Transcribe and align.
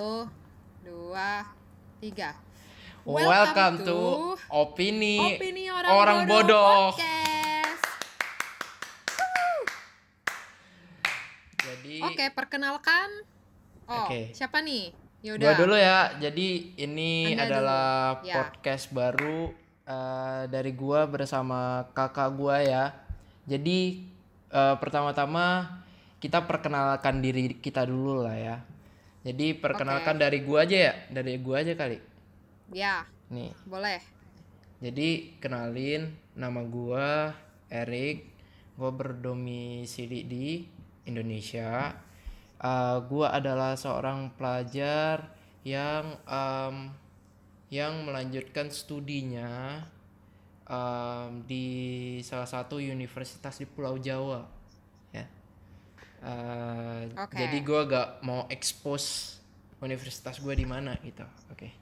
Satu, 0.00 0.24
dua, 0.80 1.44
tiga. 2.00 2.32
Welcome, 3.04 3.84
to, 3.84 4.32
opini, 4.48 5.36
Opini 5.36 5.68
Orang, 5.68 6.24
bodoh. 6.24 6.96
Podcast. 6.96 7.84
Jadi 11.60 12.00
Oke, 12.00 12.32
perkenalkan. 12.32 13.12
Oh, 13.84 14.08
Oke. 14.08 14.32
siapa 14.32 14.64
nih? 14.64 14.96
gua 15.20 15.36
Yaudah. 15.36 15.60
dulu 15.60 15.76
ya. 15.76 16.16
Jadi 16.16 16.80
ini 16.80 17.36
Anda 17.36 17.44
adalah 17.44 17.84
dulu. 18.24 18.24
Ya. 18.24 18.34
podcast 18.40 18.88
baru 18.96 19.52
eh, 19.84 20.42
dari 20.48 20.72
gua 20.72 21.04
bersama 21.12 21.92
kakak 21.92 22.40
gua 22.40 22.56
ya. 22.64 22.96
Jadi 23.44 24.00
eh, 24.48 24.74
pertama-tama 24.80 25.76
kita 26.24 26.40
perkenalkan 26.48 27.20
diri 27.20 27.52
kita 27.60 27.84
dulu 27.84 28.24
lah 28.24 28.40
ya. 28.40 28.69
Jadi 29.20 29.52
perkenalkan 29.52 30.16
dari 30.16 30.40
gua 30.40 30.64
aja 30.64 30.76
ya, 30.90 30.94
dari 31.12 31.36
gua 31.36 31.60
aja 31.60 31.76
kali. 31.76 32.00
Ya, 32.72 33.04
Nih. 33.28 33.52
boleh. 33.68 34.00
Jadi 34.80 35.36
kenalin 35.36 36.16
nama 36.32 36.64
gua 36.64 37.36
Erik. 37.68 38.32
Gua 38.80 38.88
berdomisili 38.88 40.24
di 40.24 40.64
Indonesia. 41.04 41.92
Uh, 42.60 43.04
gua 43.04 43.36
adalah 43.36 43.76
seorang 43.76 44.32
pelajar 44.36 45.36
yang 45.68 46.16
em, 46.24 46.92
yang 47.68 48.08
melanjutkan 48.08 48.72
studinya 48.72 49.84
em, 50.64 51.44
di 51.44 51.66
salah 52.24 52.48
satu 52.48 52.80
universitas 52.80 53.60
di 53.60 53.68
Pulau 53.68 54.00
Jawa. 54.00 54.59
Uh, 56.20 57.08
Oke. 57.16 57.32
Jadi 57.34 57.58
gua 57.60 57.80
gak 57.84 58.08
mau 58.20 58.44
expose 58.46 59.40
universitas 59.78 60.36
gua 60.36 60.52
di 60.52 60.64
mana 60.64 60.92
gitu. 61.00 61.24
Oke, 61.48 61.72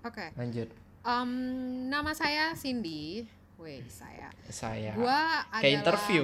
Oke. 0.00 0.32
lanjut. 0.34 0.68
Em, 1.04 1.30
nama 1.86 2.10
saya 2.10 2.56
Cindy. 2.56 3.28
Wih, 3.54 3.84
saya. 3.86 4.32
Saya 4.48 4.96
Gua 4.96 5.44
adalah 5.46 5.60
kayak 5.60 5.74
interview. 5.78 6.22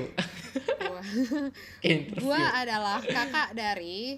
Gua, 0.81 1.01
interview. 1.85 2.25
gua 2.25 2.41
adalah 2.57 2.99
kakak 2.99 3.49
dari 3.53 4.17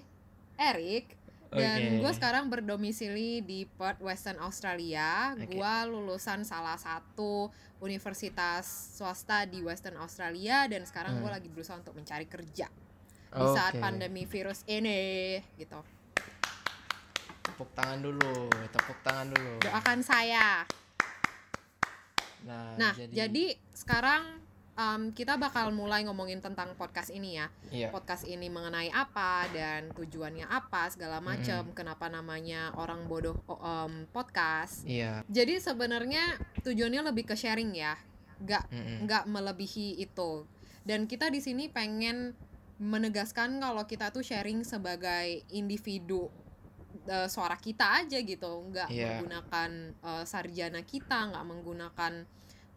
Erik 0.55 1.05
dan 1.51 1.77
Oke. 1.77 2.01
gue 2.01 2.11
sekarang 2.17 2.49
berdomisili 2.49 3.45
di 3.45 3.69
Perth, 3.69 4.01
Western 4.01 4.41
Australia. 4.41 5.37
Oke. 5.37 5.53
Gua 5.53 5.85
lulusan 5.85 6.41
salah 6.41 6.73
satu 6.75 7.53
universitas 7.77 8.65
swasta 8.97 9.45
di 9.45 9.61
Western 9.61 10.01
Australia 10.01 10.65
dan 10.65 10.81
sekarang 10.81 11.19
gue 11.19 11.29
Hmm. 11.29 11.37
lagi 11.37 11.51
berusaha 11.51 11.77
untuk 11.77 11.93
mencari 11.93 12.25
kerja 12.25 12.65
di 13.33 13.45
saat 13.51 13.73
pandemi 13.75 14.23
virus 14.23 14.61
ini 14.65 15.37
gitu. 15.57 15.81
Tepuk 17.43 17.69
tangan 17.73 17.99
dulu, 17.99 18.35
tepuk 18.69 18.97
tangan 19.01 19.27
dulu. 19.29 19.53
Doakan 19.59 19.99
saya. 20.01 20.63
Nah, 22.43 22.75
Nah, 22.75 22.93
jadi, 23.07 23.55
sekarang 23.71 24.41
em, 24.73 25.01
kita 25.13 25.37
bakal 25.37 25.71
mulai 25.71 26.03
ngomongin 26.03 26.41
tentang 26.41 26.73
podcast 26.75 27.07
ini 27.07 27.39
ya. 27.39 27.47
iya. 27.69 27.87
Podcast 27.87 28.25
ini 28.25 28.49
mengenai 28.49 28.89
apa 28.89 29.47
dan 29.53 29.93
tujuannya 29.93 30.43
apa 30.43 30.89
segala 30.89 31.21
macam. 31.21 31.71
Kenapa 31.71 32.09
namanya 32.09 32.73
orang 32.75 33.05
bodoh 33.07 33.37
em, 33.47 34.07
podcast. 34.09 34.83
Iya. 34.83 35.21
Jadi 35.29 35.61
sebenarnya 35.61 36.35
tujuannya 36.63 37.01
lebih 37.05 37.27
ke 37.27 37.35
sharing 37.37 37.71
ya, 37.75 37.95
nggak 38.41 38.63
Mm-mm. 38.71 38.97
nggak 39.07 39.23
melebihi 39.29 40.01
itu. 40.01 40.43
Dan 40.83 41.07
kita 41.07 41.31
di 41.31 41.39
sini 41.39 41.71
pengen 41.71 42.35
menegaskan 42.83 43.63
kalau 43.63 43.87
kita 43.87 44.11
tuh 44.11 44.19
sharing 44.19 44.61
sebagai 44.63 45.47
individu 45.49 46.27
eh, 47.07 47.27
suara 47.27 47.55
kita 47.55 48.03
aja 48.03 48.19
gitu, 48.19 48.51
nggak 48.69 48.87
Iya. 48.91 49.23
menggunakan 49.23 49.69
eh, 49.97 50.23
sarjana 50.27 50.81
kita, 50.83 51.31
nggak 51.31 51.45
menggunakan 51.47 52.13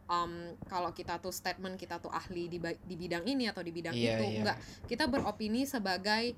em, 0.07 0.33
kalau 0.65 0.95
kita 0.95 1.19
tuh 1.19 1.35
statement 1.35 1.75
kita 1.75 1.99
tuh 1.99 2.09
ahli 2.09 2.47
di, 2.47 2.59
di 2.63 2.95
bidang 2.95 3.27
ini 3.27 3.51
atau 3.51 3.61
di 3.61 3.75
bidang 3.75 3.91
Iya, 3.93 4.17
itu, 4.17 4.25
iya. 4.31 4.41
nggak. 4.43 4.57
Kita 4.87 5.05
beropini 5.07 5.67
sebagai 5.67 6.33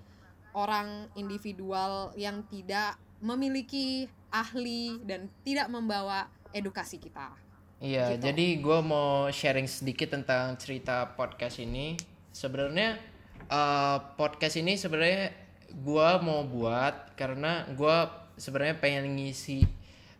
orang 0.56 1.12
individual 1.14 2.16
yang 2.16 2.40
tidak 2.48 2.96
memiliki 3.20 4.08
ahli 4.30 4.96
dan 5.04 5.28
tidak 5.44 5.68
membawa 5.68 6.26
edukasi 6.50 6.96
kita. 6.96 7.36
Iya, 7.78 8.16
Gitu. 8.16 8.26
jadi 8.32 8.46
gue 8.58 8.78
mau 8.82 9.28
sharing 9.28 9.68
sedikit 9.68 10.10
tentang 10.10 10.56
cerita 10.58 11.14
podcast 11.14 11.60
ini. 11.60 11.94
Sebenarnya 12.32 12.98
eh, 13.48 13.98
podcast 14.16 14.56
ini 14.60 14.76
sebenarnya 14.76 15.32
gue 15.68 16.08
mau 16.24 16.48
buat 16.48 17.12
karena 17.16 17.68
gue 17.76 17.96
sebenarnya 18.40 18.80
pengen 18.80 19.18
ngisi 19.18 19.66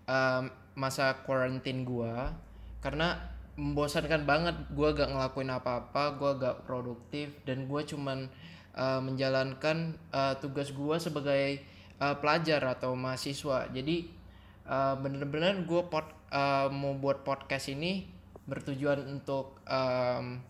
em, 0.05 0.45
masa 0.77 1.25
quarantine 1.25 1.87
gue 1.87 2.15
karena 2.85 3.19
membosankan 3.59 4.23
banget. 4.23 4.55
Gue 4.71 4.95
gak 4.95 5.11
ngelakuin 5.11 5.51
apa-apa 5.51 6.15
gue 6.15 6.31
gak 6.39 6.57
produktif 6.65 7.35
dan 7.43 7.67
gue 7.67 7.83
cuman 7.83 8.31
eh, 8.77 9.01
menjalankan 9.03 9.99
eh, 10.15 10.35
tugas 10.39 10.71
gue 10.71 10.97
sebagai 11.01 11.63
eh, 11.99 12.17
pelajar 12.23 12.63
atau 12.79 12.95
mahasiswa. 12.95 13.67
Jadi 13.73 13.97
eh, 14.69 14.95
bener-bener 15.01 15.67
gue 15.67 15.83
eh, 16.31 16.67
mau 16.71 16.95
buat 16.97 17.27
podcast 17.27 17.73
ini 17.75 18.07
bertujuan 18.49 19.05
untuk 19.11 19.61
em, 19.69 20.41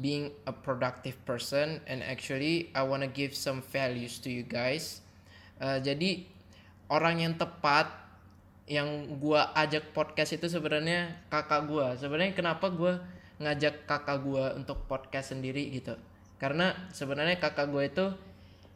being 0.00 0.32
a 0.48 0.54
productive 0.54 1.18
person 1.28 1.84
and 1.84 2.00
actually 2.00 2.72
I 2.72 2.86
wanna 2.86 3.12
give 3.12 3.36
some 3.36 3.60
values 3.60 4.16
to 4.24 4.32
you 4.32 4.44
guys. 4.46 5.04
Eh, 5.60 5.78
jadi 5.84 6.24
orang 6.88 7.20
yang 7.20 7.34
tepat 7.36 7.92
yang 8.64 9.18
gua 9.20 9.52
ajak 9.52 9.92
podcast 9.92 10.38
itu 10.38 10.48
sebenarnya 10.48 11.20
kakak 11.28 11.68
gua. 11.68 11.92
Sebenarnya 11.98 12.32
kenapa 12.32 12.72
gua 12.72 13.04
ngajak 13.42 13.84
kakak 13.84 14.22
gua 14.24 14.56
untuk 14.56 14.88
podcast 14.88 15.36
sendiri 15.36 15.68
gitu? 15.74 15.98
Karena 16.40 16.72
sebenarnya 16.94 17.36
kakak 17.36 17.68
gua 17.68 17.84
itu 17.84 18.16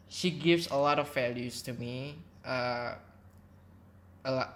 she 0.07 0.31
gives 0.31 0.71
a 0.71 0.77
lot 0.77 0.99
of 0.99 1.07
values 1.11 1.59
to 1.59 1.75
me 1.75 2.15
uh, 2.47 2.95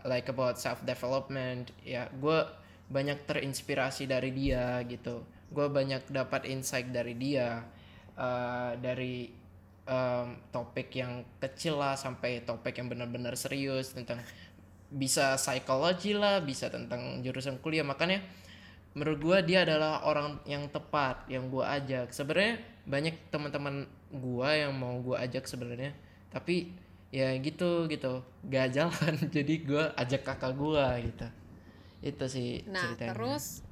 like 0.08 0.28
about 0.28 0.60
self 0.60 0.84
development 0.84 1.72
ya 1.84 2.08
gue 2.12 2.40
banyak 2.92 3.24
terinspirasi 3.24 4.08
dari 4.08 4.36
dia 4.36 4.84
gitu 4.88 5.24
gue 5.52 5.68
banyak 5.68 6.08
dapat 6.10 6.48
insight 6.48 6.90
dari 6.96 7.14
dia 7.20 7.68
uh, 8.16 8.72
dari 8.80 9.28
um, 9.88 10.40
topik 10.52 10.96
yang 10.96 11.24
kecil 11.44 11.80
lah 11.80 12.00
sampai 12.00 12.44
topik 12.48 12.80
yang 12.80 12.88
benar-benar 12.88 13.36
serius 13.36 13.92
tentang 13.92 14.20
bisa 14.92 15.40
psikologi 15.40 16.12
lah 16.12 16.44
bisa 16.44 16.68
tentang 16.68 17.24
jurusan 17.24 17.60
kuliah. 17.64 17.84
Makanya 17.84 18.24
menurut 18.92 19.20
gue 19.24 19.38
dia 19.48 19.64
adalah 19.64 20.04
orang 20.04 20.40
yang 20.44 20.68
tepat 20.68 21.28
yang 21.32 21.48
gue 21.48 21.64
ajak. 21.64 22.12
Sebenarnya 22.12 22.60
banyak 22.84 23.16
teman-teman 23.32 23.88
gue 24.12 24.50
yang 24.52 24.76
mau 24.76 25.00
gue 25.00 25.16
ajak 25.16 25.48
sebenarnya 25.48 25.96
tapi 26.32 26.76
ya 27.12 27.32
gitu 27.40 27.88
gitu. 27.88 28.24
Gak 28.48 28.76
jalan. 28.76 29.16
Jadi 29.36 29.54
gue 29.64 29.84
ajak 29.96 30.22
kakak 30.28 30.54
gue 30.56 30.86
gitu. 31.12 31.28
Itu 32.02 32.26
sih 32.28 32.64
Nah, 32.68 32.84
ceritanya. 32.84 33.16
terus 33.16 33.64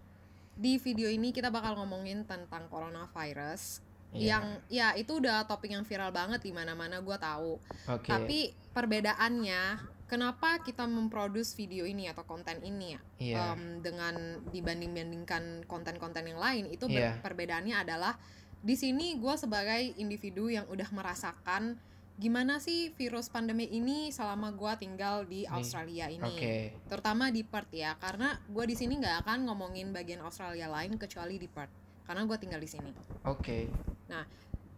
di 0.59 0.75
video 0.75 1.07
ini 1.07 1.31
kita 1.31 1.47
bakal 1.47 1.79
ngomongin 1.79 2.27
tentang 2.27 2.67
coronavirus 2.67 3.79
Iya. 4.09 4.41
yang 4.41 4.45
ya 4.73 4.87
itu 4.97 5.21
udah 5.21 5.45
topik 5.45 5.69
yang 5.69 5.85
viral 5.85 6.09
banget 6.09 6.41
di 6.41 6.49
mana-mana 6.49 6.97
gue 6.97 7.13
tahu. 7.13 7.61
oke 7.85 8.09
Tapi 8.09 8.49
perbedaannya 8.73 9.61
kenapa 10.09 10.65
kita 10.65 10.89
memproduce 10.89 11.53
video 11.53 11.85
ini 11.85 12.09
atau 12.09 12.25
konten 12.25 12.57
ini 12.65 12.97
ya? 12.97 13.01
Iya. 13.21 13.37
Em, 13.53 13.85
dengan 13.85 14.41
dibanding-bandingkan 14.49 15.69
konten-konten 15.69 16.25
yang 16.25 16.41
lain 16.41 16.73
itu 16.73 16.89
Iya. 16.89 17.21
perbedaannya 17.21 17.85
adalah 17.85 18.17
di 18.59 18.73
sini 18.73 19.15
gue 19.21 19.35
sebagai 19.37 19.93
individu 20.01 20.49
yang 20.49 20.65
udah 20.73 20.89
merasakan 20.89 21.77
gimana 22.19 22.59
sih 22.59 22.91
virus 22.99 23.31
pandemi 23.31 23.71
ini 23.71 24.11
selama 24.11 24.51
gue 24.51 24.73
tinggal 24.75 25.23
di 25.23 25.47
Australia 25.47 26.11
ini? 26.11 26.19
oke. 26.19 26.55
Terutama 26.91 27.31
di 27.31 27.47
Perth 27.47 27.71
ya 27.71 27.95
karena 27.95 28.35
gue 28.43 28.65
di 28.67 28.75
sini 28.75 28.99
nggak 28.99 29.23
akan 29.23 29.47
ngomongin 29.47 29.95
bagian 29.95 30.19
Australia 30.19 30.67
lain 30.67 30.99
kecuali 30.99 31.39
di 31.39 31.47
Perth 31.47 31.71
karena 32.03 32.27
gue 32.27 32.37
tinggal 32.37 32.59
di 32.59 32.67
sini. 32.67 32.91
Oke. 33.23 33.71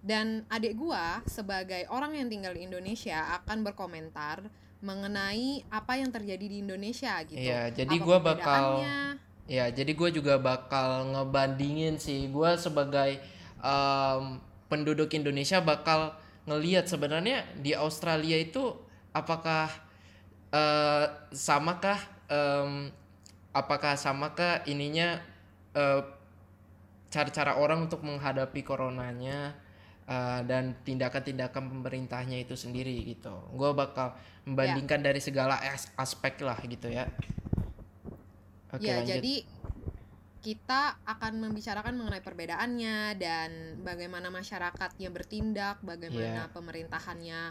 Dan 0.02 0.46
adik 0.50 0.78
gue 0.78 1.06
sebagai 1.30 1.86
orang 1.90 2.18
yang 2.18 2.30
tinggal 2.30 2.58
di 2.58 2.66
Indonesia 2.66 3.38
akan 3.42 3.66
berkomentar 3.66 4.46
mengenai 4.82 5.62
apa 5.70 5.94
yang 6.02 6.10
terjadi 6.10 6.42
di 6.42 6.58
Indonesia 6.66 7.22
gitu. 7.22 7.38
Iya, 7.38 7.70
jadi 7.70 7.96
gua 8.02 8.18
bakal-. 8.18 8.82
Ya, 9.46 9.70
jadi 9.70 9.94
gue 9.94 10.10
juga 10.10 10.42
bakal 10.42 11.14
ngebandingin 11.14 12.02
sih. 12.02 12.26
Gue 12.34 12.58
sebagai 12.58 13.22
em, 13.62 14.42
penduduk 14.72 15.14
Indonesia 15.14 15.62
bakal 15.62 16.18
ngelihat 16.50 16.90
sebenarnya 16.90 17.46
di 17.60 17.78
Australia 17.78 18.38
itu 18.38 18.74
apakah 19.14 19.70
eh, 20.52 21.06
samakah 21.32 22.00
em, 22.32 22.90
apakah 23.52 23.94
samakah 24.00 24.64
ininya 24.66 25.20
eh, 25.76 26.02
cara-cara 27.12 27.60
orang 27.60 27.92
untuk 27.92 28.08
menghadapi 28.08 28.64
coronanya 28.64 29.52
uh, 30.08 30.40
dan 30.48 30.80
tindakan-tindakan 30.88 31.68
pemerintahnya 31.68 32.40
itu 32.40 32.56
sendiri 32.56 32.96
gitu. 33.04 33.36
Gue 33.52 33.76
bakal 33.76 34.16
membandingkan 34.48 35.04
dari 35.04 35.20
segala 35.20 35.60
as- 35.60 35.92
aspek 36.00 36.40
lah 36.40 36.58
gitu 36.64 36.88
ya. 36.88 37.12
Oke 38.72 38.88
ya, 38.88 39.04
lanjut. 39.04 39.20
jadi 39.20 39.34
kita 40.42 40.98
akan 41.06 41.38
membicarakan 41.38 41.94
mengenai 41.94 42.26
perbedaannya 42.26 43.14
dan 43.16 43.78
bagaimana 43.86 44.34
masyarakatnya 44.34 45.14
bertindak, 45.14 45.78
bagaimana 45.86 46.50
Iya. 46.50 46.54
pemerintahannya 46.54 47.42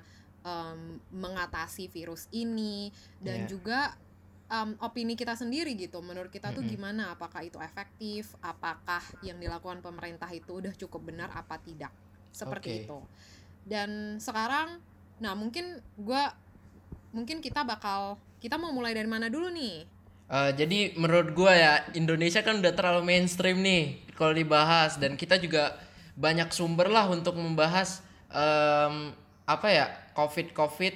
em, 0.41 0.99
mengatasi 1.13 1.87
virus 1.93 2.27
ini 2.33 2.91
dan 3.21 3.45
Iya. 3.45 3.49
juga 3.49 3.81
em, 4.51 4.75
opini 4.83 5.15
kita 5.15 5.39
sendiri 5.39 5.79
gitu. 5.79 6.03
Menurut 6.03 6.35
kita 6.35 6.51
tuh 6.51 6.67
Mm-mm. 6.67 6.75
gimana? 6.75 7.15
Apakah 7.15 7.47
itu 7.47 7.63
efektif? 7.63 8.35
Apakah 8.43 9.05
yang 9.23 9.39
dilakukan 9.39 9.79
pemerintah 9.79 10.27
itu 10.35 10.59
udah 10.59 10.75
cukup 10.75 11.15
benar 11.15 11.31
apa 11.31 11.63
tidak? 11.63 11.95
Seperti 12.35 12.69
Oke. 12.75 12.79
itu. 12.83 12.99
Dan 13.63 14.19
sekarang, 14.19 14.83
nah 15.23 15.39
mungkin 15.39 15.79
gua 15.95 16.35
mungkin 17.15 17.39
kita 17.39 17.63
bakal 17.63 18.19
kita 18.41 18.57
mau 18.59 18.73
mulai 18.75 18.97
dari 18.97 19.07
mana 19.07 19.31
dulu 19.31 19.53
nih? 19.53 19.87
Uh, 20.31 20.55
jadi 20.55 20.94
menurut 20.94 21.35
gua 21.35 21.50
ya 21.59 21.73
Indonesia 21.99 22.38
kan 22.47 22.62
udah 22.62 22.71
terlalu 22.71 23.03
mainstream 23.03 23.67
nih 23.67 23.99
kalau 24.15 24.31
dibahas 24.31 24.94
dan 24.94 25.19
kita 25.19 25.43
juga 25.43 25.75
banyak 26.15 26.55
sumber 26.55 26.87
lah 26.87 27.11
untuk 27.11 27.35
membahas 27.35 27.99
em, 28.31 29.11
apa 29.43 29.69
ya 29.73 29.91
covid 30.15 30.55
covid 30.55 30.94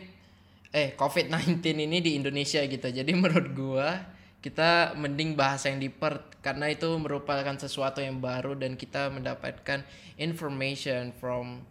eh 0.70 0.94
covid 0.94 1.34
19 1.34 1.58
ini 1.66 1.98
di 1.98 2.14
Indonesia 2.14 2.62
gitu. 2.62 2.86
Jadi 2.86 3.10
menurut 3.22 3.50
gua 3.58 4.06
kita 4.38 4.94
mending 4.94 5.34
bahas 5.34 5.66
yang 5.66 5.82
di 5.82 5.90
Perth 5.90 6.38
karena 6.38 6.70
itu 6.70 6.94
merupakan 7.00 7.56
sesuatu 7.58 8.04
yang 8.04 8.22
baru 8.22 8.54
dan 8.54 8.78
kita 8.78 9.10
mendapatkan 9.10 9.82
information 10.20 11.10
from 11.16 11.64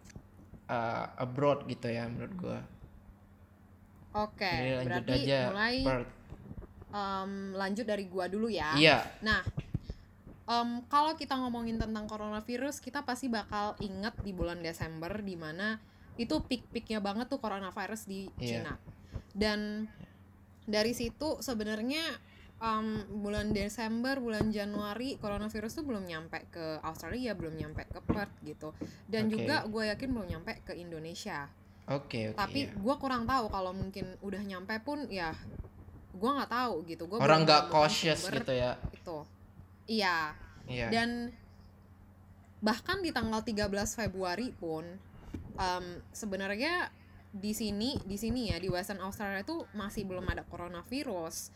uh, 0.68 1.06
abroad 1.16 1.64
gitu 1.70 1.88
ya 1.88 2.04
menurut 2.12 2.34
gua. 2.36 2.60
Oke, 4.14 4.52
lanjut 4.52 5.00
berarti 5.06 5.26
aja 5.26 5.40
mulai 5.48 5.76
Perth. 5.80 6.23
Em, 6.94 7.50
lanjut 7.58 7.82
dari 7.82 8.06
gua 8.06 8.30
dulu 8.30 8.46
ya. 8.46 8.78
Iya. 8.78 9.02
Nah, 9.26 9.42
em, 10.46 10.70
kalau 10.86 11.18
kita 11.18 11.34
ngomongin 11.34 11.76
tentang 11.76 12.06
coronavirus, 12.06 12.78
kita 12.78 13.02
pasti 13.02 13.26
bakal 13.26 13.74
inget 13.82 14.14
di 14.22 14.30
bulan 14.30 14.62
Desember 14.62 15.10
di 15.18 15.34
mana 15.34 15.82
itu 16.14 16.38
peak-peaknya 16.46 17.02
banget 17.02 17.26
tuh 17.26 17.42
coronavirus 17.42 18.06
di 18.06 18.30
Iya. 18.38 18.62
Cina. 18.62 18.74
Dan 19.34 19.90
dari 20.64 20.94
situ 20.94 21.42
sebenarnya 21.42 22.06
em, 22.62 23.02
bulan 23.10 23.50
Desember, 23.50 24.22
bulan 24.22 24.54
Januari 24.54 25.18
coronavirus 25.18 25.82
tuh 25.82 25.84
belum 25.84 26.06
nyampe 26.06 26.46
ke 26.54 26.78
Australia, 26.86 27.34
belum 27.34 27.58
nyampe 27.58 27.82
ke 27.90 27.98
Perth 28.06 28.38
gitu. 28.46 28.70
Dan 29.10 29.26
Oke. 29.26 29.42
juga 29.42 29.66
gue 29.66 29.90
yakin 29.90 30.08
belum 30.14 30.26
nyampe 30.30 30.62
ke 30.62 30.78
Indonesia. 30.78 31.50
Oke 31.90 32.32
oke. 32.32 32.38
Tapi 32.38 32.60
iya. 32.70 32.72
gue 32.72 32.94
kurang 32.96 33.28
tahu 33.28 33.52
kalau 33.52 33.76
mungkin 33.76 34.16
udah 34.24 34.40
nyampe 34.40 34.72
pun 34.80 35.04
ya 35.12 35.36
gue 36.14 36.30
nggak 36.30 36.50
tahu 36.50 36.74
gitu. 36.86 37.02
Gua 37.10 37.18
orang 37.20 37.42
nggak 37.42 37.68
cautious 37.68 38.30
gitu 38.30 38.52
ya. 38.54 38.78
Itu. 38.94 39.26
Iya. 39.90 40.32
Iya. 40.64 40.88
Dan 40.88 41.34
bahkan 42.64 43.04
di 43.04 43.12
tanggal 43.12 43.44
13 43.44 43.68
Februari 43.92 44.48
pun 44.54 44.86
em, 45.60 45.86
sebenarnya 46.14 46.88
di 47.34 47.50
sini 47.50 47.98
di 48.06 48.16
sini 48.16 48.54
ya 48.54 48.62
di 48.62 48.70
Western 48.70 49.02
Australia 49.02 49.42
itu 49.42 49.66
masih 49.76 50.06
belum 50.08 50.24
ada 50.30 50.46
coronavirus. 50.46 51.52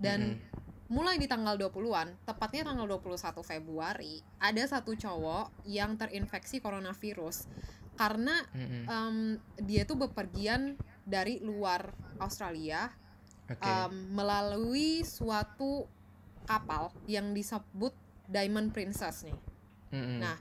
Dan 0.00 0.40
mulai 0.88 1.20
di 1.20 1.28
tanggal 1.28 1.60
20-an, 1.60 2.24
tepatnya 2.24 2.72
tanggal 2.72 2.88
21 2.88 3.44
Februari, 3.44 4.24
ada 4.40 4.64
satu 4.64 4.96
cowok 4.96 5.68
yang 5.68 6.00
terinfeksi 6.00 6.58
coronavirus 6.58 7.46
karena 8.00 8.32
Mm-mm. 8.56 8.84
em, 8.88 9.16
dia 9.60 9.84
tuh 9.84 10.00
bepergian 10.00 10.80
dari 11.04 11.36
luar 11.44 11.92
Australia 12.16 12.88
Oke. 13.50 13.60
em, 13.60 13.92
melalui 14.14 15.02
suatu 15.02 15.84
kapal 16.46 16.94
yang 17.10 17.34
disebut 17.34 17.90
Diamond 18.30 18.70
Princess 18.70 19.26
nih. 19.26 19.34
Mm-mm. 19.90 20.22
nah, 20.22 20.38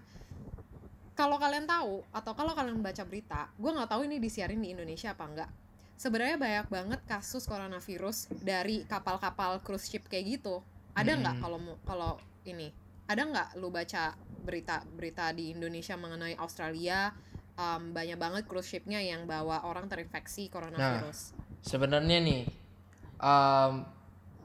Kalau 1.18 1.36
kalian 1.36 1.68
tahu 1.68 2.00
atau 2.16 2.32
kalau 2.32 2.56
kalian 2.56 2.80
baca 2.80 3.04
berita, 3.04 3.52
gue 3.60 3.72
nggak 3.76 3.92
tahu 3.92 4.08
ini 4.08 4.24
disiarin 4.24 4.64
di 4.64 4.72
Indonesia 4.72 5.12
apa 5.12 5.26
enggak. 5.28 5.52
Sebenarnya 6.00 6.40
banyak 6.40 6.68
banget 6.72 7.02
kasus 7.04 7.44
coronavirus 7.44 8.32
dari 8.40 8.88
kapal-kapal 8.88 9.60
cruise 9.60 9.92
ship 9.92 10.08
kayak 10.08 10.40
gitu. 10.40 10.64
Ada 10.96 11.20
nggak 11.20 11.36
Mm-mm. 11.36 11.44
kalau 11.44 11.60
kalau 11.84 12.12
ini? 12.48 12.72
Ada 13.12 13.26
nggak 13.28 13.48
lu 13.60 13.68
baca 13.68 14.16
berita-berita 14.48 15.36
di 15.36 15.52
Indonesia 15.52 16.00
mengenai 16.00 16.40
Australia 16.40 17.12
em, 17.60 17.92
banyak 17.92 18.16
banget 18.16 18.44
cruise 18.48 18.72
shipnya 18.72 19.04
yang 19.04 19.28
bawa 19.28 19.68
orang 19.68 19.92
terinfeksi 19.92 20.48
coronavirus? 20.48 21.36
Sebenarnya 21.60 22.24
nih, 22.24 22.48
um, 23.20 23.86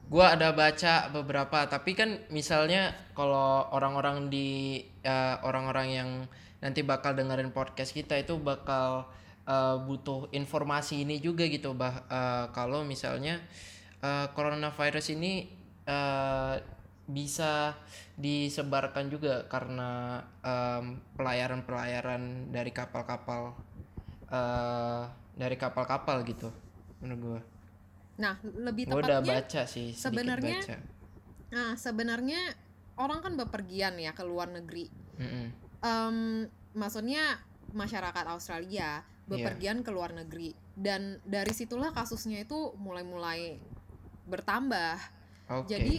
gua 0.05 0.37
ada 0.37 0.53
baca 0.53 1.09
beberapa, 1.09 1.65
tapi 1.65 1.97
kan 1.97 2.21
misalnya 2.29 2.93
kalau 3.17 3.65
orang-orang 3.73 4.29
di 4.29 4.83
uh, 5.01 5.41
orang-orang 5.41 5.87
yang 5.89 6.09
nanti 6.61 6.85
bakal 6.85 7.17
dengerin 7.17 7.49
podcast 7.49 7.91
kita 7.95 8.21
itu 8.21 8.37
bakal 8.37 9.09
uh, 9.49 9.75
butuh 9.81 10.29
informasi 10.29 11.01
ini 11.07 11.17
juga 11.17 11.49
gitu, 11.49 11.73
bah 11.73 12.05
uh, 12.05 12.45
kalau 12.53 12.85
misalnya 12.85 13.41
uh, 14.05 14.29
coronavirus 14.37 15.17
ini 15.17 15.49
uh, 15.89 16.61
bisa 17.05 17.77
disebarkan 18.17 19.13
juga 19.13 19.45
karena 19.45 20.21
um, 20.41 20.97
pelayaran-pelayaran 21.13 22.49
dari 22.49 22.73
kapal-kapal 22.73 23.53
uh, 24.29 25.05
dari 25.37 25.53
kapal-kapal 25.53 26.25
gitu 26.25 26.49
menurut 27.01 27.21
gua. 27.21 27.54
Nah, 28.15 28.39
lebih 28.43 28.87
Gue 28.87 29.03
udah 29.03 29.19
tepatnya 29.19 29.43
baca 29.43 29.61
sih 29.67 29.89
sebenarnya- 29.91 30.63
baca. 30.63 30.77
Nah, 31.51 31.69
sebenarnya 31.75 32.41
orang 32.95 33.19
kan 33.19 33.33
bepergian 33.35 33.99
ya 33.99 34.15
ke 34.15 34.23
luar 34.23 34.47
negeri. 34.51 34.87
Mm-mm. 35.19 35.45
Em, 35.83 36.17
maksudnya 36.73 37.39
masyarakat 37.75 38.25
Australia 38.31 39.03
bepergian 39.25 39.81
ke 39.81 39.89
luar 39.89 40.13
negeri 40.13 40.53
dan 40.77 41.17
dari 41.25 41.49
situlah 41.51 41.91
kasusnya 41.91 42.45
itu 42.45 42.71
mulai-mulai 42.79 43.57
bertambah. 44.29 44.95
Oke. 45.51 45.75
Jadi 45.75 45.95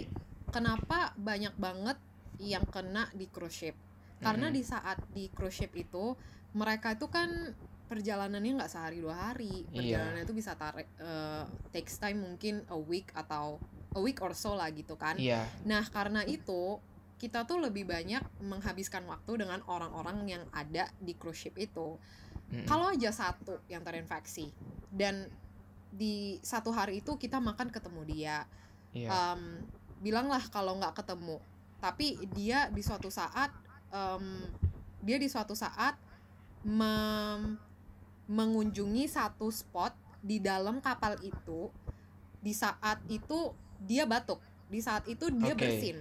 kenapa 0.51 1.13
banyak 1.19 1.55
banget 1.59 1.99
yang 2.41 2.65
kena 2.69 3.09
di 3.13 3.27
cruise 3.29 3.55
ship? 3.55 3.77
Karena 4.23 4.49
Mm-mm. 4.49 4.57
di 4.57 4.63
saat 4.65 4.99
di 5.13 5.29
cruise 5.29 5.53
ship 5.59 5.73
itu 5.77 6.17
mereka 6.57 6.97
itu 6.97 7.07
kan 7.13 7.53
perjalanannya 7.87 8.59
nggak 8.59 8.73
sehari 8.73 8.99
dua 8.99 9.31
hari, 9.31 9.63
Iya. 9.71 10.03
perjalanannya 10.03 10.25
itu 10.27 10.35
bisa 10.35 10.53
tarik 10.59 10.89
eh, 10.99 11.45
takes 11.71 11.97
time 11.97 12.19
mungkin 12.23 12.67
a 12.67 12.79
week 12.79 13.11
atau 13.15 13.63
a 13.95 14.01
week 14.03 14.19
or 14.21 14.35
so 14.35 14.53
lah 14.59 14.69
gitu 14.75 14.99
kan. 14.99 15.17
Iya. 15.17 15.47
Nah, 15.65 15.87
karena 15.89 16.27
itu 16.27 16.83
kita 17.17 17.49
tuh 17.49 17.57
lebih 17.63 17.89
banyak 17.89 18.21
menghabiskan 18.45 19.07
waktu 19.09 19.41
dengan 19.41 19.65
orang-orang 19.65 20.27
yang 20.29 20.45
ada 20.53 20.91
di 21.01 21.17
cruise 21.17 21.49
ship 21.49 21.57
itu. 21.57 21.97
Mm-mm. 22.53 22.69
Kalau 22.69 22.93
aja 22.93 23.09
satu 23.09 23.59
yang 23.73 23.81
terinfeksi 23.81 24.53
dan 24.93 25.27
di 25.89 26.37
satu 26.45 26.77
hari 26.77 27.01
itu 27.01 27.17
kita 27.17 27.41
makan 27.41 27.73
ketemu 27.73 28.03
dia, 28.05 28.45
Iya. 28.93 29.09
em, 29.33 29.65
bilanglah 30.05 30.45
kalau 30.53 30.77
nggak 30.77 30.93
ketemu, 30.93 31.41
tapi 31.81 32.21
dia 32.37 32.69
di 32.69 32.85
suatu 32.85 33.09
saat 33.09 33.49
em, 33.89 34.45
dia 35.01 35.17
di 35.17 35.31
suatu 35.31 35.57
saat 35.57 35.97
mem- 36.63 37.57
mengunjungi 38.27 39.07
satu 39.07 39.51
spot 39.51 39.95
di 40.23 40.43
dalam 40.43 40.83
kapal 40.83 41.15
itu 41.23 41.71
di 42.43 42.51
saat 42.51 43.03
itu 43.07 43.55
dia 43.83 44.07
batuk 44.07 44.43
di 44.67 44.83
saat 44.83 45.07
itu 45.07 45.31
dia 45.31 45.55
Oke. 45.55 45.63
bersin 45.63 45.99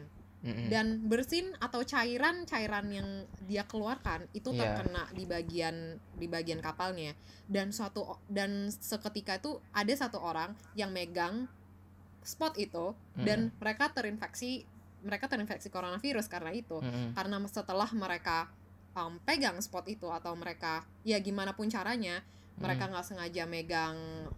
dan 0.69 1.01
bersin 1.09 1.57
atau 1.57 1.81
cairan 1.81 2.45
cairan 2.45 2.85
yang 2.93 3.09
dia 3.49 3.65
keluarkan 3.65 4.29
itu 4.29 4.53
Iya. 4.53 4.77
terkena 4.77 5.09
di 5.09 5.25
bagian 5.25 5.97
di 6.21 6.29
bagian 6.29 6.61
kapalnya 6.61 7.17
dan 7.49 7.73
suatu 7.73 8.21
dan 8.29 8.69
seketika 8.69 9.41
itu 9.41 9.57
ada 9.73 9.89
satu 9.97 10.21
orang 10.21 10.53
yang 10.77 10.93
megang 10.93 11.49
spot 12.21 12.61
itu 12.61 12.93
dan 13.17 13.49
mereka 13.57 13.89
terinfeksi 13.89 14.69
mereka 15.01 15.25
terinfeksi 15.29 15.73
coronavirus 15.73 16.29
karena 16.29 16.53
itu 16.53 16.77
Mm-mm. 16.77 17.17
karena 17.17 17.37
setelah 17.49 17.89
mereka 17.97 18.49
um, 18.95 19.19
pegang 19.21 19.59
spot 19.59 19.85
itu 19.91 20.07
atau 20.07 20.33
mereka 20.33 20.87
ya 21.03 21.19
gimana 21.19 21.53
pun 21.53 21.67
caranya 21.67 22.23
mereka 22.55 22.87
nggak 22.87 23.03
sengaja 23.03 23.43
megang 23.43 23.97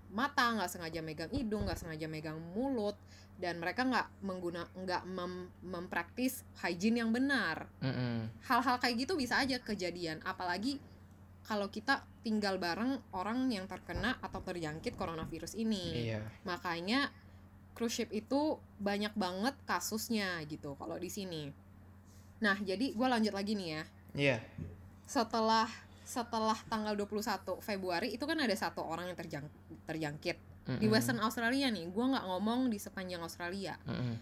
mata 0.10 0.50
nggak 0.58 0.70
sengaja 0.74 1.06
megang 1.06 1.30
hidung 1.30 1.70
nggak 1.70 1.78
sengaja 1.78 2.10
megang 2.10 2.42
mulut 2.58 2.98
dan 3.38 3.62
mereka 3.62 3.86
nggak 3.86 4.26
mengguna 4.26 4.66
nggak 4.74 5.06
mem- 5.06 5.54
mempraktis 5.62 6.42
hygiene 6.66 7.06
yang 7.06 7.14
benar. 7.14 7.70
Mm-mm. 7.86 8.26
hal-hal 8.50 8.82
kayak 8.82 9.06
gitu 9.06 9.14
bisa 9.14 9.38
aja 9.38 9.62
kejadian 9.62 10.18
apalagi 10.26 10.82
kalau 11.46 11.70
kita 11.70 12.02
tinggal 12.26 12.58
bareng 12.58 12.98
orang 13.14 13.48
yang 13.54 13.70
terkena 13.70 14.18
atau 14.20 14.42
terjangkit 14.42 14.98
coronavirus 14.98 15.54
ini. 15.54 16.10
Iya. 16.10 16.26
makanya 16.44 17.14
cruise 17.78 18.02
ship 18.02 18.10
itu 18.10 18.58
banyak 18.82 19.14
banget 19.14 19.54
kasusnya 19.70 20.42
gitu 20.50 20.74
kalau 20.82 20.98
di 20.98 21.14
sini. 21.14 21.54
Nah 22.42 22.58
jadi 22.58 22.98
gue 22.98 23.08
lanjut 23.08 23.38
lagi 23.38 23.54
nih 23.54 23.70
ya 23.78 23.84
Iya. 24.18 24.42
setelah 25.08 25.70
setelah 26.08 26.56
tanggal 26.68 26.96
21 26.96 27.60
Februari 27.64 28.16
itu 28.16 28.24
kan 28.24 28.40
ada 28.40 28.56
satu 28.56 28.84
orang 28.84 29.12
yang 29.12 29.18
terjang 29.20 29.46
terjangkit 29.86 30.38
di 30.68 30.88
Mm-mm. 30.88 30.92
Western 30.92 31.20
Australia 31.24 31.72
nih 31.72 31.88
gue 31.88 32.06
nggak 32.12 32.26
ngomong 32.28 32.68
di 32.68 32.80
sepanjang 32.80 33.24
Australia 33.24 33.80
Mm-mm. 33.88 34.16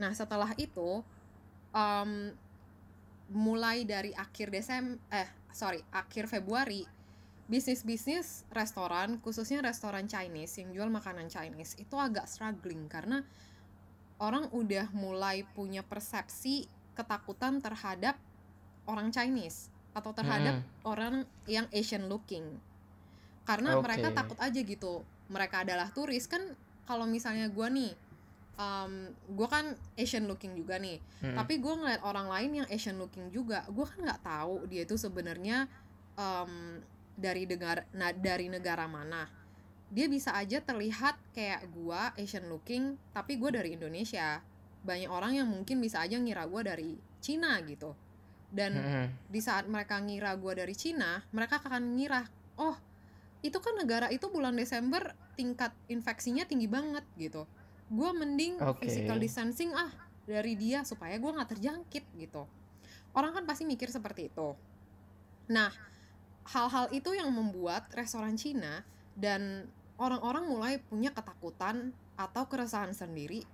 nah 0.00 0.12
setelah 0.16 0.52
itu 0.56 1.04
em, 1.76 2.32
mulai 3.32 3.84
dari 3.84 4.16
akhir 4.16 4.48
Desember 4.48 4.96
eh 5.12 5.28
sorry 5.52 5.84
akhir 5.92 6.28
Februari 6.28 6.84
bisnis-bisnis 7.50 8.46
restoran 8.54 9.18
khususnya 9.18 9.60
restoran 9.60 10.06
Chinese 10.06 10.62
yang 10.62 10.70
jual 10.70 10.88
makanan 10.88 11.26
Chinese 11.26 11.74
itu 11.82 11.98
agak 11.98 12.30
struggling 12.30 12.86
karena 12.86 13.26
orang 14.22 14.46
udah 14.54 14.86
mulai 14.94 15.42
punya 15.56 15.82
persepsi 15.82 16.70
ketakutan 16.94 17.58
terhadap 17.58 18.14
orang 18.90 19.14
Chinese 19.14 19.70
atau 19.94 20.10
terhadap 20.14 20.62
orang 20.86 21.26
yang 21.46 21.66
Asian 21.70 22.06
looking. 22.10 22.46
Karena 23.46 23.78
Oke. 23.78 23.86
mereka 23.86 24.14
takut 24.14 24.38
aja 24.38 24.60
gitu. 24.60 25.02
Mereka 25.30 25.62
adalah 25.66 25.90
turis. 25.90 26.26
Kan 26.30 26.54
kalau 26.86 27.06
misalnya 27.06 27.46
gua 27.50 27.70
nih 27.70 27.94
um, 28.60 28.92
gue 29.10 29.48
kan 29.48 29.72
Asian 29.96 30.28
looking 30.28 30.52
juga 30.52 30.76
nih. 30.76 31.00
Mm-mm. 31.24 31.36
tapi 31.36 31.58
gue 31.58 31.74
ngeliat 31.74 32.02
orang 32.04 32.28
lain 32.28 32.50
yang 32.62 32.68
Asian 32.68 33.00
looking 33.00 33.32
juga 33.32 33.64
gue 33.68 33.84
kan 33.84 33.98
nggak 34.04 34.22
tahu 34.24 34.68
dia 34.68 34.84
itu 34.84 34.96
sebenarnya 35.00 35.68
em, 36.16 36.80
dari 37.16 37.48
negara 37.48 37.82
na- 37.96 38.16
dari 38.16 38.46
negara 38.52 38.84
mana. 38.84 39.28
Dia 39.90 40.06
bisa 40.06 40.30
aja 40.38 40.62
terlihat 40.62 41.18
kayak 41.34 41.66
gue 41.72 42.00
Asian 42.20 42.46
looking 42.46 42.94
tapi 43.10 43.40
gue 43.40 43.50
dari 43.50 43.74
Indonesia. 43.74 44.38
Banyak 44.80 45.10
orang 45.12 45.36
yang 45.36 45.48
mungkin 45.50 45.76
bisa 45.82 46.00
aja 46.00 46.16
ngira 46.16 46.48
gue 46.48 46.62
dari 46.64 46.90
Cina 47.20 47.60
gitu 47.64 47.92
dan 48.50 48.74
Mm-mm. 48.74 49.06
di 49.30 49.40
saat 49.40 49.70
mereka 49.70 50.02
ngira 50.02 50.34
gue 50.34 50.52
dari 50.58 50.74
Cina 50.74 51.22
mereka 51.30 51.62
akan 51.62 51.94
ngira 51.94 52.26
oh 52.58 52.76
itu 53.40 53.56
kan 53.62 53.78
negara 53.78 54.12
itu 54.12 54.28
bulan 54.28 54.52
Desember 54.58 55.16
tingkat 55.38 55.72
infeksinya 55.88 56.44
tinggi 56.44 56.66
banget 56.66 57.06
gitu 57.16 57.46
gue 57.90 58.10
mending 58.14 58.60
Oke. 58.60 58.86
physical 58.86 59.16
distancing 59.16 59.72
ah 59.72 59.90
dari 60.28 60.54
dia 60.54 60.84
supaya 60.86 61.16
gue 61.16 61.30
nggak 61.30 61.50
terjangkit 61.56 62.04
gitu 62.18 62.44
orang 63.14 63.34
kan 63.34 63.44
pasti 63.46 63.66
mikir 63.66 63.88
seperti 63.88 64.30
itu 64.30 64.54
nah 65.50 65.70
hal-hal 66.50 66.90
itu 66.90 67.14
yang 67.14 67.30
membuat 67.30 67.90
restoran 67.94 68.34
Cina 68.34 68.82
dan 69.14 69.66
orang-orang 69.98 70.46
mulai 70.46 70.74
punya 70.82 71.10
ketakutan 71.14 71.94
atau 72.18 72.46
keresahan 72.46 72.94
sendiri 72.94 73.46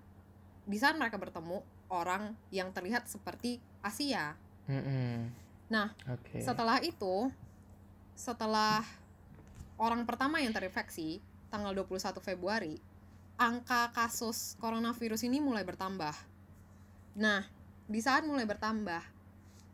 di 0.66 0.76
saat 0.76 0.98
mereka 0.98 1.16
bertemu 1.16 1.62
orang 1.88 2.34
yang 2.50 2.74
terlihat 2.74 3.06
seperti 3.06 3.62
Asia 3.80 4.34
Mm-mm. 4.66 5.30
Nah, 5.66 5.90
Oke. 6.10 6.42
setelah 6.42 6.78
itu, 6.82 7.30
setelah 8.14 8.82
orang 9.78 10.06
pertama 10.06 10.38
yang 10.38 10.54
terinfeksi, 10.54 11.18
tanggal 11.50 11.74
21 11.74 12.22
Februari, 12.22 12.78
angka 13.36 13.90
kasus 13.92 14.54
coronavirus 14.62 15.26
ini 15.26 15.42
mulai 15.42 15.62
bertambah. 15.62 16.14
Nah, 17.18 17.42
di 17.86 18.00
saat 18.02 18.26
mulai 18.26 18.46
bertambah, 18.46 19.02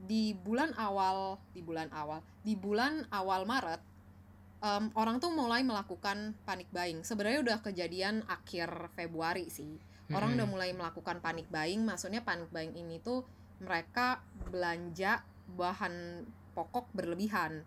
di 0.02 0.34
bulan 0.34 0.74
awal, 0.74 1.38
di 1.54 1.62
bulan 1.62 1.88
awal, 1.94 2.20
di 2.42 2.54
bulan 2.58 3.06
awal 3.14 3.46
Maret, 3.46 3.80
em, 4.62 4.84
orang 4.98 5.22
tuh 5.22 5.30
mulai 5.30 5.62
melakukan 5.62 6.34
panic 6.42 6.68
buying. 6.74 7.06
Sebenarnya 7.06 7.40
udah 7.40 7.58
kejadian 7.62 8.26
akhir 8.26 8.92
Februari 8.98 9.46
sih. 9.46 9.78
Orang 10.12 10.34
Mm-mm. 10.34 10.38
udah 10.42 10.48
mulai 10.50 10.70
melakukan 10.74 11.22
panic 11.22 11.46
buying, 11.48 11.86
maksudnya 11.86 12.20
panic 12.26 12.50
buying 12.50 12.74
ini 12.74 12.98
tuh 12.98 13.22
mereka 13.62 14.20
belanja 14.50 15.22
bahan 15.54 16.26
pokok 16.52 16.90
berlebihan 16.92 17.62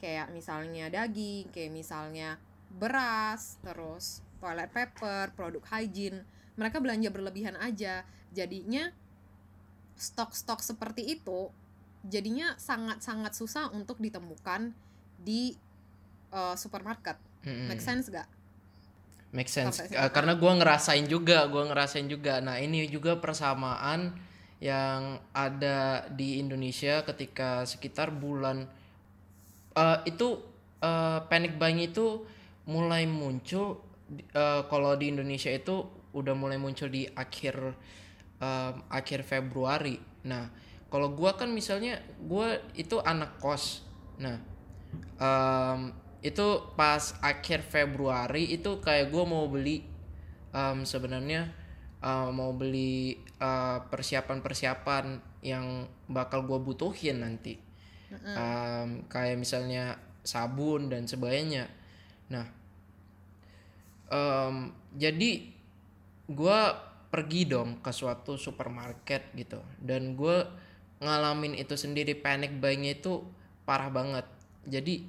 kayak 0.00 0.32
misalnya 0.32 0.88
daging, 0.88 1.52
kayak 1.52 1.74
misalnya 1.74 2.40
beras, 2.72 3.60
terus 3.60 4.24
toilet 4.40 4.72
paper, 4.72 5.34
produk 5.36 5.60
hygiene. 5.68 6.24
Mereka 6.56 6.80
belanja 6.80 7.12
berlebihan 7.12 7.58
aja. 7.60 8.06
Jadinya 8.32 8.88
stok-stok 10.00 10.64
seperti 10.64 11.04
itu 11.20 11.52
jadinya 12.00 12.56
sangat-sangat 12.56 13.36
susah 13.36 13.68
untuk 13.76 14.00
ditemukan 14.00 14.72
di 15.20 15.52
uh, 16.32 16.56
supermarket. 16.56 17.20
Mm-mm. 17.44 17.68
Make 17.68 17.84
sense 17.84 18.08
gak? 18.08 18.28
Make 19.36 19.52
sense. 19.52 19.84
Uh, 19.92 20.08
karena 20.08 20.32
gua 20.34 20.56
ngerasain 20.56 21.04
juga, 21.04 21.44
gua 21.52 21.68
ngerasain 21.68 22.08
juga. 22.08 22.40
Nah, 22.40 22.56
ini 22.56 22.88
juga 22.88 23.20
persamaan 23.20 24.16
yang 24.60 25.16
ada 25.32 26.04
di 26.12 26.36
Indonesia 26.36 27.00
ketika 27.04 27.64
sekitar 27.64 28.12
bulan 28.12 28.68
eh, 29.76 29.98
itu 30.04 30.40
eh, 30.84 31.18
panic 31.26 31.56
buying 31.56 31.80
itu 31.80 32.24
mulai 32.68 33.08
muncul 33.08 33.80
eh, 34.12 34.62
kalau 34.68 34.94
di 34.94 35.10
Indonesia 35.10 35.50
itu 35.50 36.00
udah 36.10 36.34
mulai 36.34 36.58
muncul 36.58 36.90
di 36.90 37.06
akhir 37.06 37.54
em, 38.40 38.74
akhir 38.90 39.22
Februari. 39.22 40.00
Nah, 40.26 40.50
kalau 40.90 41.14
gua 41.14 41.38
kan 41.38 41.52
misalnya 41.52 42.02
gua 42.18 42.58
itu 42.74 42.98
anak 42.98 43.38
kos. 43.38 43.86
Nah, 44.18 44.40
em, 45.20 45.94
itu 46.20 46.46
pas 46.76 47.16
akhir 47.24 47.64
Februari 47.64 48.52
itu 48.52 48.76
kayak 48.84 49.08
gue 49.08 49.24
mau 49.24 49.48
beli 49.48 49.86
em, 50.52 50.84
sebenarnya 50.84 51.48
eh, 52.02 52.28
mau 52.32 52.52
beli 52.52 53.16
eh, 53.40 53.78
persiapan-persiapan 53.88 55.04
yang 55.40 55.88
bakal 56.06 56.44
gue 56.44 56.60
butuhin 56.60 57.24
nanti. 57.24 57.56
Mm-mm. 58.10 58.34
Em, 58.36 58.88
kayak 59.08 59.38
misalnya 59.40 59.96
sabun 60.20 60.92
dan 60.92 61.08
sebagainya. 61.08 61.70
Nah 62.28 62.46
em, 64.10 64.74
jadi 64.98 65.30
gue 66.30 66.60
pergi 67.10 67.42
dong 67.48 67.82
ke 67.82 67.90
suatu 67.90 68.38
supermarket 68.38 69.34
gitu. 69.34 69.58
Dan 69.80 70.14
gue 70.14 70.46
ngalamin 71.00 71.56
itu 71.56 71.74
sendiri 71.74 72.14
panic 72.14 72.54
buying 72.60 72.86
itu 72.86 73.24
parah 73.64 73.88
banget. 73.88 74.26
Jadi 74.68 75.06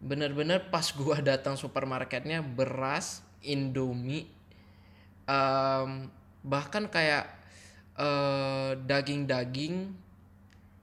bener-bener 0.00 0.72
pas 0.72 0.84
gua 0.98 1.20
datang 1.20 1.54
supermarketnya 1.60 2.40
beras 2.40 3.20
indomie 3.44 4.28
em, 5.28 6.08
bahkan 6.40 6.88
kayak 6.88 7.39
eh, 8.00 8.72
daging-daging 8.80 9.92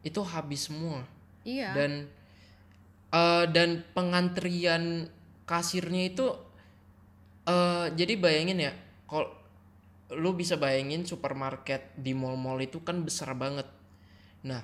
itu 0.05 0.21
habis 0.21 0.69
semua 0.69 1.01
Iya. 1.41 1.74
dan 1.74 1.91
eh, 3.12 3.45
dan 3.50 3.69
pengantrian 3.91 5.09
kasirnya 5.47 6.12
itu 6.12 6.27
eh 7.47 7.88
jadi 7.95 8.19
bayangin 8.19 8.59
ya 8.59 8.74
kalau 9.07 9.31
lu 10.12 10.36
bisa 10.36 10.59
bayangin 10.59 11.03
supermarket 11.07 11.95
di 11.95 12.12
mall-mall 12.12 12.59
itu 12.59 12.83
kan 12.83 13.03
besar 13.03 13.31
banget 13.36 13.67
nah 14.43 14.63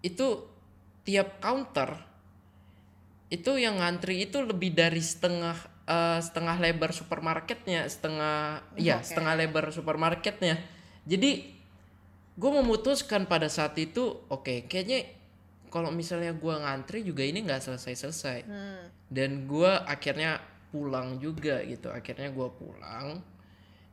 itu 0.00 0.48
tiap 1.04 1.40
counter 1.44 2.00
itu 3.32 3.56
yang 3.56 3.80
ngantri 3.80 4.28
itu 4.28 4.40
lebih 4.44 4.72
dari 4.72 5.00
setengah 5.00 5.56
eh, 5.84 6.20
setengah 6.24 6.56
lebar 6.60 6.96
supermarketnya 6.96 7.84
setengah 7.88 8.64
iya 8.80 9.00
Oke. 9.00 9.12
setengah 9.12 9.34
lebar 9.36 9.68
supermarketnya 9.68 10.56
jadi 11.04 11.61
gue 12.32 12.50
memutuskan 12.50 13.28
pada 13.28 13.48
saat 13.52 13.76
itu 13.76 14.24
oke 14.32 14.64
kayaknya 14.68 15.04
kalau 15.72 15.88
misalnya 15.88 16.36
gua 16.36 16.60
ngantri 16.60 17.00
juga 17.00 17.24
ini 17.24 17.40
nggak 17.48 17.64
selesai 17.64 17.96
selesai 17.96 18.38
Hmm. 18.44 18.84
dan 19.08 19.48
gua 19.48 19.88
akhirnya 19.88 20.36
pulang 20.68 21.16
juga 21.16 21.64
gitu 21.64 21.88
akhirnya 21.88 22.28
gua 22.28 22.52
pulang. 22.52 23.24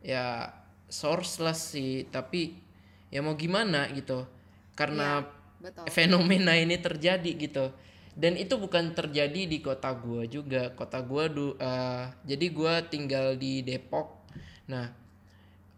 Ya 0.04 0.52
sourceless 0.92 1.72
sih 1.72 2.04
tapi 2.12 2.60
ya 3.08 3.24
mau 3.24 3.40
gimana 3.40 3.88
gitu. 3.96 4.28
Karena 4.76 5.24
Betul. 5.64 5.88
fenomena 5.88 6.52
ini 6.60 6.76
terjadi 6.76 7.32
gitu. 7.40 7.72
Dan 8.20 8.36
itu 8.36 8.60
bukan 8.60 8.92
terjadi 8.92 9.48
di 9.48 9.64
kota 9.64 9.96
gua 9.96 10.28
juga. 10.28 10.76
Kota 10.76 11.00
gua 11.00 11.32
du, 11.32 11.56
eh, 11.56 12.12
jadi 12.28 12.46
gua 12.52 12.84
tinggal 12.84 13.40
di 13.40 13.64
Depok. 13.64 14.28
Nah 14.68 14.92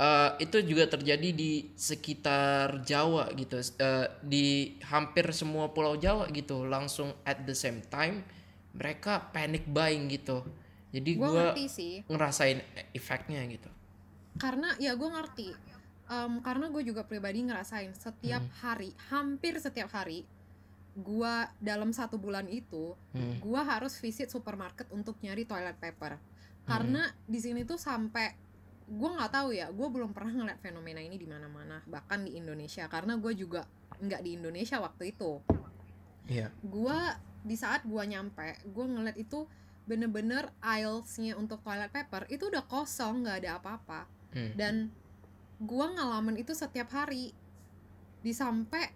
eh, 0.01 0.29
itu 0.41 0.57
juga 0.65 0.89
terjadi 0.89 1.29
di 1.29 1.69
sekitar 1.77 2.81
Jawa 2.81 3.29
gitu. 3.37 3.61
Eh, 3.61 4.07
di 4.25 4.45
hampir 4.89 5.29
semua 5.29 5.69
pulau 5.69 5.93
Jawa 5.93 6.25
gitu 6.33 6.65
langsung 6.65 7.13
at 7.21 7.45
the 7.45 7.53
same 7.53 7.85
time 7.85 8.25
mereka 8.73 9.29
panic 9.29 9.69
buying 9.69 10.09
gitu. 10.09 10.41
Jadi 10.91 11.11
Gue 11.15 11.53
ngerasain 12.09 12.59
efeknya 12.91 13.45
gitu. 13.47 13.69
Karena 14.35 14.73
ya 14.81 14.97
gue 14.97 15.07
ngerti. 15.07 15.49
Em, 16.11 16.43
karena 16.43 16.67
gue 16.67 16.83
juga 16.83 17.07
pribadi 17.07 17.39
ngerasain 17.39 17.95
setiap 17.95 18.43
Hmm. 18.43 18.55
hari 18.59 18.91
hampir 19.07 19.55
setiap 19.61 19.87
hari 19.95 20.27
gue 20.91 21.33
dalam 21.63 21.95
satu 21.95 22.19
bulan 22.19 22.51
itu 22.51 22.99
Hmm. 23.15 23.39
gue 23.39 23.61
harus 23.63 23.95
visit 24.03 24.27
supermarket 24.27 24.91
untuk 24.91 25.15
nyari 25.23 25.47
toilet 25.47 25.79
paper. 25.79 26.19
Karena 26.67 27.07
di 27.23 27.39
sini 27.39 27.63
tuh 27.63 27.79
sampai 27.79 28.50
gue 28.91 29.09
nggak 29.15 29.31
tahu 29.31 29.55
ya 29.55 29.71
gue 29.71 29.87
belum 29.87 30.11
pernah 30.11 30.35
ngeliat 30.35 30.59
fenomena 30.59 30.99
ini 30.99 31.15
di 31.15 31.23
mana-mana 31.23 31.79
bahkan 31.87 32.27
di 32.27 32.35
Indonesia 32.35 32.91
karena 32.91 33.15
gue 33.15 33.31
juga 33.31 33.63
nggak 34.01 34.21
di 34.25 34.31
Indonesia 34.35 34.81
waktu 34.81 35.13
itu. 35.13 35.39
Iya. 36.27 36.49
Gue 36.59 36.99
di 37.41 37.57
saat 37.57 37.85
gua 37.85 38.05
nyampe 38.05 38.61
gua 38.69 38.85
ngeliat 38.85 39.17
itu 39.17 39.49
bener-bener 39.89 40.53
aisles-nya 40.61 41.33
untuk 41.35 41.65
toilet 41.65 41.89
paper 41.89 42.29
itu 42.29 42.47
udah 42.47 42.63
kosong 42.69 43.25
nggak 43.25 43.37
ada 43.45 43.51
apa-apa. 43.57 44.01
Hmm. 44.31 44.55
dan 44.55 44.87
gua 45.59 45.91
ngalamin 45.91 46.39
itu 46.39 46.55
setiap 46.55 46.87
hari. 46.95 47.35
Di 48.21 48.31
sampai 48.31 48.87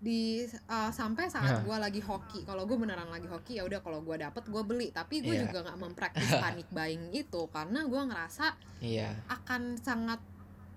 di 0.00 0.42
uh, 0.66 0.88
sampai 0.90 1.28
saat 1.28 1.60
gua 1.60 1.76
lagi 1.76 2.00
hoki 2.00 2.42
kalau 2.42 2.64
gue 2.64 2.72
beneran 2.74 3.06
lagi 3.06 3.28
hoki 3.28 3.56
ya 3.56 3.68
udah 3.68 3.78
kalau 3.78 4.00
gua 4.00 4.16
dapet 4.16 4.42
gue 4.42 4.62
beli 4.64 4.88
tapi 4.90 5.20
gue 5.20 5.30
Iya. 5.30 5.44
juga 5.44 5.58
nggak 5.62 5.76
mempraktis 5.84 6.32
panic 6.32 6.68
buying 6.70 7.12
itu 7.12 7.42
karena 7.48 7.84
gua 7.84 8.02
ngerasa 8.04 8.56
Iya. 8.80 9.12
akan 9.28 9.76
sangat 9.76 10.20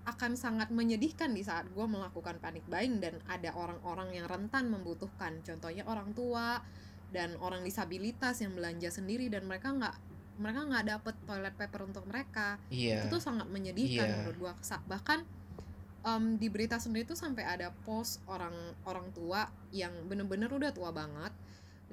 akan 0.04 0.36
sangat 0.36 0.68
menyedihkan 0.68 1.32
di 1.32 1.40
saat 1.40 1.64
gue 1.66 1.86
melakukan 1.86 2.36
panic 2.36 2.68
buying 2.68 3.00
dan 3.00 3.16
ada 3.24 3.48
orang-orang 3.50 4.12
yang 4.12 4.28
rentan 4.28 4.68
membutuhkan 4.68 5.40
contohnya 5.40 5.80
orang 5.84 6.12
tua 6.12 6.60
dan 7.08 7.32
orang 7.38 7.64
disabilitas 7.64 8.38
yang 8.38 8.52
belanja 8.52 8.92
sendiri 8.92 9.32
dan 9.32 9.48
mereka 9.48 9.72
nggak 9.72 9.96
mereka 10.34 10.60
nggak 10.66 10.84
dapet 10.90 11.14
toilet 11.24 11.54
paper 11.54 11.80
untuk 11.86 12.04
mereka 12.04 12.60
Iya. 12.68 13.00
itu 13.00 13.08
tuh 13.08 13.22
sangat 13.22 13.48
menyedihkan 13.48 14.04
Iya. 14.04 14.16
menurut 14.20 14.36
gua 14.38 14.52
Sa- 14.60 14.84
bahkan 14.84 15.24
em, 16.04 16.36
di 16.36 16.52
berita 16.52 16.76
sendiri 16.76 17.08
tuh 17.08 17.16
sampai 17.16 17.42
ada 17.48 17.72
post 17.88 18.20
orang 18.28 18.54
orang 18.84 19.08
tua 19.16 19.48
yang 19.72 19.90
bener-bener 20.06 20.52
udah 20.52 20.70
tua 20.70 20.92
banget. 20.92 21.32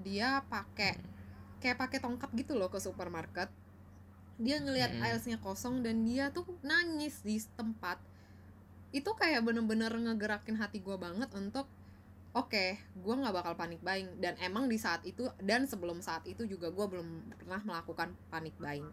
Dia 0.03 0.43
pakai 0.51 0.99
kayak 1.63 1.77
pakai 1.79 1.97
tongkat 2.03 2.29
gitu 2.35 2.59
loh 2.59 2.67
ke 2.67 2.77
supermarket. 2.77 3.47
Dia 4.41 4.59
ngelihat 4.59 4.97
Mm-mm. 4.97 5.05
aisle-nya 5.05 5.37
kosong 5.39 5.85
dan 5.85 6.03
dia 6.03 6.33
tuh 6.33 6.43
nangis 6.65 7.23
di 7.23 7.39
tempat. 7.55 8.01
Itu 8.91 9.15
kayak 9.15 9.47
bener-bener 9.47 9.93
ngegerakin 9.95 10.59
hati 10.59 10.83
gua 10.83 10.99
banget 10.99 11.31
untuk 11.31 11.69
oke 12.31 12.79
gua 12.99 13.15
nggak 13.21 13.35
bakal 13.37 13.53
panik 13.55 13.79
buying. 13.79 14.09
Dan 14.19 14.35
emang 14.43 14.67
di 14.67 14.75
saat 14.75 15.05
itu 15.07 15.29
dan 15.39 15.69
sebelum 15.69 16.03
saat 16.03 16.27
itu 16.27 16.43
juga 16.49 16.67
gua 16.73 16.89
belum 16.91 17.07
pernah 17.39 17.61
melakukan 17.63 18.11
panik 18.27 18.57
buying. 18.59 18.89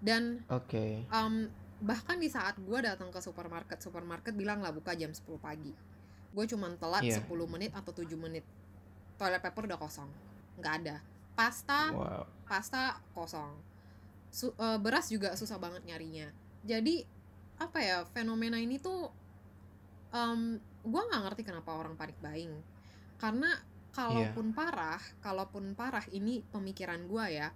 Dan 0.00 0.40
Oke. 0.48 1.04
um, 1.12 1.44
bahkan 1.80 2.20
di 2.20 2.28
saat 2.28 2.60
gue 2.60 2.78
datang 2.78 3.08
ke 3.08 3.18
supermarket 3.18 3.80
supermarket 3.80 4.36
bilang 4.36 4.60
lah 4.60 4.70
buka 4.70 4.92
jam 4.92 5.10
10 5.10 5.24
pagi. 5.40 5.72
Gue 6.30 6.44
cuman 6.46 6.76
telat 6.76 7.02
Iya. 7.02 7.24
10 7.24 7.48
menit 7.48 7.72
atau 7.72 7.90
7 7.90 8.14
menit. 8.14 8.44
Toilet 9.16 9.40
paper 9.40 9.64
udah 9.66 9.80
kosong. 9.80 10.10
Nggak 10.60 10.74
ada. 10.84 10.96
Pasta 11.32 11.90
Wow. 11.90 12.24
pasta 12.44 13.00
kosong. 13.16 13.56
Su- 14.30 14.54
eh, 14.54 14.78
beras 14.78 15.08
juga 15.08 15.32
susah 15.34 15.56
banget 15.56 15.82
nyarinya. 15.84 16.28
Jadi 16.62 17.02
apa 17.56 17.78
ya 17.80 18.04
fenomena 18.12 18.56
ini 18.56 18.76
tuh 18.76 19.08
um, 20.12 20.56
gue 20.80 21.02
nggak 21.08 21.22
ngerti 21.28 21.42
kenapa 21.48 21.72
orang 21.72 21.96
panik 21.96 22.16
buying. 22.20 22.52
Karena 23.16 23.56
kalaupun 23.90 24.54
parah 24.54 25.00
kalaupun 25.18 25.74
parah 25.74 26.04
ini 26.12 26.44
pemikiran 26.46 27.10
gue 27.10 27.24
ya 27.26 27.50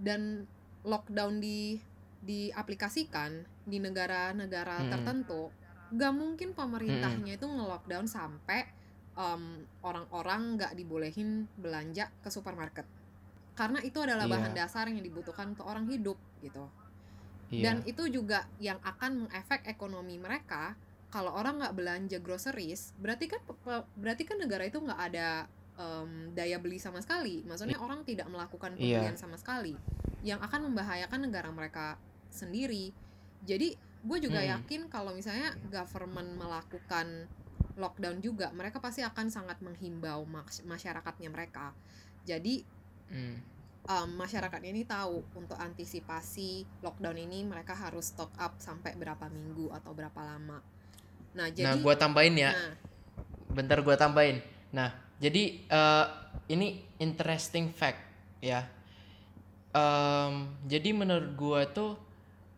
dan 0.00 0.42
lockdown 0.82 1.38
di 1.38 1.78
diaplikasikan 2.20 3.30
di 3.64 3.78
negara-negara 3.78 4.84
Mm-mm. 4.84 4.90
tertentu 4.92 5.50
gak 5.90 6.14
mungkin 6.14 6.54
pemerintahnya 6.54 7.34
itu 7.34 7.46
nge-lockdown 7.46 8.06
sampai 8.06 8.62
em, 9.16 9.42
orang-orang 9.82 10.54
nggak 10.54 10.72
dibolehin 10.78 11.50
belanja 11.58 12.08
ke 12.22 12.30
supermarket 12.30 12.86
karena 13.58 13.82
itu 13.82 13.98
adalah 13.98 14.24
Iya. 14.24 14.32
bahan 14.38 14.52
dasar 14.54 14.86
yang 14.86 15.02
dibutuhkan 15.02 15.52
untuk 15.52 15.66
orang 15.66 15.90
hidup 15.90 16.16
gitu 16.40 16.70
Iya. 17.50 17.62
dan 17.66 17.76
itu 17.82 18.06
juga 18.06 18.46
yang 18.62 18.78
akan 18.80 19.26
mengefek 19.26 19.66
ekonomi 19.66 20.16
mereka 20.16 20.78
kalau 21.10 21.34
orang 21.34 21.58
nggak 21.58 21.74
belanja 21.74 22.18
groceries 22.22 22.94
berarti 23.02 23.26
kan 23.26 23.42
berarti 23.98 24.22
kan 24.22 24.38
negara 24.38 24.62
itu 24.62 24.78
nggak 24.78 25.00
ada 25.10 25.50
em, 25.74 26.30
daya 26.30 26.62
beli 26.62 26.78
sama 26.78 27.02
sekali 27.02 27.42
maksudnya 27.42 27.82
orang 27.82 28.06
tidak 28.06 28.30
melakukan 28.30 28.78
Iya. 28.78 29.02
pembelian 29.02 29.18
sama 29.18 29.34
sekali 29.34 29.74
yang 30.22 30.38
akan 30.38 30.70
membahayakan 30.70 31.26
negara 31.26 31.50
mereka 31.50 31.98
sendiri 32.32 32.94
jadi 33.42 33.74
gue 34.00 34.18
juga 34.18 34.40
Hmm. 34.40 34.50
yakin 34.58 34.88
kalau 34.88 35.12
misalnya 35.12 35.52
government 35.68 36.34
melakukan 36.34 37.28
lockdown 37.76 38.18
juga 38.20 38.48
mereka 38.50 38.80
pasti 38.80 39.04
akan 39.04 39.28
sangat 39.28 39.60
menghimbau 39.60 40.24
mas- 40.24 40.64
masyarakatnya 40.64 41.28
mereka 41.28 41.76
jadi 42.24 42.64
Hmm. 43.10 43.42
um, 43.90 44.08
masyarakat 44.16 44.62
ini 44.62 44.86
tahu 44.86 45.24
untuk 45.34 45.58
antisipasi 45.58 46.62
lockdown 46.78 47.18
ini 47.18 47.42
mereka 47.42 47.74
harus 47.74 48.14
stock 48.14 48.30
up 48.38 48.54
sampai 48.58 48.94
berapa 48.94 49.26
minggu 49.26 49.72
atau 49.74 49.90
berapa 49.90 50.20
lama. 50.20 50.62
Nah, 51.34 51.50
jadi 51.50 51.66
Nah, 51.66 51.74
gua 51.82 51.98
tambahin 51.98 52.38
ya. 52.38 52.54
nah, 52.54 52.74
Bentar 53.50 53.82
gua 53.82 53.98
tambahin. 53.98 54.38
Nah, 54.70 54.94
jadi 55.18 55.66
eh, 55.66 56.06
ini 56.46 56.86
interesting 57.02 57.74
fact 57.74 57.98
ya. 58.38 58.62
Em, 59.70 60.34
jadi 60.66 60.90
menurut 60.94 61.34
gua 61.34 61.66
tuh 61.66 61.98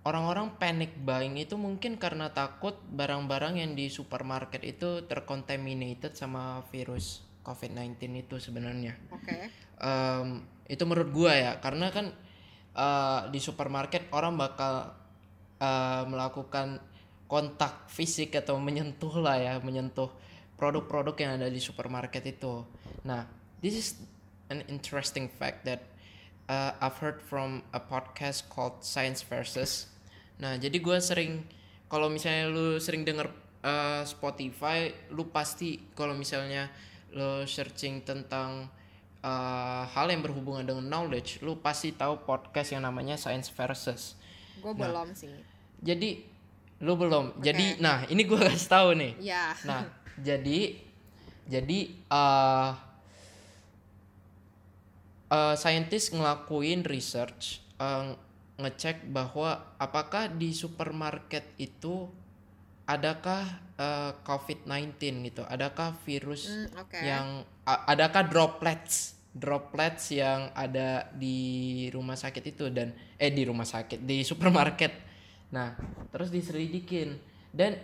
orang-orang 0.02 0.58
panic 0.58 0.98
buying 0.98 1.38
itu 1.38 1.54
mungkin 1.54 1.94
karena 1.94 2.34
takut 2.34 2.74
barang-barang 2.90 3.62
yang 3.62 3.72
di 3.78 3.86
supermarket 3.86 4.62
itu 4.66 5.06
tercontaminated 5.06 6.18
sama 6.18 6.66
virus 6.74 7.22
COVID-19 7.42 8.26
itu 8.26 8.36
sebenarnya. 8.38 8.94
oke. 9.10 9.36
Em, 9.82 10.46
itu 10.70 10.82
menurut 10.86 11.10
gua 11.10 11.32
ya, 11.34 11.52
karena 11.58 11.90
kan 11.90 12.14
eh, 12.74 13.20
di 13.30 13.38
supermarket 13.42 14.10
orang 14.14 14.38
bakal 14.38 14.94
eh, 15.58 16.02
melakukan 16.06 16.82
kontak 17.30 17.88
fisik 17.90 18.36
atau 18.38 18.58
menyentuh 18.58 19.22
lah 19.22 19.38
ya, 19.38 19.54
menyentuh 19.62 20.10
produk-produk 20.58 21.16
yang 21.18 21.32
ada 21.42 21.48
di 21.50 21.58
supermarket 21.58 22.22
itu. 22.38 22.62
Nah, 23.02 23.26
this 23.58 23.74
is 23.74 23.88
an 24.52 24.62
interesting 24.70 25.26
fact 25.26 25.66
that 25.66 25.82
uh, 26.46 26.76
I've 26.78 27.00
heard 27.00 27.18
from 27.24 27.64
a 27.72 27.80
podcast 27.80 28.46
called 28.52 28.84
Science 28.84 29.24
Versus. 29.24 29.91
Nah, 30.40 30.56
jadi 30.56 30.76
gua 30.80 31.02
sering 31.02 31.44
kalau 31.88 32.08
misalnya 32.08 32.48
lu 32.48 32.80
sering 32.80 33.04
denger 33.04 33.28
uh, 33.60 34.00
Spotify, 34.06 34.88
lu 35.12 35.28
pasti 35.28 35.76
kalau 35.92 36.16
misalnya 36.16 36.72
lu 37.12 37.44
searching 37.44 38.00
tentang 38.00 38.72
uh, 39.20 39.84
hal 39.84 40.08
yang 40.08 40.24
berhubungan 40.24 40.64
dengan 40.64 40.88
knowledge, 40.88 41.44
lu 41.44 41.60
pasti 41.60 41.92
tahu 41.92 42.24
podcast 42.24 42.72
yang 42.72 42.82
namanya 42.82 43.20
Science 43.20 43.52
Versus. 43.52 44.16
Gue 44.64 44.72
Nah. 44.72 44.88
belum 44.88 45.12
sih. 45.12 45.36
Jadi 45.84 46.24
lu 46.80 46.96
belum. 46.96 47.38
Jadi 47.38 47.76
Oke. 47.76 47.82
nah, 47.84 48.02
ini 48.08 48.22
gua 48.24 48.40
kasih 48.48 48.70
tahu 48.70 48.88
nih. 48.96 49.12
Ya. 49.20 49.52
Nah, 49.68 49.86
jadi 50.28 50.78
jadi 51.46 51.78
eh 51.92 52.70
eh, 55.30 55.54
scientist 55.56 56.12
ngelakuin 56.14 56.86
research 56.86 57.60
eh, 57.78 58.14
ngecek 58.60 59.08
bahwa 59.08 59.76
apakah 59.78 60.28
di 60.28 60.52
supermarket 60.52 61.44
itu 61.56 62.08
adakah 62.84 63.46
eh, 63.78 64.12
COVID-19 64.26 64.98
gitu, 65.30 65.42
adakah 65.46 65.96
virus 66.04 66.50
Hmm, 66.50 66.68
oke. 66.82 66.98
yang 67.00 67.26
adakah 67.64 68.26
droplets 68.26 69.14
droplets 69.32 70.12
yang 70.12 70.52
ada 70.52 71.08
di 71.16 71.88
rumah 71.88 72.20
sakit 72.20 72.52
itu 72.52 72.68
dan 72.68 72.92
eh 73.16 73.32
di 73.32 73.48
rumah 73.48 73.64
sakit 73.64 74.04
di 74.04 74.20
supermarket 74.28 74.92
nah 75.48 75.72
terus 76.12 76.28
diselidikin 76.28 77.16
dan 77.48 77.80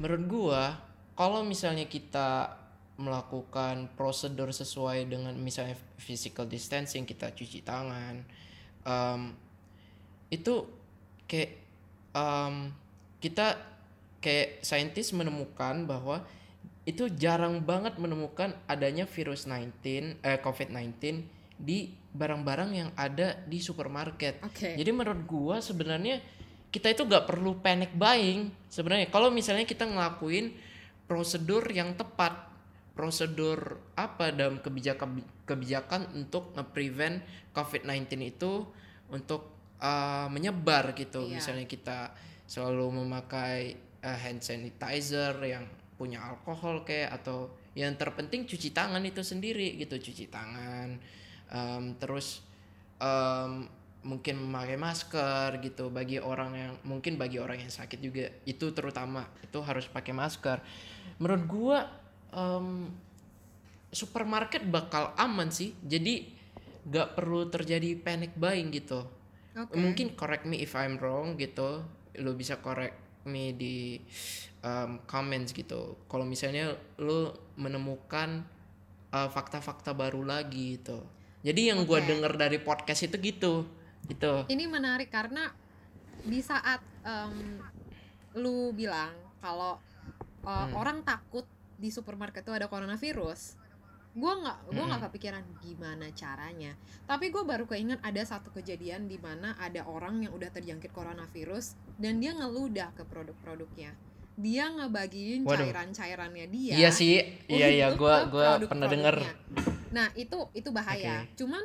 menurut 0.00 0.22
gua 0.24 0.62
kalau 1.12 1.44
misalnya 1.44 1.84
kita 1.84 2.56
melakukan 2.96 3.92
prosedur 4.00 4.48
sesuai 4.48 5.04
dengan 5.04 5.36
misalnya 5.36 5.76
physical 6.00 6.48
distancing 6.48 7.04
kita 7.04 7.36
cuci 7.36 7.60
tangan 7.60 8.24
em, 8.80 9.20
itu 10.30 10.66
kayak 11.30 11.58
em, 12.14 12.72
kita 13.22 13.58
kayak 14.22 14.62
saintis 14.62 15.14
menemukan 15.14 15.86
bahwa 15.86 16.26
itu 16.86 17.10
jarang 17.10 17.62
banget 17.66 17.98
menemukan 17.98 18.54
adanya 18.70 19.10
virus 19.10 19.50
19 19.50 20.22
eh 20.22 20.38
COVID-19 20.38 21.26
di 21.56 21.90
barang-barang 22.14 22.70
yang 22.70 22.90
ada 22.94 23.42
di 23.48 23.58
supermarket. 23.58 24.38
Oke. 24.44 24.78
Jadi 24.78 24.90
menurut 24.94 25.22
gua 25.26 25.58
sebenarnya 25.58 26.22
kita 26.70 26.92
itu 26.92 27.08
gak 27.08 27.24
perlu 27.24 27.56
panic 27.64 27.96
buying 27.96 28.52
sebenarnya 28.68 29.08
kalau 29.08 29.32
misalnya 29.32 29.64
kita 29.64 29.88
ngelakuin 29.88 30.52
prosedur 31.08 31.64
yang 31.72 31.96
tepat 31.96 32.36
prosedur 32.92 33.80
apa 33.96 34.28
dalam 34.28 34.60
kebijakan 34.60 35.24
kebijakan 35.48 36.12
untuk 36.12 36.52
nge-prevent 36.52 37.24
COVID-19 37.56 38.28
itu 38.28 38.68
untuk 39.08 39.55
uh, 39.80 40.26
menyebar 40.30 40.96
gitu. 40.96 41.26
Iya. 41.26 41.40
misalnya 41.40 41.66
kita 41.68 42.14
selalu 42.46 43.02
memakai 43.02 43.76
uh, 44.04 44.18
hand 44.18 44.42
sanitizer 44.42 45.34
yang 45.42 45.66
punya 45.96 46.20
alkohol 46.20 46.84
kayak 46.84 47.22
atau 47.22 47.50
yang 47.76 47.96
terpenting 47.96 48.44
cuci 48.44 48.72
tangan 48.72 49.00
itu 49.04 49.24
sendiri 49.24 49.76
gitu. 49.80 49.96
Cuci 49.96 50.28
tangan 50.28 51.00
Em, 51.46 51.94
terus 52.02 52.42
em, 52.98 53.70
mungkin 54.02 54.34
memakai 54.38 54.78
masker 54.78 55.62
gitu. 55.62 55.90
Bagi 55.90 56.18
orang 56.18 56.52
yang 56.54 56.72
mungkin 56.86 57.18
bagi 57.18 57.38
orang 57.38 57.62
yang 57.62 57.70
sakit 57.72 57.98
juga 58.02 58.26
itu 58.46 58.70
terutama 58.74 59.26
itu 59.42 59.58
harus 59.62 59.86
pakai 59.86 60.14
masker. 60.14 60.58
Menurut 61.22 61.44
gua 61.46 61.78
em, 62.34 62.90
supermarket 63.94 64.66
bakal 64.66 65.14
aman 65.14 65.50
sih. 65.54 65.74
Jadi 65.86 66.34
gak 66.86 67.18
perlu 67.18 67.50
terjadi 67.50 67.98
panic 67.98 68.38
buying 68.38 68.70
gitu 68.70 69.02
Oke. 69.56 69.72
mungkin 69.74 70.12
correct 70.12 70.44
me 70.44 70.60
if 70.60 70.76
I'm 70.76 71.00
wrong 71.00 71.40
gitu 71.40 71.80
lu 72.20 72.36
bisa 72.36 72.60
correct 72.60 72.96
me 73.24 73.56
di 73.56 73.98
um, 74.60 75.00
comments 75.08 75.56
gitu 75.56 75.96
kalau 76.06 76.28
misalnya 76.28 76.76
lu 77.00 77.32
menemukan 77.56 78.44
uh, 79.10 79.28
fakta-fakta 79.28 79.96
baru 79.96 80.22
lagi 80.22 80.76
gitu 80.76 81.00
jadi 81.40 81.72
yang 81.74 81.88
gua 81.88 82.04
Oke. 82.04 82.08
denger 82.12 82.32
dari 82.36 82.58
podcast 82.60 83.08
itu 83.08 83.16
gitu 83.18 83.54
gitu 84.06 84.46
Ini 84.46 84.64
menarik 84.70 85.10
karena 85.10 85.50
di 86.22 86.38
saat 86.38 86.78
em, 87.02 87.58
lu 88.38 88.70
bilang 88.70 89.10
kalau 89.40 89.78
uh, 90.42 90.66
Hmm. 90.66 90.72
orang 90.78 90.98
takut 91.02 91.42
di 91.76 91.90
supermarket 91.90 92.40
itu 92.40 92.54
ada 92.54 92.70
coronavirus, 92.70 93.58
gua 94.16 94.32
nggak 94.40 94.58
gua 94.72 94.84
nggak 94.88 95.02
kepikiran 95.12 95.44
gimana 95.60 96.08
caranya. 96.16 96.72
Tapi 97.04 97.28
gue 97.28 97.44
baru 97.44 97.68
keinget 97.68 98.00
ada 98.00 98.22
satu 98.24 98.48
kejadian 98.50 99.06
di 99.06 99.20
mana 99.20 99.52
ada 99.60 99.84
orang 99.84 100.24
yang 100.24 100.32
udah 100.32 100.48
terjangkit 100.48 100.90
coronavirus 100.90 101.76
dan 102.00 102.18
dia 102.18 102.32
ngeludah 102.32 102.96
ke 102.96 103.04
produk-produknya. 103.04 103.92
Dia 104.36 104.68
ngebagiin 104.72 105.44
cairan-cairannya 105.44 106.46
dia. 106.48 106.74
iya 106.76 106.90
sih 106.92 107.20
iya 107.48 107.68
iya 107.68 107.86
ke 107.92 108.00
gua 108.00 108.56
pernah 108.64 108.88
denger 108.88 109.16
produk-produknya. 109.20 109.76
Nah 109.92 110.08
itu 110.16 110.38
itu 110.56 110.68
bahaya. 110.72 111.24
Oke. 111.24 111.44
Cuman 111.44 111.64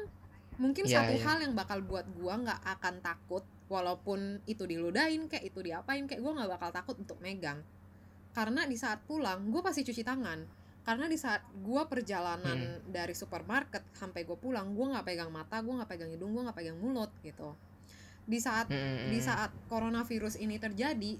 mungkin 0.62 0.86
Iya, 0.86 1.02
satu 1.02 1.14
iya. 1.18 1.24
hal 1.26 1.38
yang 1.42 1.54
bakal 1.58 1.80
buat 1.82 2.06
gua 2.20 2.38
nggak 2.38 2.62
akan 2.80 2.96
takut 3.02 3.44
walaupun 3.72 4.44
itu 4.46 4.68
diludahin 4.68 5.32
kayak 5.32 5.48
itu 5.48 5.60
diapain 5.64 6.04
kayak 6.06 6.20
gua 6.20 6.44
nggak 6.44 6.52
bakal 6.60 6.70
takut 6.76 6.96
untuk 7.00 7.18
megang. 7.24 7.64
Karena 8.32 8.64
di 8.68 8.76
saat 8.80 9.04
pulang 9.04 9.52
gua 9.52 9.64
pasti 9.64 9.84
cuci 9.84 10.04
tangan. 10.04 10.61
Karena 10.82 11.06
di 11.06 11.18
saat 11.18 11.46
gua 11.62 11.86
perjalanan 11.86 12.58
Hmm. 12.58 12.90
dari 12.90 13.14
supermarket 13.14 13.86
sampai 13.94 14.26
gua 14.26 14.38
pulang 14.38 14.74
gua 14.74 14.98
nggak 14.98 15.06
pegang 15.06 15.30
mata, 15.30 15.62
gua 15.62 15.82
nggak 15.82 15.90
pegang 15.94 16.10
hidung, 16.10 16.34
gua 16.34 16.50
nggak 16.50 16.58
pegang 16.58 16.78
mulut 16.82 17.12
gitu. 17.22 17.54
Di 18.26 18.38
saat 18.42 18.70
Mm-mm. 18.70 19.10
di 19.14 19.20
saat 19.22 19.50
coronavirus 19.70 20.38
ini 20.42 20.58
terjadi 20.58 21.18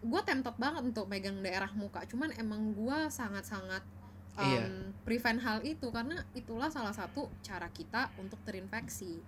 gue 0.00 0.20
tempted 0.24 0.56
banget 0.56 0.80
untuk 0.80 1.12
megang 1.12 1.44
daerah 1.44 1.68
muka 1.76 2.00
cuman 2.08 2.32
emang 2.40 2.72
gue 2.72 2.98
sangat-sangat 3.12 3.84
um, 4.32 4.48
Iya. 4.48 4.64
prevent 5.04 5.44
hal 5.44 5.60
itu 5.60 5.92
karena 5.92 6.24
itulah 6.32 6.72
salah 6.72 6.96
satu 6.96 7.28
cara 7.44 7.68
kita 7.68 8.08
untuk 8.16 8.40
terinfeksi 8.48 9.20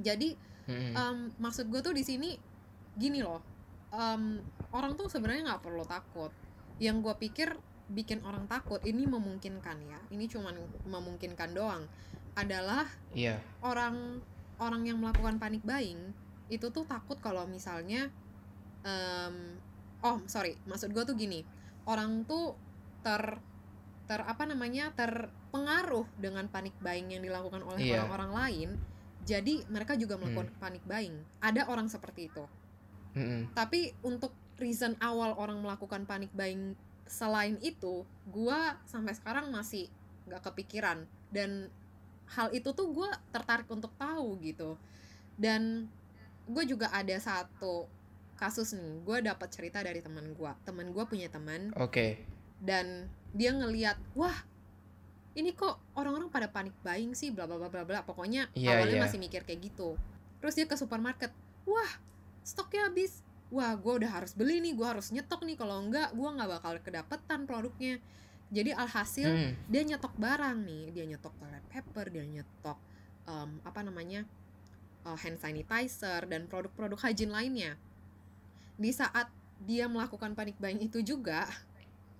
jadi 0.00 0.32
Mm-mm. 0.64 0.92
um, 0.96 1.18
maksud 1.36 1.68
gue 1.68 1.84
tuh 1.84 1.92
di 1.92 2.00
sini 2.00 2.32
gini 2.96 3.20
loh 3.20 3.44
um, 3.92 4.40
orang 4.72 4.96
tuh 4.96 5.12
sebenarnya 5.12 5.52
nggak 5.52 5.60
perlu 5.60 5.84
takut 5.84 6.32
yang 6.80 7.04
gue 7.04 7.12
pikir 7.20 7.52
bikin 7.90 8.24
orang 8.24 8.48
takut 8.48 8.80
ini 8.86 9.04
memungkinkan 9.04 9.76
ya. 9.84 10.00
Ini 10.08 10.24
cuman 10.28 10.54
memungkinkan 10.88 11.52
doang. 11.52 11.84
Adalah 12.34 12.88
iya. 13.14 13.38
orang 13.62 14.18
orang 14.58 14.82
yang 14.86 14.98
melakukan 15.02 15.38
panic 15.38 15.62
buying 15.62 16.14
itu 16.52 16.68
tuh 16.70 16.84
takut 16.84 17.18
kalau 17.18 17.48
misalnya 17.48 18.12
em, 18.84 19.58
oh 20.04 20.20
sorry 20.28 20.54
maksud 20.68 20.92
gue 20.92 21.04
tuh 21.04 21.16
gini. 21.16 21.44
Orang 21.84 22.24
tuh 22.24 22.56
ter 23.04 23.38
ter 24.04 24.20
apa 24.20 24.44
namanya 24.44 24.92
terpengaruh 24.92 26.04
dengan 26.20 26.44
panic 26.48 26.76
buying 26.80 27.12
yang 27.12 27.24
dilakukan 27.24 27.64
oleh 27.64 27.88
Iya. 27.88 28.04
orang-orang 28.04 28.32
lain. 28.32 28.68
Jadi 29.24 29.64
mereka 29.72 29.96
juga 29.96 30.20
melakukan 30.20 30.52
panic 30.60 30.84
buying. 30.84 31.16
Ada 31.40 31.68
orang 31.68 31.88
seperti 31.88 32.28
itu. 32.28 32.44
Mm-mm. 33.14 33.54
tapi 33.54 33.94
untuk 34.02 34.34
reason 34.58 34.98
awal 34.98 35.38
orang 35.38 35.62
melakukan 35.62 36.02
panic 36.02 36.34
buying 36.34 36.74
selain 37.04 37.60
itu 37.60 38.02
gua 38.28 38.80
sampai 38.88 39.12
sekarang 39.16 39.52
masih 39.52 39.88
nggak 40.28 40.42
kepikiran. 40.50 41.04
Dan 41.28 41.68
hal 42.32 42.50
itu 42.56 42.72
tuh 42.72 42.90
gua 42.92 43.12
tertarik 43.30 43.68
untuk 43.68 43.92
tahu 44.00 44.40
gitu. 44.40 44.76
Dan 45.34 45.90
gue 46.44 46.64
juga 46.68 46.92
ada 46.92 47.16
satu 47.16 47.88
kasus 48.36 48.76
nih 48.76 49.00
gue 49.00 49.16
dapat 49.24 49.48
cerita 49.50 49.80
dari 49.82 50.00
teman 50.04 50.32
gua. 50.36 50.56
Teman 50.62 50.90
gua 50.92 51.04
punya 51.08 51.28
teman. 51.28 51.72
Oke. 51.76 52.22
Dan 52.60 53.10
dia 53.34 53.50
ngeliat 53.50 53.98
wah 54.14 54.34
ini 55.34 55.50
kok 55.50 55.82
orang-orang 55.98 56.30
pada 56.30 56.46
panik 56.46 56.74
buying 56.86 57.10
sih 57.18 57.34
bla 57.34 57.44
bla 57.50 57.58
bla 57.58 57.68
bla 57.68 57.82
bla. 57.82 58.00
Pokoknya 58.06 58.46
Iya, 58.54 58.78
awalnya 58.78 59.02
iya. 59.02 59.04
masih 59.04 59.18
mikir 59.18 59.42
kayak 59.42 59.60
gitu. 59.72 59.98
Terus 60.38 60.54
dia 60.54 60.66
ke 60.70 60.78
supermarket 60.78 61.34
wah 61.66 61.90
stoknya 62.44 62.86
habis 62.92 63.24
wah 63.54 63.72
gue 63.72 63.92
udah 64.02 64.10
harus 64.12 64.34
beli 64.34 64.58
nih 64.58 64.74
gue 64.74 64.82
harus 64.84 65.08
nyetok 65.08 65.46
nih 65.46 65.54
kalau 65.54 65.78
enggak 65.78 66.10
gue 66.10 66.26
nggak 66.26 66.50
bakal 66.50 66.72
kedapetan 66.82 67.46
produknya 67.46 68.02
jadi 68.50 68.74
alhasil 68.74 69.30
Mm. 69.30 69.50
dia 69.66 69.82
nyetok 69.84 70.14
barang 70.16 70.58
nih 70.60 70.84
dia 70.90 71.04
nyetok 71.06 71.34
toilet 71.38 71.64
paper 71.70 72.06
dia 72.10 72.24
nyetok 72.24 72.78
em, 73.24 73.50
apa 73.62 73.80
namanya 73.80 74.26
uh, 75.02 75.14
hand 75.14 75.38
sanitizer 75.38 76.26
dan 76.26 76.44
produk-produk 76.44 76.98
hygiene 77.00 77.30
lainnya 77.30 77.72
di 78.74 78.90
saat 78.90 79.30
dia 79.62 79.86
melakukan 79.86 80.34
panic 80.34 80.58
buying 80.58 80.82
itu 80.82 80.98
juga 81.00 81.46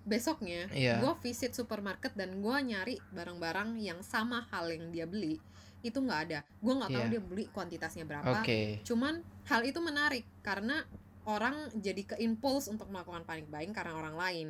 besoknya 0.03 0.69
Iya. 0.71 1.01
gue 1.01 1.13
visit 1.19 1.51
supermarket 1.51 2.13
dan 2.13 2.37
gue 2.37 2.55
nyari 2.63 2.95
barang-barang 3.11 3.75
yang 3.77 3.99
sama 3.99 4.45
hal 4.49 4.69
yang 4.69 4.87
dia 4.89 5.03
beli 5.03 5.41
itu 5.81 5.97
nggak 5.97 6.19
ada 6.25 6.39
gue 6.41 6.73
nggak 6.73 6.89
tahu 6.89 7.03
Iya. 7.05 7.11
dia 7.11 7.21
beli 7.21 7.43
kuantitasnya 7.49 8.05
berapa 8.05 8.41
oke 8.41 8.85
cuman 8.85 9.19
hal 9.45 9.61
itu 9.61 9.79
menarik 9.79 10.25
karena 10.41 10.85
orang 11.25 11.73
jadi 11.77 12.01
ke 12.05 12.15
impuls 12.21 12.69
untuk 12.69 12.87
melakukan 12.89 13.25
panic 13.25 13.49
buying 13.49 13.73
karena 13.73 13.97
orang 13.97 14.15
lain 14.15 14.49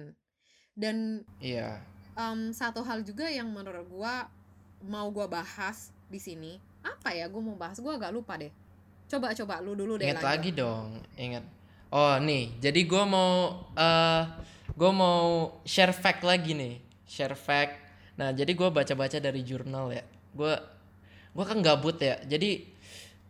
dan 0.76 1.24
iya 1.40 1.80
em, 2.20 2.52
satu 2.52 2.84
hal 2.84 3.02
juga 3.02 3.32
yang 3.32 3.48
menurut 3.48 3.88
gua 3.88 4.28
mau 4.84 5.08
gua 5.10 5.28
bahas 5.28 5.90
di 6.12 6.20
sini 6.20 6.60
apa 6.84 7.16
ya 7.16 7.32
gua 7.32 7.42
mau 7.42 7.58
bahas 7.58 7.80
gua 7.80 7.96
agak 7.96 8.12
lupa 8.12 8.36
deh 8.36 8.52
coba 9.06 9.32
coba 9.38 9.62
lu 9.62 9.78
dulu 9.78 10.02
deh 10.02 10.10
Ingat 10.10 10.26
lagi 10.26 10.50
dong, 10.50 10.98
ingat. 11.14 11.46
Oh 11.94 12.18
nih, 12.18 12.58
jadi 12.58 12.82
gue 12.90 13.04
mau 13.06 13.62
eh 13.78 14.24
gue 14.74 14.92
mau 14.92 15.54
share 15.64 15.94
fact 15.94 16.26
lagi 16.26 16.58
nih, 16.58 16.82
share 17.06 17.38
fact. 17.38 17.78
Nah 18.18 18.34
jadi 18.34 18.50
gue 18.52 18.68
baca-baca 18.74 19.22
dari 19.22 19.46
jurnal 19.46 19.94
ya. 19.94 20.04
Gue 20.34 20.58
gue 21.38 21.46
kan 21.46 21.62
gabut 21.62 22.02
ya, 22.02 22.18
jadi 22.26 22.66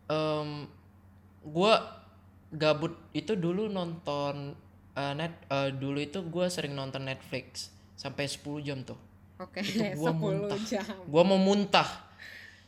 em 0.08 0.64
gue 1.44 1.72
gabut 2.52 2.94
itu 3.16 3.34
dulu 3.34 3.66
nonton 3.66 4.54
eh, 4.94 5.12
net 5.16 5.34
eh, 5.50 5.70
dulu 5.74 5.98
itu 5.98 6.22
gue 6.26 6.46
sering 6.46 6.74
nonton 6.74 7.06
Netflix 7.06 7.70
sampai 7.96 8.28
10 8.28 8.66
jam 8.66 8.78
tuh. 8.84 8.98
oke 9.36 9.60
itu 9.60 9.82
gua 10.00 10.12
10 10.12 10.20
muntah. 10.20 10.60
jam 10.64 10.84
Gue 11.04 11.22
mau 11.26 11.40
muntah. 11.40 11.88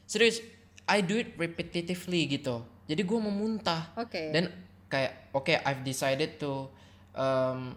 Serius, 0.08 0.40
I 0.88 1.04
do 1.04 1.20
it 1.20 1.36
repetitively 1.36 2.28
gitu. 2.28 2.64
Jadi 2.88 3.02
gue 3.04 3.18
mau 3.20 3.32
muntah 3.32 3.92
oke 3.96 4.32
dan 4.32 4.48
kayak 4.88 5.32
oke 5.36 5.52
I've 5.52 5.84
decided 5.84 6.40
to 6.40 6.72
um, 7.12 7.76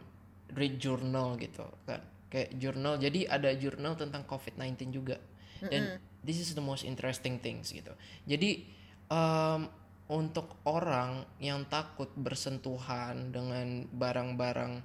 read 0.55 0.79
journal 0.79 1.35
gitu 1.35 1.67
kan 1.83 1.99
kayak 2.31 2.55
jurnal 2.55 2.95
jadi 2.95 3.27
ada 3.27 3.51
jurnal 3.55 3.99
tentang 3.99 4.23
COVID-19 4.23 4.95
juga 4.95 5.19
dan 5.67 5.99
this 6.23 6.39
is 6.39 6.55
the 6.55 6.63
most 6.63 6.87
interesting 6.87 7.37
things 7.43 7.75
gitu 7.75 7.91
jadi 8.23 8.63
um, 9.11 9.67
untuk 10.11 10.59
orang 10.67 11.23
yang 11.39 11.63
takut 11.71 12.11
bersentuhan 12.19 13.31
dengan 13.31 13.87
barang-barang 13.95 14.83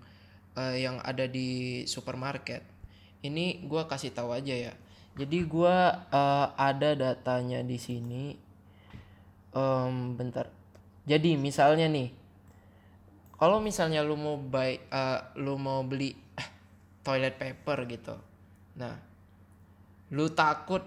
uh, 0.54 0.76
yang 0.78 1.02
ada 1.02 1.26
di 1.26 1.82
supermarket. 1.90 2.62
Ini 3.26 3.66
gua 3.66 3.90
kasih 3.90 4.14
tahu 4.14 4.30
aja 4.30 4.54
ya. 4.54 4.74
Jadi 5.18 5.42
gua 5.42 6.06
uh, 6.14 6.54
ada 6.54 6.94
datanya 6.94 7.66
di 7.66 7.74
sini. 7.74 8.46
Em, 9.56 10.12
bentar. 10.20 10.52
Jadi 11.08 11.32
misalnya 11.40 11.88
nih, 11.88 12.12
kalau 13.40 13.56
misalnya 13.64 14.04
lu 14.04 14.12
mau 14.20 14.36
buy, 14.36 14.76
eh, 14.76 15.20
lu 15.40 15.56
mau 15.56 15.80
beli 15.80 16.12
eh, 16.12 16.48
toilet 17.00 17.40
paper 17.40 17.88
gitu, 17.88 18.20
nah, 18.76 19.00
lu 20.12 20.28
takut 20.36 20.84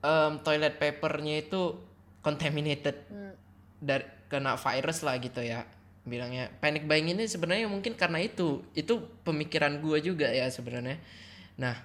em, 0.00 0.40
toilet 0.40 0.80
papernya 0.80 1.44
itu 1.44 1.76
contaminated. 2.24 2.96
Hmm, 3.12 3.36
dari 3.78 4.04
kena 4.28 4.58
virus 4.58 5.00
lah 5.06 5.16
gitu 5.22 5.40
ya, 5.40 5.64
bilangnya 6.04 6.52
panic 6.60 6.84
buying 6.84 7.12
ini 7.12 7.24
sebenarnya 7.24 7.70
mungkin 7.70 7.96
karena 7.96 8.20
itu, 8.20 8.64
itu 8.76 9.00
pemikiran 9.24 9.80
gua 9.80 9.98
juga 10.02 10.28
ya 10.28 10.50
sebenarnya. 10.52 11.00
Nah, 11.56 11.76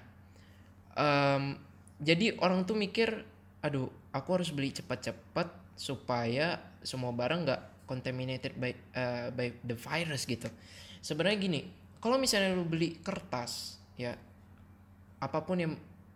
em, 0.94 1.58
jadi 2.02 2.36
orang 2.42 2.66
tuh 2.68 2.76
mikir, 2.76 3.24
aduh, 3.64 3.88
aku 4.12 4.28
harus 4.36 4.50
beli 4.52 4.70
cepat-cepat 4.74 5.48
supaya 5.74 6.60
semua 6.84 7.10
barang 7.10 7.40
nggak 7.48 7.62
contaminated 7.88 8.54
by 8.56 8.72
eh, 8.72 9.28
by 9.32 9.48
the 9.64 9.76
virus 9.76 10.24
gitu. 10.28 10.48
Sebenarnya 11.04 11.38
gini, 11.40 11.60
kalau 12.00 12.16
misalnya 12.20 12.52
lu 12.56 12.64
beli 12.68 13.00
kertas, 13.00 13.80
ya 13.96 14.16
apa 15.20 15.38
pun 15.44 15.56
yang 15.56 15.74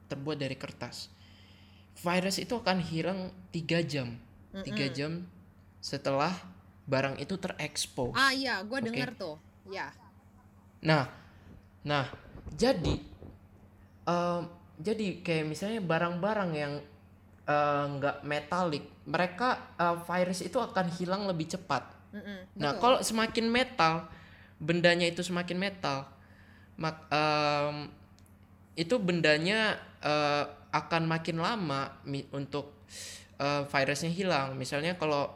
terbuat 0.08 0.40
dari 0.40 0.56
kertas, 0.56 1.12
virus 2.00 2.36
itu 2.40 2.56
akan 2.56 2.78
hilang 2.80 3.32
tiga 3.52 3.80
jam, 3.84 4.16
tiga 4.64 4.88
jam 4.92 5.24
setelah 5.78 6.34
barang 6.88 7.20
itu 7.20 7.36
terekspos. 7.36 8.16
ah 8.16 8.32
iya 8.32 8.60
gua 8.64 8.80
Oke. 8.80 8.90
denger 8.90 9.10
tuh 9.14 9.36
ya 9.68 9.88
Nah, 10.78 11.10
nah, 11.82 12.06
jadi 12.54 13.02
em, 14.06 14.42
jadi 14.78 15.06
kayak 15.26 15.44
misalnya 15.50 15.80
barang-barang 15.82 16.50
yang 16.54 16.72
eh, 17.48 17.84
nggak 17.98 18.22
metalik 18.22 18.84
mereka 19.04 19.74
eh, 19.74 19.98
virus 20.06 20.40
itu 20.46 20.58
akan 20.62 20.86
hilang 20.94 21.26
lebih 21.26 21.50
cepat 21.50 21.82
Mm-mm, 22.14 22.56
nah 22.56 22.72
betul. 22.72 22.80
kalau 22.80 22.98
semakin 23.04 23.46
metal 23.52 24.08
bendanya 24.56 25.04
itu 25.04 25.20
semakin 25.20 25.58
metal 25.60 26.08
mak 26.78 27.10
em, 27.10 27.90
itu 28.78 28.94
bendanya 29.02 29.76
eh, 30.00 30.44
akan 30.70 31.10
makin 31.10 31.42
lama 31.42 31.90
untuk 32.30 32.70
eh, 33.36 33.62
virusnya 33.66 34.14
hilang 34.14 34.54
misalnya 34.54 34.94
kalau 34.94 35.34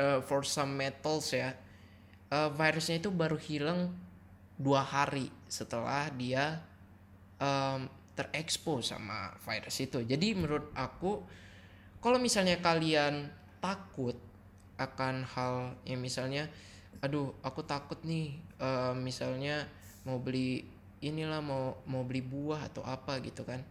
eh, 0.00 0.18
for 0.24 0.40
some 0.48 0.72
metals 0.80 1.36
ya 1.36 1.52
eh, 2.32 2.50
virusnya 2.56 3.04
itu 3.04 3.12
baru 3.12 3.36
hilang 3.36 3.92
dua 4.60 4.84
hari 4.84 5.32
setelah 5.48 6.12
dia 6.12 6.60
em, 7.40 7.88
terekspos 8.12 8.92
sama 8.92 9.32
virus 9.40 9.80
itu. 9.80 10.04
Jadi 10.04 10.36
menurut 10.36 10.68
aku 10.76 11.24
kalau 12.04 12.20
misalnya 12.20 12.60
kalian 12.60 13.32
takut 13.64 14.16
akan 14.76 15.24
hal 15.24 15.76
yang 15.88 16.00
misalnya 16.04 16.48
aduh 17.00 17.32
aku 17.40 17.64
takut 17.64 17.96
nih 18.04 18.36
em, 18.60 19.00
misalnya 19.00 19.64
mau 20.04 20.20
beli 20.20 20.68
inilah 21.00 21.40
mau 21.40 21.80
mau 21.88 22.04
beli 22.04 22.20
buah 22.20 22.68
atau 22.68 22.84
apa 22.84 23.16
gitu 23.24 23.48
kan. 23.48 23.64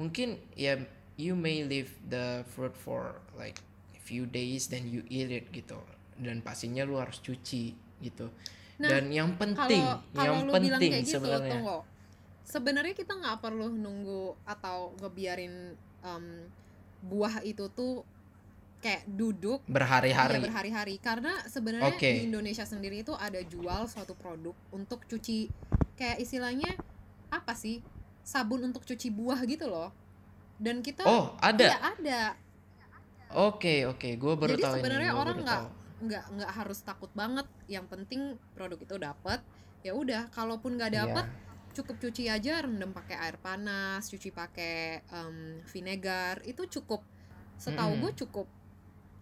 Mungkin 0.00 0.40
ya 0.56 0.80
you 1.20 1.36
may 1.36 1.60
leave 1.68 1.92
the 2.08 2.40
fruit 2.48 2.72
for 2.72 3.20
like 3.36 3.60
few 4.12 4.28
days 4.28 4.68
then 4.68 4.84
you 4.84 5.00
eat 5.08 5.32
it 5.32 5.48
gitu. 5.48 5.80
Dan 6.20 6.44
pastinya 6.44 6.84
lu 6.84 7.00
harus 7.00 7.16
cuci 7.24 7.72
gitu. 8.04 8.28
Nah, 8.76 8.88
Dan 8.92 9.08
yang 9.08 9.40
penting, 9.40 9.80
kalau 9.80 10.20
yang 10.20 10.44
kalau 10.44 10.48
lu 10.48 10.52
penting 10.52 10.92
gitu 11.00 11.16
sebenarnya. 11.16 11.60
sebenarnya 12.44 12.92
kita 12.92 13.12
nggak 13.16 13.38
perlu 13.40 13.72
nunggu 13.72 14.36
atau 14.44 14.92
ngebiarin 15.00 15.72
em, 16.02 16.24
buah 17.00 17.40
itu 17.46 17.70
tuh 17.72 18.04
kayak 18.82 19.06
duduk 19.06 19.62
iya, 19.62 19.70
berhari-hari. 19.70 20.42
berhari-hari 20.42 20.94
karena 20.98 21.38
sebenarnya 21.46 21.94
Oke. 21.94 22.02
di 22.18 22.26
Indonesia 22.26 22.66
sendiri 22.66 23.06
itu 23.06 23.14
ada 23.14 23.38
jual 23.46 23.86
suatu 23.86 24.18
produk 24.18 24.52
untuk 24.74 25.06
cuci 25.06 25.46
kayak 25.94 26.18
istilahnya 26.18 26.74
apa 27.30 27.54
sih 27.54 27.78
sabun 28.26 28.66
untuk 28.66 28.82
cuci 28.82 29.14
buah 29.14 29.38
gitu 29.46 29.70
loh 29.70 29.94
dan 30.58 30.82
kita 30.82 31.06
Oh, 31.06 31.38
ada. 31.38 31.94
ada 31.94 32.34
Oke, 33.32 33.86
oke, 33.86 34.08
gue 34.14 34.32
baru 34.36 34.54
Jadi 34.54 34.62
tahu 34.62 34.72
ini. 34.72 34.80
sebenarnya 34.80 35.12
orang 35.14 35.36
nggak 35.40 35.62
nggak 36.02 36.24
nggak 36.34 36.52
harus 36.52 36.78
takut 36.82 37.08
banget 37.14 37.46
yang 37.66 37.86
penting 37.86 38.34
produk 38.52 38.74
itu 38.76 38.98
dapat 38.98 39.38
ya 39.80 39.94
udah 39.94 40.26
kalaupun 40.28 40.74
nggak 40.74 40.90
Iya. 40.90 41.00
dapat 41.06 41.26
cukup 41.72 41.96
cuci 41.96 42.26
aja 42.26 42.60
rendam 42.60 42.90
pakai 42.90 43.16
air 43.16 43.38
panas 43.38 44.04
cuci 44.04 44.28
pakai 44.28 44.98
em, 45.00 45.36
vinegar 45.64 46.42
itu 46.42 46.66
cukup 46.68 47.00
setahu 47.56 47.94
Mm-mm. 47.94 48.02
gue 48.02 48.12
cukup 48.18 48.46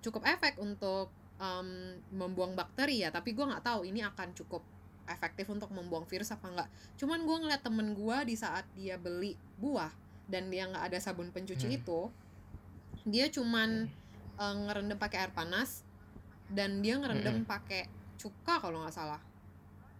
cukup 0.00 0.22
efek 0.26 0.56
untuk 0.58 1.12
em, 1.36 1.68
membuang 2.10 2.56
bakteri 2.56 3.04
ya 3.04 3.12
tapi 3.12 3.36
gue 3.36 3.44
nggak 3.44 3.62
tahu 3.62 3.84
ini 3.84 4.00
akan 4.02 4.32
cukup 4.32 4.64
efektif 5.04 5.46
untuk 5.46 5.68
membuang 5.70 6.08
virus 6.08 6.32
apa 6.32 6.48
enggak 6.48 6.68
cuman 6.96 7.22
gue 7.22 7.36
ngeliat 7.44 7.60
temen 7.60 7.92
gue 7.92 8.16
di 8.24 8.34
saat 8.34 8.64
dia 8.72 8.96
beli 8.96 9.36
buah 9.56 9.92
dan 10.26 10.48
dia 10.48 10.64
nggak 10.64 10.90
ada 10.90 10.98
sabun 10.98 11.28
pencuci 11.28 11.68
Hmm. 11.68 11.76
itu 11.76 12.00
dia 13.04 13.26
cuman 13.28 13.88
eh, 14.36 14.54
ngerendam 14.66 14.96
pakai 14.96 15.24
air 15.24 15.32
panas 15.32 15.82
dan 16.48 16.80
dia 16.80 16.96
ngerendam 16.96 17.44
pakai 17.44 17.86
cuka 18.16 18.58
kalau 18.58 18.82
nggak 18.82 18.92
salah 18.92 19.20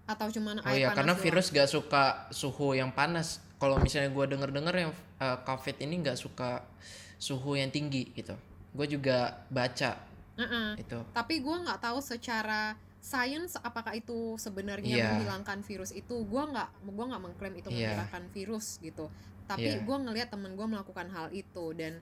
atau 0.05 0.27
cuman 0.27 0.59
Oh 0.59 0.69
air 0.69 0.83
ya, 0.83 0.87
panas 0.91 0.97
karena 0.99 1.15
doang. 1.15 1.23
virus 1.23 1.47
gak 1.49 1.71
suka 1.71 2.03
suhu 2.31 2.75
yang 2.75 2.91
panas. 2.91 3.39
Kalau 3.63 3.79
misalnya 3.79 4.11
gue 4.11 4.25
denger-denger 4.27 4.75
yang 4.75 4.91
uh, 5.19 5.39
COVID 5.45 5.79
ini 5.79 6.03
gak 6.03 6.19
suka 6.19 6.67
suhu 7.15 7.55
yang 7.55 7.71
tinggi 7.71 8.11
gitu. 8.11 8.35
Gue 8.75 8.87
juga 8.87 9.39
baca 9.47 10.01
Heeh. 10.35 10.81
itu. 10.81 10.99
tapi 11.13 11.39
gue 11.39 11.53
nggak 11.53 11.79
tahu 11.79 12.01
secara 12.01 12.73
sains 12.99 13.55
apakah 13.57 13.93
itu 13.93 14.35
sebenarnya 14.35 14.97
Iya. 14.97 15.09
menghilangkan 15.13 15.61
virus 15.61 15.93
itu 15.93 16.17
gue 16.17 16.43
nggak 16.49 16.69
gua 16.89 17.05
nggak 17.07 17.23
mengklaim 17.23 17.55
itu 17.55 17.69
Iya. 17.69 17.93
menghilangkan 17.93 18.25
virus 18.33 18.81
gitu 18.81 19.13
tapi 19.45 19.69
Iya. 19.69 19.85
gue 19.85 19.97
ngelihat 20.01 20.29
temen 20.33 20.57
gue 20.57 20.65
melakukan 20.65 21.07
hal 21.07 21.29
itu 21.31 21.77
dan 21.77 22.01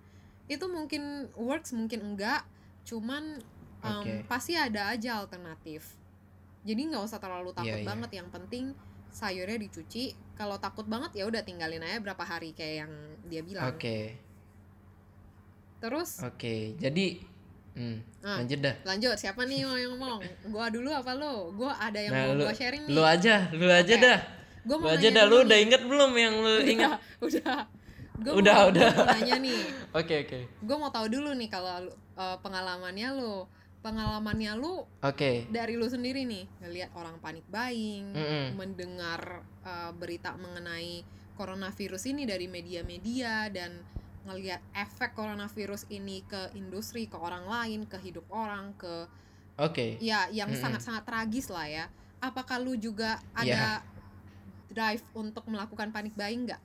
itu 0.49 0.65
mungkin 0.65 1.03
works 1.35 1.71
mungkin 1.71 2.01
enggak 2.05 2.43
cuman 2.83 3.39
em, 3.79 4.01
Oke. 4.01 4.15
pasti 4.25 4.53
ada 4.53 4.91
aja 4.91 5.21
alternatif 5.21 5.95
jadi 6.65 6.81
nggak 6.89 7.05
usah 7.05 7.17
terlalu 7.17 7.53
takut 7.53 7.69
Iya, 7.71 7.81
iya. 7.81 7.87
banget 7.87 8.11
yang 8.17 8.29
penting 8.29 8.73
sayurnya 9.09 9.57
dicuci 9.59 10.13
kalau 10.35 10.57
takut 10.57 10.85
banget 10.85 11.15
ya 11.15 11.25
udah 11.25 11.41
tinggalin 11.41 11.81
aja 11.81 11.97
berapa 11.99 12.21
hari 12.21 12.53
kayak 12.53 12.85
yang 12.85 12.93
dia 13.25 13.41
bilang 13.41 13.69
Oke, 13.69 14.17
terus 15.79 16.19
oke. 16.21 16.75
Jadi, 16.77 17.23
hmm, 17.73 17.97
Ah. 18.21 18.43
lanjut 18.43 18.59
dah. 18.59 18.75
lanjut 18.85 19.15
siapa 19.15 19.47
nih 19.47 19.63
mau 19.63 19.79
yang 19.79 19.95
ngomong 19.95 20.21
gua 20.53 20.67
dulu 20.69 20.91
apa 20.91 21.15
lo 21.15 21.55
gua 21.55 21.73
ada 21.79 21.97
yang 21.97 22.13
Nah, 22.13 22.25
mau 22.27 22.35
lu, 22.35 22.43
gua 22.45 22.55
sharing 22.55 22.83
nih 22.85 22.93
lu 22.93 23.03
aja, 23.03 23.35
lu 23.51 23.67
aja 23.67 23.95
Oke. 23.95 24.03
dah. 24.03 24.19
Gua 24.67 24.77
Lu 24.77 24.83
mau 24.83 24.91
aja 24.91 25.09
nanya 25.09 25.17
dah. 25.17 25.25
Lu 25.25 25.37
udah 25.41 25.59
inget 25.59 25.83
belum 25.83 26.11
yang 26.13 26.35
lu 26.37 26.53
inget? 26.75 26.91
udah 27.19 27.59
Gua 28.18 28.35
Udah, 28.35 28.57
mau, 28.59 28.70
udah. 28.70 28.90
mau 28.92 29.07
nanya 29.14 29.37
nih 29.38 29.62
Oke, 29.90 30.14
oke. 30.22 30.38
gue 30.59 30.76
mau 30.76 30.90
tahu 30.90 31.07
dulu 31.09 31.31
nih 31.33 31.46
kalau 31.46 31.87
eh, 32.14 32.37
pengalamannya 32.38 33.09
lu 33.14 33.46
pengalamannya 33.78 34.52
lu 34.54 34.83
Oke. 35.00 35.46
dari 35.48 35.74
lu 35.74 35.87
sendiri 35.87 36.26
nih 36.26 36.44
ngelihat 36.59 36.90
orang 36.92 37.16
panik 37.18 37.46
buying 37.46 38.11
Mm-mm. 38.11 38.46
mendengar 38.54 39.20
eh, 39.62 39.90
berita 39.94 40.35
mengenai 40.35 41.07
coronavirus 41.35 42.11
ini 42.11 42.26
dari 42.26 42.46
media-media 42.46 43.46
dan 43.48 43.78
ngelihat 44.26 44.61
efek 44.74 45.14
coronavirus 45.14 45.87
ini 45.88 46.20
ke 46.22 46.52
industri 46.52 47.07
ke 47.07 47.14
orang 47.14 47.46
lain 47.46 47.87
ke 47.87 47.96
hidup 47.98 48.26
orang 48.28 48.74
ke 48.74 49.07
Oke. 49.57 49.96
ya 49.98 50.26
yang 50.28 50.50
sangat-sangat 50.52 51.02
tragis 51.02 51.48
lah 51.48 51.64
ya 51.64 51.85
apakah 52.18 52.59
lu 52.59 52.74
juga 52.74 53.22
Iya. 53.38 53.54
ada 53.54 53.62
drive 54.68 55.07
untuk 55.14 55.46
melakukan 55.46 55.88
panic 55.88 56.12
buying 56.12 56.44
nggak 56.44 56.61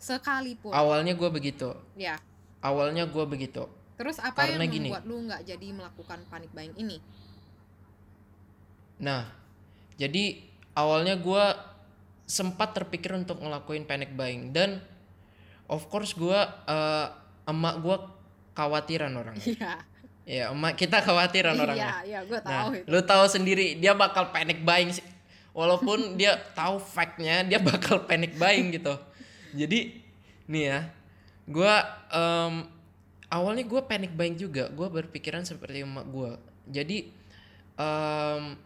sekalipun 0.00 0.72
Awalnya 0.72 1.12
gue 1.12 1.28
begitu. 1.28 1.76
ya 1.94 2.16
Awalnya 2.60 3.04
gue 3.04 3.24
begitu. 3.24 3.68
terus 3.94 4.16
apa 4.16 4.48
Karena 4.48 4.64
yang 4.64 4.72
gini. 4.72 4.88
membuat 4.88 5.04
lu 5.04 5.16
nggak 5.22 5.42
jadi 5.44 5.66
melakukan 5.70 6.18
panic 6.26 6.48
buying 6.50 6.72
ini 6.74 6.98
Nah, 8.98 9.24
jadi 9.96 10.40
awalnya 10.72 11.16
gue 11.16 11.44
sempat 12.24 12.72
terpikir 12.72 13.10
untuk 13.12 13.40
ngelakuin 13.40 13.82
panic 13.82 14.12
buying 14.12 14.52
dan 14.52 14.78
of 15.66 15.88
course 15.88 16.12
gue 16.12 16.36
eh, 16.66 17.06
emak 17.44 17.74
gue 17.80 17.96
khawatiran 18.52 19.12
orangnya. 19.12 19.44
iya 19.46 19.72
ya 20.22 20.44
emak 20.52 20.76
kita 20.76 21.00
khawatiran 21.00 21.52
iya 21.52 21.62
orangnya. 21.62 21.90
iya 22.04 22.20
gue 22.22 22.38
Nah, 22.38 22.52
tahu 22.62 22.70
itu 22.76 22.86
lu 22.86 23.00
tahu 23.02 23.24
sendiri 23.26 23.66
dia 23.74 23.92
bakal 23.92 24.28
panic 24.30 24.60
buying 24.60 24.90
sih. 24.90 25.04
Walaupun 25.50 26.14
dia 26.14 26.38
tahu 26.54 26.78
fact-nya, 26.78 27.42
dia 27.42 27.58
bakal 27.58 28.06
panic 28.06 28.36
buying 28.36 28.70
gitu. 28.70 28.94
Jadi 29.54 30.00
nih 30.50 30.64
ya, 30.66 30.80
gue 31.46 31.74
awalnya 33.30 33.64
gue 33.64 33.80
panic 33.86 34.12
buying 34.14 34.36
juga. 34.36 34.68
Gue 34.70 34.90
berpikiran 34.90 35.46
seperti 35.46 35.86
emak 35.86 36.06
gue. 36.10 36.32
Jadi 36.70 36.98
em, 37.78 38.58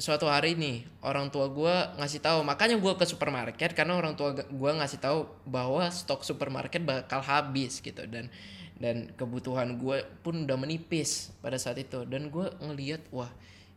suatu 0.00 0.24
hari 0.28 0.56
nih 0.56 0.88
orang 1.04 1.28
tua 1.28 1.48
gue 1.52 1.74
ngasih 2.00 2.24
tahu, 2.24 2.40
makanya 2.40 2.80
gue 2.80 2.92
ke 2.96 3.04
supermarket 3.04 3.76
karena 3.76 4.00
orang 4.00 4.16
tua 4.16 4.32
gue 4.32 4.70
ngasih 4.80 5.00
tahu 5.00 5.28
bahwa 5.44 5.84
stok 5.92 6.24
supermarket 6.24 6.84
bakal 6.84 7.20
habis 7.20 7.80
gitu. 7.80 8.04
Dan 8.08 8.32
dan 8.80 9.12
kebutuhan 9.12 9.76
gue 9.76 10.08
pun 10.24 10.48
udah 10.48 10.56
menipis 10.56 11.36
pada 11.44 11.60
saat 11.60 11.76
itu. 11.80 12.08
Dan 12.08 12.32
gue 12.32 12.48
ngeliat 12.64 13.04
wah 13.12 13.28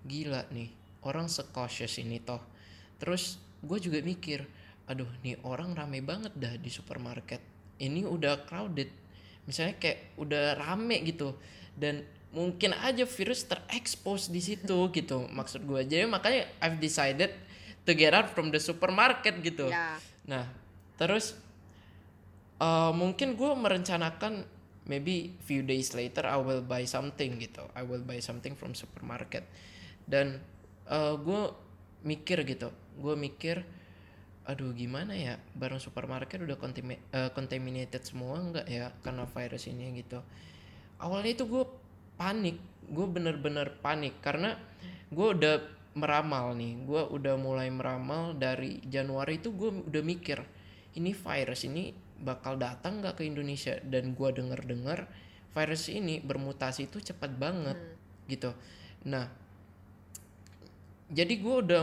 gila 0.07 0.47
nih. 0.51 0.71
Orang 1.03 1.27
secautious 1.27 1.99
ini 1.99 2.23
toh. 2.23 2.39
Terus 3.03 3.35
gue 3.59 3.79
juga 3.83 3.99
mikir 3.99 4.47
aduh 4.83 5.07
nih 5.23 5.39
orang 5.47 5.73
rame 5.73 6.03
banget 6.03 6.33
dah 6.35 6.53
di 6.59 6.67
supermarket. 6.67 7.39
Ini 7.79 8.03
udah 8.03 8.43
crowded. 8.47 8.91
Misalnya 9.47 9.75
kayak 9.79 10.15
udah 10.19 10.55
rame 10.59 11.03
gitu. 11.07 11.35
Dan 11.73 12.03
mungkin 12.33 12.73
aja 12.73 13.05
virus 13.05 13.45
terekspos 13.47 14.29
di 14.29 14.41
situ 14.43 14.87
gitu. 14.97 15.27
Maksud 15.29 15.63
gue 15.63 15.81
jadi 15.87 16.07
makanya 16.09 16.49
I've 16.59 16.79
decided 16.81 17.31
to 17.83 17.91
get 17.91 18.15
out 18.15 18.31
from 18.31 18.51
the 18.51 18.59
supermarket 18.59 19.39
gitu. 19.43 19.67
Ya. 19.67 19.99
Nah, 20.27 20.47
terus 20.95 21.35
uh, 22.59 22.91
mungkin 22.95 23.35
gue 23.35 23.51
merencanakan 23.51 24.47
maybe 24.83 25.35
few 25.47 25.63
days 25.63 25.95
later 25.95 26.27
I 26.27 26.39
will 26.39 26.63
buy 26.63 26.83
something 26.87 27.39
gitu. 27.39 27.63
I 27.75 27.83
will 27.83 28.03
buy 28.03 28.19
something 28.19 28.55
from 28.55 28.75
supermarket. 28.75 29.47
Dan 30.03 30.43
uh, 30.87 31.15
gue 31.15 31.51
mikir 32.03 32.43
gitu, 32.43 32.71
gue 32.99 33.15
mikir, 33.15 33.63
aduh 34.43 34.71
gimana 34.75 35.15
ya? 35.15 35.39
Barang 35.55 35.79
supermarket 35.79 36.43
udah 36.43 36.57
contami- 36.59 37.01
uh, 37.15 37.31
contaminated 37.31 38.03
semua 38.03 38.39
nggak 38.39 38.67
ya? 38.67 38.91
Karena 39.01 39.23
virus 39.27 39.67
ini 39.69 40.03
gitu. 40.03 40.19
Awalnya 40.99 41.31
itu 41.35 41.45
gue 41.47 41.63
panik, 42.15 42.57
gue 42.87 43.05
bener-bener 43.07 43.75
panik 43.79 44.19
karena 44.23 44.55
gue 45.11 45.27
udah 45.33 45.55
meramal 45.93 46.57
nih, 46.57 46.73
gue 46.89 47.01
udah 47.05 47.35
mulai 47.37 47.69
meramal 47.69 48.33
dari 48.33 48.81
Januari 48.87 49.37
itu 49.37 49.53
gue 49.53 49.69
udah 49.87 50.03
mikir 50.03 50.41
ini 50.93 51.11
virus 51.13 51.65
ini 51.65 51.93
bakal 52.21 52.55
datang 52.55 53.01
nggak 53.01 53.19
ke 53.19 53.23
Indonesia? 53.27 53.77
Dan 53.83 54.13
gua 54.13 54.31
denger-dengar 54.31 55.09
virus 55.53 55.89
ini 55.89 56.21
bermutasi 56.21 56.89
itu 56.89 57.01
cepat 57.01 57.33
banget 57.37 57.77
gitu. 58.29 58.53
Nah 59.05 59.29
jadi 61.13 61.33
gua 61.41 61.55
udah 61.61 61.81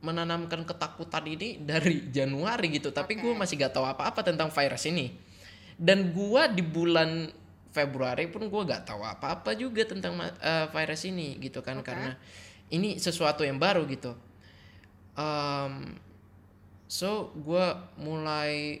menanamkan 0.00 0.64
ketakutan 0.64 1.24
ini 1.28 1.60
dari 1.60 2.06
Januari 2.16 2.72
gitu. 2.72 2.90
Tapi 2.90 3.20
gua 3.20 3.36
Oke. 3.36 3.40
masih 3.44 3.54
gak 3.60 3.76
tahu 3.76 3.86
apa-apa 3.86 4.24
tentang 4.24 4.48
virus 4.48 4.84
ini. 4.88 5.12
Dan 5.76 6.12
gua 6.12 6.48
di 6.48 6.64
bulan 6.64 7.28
Februari 7.70 8.26
pun 8.26 8.48
gua 8.48 8.66
gak 8.66 8.88
tahu 8.88 9.04
apa-apa 9.04 9.54
juga 9.54 9.84
tentang 9.84 10.18
eh, 10.20 10.66
virus 10.72 11.02
ini 11.08 11.36
gitu 11.40 11.60
kan. 11.60 11.80
Oke. 11.80 11.92
karena 11.92 12.16
ini 12.72 12.96
sesuatu 12.96 13.44
yang 13.44 13.60
baru 13.60 13.84
gitu. 13.88 14.16
Em, 15.16 15.96
so 16.88 17.30
gua 17.36 17.92
mulai 18.00 18.80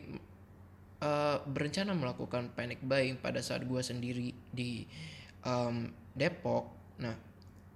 eh, 1.00 1.38
berencana 1.44 1.92
melakukan 1.92 2.52
panic 2.56 2.80
buying 2.80 3.20
pada 3.20 3.44
saat 3.44 3.64
gua 3.68 3.84
sendiri 3.84 4.32
di 4.50 4.88
em, 5.44 5.92
Depok. 6.16 6.96
Nah 7.00 7.30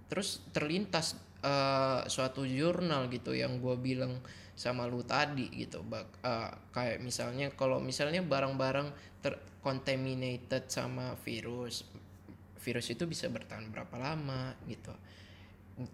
terus 0.08 0.44
terlintas 0.52 1.16
eh, 1.44 2.00
suatu 2.08 2.48
jurnal 2.48 3.12
gitu 3.12 3.36
yang 3.36 3.60
gua 3.60 3.76
bilang 3.76 4.24
sama 4.56 4.86
lu 4.86 5.04
tadi 5.04 5.50
gitu. 5.52 5.84
Bak 5.84 6.24
eh, 6.24 6.50
kayak 6.72 6.98
misalnya 7.04 7.52
kalau 7.52 7.78
misalnya 7.82 8.24
barang-barang 8.24 9.20
tercontaminated 9.20 10.70
sama 10.72 11.14
virus 11.22 11.84
virus 12.64 12.88
itu 12.88 13.04
bisa 13.04 13.28
bertahan 13.28 13.68
berapa 13.68 13.92
lama 14.00 14.56
gitu. 14.64 14.94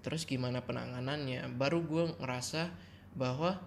Terus 0.06 0.22
gimana 0.28 0.62
penanganannya? 0.62 1.50
Baru 1.58 1.82
gue 1.82 2.14
ngerasa 2.20 2.70
bahwa 3.16 3.58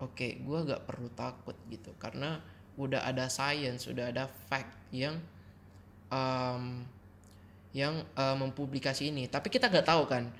oke 0.00 0.40
gua 0.46 0.64
gak 0.64 0.88
perlu 0.88 1.12
takut 1.12 1.58
gitu. 1.68 1.92
Karena 2.00 2.40
udah 2.78 3.04
ada 3.04 3.26
science 3.28 3.90
udah 3.90 4.14
ada 4.14 4.30
fact 4.48 4.72
yang 4.94 5.20
em, 6.08 6.88
yang 7.76 8.00
eh, 8.16 8.36
mempublikasi 8.38 9.12
ini. 9.12 9.28
Tapi 9.28 9.52
kita 9.52 9.68
gak 9.68 9.84
tahu 9.84 10.08
kan 10.08 10.32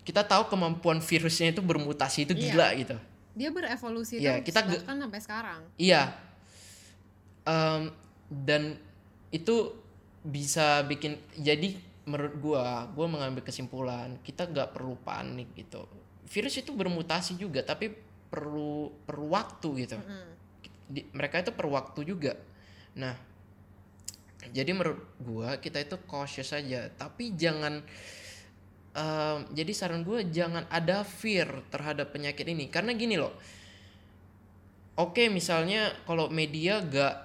kita 0.00 0.22
tahu 0.22 0.48
kemampuan 0.48 0.98
virusnya 0.98 1.52
itu 1.52 1.60
bermutasi 1.60 2.24
itu 2.24 2.32
Iya. 2.32 2.42
gila 2.46 2.68
gitu 2.76 2.96
dia 3.30 3.48
berevolusi 3.48 4.18
Iya, 4.18 4.40
terus 4.40 4.46
kita 4.50 4.60
bahkan 4.64 4.96
sampai 4.98 5.20
sekarang 5.20 5.60
Iya. 5.76 6.02
Em, 7.42 7.88
dan 8.28 8.76
itu 9.30 9.74
bisa 10.20 10.84
bikin 10.84 11.16
jadi 11.34 11.72
menurut 12.04 12.34
gua, 12.38 12.84
gua 12.92 13.06
mengambil 13.06 13.40
kesimpulan 13.40 14.18
kita 14.20 14.44
nggak 14.44 14.74
perlu 14.74 14.98
panik 15.00 15.48
gitu. 15.54 15.86
Virus 16.26 16.58
itu 16.58 16.70
bermutasi 16.70 17.34
juga, 17.34 17.62
tapi 17.62 17.90
perlu 18.28 18.92
perlu 19.02 19.26
waktu 19.30 19.68
gitu. 19.80 19.96
Mm. 19.96 20.28
Di- 20.90 21.08
mereka 21.10 21.40
itu 21.40 21.50
perlu 21.50 21.72
waktu 21.72 22.00
juga. 22.04 22.34
Nah, 22.94 23.14
jadi 24.50 24.70
menurut 24.70 25.00
gua 25.18 25.56
kita 25.56 25.80
itu 25.80 25.96
cautious 26.04 26.50
aja, 26.50 26.90
tapi 26.92 27.32
jangan 27.34 27.80
em, 28.94 29.38
jadi 29.54 29.72
saran 29.74 30.02
gua 30.02 30.22
jangan 30.26 30.66
ada 30.66 31.06
fear 31.06 31.62
terhadap 31.70 32.10
penyakit 32.10 32.46
ini. 32.46 32.66
Karena 32.66 32.94
gini 32.94 33.14
loh. 33.14 33.34
Oke, 34.98 35.32
misalnya 35.32 35.94
kalau 36.04 36.28
media 36.28 36.82
gak 36.84 37.16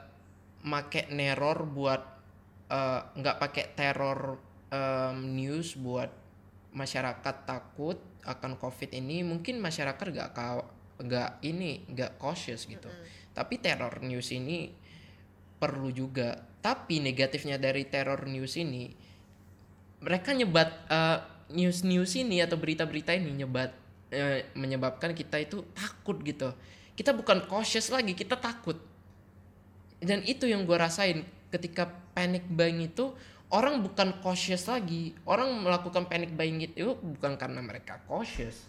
make 0.66 1.12
neror 1.12 1.68
buat 1.70 2.02
eh, 2.72 3.02
nggak 3.14 3.38
pakai 3.38 3.66
teror 3.78 4.40
em, 4.74 5.36
news 5.38 5.78
buat 5.78 6.10
masyarakat 6.76 7.36
takut 7.48 7.96
akan 8.26 8.58
covid 8.58 8.92
ini 8.92 9.22
mungkin 9.22 9.62
masyarakat 9.62 10.06
gak 10.12 10.30
nggak 10.96 11.32
ini 11.46 11.86
nggak 11.92 12.18
cautious 12.18 12.66
gitu. 12.66 12.88
Tapi 13.36 13.60
teror 13.60 14.00
news 14.02 14.32
ini 14.32 14.72
perlu 15.60 15.92
juga. 15.92 16.40
Tapi 16.64 16.98
negatifnya 17.04 17.62
dari 17.62 17.86
teror 17.86 18.26
news 18.26 18.58
ini 18.58 18.90
mereka 20.02 20.34
nyebat 20.34 20.70
eh, 20.90 21.20
news 21.52 21.86
news 21.86 22.14
ini 22.18 22.42
atau 22.42 22.58
berita-berita 22.58 23.14
ini 23.14 23.46
nyebat 23.46 23.72
eh, 24.10 24.50
menyebabkan 24.58 25.14
kita 25.14 25.42
itu 25.42 25.62
takut 25.76 26.18
gitu. 26.26 26.54
Kita 26.96 27.12
bukan 27.12 27.46
cautious 27.46 27.92
lagi 27.92 28.16
kita 28.16 28.40
takut. 28.40 28.80
Dan 30.00 30.24
itu 30.24 30.48
yang 30.48 30.64
gue 30.64 30.78
rasain 30.78 31.26
ketika 31.52 31.90
panic 32.16 32.46
buying 32.48 32.84
itu 32.86 33.12
orang 33.52 33.84
bukan 33.84 34.16
cautious 34.24 34.66
lagi. 34.70 35.14
Orang 35.28 35.54
melakukan 35.62 36.08
panic 36.08 36.32
buying 36.34 36.64
itu 36.64 36.96
bukan 36.98 37.36
karena 37.36 37.60
mereka 37.60 38.00
cautious. 38.08 38.66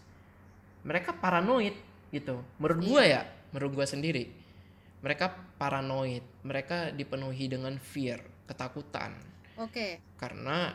Mereka 0.82 1.18
paranoid 1.18 1.74
gitu. 2.10 2.42
Menurut 2.58 2.80
gue 2.82 3.02
ya 3.04 3.22
menurut 3.54 3.82
gue 3.82 3.86
sendiri 3.86 4.24
mereka 5.06 5.30
paranoid. 5.54 6.26
Mereka 6.42 6.90
dipenuhi 6.98 7.46
dengan 7.46 7.78
fear 7.78 8.18
ketakutan. 8.50 9.14
Oke. 9.54 10.02
Karena 10.18 10.72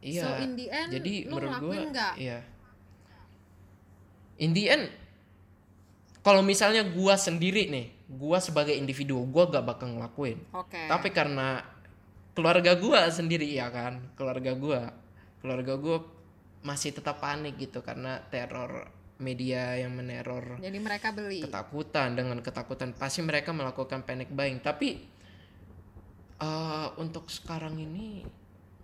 iya. 0.00 0.24
so 0.24 0.28
in 0.40 0.52
the 0.56 0.66
end 0.68 0.90
jadi 0.92 1.14
lu 1.28 1.34
menurut 1.36 1.60
gue 1.60 1.76
nggak? 1.92 2.14
iya. 2.16 2.40
In 4.40 4.56
the 4.56 4.64
end 4.72 4.88
kalau 6.20 6.44
misalnya 6.44 6.84
gua 6.84 7.16
sendiri 7.16 7.72
nih 7.72 7.86
gua 8.12 8.36
sebagai 8.44 8.76
individu 8.76 9.24
gua 9.28 9.48
gak 9.48 9.64
bakal 9.64 9.88
ngelakuin. 9.96 10.38
Oke. 10.52 10.84
Tapi 10.84 11.08
karena 11.16 11.64
keluarga 12.36 12.76
gua 12.76 13.08
sendiri 13.08 13.48
ya 13.48 13.72
kan? 13.72 14.12
Keluarga 14.16 14.52
gua. 14.52 14.92
Keluarga 15.40 15.74
gua 15.80 16.04
masih 16.60 16.92
tetap 16.92 17.24
panik 17.24 17.56
gitu 17.56 17.80
karena 17.80 18.20
teror 18.28 18.92
media 19.20 19.76
yang 19.76 19.92
meneror 19.92 20.56
jadi 20.60 20.76
mereka 20.80 21.12
beli. 21.12 21.40
ketakutan. 21.40 22.12
Dengan 22.12 22.40
ketakutan 22.44 22.92
pasti 22.92 23.24
mereka 23.24 23.56
melakukan 23.56 24.04
panic 24.04 24.28
buying. 24.28 24.60
Tapi 24.60 25.00
eh, 26.36 26.88
untuk 27.00 27.32
sekarang 27.32 27.80
ini 27.80 28.24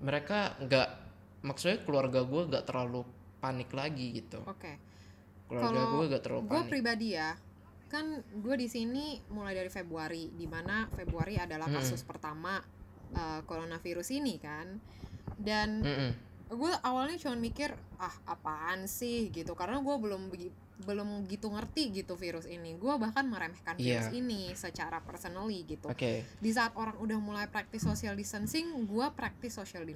mereka 0.00 0.56
nggak 0.60 1.05
maksudnya 1.46 1.78
keluarga 1.86 2.26
gue 2.26 2.42
nggak 2.50 2.64
terlalu 2.66 3.06
panik 3.38 3.70
lagi 3.70 4.18
gitu. 4.18 4.42
Oke. 4.44 4.82
Keluarga 5.46 5.70
Kalau 5.70 5.94
gue 5.94 6.04
nggak 6.10 6.22
terlalu 6.26 6.42
gue 6.50 6.60
panik. 6.66 6.70
pribadi 6.74 7.08
ya 7.14 7.30
kan 7.86 8.18
gue 8.18 8.56
di 8.58 8.66
sini 8.66 9.22
mulai 9.30 9.54
dari 9.54 9.70
Februari 9.70 10.34
di 10.34 10.50
mana 10.50 10.90
Februari 10.90 11.38
adalah 11.38 11.70
kasus 11.70 12.02
pertama 12.02 12.58
uh, 13.14 13.40
coronavirus 13.46 14.18
ini 14.18 14.42
kan. 14.42 14.82
Dan 15.38 15.86
Mm-mm. 15.86 16.10
gue 16.50 16.72
awalnya 16.82 17.14
cuma 17.22 17.38
mikir 17.38 17.70
ah 18.02 18.16
apaan 18.26 18.90
sih? 18.90 19.30
gitu. 19.30 19.54
Karena 19.54 19.78
gue 19.78 19.96
belum 20.02 20.34
belum 20.76 21.24
gitu 21.24 21.48
ngerti 21.48 21.88
gitu 22.04 22.20
virus 22.20 22.44
ini. 22.44 22.76
Gue 22.76 22.92
bahkan 23.00 23.24
meremehkan 23.24 23.80
virus 23.80 24.12
Iya. 24.12 24.20
ini 24.20 24.52
secara 24.52 25.00
personally 25.00 25.64
gitu. 25.64 25.88
Oke. 25.88 26.28
Di 26.36 26.50
saat 26.52 26.76
orang 26.76 27.00
udah 27.00 27.16
mulai 27.16 27.48
praktis 27.48 27.80
social 27.80 28.12
distancing 28.12 28.84
gue 28.84 29.06
praktis 29.16 29.56
social 29.56 29.88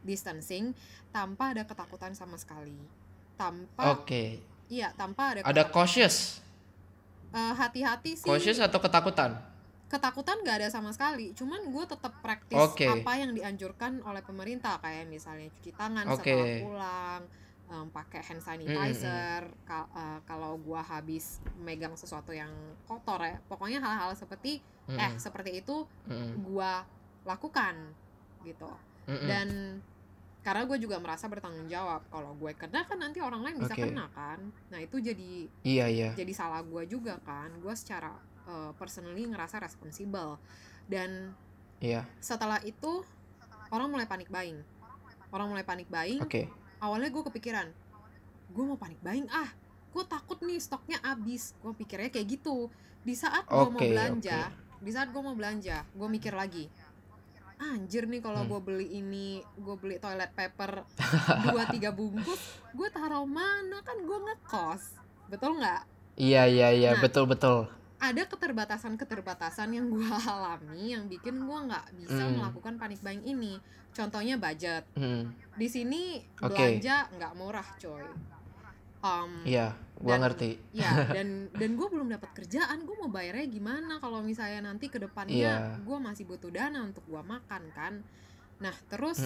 distancing 0.00 0.72
tanpa 1.12 1.52
ada 1.52 1.68
ketakutan 1.68 2.16
sama 2.16 2.40
sekali. 2.40 2.72
Tanpa 3.36 4.00
oke. 4.00 4.40
Iya 4.72 4.96
tanpa 4.96 5.36
ada 5.36 5.40
ada 5.44 5.62
cautious? 5.68 6.40
Eh, 7.34 7.54
hati-hati 7.58 8.16
sih. 8.16 8.24
Cautious 8.24 8.62
atau 8.62 8.80
ketakutan? 8.80 9.36
Ketakutan 9.92 10.40
gak 10.42 10.64
ada 10.64 10.68
sama 10.72 10.90
sekali 10.90 11.36
cuman 11.36 11.68
gue 11.70 11.84
tetap 11.86 12.18
praktis 12.24 12.56
Oke. 12.56 12.88
apa 12.88 13.14
yang 13.20 13.36
dianjurkan 13.36 14.00
oleh 14.02 14.24
pemerintah 14.24 14.80
kayak 14.80 15.06
misalnya 15.06 15.52
cuci 15.54 15.70
tangan 15.76 16.08
Oke. 16.08 16.32
setelah 16.32 16.56
pulang 16.64 17.22
em, 17.70 17.88
pakai 17.88 18.20
hand 18.20 18.42
sanitizer 18.44 19.48
Ka- 19.64 19.88
eh, 19.90 20.18
kalau 20.28 20.60
gue 20.60 20.80
habis 20.80 21.40
megang 21.60 21.96
sesuatu 21.96 22.30
yang 22.30 22.52
kotor 22.84 23.20
ya 23.24 23.40
pokoknya 23.48 23.80
hal-hal 23.80 24.12
seperti 24.12 24.60
eh 24.84 25.00
Mm-mm. 25.00 25.16
seperti 25.16 25.64
itu 25.64 25.88
Mm-mm. 26.04 26.44
gue 26.44 26.72
lakukan 27.24 27.74
gitu. 28.44 28.68
Mm-mm. 29.08 29.28
dan 29.28 29.48
karena 30.44 30.68
gue 30.68 30.76
juga 30.76 31.00
merasa 31.00 31.24
bertanggung 31.24 31.72
jawab 31.72 32.04
kalau 32.12 32.36
gue 32.36 32.52
kena 32.52 32.84
kan 32.84 33.00
nanti 33.00 33.16
orang 33.24 33.40
lain 33.40 33.56
bisa 33.64 33.72
Oke. 33.72 33.88
kena 33.88 34.12
kan. 34.12 34.36
Nah 34.68 34.76
itu 34.76 35.00
jadi 35.00 35.48
iya 35.64 35.88
iya. 35.88 36.12
jadi 36.12 36.36
salah 36.36 36.60
gue 36.60 36.84
juga 36.84 37.16
kan. 37.24 37.48
Gue 37.64 37.72
secara 37.72 38.12
uh, 38.44 38.76
personally 38.76 39.24
ngerasa 39.24 39.56
responsibel. 39.56 40.36
Dan 40.84 41.32
iya. 41.80 42.04
setelah 42.20 42.60
itu 42.60 43.00
orang 43.72 43.88
mulai 43.88 44.04
panik 44.04 44.28
buying. 44.28 44.60
Orang 45.32 45.48
mulai 45.48 45.64
panik 45.64 45.88
buying 45.88 46.20
oke 46.20 46.44
awalnya 46.84 47.08
gue 47.08 47.24
kepikiran 47.24 47.68
gue 48.52 48.64
mau 48.64 48.76
panik 48.76 49.00
buying 49.00 49.24
ah 49.32 49.48
gue 49.90 50.04
takut 50.04 50.42
nih 50.42 50.58
stoknya 50.58 50.98
habis. 51.06 51.54
Gue 51.62 51.70
pikirnya 51.70 52.10
kayak 52.10 52.26
gitu. 52.26 52.66
Di 53.06 53.14
saat 53.14 53.46
gue 53.46 53.62
mau 53.70 53.78
Oke, 53.78 53.94
belanja 53.94 54.50
di 54.84 54.90
saat 54.92 55.08
gue 55.08 55.22
mau 55.22 55.32
belanja 55.32 55.80
gue 55.96 56.08
mikir 56.12 56.36
lagi 56.36 56.68
anjir 57.56 58.04
nih 58.04 58.20
kalau 58.20 58.44
Hmm. 58.44 58.50
gue 58.52 58.60
beli 58.60 58.86
ini 59.00 59.40
gue 59.56 59.74
beli 59.80 59.96
toilet 59.96 60.28
paper 60.36 60.84
dua 61.48 61.64
tiga 61.72 61.88
bungkus 61.88 62.60
gue 62.74 62.88
taruh 62.92 63.24
mana? 63.24 63.80
Kan 63.80 64.04
gue 64.04 64.18
ngekos. 64.18 65.00
Betul 65.30 65.62
nggak? 65.62 65.82
Iya 66.20 66.44
iya 66.50 66.68
iya. 66.74 66.90
Nah. 66.92 67.00
betul 67.00 67.24
betul 67.24 67.70
ada 68.06 68.22
keterbatasan-keterbatasan 68.26 69.68
yang 69.70 69.86
gue 69.88 70.04
alami 70.28 70.92
yang 70.92 71.06
bikin 71.06 71.40
gue 71.40 71.58
nggak 71.64 71.86
bisa 71.96 72.22
Hmm. 72.22 72.36
melakukan 72.38 72.74
panic 72.76 73.00
buying 73.00 73.22
ini. 73.22 73.56
Contohnya 73.90 74.34
budget. 74.36 74.82
Mm. 74.94 75.30
Di 75.54 75.68
sini 75.68 76.02
belanja 76.34 77.06
nggak 77.10 77.32
murah, 77.34 77.68
coy. 77.78 78.02
Um, 78.98 79.44
Iya, 79.44 79.70
gua 79.94 80.16
Dan- 80.16 80.22
ngerti. 80.24 80.50
ya 80.72 80.88
dan 81.14 81.28
dan 81.52 81.70
gue 81.74 81.86
belum 81.86 82.08
dapat 82.08 82.32
kerjaan 82.34 82.82
gue 82.82 82.96
mau 82.96 83.06
bayarnya 83.06 83.46
gimana 83.46 84.00
kalau 84.00 84.18
misalnya 84.18 84.64
nanti 84.64 84.88
ke 84.88 84.96
depannya 84.96 85.36
Iya. 85.36 85.56
gue 85.78 85.98
masih 86.00 86.24
butuh 86.24 86.48
dana 86.48 86.80
untuk 86.82 87.04
gue 87.04 87.20
makan 87.20 87.62
kan 87.70 88.00
nah 88.56 88.72
terus 88.88 89.20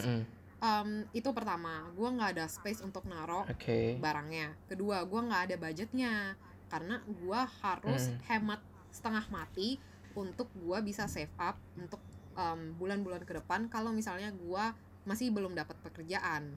um, 0.59 0.91
itu 1.13 1.31
pertama 1.31 1.87
gue 1.95 2.09
nggak 2.11 2.31
ada 2.35 2.47
space 2.47 2.83
untuk 2.83 3.07
naro 3.07 3.47
Oke. 3.47 3.97
barangnya 3.97 4.51
kedua 4.67 5.07
gue 5.07 5.21
nggak 5.23 5.43
ada 5.47 5.57
budgetnya 5.57 6.35
karena 6.67 6.99
gue 7.07 7.41
harus 7.63 8.11
Mm. 8.11 8.19
hemat 8.27 8.61
setengah 8.91 9.25
mati 9.29 9.77
untuk 10.17 10.49
gue 10.57 10.79
bisa 10.83 11.07
save 11.07 11.33
up 11.39 11.55
untuk 11.79 12.01
um, 12.35 12.75
bulan-bulan 12.77 13.23
ke 13.23 13.37
depan 13.37 13.69
kalau 13.69 13.93
misalnya 13.93 14.33
gue 14.33 14.65
masih 15.05 15.31
belum 15.31 15.55
dapat 15.55 15.77
pekerjaan 15.85 16.55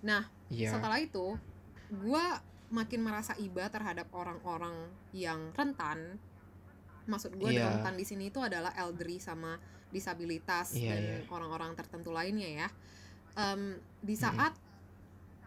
nah 0.00 0.24
Iya. 0.50 0.74
setelah 0.76 0.98
itu 0.98 1.36
gue 1.90 2.24
makin 2.70 3.00
merasa 3.02 3.34
iba 3.36 3.66
terhadap 3.66 4.06
orang-orang 4.14 4.74
yang 5.10 5.50
rentan 5.54 6.18
maksud 7.06 7.34
gue 7.34 7.50
Iya. 7.54 7.78
rentan 7.78 7.98
di 7.98 8.04
sini 8.06 8.30
itu 8.30 8.38
adalah 8.38 8.70
elderly 8.78 9.18
sama 9.18 9.58
disabilitas 9.90 10.78
Iya, 10.78 10.94
dan 10.94 11.02
iya. 11.02 11.16
orang-orang 11.28 11.74
tertentu 11.74 12.14
lainnya 12.14 12.66
ya 12.66 12.68
Em, 13.30 13.78
di 14.02 14.18
saat 14.18 14.58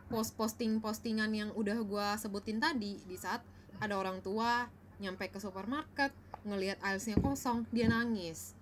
post 0.07 0.39
posting 0.39 0.79
postingan 0.79 1.27
yang 1.35 1.49
udah 1.51 1.83
gue 1.83 2.07
sebutin 2.15 2.55
tadi 2.55 2.95
di 3.03 3.17
saat 3.19 3.43
ada 3.83 3.99
orang 3.99 4.23
tua 4.23 4.63
nyampe 5.03 5.27
ke 5.27 5.39
supermarket 5.43 6.15
ngelihat 6.47 6.79
aisnya 6.79 7.19
kosong 7.19 7.67
dia 7.75 7.91
nangis 7.91 8.55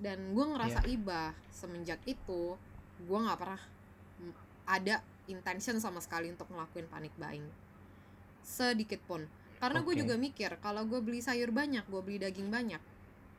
dan 0.00 0.32
gue 0.32 0.44
ngerasa 0.44 0.88
iba 0.88 1.36
semenjak 1.52 2.00
itu 2.08 2.56
gue 3.04 3.18
nggak 3.20 3.38
pernah 3.38 3.62
ada 4.64 5.04
intention 5.28 5.76
sama 5.76 6.00
sekali 6.00 6.32
untuk 6.32 6.48
ngelakuin 6.48 6.88
panic 6.88 7.12
buying 7.20 7.44
sedikit 8.40 9.00
pun 9.04 9.24
karena 9.60 9.80
gue 9.80 9.94
Oke. 9.96 10.00
juga 10.04 10.14
mikir 10.16 10.50
kalau 10.60 10.84
gue 10.88 11.00
beli 11.00 11.20
sayur 11.20 11.52
banyak 11.52 11.84
gue 11.84 12.00
beli 12.00 12.18
daging 12.20 12.48
banyak 12.48 12.80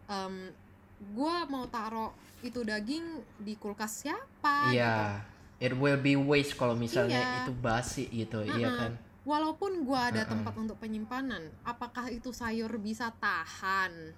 em 0.10 0.54
gue 0.96 1.36
mau 1.52 1.66
taruh 1.68 2.14
itu 2.42 2.62
daging 2.62 3.26
di 3.42 3.58
kulkas 3.58 4.06
siapa 4.06 4.70
gitu. 4.70 4.78
Iya. 4.80 5.22
It 5.56 5.72
will 5.76 5.98
be 5.98 6.20
waste 6.20 6.60
kalau 6.60 6.76
misalnya 6.76 7.16
Iya. 7.20 7.36
itu 7.48 7.52
basi 7.56 8.06
gitu, 8.12 8.44
iya 8.44 8.68
Mm-mm. 8.70 8.80
kan? 8.80 8.92
Walaupun 9.26 9.84
gue 9.84 10.00
ada 10.00 10.22
Uh-uh. 10.24 10.32
tempat 10.32 10.54
untuk 10.56 10.78
penyimpanan 10.78 11.50
apakah 11.64 12.08
itu 12.08 12.30
sayur 12.30 12.70
bisa 12.78 13.10
tahan 13.12 14.14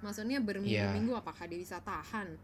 maksudnya 0.00 0.40
berminggu-minggu 0.40 1.12
Iya. 1.12 1.20
apakah 1.20 1.44
dia 1.44 1.58
bisa 1.58 1.78
tahan 1.80 2.38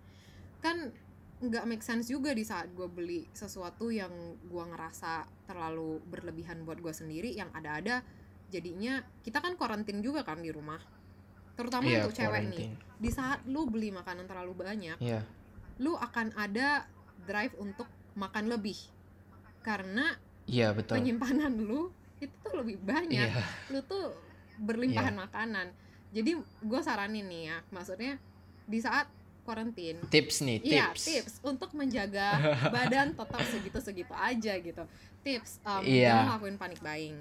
kan 0.60 0.92
nggak 1.40 1.64
make 1.64 1.82
sense 1.82 2.06
juga 2.06 2.32
di 2.32 2.40
saat 2.40 2.70
gue 2.70 2.86
beli 2.86 3.24
sesuatu 3.30 3.88
yang 3.88 4.12
gue 4.40 4.64
ngerasa 4.64 5.24
terlalu 5.44 6.00
berlebihan 6.04 6.62
buat 6.62 6.78
gue 6.78 6.90
sendiri 6.90 7.32
yang 7.32 7.48
ada-ada 7.52 8.00
jadinya 8.48 9.02
kita 9.20 9.40
kan 9.40 9.56
karantin 9.56 10.00
juga 10.00 10.22
kan 10.22 10.40
di 10.40 10.48
rumah 10.48 10.78
terutama 11.54 11.86
Iya, 11.86 12.04
untuk 12.04 12.16
cewek 12.16 12.42
nih 12.48 12.68
quarantine. 12.68 12.74
di 12.96 13.10
saat 13.10 13.38
lu 13.44 13.66
beli 13.66 13.88
makanan 13.90 14.24
terlalu 14.24 14.52
banyak 14.56 14.96
Iya. 14.98 15.20
lu 15.78 15.94
akan 15.94 16.32
ada 16.34 16.86
drive 17.22 17.54
untuk 17.56 17.86
makan 18.14 18.48
lebih 18.48 18.78
karena 19.60 20.14
Iya, 20.44 20.70
betul. 20.70 20.98
penyimpanan 20.98 21.52
lu 21.56 21.88
itu 22.18 22.34
tuh 22.40 22.52
lebih 22.54 22.78
banyak 22.80 23.28
Iya. 23.28 23.42
lu 23.68 23.80
tuh 23.82 24.12
berlimpahan 24.56 25.12
makanan 25.14 25.72
jadi 26.10 26.36
gue 26.38 26.80
saranin 26.80 27.24
nih 27.24 27.42
ya 27.44 27.56
maksudnya 27.68 28.16
di 28.64 28.78
saat 28.78 29.10
karantin 29.42 30.00
Tips 30.06 30.40
nih, 30.40 30.56
Iya 30.62 30.88
tips. 30.90 31.04
tips 31.04 31.34
untuk 31.42 31.68
menjaga 31.72 32.38
badan 32.74 33.12
tetap 33.12 33.40
segitu-segitu 33.42 34.12
aja 34.12 34.52
gitu 34.56 34.84
tips 35.20 35.60
um, 35.62 35.82
Iya. 35.82 36.12
jangan 36.14 36.26
lakuin 36.34 36.56
panic 36.56 36.80
buying 36.80 37.18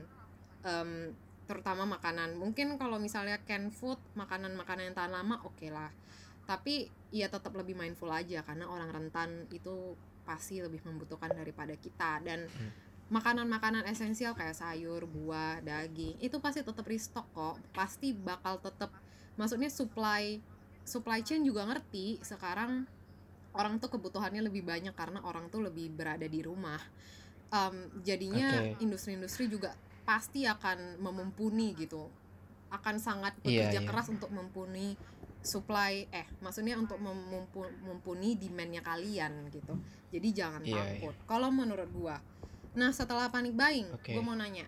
Em, 0.62 1.12
terutama 1.44 1.84
makanan 1.86 2.36
mungkin 2.36 2.78
kalau 2.78 2.96
misalnya 2.96 3.36
canned 3.42 3.72
food 3.72 4.00
makanan-makanan 4.14 4.84
yang 4.86 4.96
tahan 4.96 5.12
lama 5.12 5.44
oke 5.44 5.68
lah 5.68 5.92
tapi 6.44 6.88
ya 7.10 7.28
tetap 7.28 7.52
lebih 7.52 7.74
mindful 7.74 8.08
aja 8.08 8.40
karena 8.42 8.64
orang 8.66 8.88
rentan 8.90 9.44
itu 9.50 9.92
pasti 10.24 10.60
lebih 10.60 10.80
membutuhkan 10.82 11.28
daripada 11.30 11.76
kita 11.76 12.20
dan 12.22 12.48
Hmm. 12.48 12.72
Makanan-makanan 13.14 13.86
esensial 13.86 14.34
kayak 14.34 14.58
sayur, 14.58 15.06
buah, 15.06 15.62
daging 15.62 16.18
itu 16.18 16.42
pasti 16.42 16.66
tetap 16.66 16.82
restock 16.90 17.30
kok. 17.30 17.62
Pasti 17.70 18.10
bakal 18.10 18.58
tetap 18.58 18.90
maksudnya 19.38 19.70
supply 19.70 20.42
supply 20.82 21.22
chain 21.22 21.46
juga 21.46 21.70
ngerti. 21.70 22.18
Sekarang 22.26 22.90
orang 23.54 23.78
tuh 23.78 23.94
kebutuhannya 23.94 24.42
lebih 24.50 24.66
banyak 24.66 24.98
karena 24.98 25.22
orang 25.22 25.54
tuh 25.54 25.62
lebih 25.62 25.94
berada 25.94 26.26
di 26.26 26.42
rumah. 26.42 26.82
Em, 27.54 28.02
jadinya 28.02 28.66
industri-industri 28.82 29.46
juga 29.46 29.78
pasti 30.10 30.50
akan 30.50 30.98
memumpuni 30.98 31.78
gitu. 31.78 32.10
Akan 32.74 32.98
sangat 32.98 33.38
Iya, 33.46 33.70
bekerja 33.70 33.80
iya. 33.86 33.88
keras 33.88 34.10
untuk 34.10 34.34
mumpuni 34.34 34.98
supply 35.44 36.08
eh 36.10 36.26
maksudnya 36.42 36.80
untuk 36.80 36.98
memumpu- 36.98 37.70
mumpuni 37.86 38.34
demandnya 38.42 38.82
kalian 38.82 39.54
gitu. 39.54 39.78
Jadi 40.10 40.28
jangan 40.34 40.66
Iya, 40.66 40.98
takut. 40.98 41.14
kalau 41.30 41.54
menurut 41.54 41.94
gua 41.94 42.18
nah 42.74 42.90
setelah 42.90 43.30
panic 43.30 43.54
buying 43.54 43.86
Oke. 43.94 44.14
gua 44.14 44.24
mau 44.24 44.38
nanya. 44.38 44.66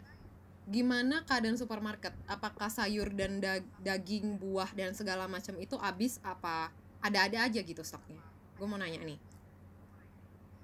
Gimana 0.65 1.21
keadaan 1.25 1.57
supermarket? 1.57 2.09
Apakah 2.25 2.69
sayur 2.69 3.13
dan 3.13 3.37
da- 3.37 3.61
daging 3.81 4.41
buah 4.41 4.73
dan 4.73 4.97
segala 4.97 5.29
macam 5.29 5.53
itu 5.61 5.77
habis 5.77 6.17
apa 6.25 6.73
ada-ada 7.01 7.45
aja 7.45 7.61
gitu 7.61 7.85
stoknya? 7.85 8.17
Gua 8.57 8.65
mau 8.65 8.77
nanya 8.81 8.97
nih. 9.01 9.17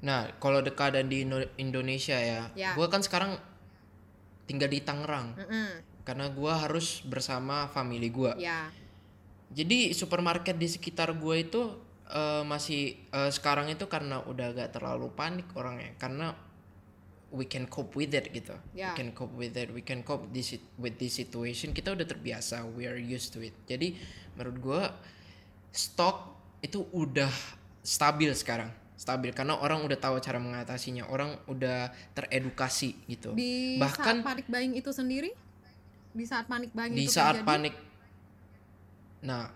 Nah, 0.02 0.34
kalau 0.42 0.66
keadaan 0.66 1.06
di 1.06 1.22
Indo- 1.22 1.54
Indonesia 1.62 2.18
ya, 2.18 2.50
Ya. 2.58 2.74
gua 2.74 2.90
kan 2.90 3.06
sekarang 3.06 3.38
tinggal 4.50 4.70
di 4.70 4.82
Tangerang. 4.82 5.38
Mm-mm, 5.38 5.70
karena 6.02 6.26
gua 6.34 6.58
harus 6.58 7.06
bersama 7.06 7.70
family 7.70 8.10
gua. 8.10 8.34
ya. 8.38 8.74
Jadi 9.54 9.92
supermarket 9.94 10.58
di 10.58 10.66
sekitar 10.66 11.14
gua 11.14 11.38
itu 11.38 11.78
eh, 12.12 12.44
masih 12.44 12.98
eh, 13.08 13.32
sekarang 13.32 13.72
itu 13.72 13.86
karena 13.88 14.20
udah 14.26 14.52
gak 14.52 14.76
terlalu 14.76 15.14
panik 15.16 15.48
orangnya. 15.56 15.94
Karena 15.96 16.34
we 17.32 17.48
can 17.48 17.66
cope 17.66 17.96
with 17.96 18.12
it 18.12 18.30
gitu. 18.30 18.54
Ya. 18.76 18.92
We 18.94 19.00
can 19.00 19.10
cope 19.16 19.34
with 19.34 19.56
it. 19.56 19.72
We 19.72 19.82
can 19.82 20.04
cope 20.04 20.28
this 20.30 20.56
with 20.76 21.00
this 21.00 21.16
situation. 21.16 21.72
Kita 21.72 21.96
udah 21.96 22.04
terbiasa. 22.04 22.68
We 22.76 22.86
are 22.86 23.00
used 23.00 23.32
to 23.34 23.42
it. 23.42 23.56
Jadi 23.66 23.96
menurut 24.36 24.58
gua 24.60 24.82
stok 25.72 26.36
itu 26.60 26.84
udah 26.92 27.32
stabil 27.82 28.30
sekarang. 28.36 28.70
Stabil 29.00 29.34
karena 29.34 29.58
orang 29.58 29.82
udah 29.82 29.98
tahu 29.98 30.22
cara 30.22 30.38
mengatasinya. 30.38 31.10
Orang 31.10 31.40
udah 31.50 31.90
teredukasi 32.14 33.00
gitu. 33.10 33.34
di 33.34 33.80
Bahkan- 33.82 34.22
saat 34.22 34.28
panic 34.28 34.46
buying 34.46 34.78
itu 34.78 34.92
sendiri 34.94 35.32
di 36.12 36.28
saat 36.28 36.46
panic 36.46 36.76
buying 36.76 36.92
di 36.92 37.08
itu 37.08 37.16
saat 37.16 37.40
terjadi, 37.40 37.48
panik 37.48 37.76
nah 39.22 39.48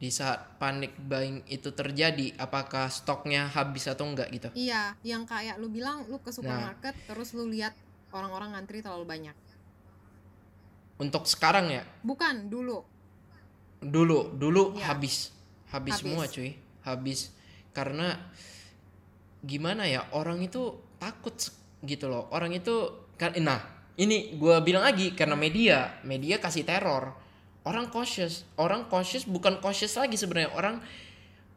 di 0.00 0.08
saat 0.08 0.56
panik 0.56 0.96
buying 0.96 1.44
itu 1.44 1.76
terjadi 1.76 2.32
apakah 2.40 2.88
stoknya 2.88 3.52
habis 3.52 3.84
atau 3.84 4.08
enggak 4.08 4.32
gitu? 4.32 4.48
Iya 4.56 4.96
yang 5.04 5.28
kayak 5.28 5.60
lu 5.60 5.68
bilang 5.68 6.08
lu 6.08 6.16
Nah. 6.16 6.24
ke 6.24 6.32
supermarket 6.32 6.96
terus 7.04 7.36
lu 7.36 7.44
lihat 7.52 7.76
orang-orang 8.08 8.56
ngantri 8.56 8.80
terlalu 8.80 9.04
banyak. 9.04 9.36
Untuk 10.96 11.28
sekarang 11.28 11.68
ya? 11.68 11.84
Bukan 12.00 12.48
dulu. 12.48 12.80
Dulu 13.84 14.40
dulu 14.40 14.72
Iya. 14.80 14.88
habis. 14.96 15.36
Habis 15.68 16.00
Habis. 16.00 16.00
semua 16.00 16.24
cuy. 16.28 16.50
Habis. 16.80 17.20
Karena 17.76 18.16
gimana 19.44 19.84
ya 19.84 20.08
orang 20.16 20.40
itu 20.40 20.80
takut 20.96 21.36
gitu 21.84 22.08
loh. 22.08 22.28
Orang 22.32 22.56
itu 22.56 22.88
kan 23.20 23.36
nah 23.36 23.60
ini 24.00 24.36
gua 24.40 24.64
bilang 24.64 24.80
lagi 24.84 25.12
karena 25.12 25.36
media. 25.36 26.00
Media 26.08 26.40
kasih 26.40 26.64
teror 26.64 27.12
orang 27.62 27.88
cautious. 27.88 28.44
Orang 28.56 28.88
cautious 28.88 29.24
bukan 29.24 29.60
cautious 29.60 29.94
lagi 29.94 30.16
sebenarnya. 30.16 30.50
Orang 30.52 30.80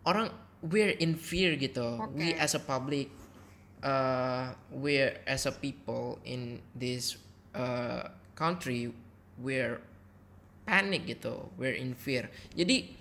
orang 0.04 0.28
we're 0.64 0.96
in 1.00 1.16
fear 1.16 1.56
gitu. 1.56 2.00
We 2.16 2.34
Oke. 2.34 2.40
as 2.40 2.56
a 2.56 2.62
public 2.62 3.08
uh, 3.82 4.52
we're 4.72 5.20
as 5.24 5.44
a 5.44 5.54
people 5.54 6.20
in 6.24 6.60
this 6.72 7.20
uh, 7.52 8.08
country 8.34 8.92
we're 9.38 9.80
panic 10.64 11.08
gitu. 11.08 11.52
We're 11.56 11.76
in 11.76 11.96
fear. 11.96 12.32
Jadi 12.56 12.96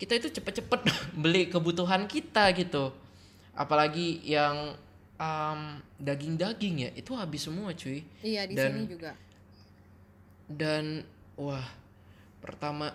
kita 0.00 0.16
itu 0.16 0.32
cepet-cepet 0.32 0.80
beli 1.22 1.48
kebutuhan 1.48 2.08
kita 2.08 2.48
gitu. 2.56 2.92
Apalagi 3.52 4.24
yang 4.24 4.72
um, 5.20 5.60
daging-daging 6.00 6.74
ya 6.80 6.90
itu 6.96 7.12
habis 7.12 7.44
semua 7.44 7.76
cuy. 7.76 8.00
Iya 8.24 8.48
di 8.48 8.54
Dan- 8.56 8.72
sini 8.72 8.84
juga. 8.88 9.12
dan 10.50 11.06
wah 11.38 11.62
pertama 12.40 12.92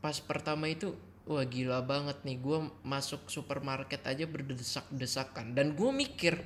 pas 0.00 0.16
pertama 0.18 0.68
itu 0.68 0.96
wah 1.28 1.44
gila 1.44 1.84
banget 1.84 2.16
nih 2.24 2.40
gue 2.40 2.58
masuk 2.82 3.28
supermarket 3.28 4.02
aja 4.08 4.24
berdesak-desakan. 4.26 5.54
Dan 5.54 5.76
gue 5.76 5.90
mikir 5.92 6.40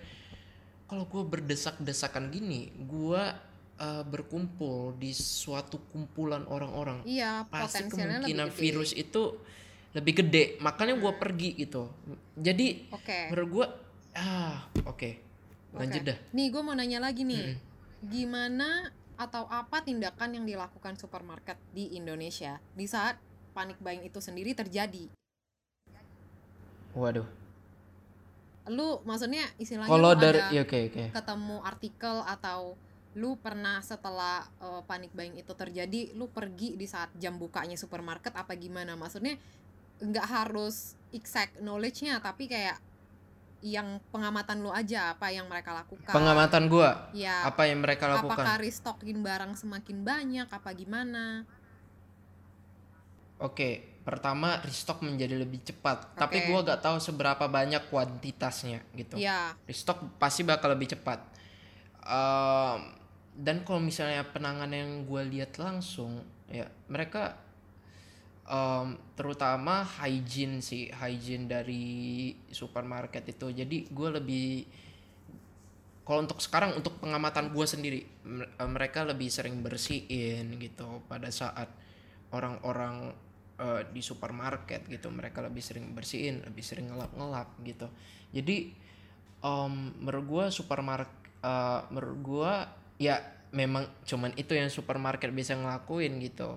kalau 0.90 1.08
gue 1.08 1.22
berdesak-desakan 1.24 2.28
gini 2.28 2.68
gue 2.76 3.22
uh, 3.80 4.02
berkumpul 4.04 4.94
di 5.00 5.16
suatu 5.16 5.80
kumpulan 5.90 6.44
orang-orang 6.44 7.00
iya 7.08 7.48
pasti 7.48 7.88
kemungkinan 7.88 8.28
lebih 8.28 8.52
gede. 8.52 8.60
virus 8.60 8.90
itu 8.92 9.22
lebih 9.94 10.12
gede. 10.20 10.44
Makanya 10.60 10.98
gue 10.98 11.12
pergi 11.16 11.50
gitu. 11.54 11.88
Jadi 12.34 12.90
oke. 12.90 13.18
menurut 13.30 13.48
gue 13.50 13.66
ah 14.18 14.66
oke. 14.84 15.10
Lanjut 15.74 16.02
Oke. 16.06 16.08
dah. 16.14 16.18
Nih 16.30 16.46
gue 16.54 16.62
mau 16.62 16.74
nanya 16.74 17.02
lagi 17.02 17.26
nih. 17.26 17.58
Gimana 18.06 18.94
atau 19.14 19.46
apa 19.46 19.82
tindakan 19.82 20.34
yang 20.38 20.44
dilakukan 20.46 20.98
supermarket 20.98 21.58
di 21.70 21.94
Indonesia 21.94 22.58
di 22.74 22.86
saat 22.90 23.18
panic 23.54 23.78
buying 23.78 24.02
itu 24.02 24.18
sendiri 24.18 24.52
terjadi? 24.52 25.10
Waduh. 26.94 27.26
Lu 28.70 29.02
maksudnya 29.06 29.46
istilahnya 29.60 29.90
Kalau 29.90 30.12
lu 30.14 30.18
dari 30.18 30.40
ada 30.40 30.54
ya 30.54 30.62
oke 30.64 30.78
oke. 30.90 31.04
ketemu 31.14 31.56
artikel 31.62 32.16
atau 32.26 32.74
lu 33.14 33.38
pernah 33.38 33.78
setelah 33.78 34.42
uh, 34.58 34.82
panic 34.90 35.14
buying 35.14 35.38
itu 35.38 35.54
terjadi 35.54 36.10
lu 36.18 36.26
pergi 36.26 36.74
di 36.74 36.86
saat 36.90 37.14
jam 37.14 37.38
bukanya 37.38 37.78
supermarket 37.78 38.34
apa 38.34 38.58
gimana 38.58 38.98
maksudnya 38.98 39.38
nggak 40.02 40.26
harus 40.26 40.98
exact 41.14 41.62
knowledge-nya 41.62 42.18
tapi 42.18 42.50
kayak 42.50 42.74
yang 43.64 43.96
pengamatan 44.12 44.60
lu 44.60 44.68
aja 44.68 45.16
apa 45.16 45.32
yang 45.32 45.48
mereka 45.48 45.72
lakukan 45.72 46.12
Pengamatan 46.12 46.68
gua 46.68 47.08
ya 47.16 47.48
apa 47.48 47.64
yang 47.64 47.80
mereka 47.80 48.04
lakukan? 48.12 48.36
apakah 48.36 48.60
restockin 48.60 49.24
barang 49.24 49.56
semakin 49.56 50.04
banyak 50.04 50.48
apa 50.52 50.70
gimana 50.76 51.48
Oke, 53.34 53.98
pertama 54.06 54.62
restock 54.62 55.02
menjadi 55.02 55.34
lebih 55.36 55.58
cepat, 55.66 56.14
tapi 56.14 56.38
Oke. 56.38 56.54
gua 56.54 56.62
gak 56.62 56.80
tahu 56.86 56.96
seberapa 57.02 57.44
banyak 57.50 57.90
kuantitasnya 57.90 58.80
gitu. 58.94 59.18
ya 59.18 59.58
Restock 59.66 60.00
pasti 60.22 60.46
bakal 60.46 60.72
lebih 60.72 60.94
cepat. 60.94 61.18
Ehm, 62.06 62.94
dan 63.34 63.66
kalau 63.66 63.82
misalnya 63.82 64.22
penanganan 64.30 64.78
yang 64.78 64.92
gue 65.10 65.22
lihat 65.34 65.58
langsung, 65.58 66.22
ya 66.46 66.70
mereka 66.86 67.34
em, 68.44 68.88
terutama 69.16 69.84
hygiene 70.00 70.60
sih, 70.60 70.92
hygiene 70.92 71.48
dari 71.48 71.84
supermarket 72.52 73.24
itu. 73.32 73.48
Jadi 73.52 73.88
gue 73.88 74.08
lebih 74.20 74.48
kalau 76.04 76.20
untuk 76.20 76.36
sekarang 76.44 76.76
untuk 76.76 77.00
pengamatan 77.00 77.48
gue 77.48 77.64
sendiri, 77.64 78.00
eh, 78.04 78.68
mereka 78.68 79.08
lebih 79.08 79.32
sering 79.32 79.64
bersihin 79.64 80.60
gitu 80.60 81.00
pada 81.08 81.32
saat 81.32 81.72
orang-orang 82.32 83.16
eh, 83.56 83.82
di 83.88 84.02
supermarket 84.04 84.84
gitu, 84.90 85.08
mereka 85.08 85.40
lebih 85.40 85.64
sering 85.64 85.96
bersihin, 85.96 86.44
lebih 86.44 86.60
sering 86.60 86.92
ngelap-ngelap 86.92 87.48
gitu. 87.64 87.88
Jadi 88.36 88.74
em, 89.40 89.74
menurut 90.00 90.24
gue 90.28 90.44
supermarket, 90.52 91.22
menurut 91.92 92.18
gue 92.24 92.52
ya 93.04 93.20
memang 93.52 93.84
cuman 94.08 94.32
itu 94.40 94.56
yang 94.56 94.72
supermarket 94.72 95.28
bisa 95.28 95.52
ngelakuin 95.54 96.16
gitu, 96.24 96.56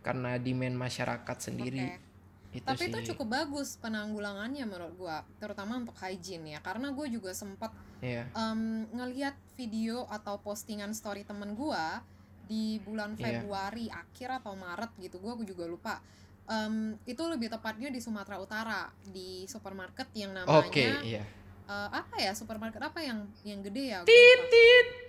karena 0.00 0.38
demand 0.38 0.76
masyarakat 0.78 1.36
sendiri. 1.38 1.84
oke 1.84 2.06
Itu 2.48 2.64
tapi 2.64 2.84
sih. 2.84 2.90
itu 2.90 2.98
cukup 3.12 3.28
bagus 3.28 3.76
penanggulangannya 3.76 4.64
menurut 4.64 4.96
gua 4.96 5.20
terutama 5.36 5.76
untuk 5.76 5.92
hygiene 6.00 6.56
ya 6.56 6.60
karena 6.64 6.88
gue 6.96 7.06
juga 7.12 7.36
sempat 7.36 7.70
Iya. 8.00 8.24
em, 8.32 8.88
ngeliat 8.88 9.36
video 9.52 10.08
atau 10.08 10.40
postingan 10.40 10.96
story 10.96 11.28
temen 11.28 11.52
gua 11.52 12.00
di 12.48 12.80
bulan 12.80 13.12
Iya. 13.14 13.44
Februari 13.44 13.92
akhir 13.92 14.40
atau 14.40 14.56
Maret 14.56 14.96
gitu 14.96 15.20
gua 15.20 15.36
juga 15.44 15.68
lupa 15.68 16.00
Em, 16.48 16.96
itu 17.04 17.20
lebih 17.28 17.52
tepatnya 17.52 17.92
di 17.92 18.00
Sumatera 18.00 18.40
Utara 18.40 18.88
di 19.04 19.44
supermarket 19.44 20.08
yang 20.16 20.32
namanya 20.32 20.64
Oke, 20.64 20.88
iya. 21.04 21.20
Eh, 21.68 21.88
apa 21.90 22.14
ya 22.16 22.32
supermarket 22.32 22.80
apa 22.80 22.98
yang 22.98 23.18
yang 23.42 23.60
gede 23.60 23.84
ya 23.86 23.98
lupa. 24.00 24.12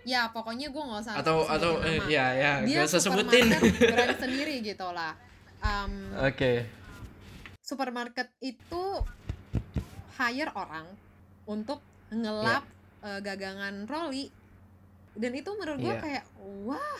ya 0.03 0.21
pokoknya 0.29 0.67
gua 0.69 0.83
nggak 0.85 1.01
usah 1.01 1.15
Atau 1.17 1.37
atau 1.45 1.71
eh, 1.81 1.97
nama. 1.97 2.07
ya 2.07 2.25
ya, 2.33 2.51
dia 2.61 2.77
gak 2.77 2.89
usah 2.89 3.01
sebutin. 3.01 3.45
sendiri 4.23 4.59
gitu 4.61 4.87
lah 4.89 5.15
Em, 5.59 5.91
Oke. 6.17 6.63
supermarket 7.61 8.31
itu 8.39 8.83
hire 10.15 10.51
orang 10.53 10.87
untuk 11.45 11.79
ngelap 12.09 12.63
eh, 13.01 13.19
gagangan 13.19 13.83
roli 13.83 14.31
dan 15.13 15.31
itu 15.33 15.51
menurut 15.53 15.79
gue 15.79 15.89
Iya. 15.89 15.99
kayak 15.99 16.23
wah 16.63 16.99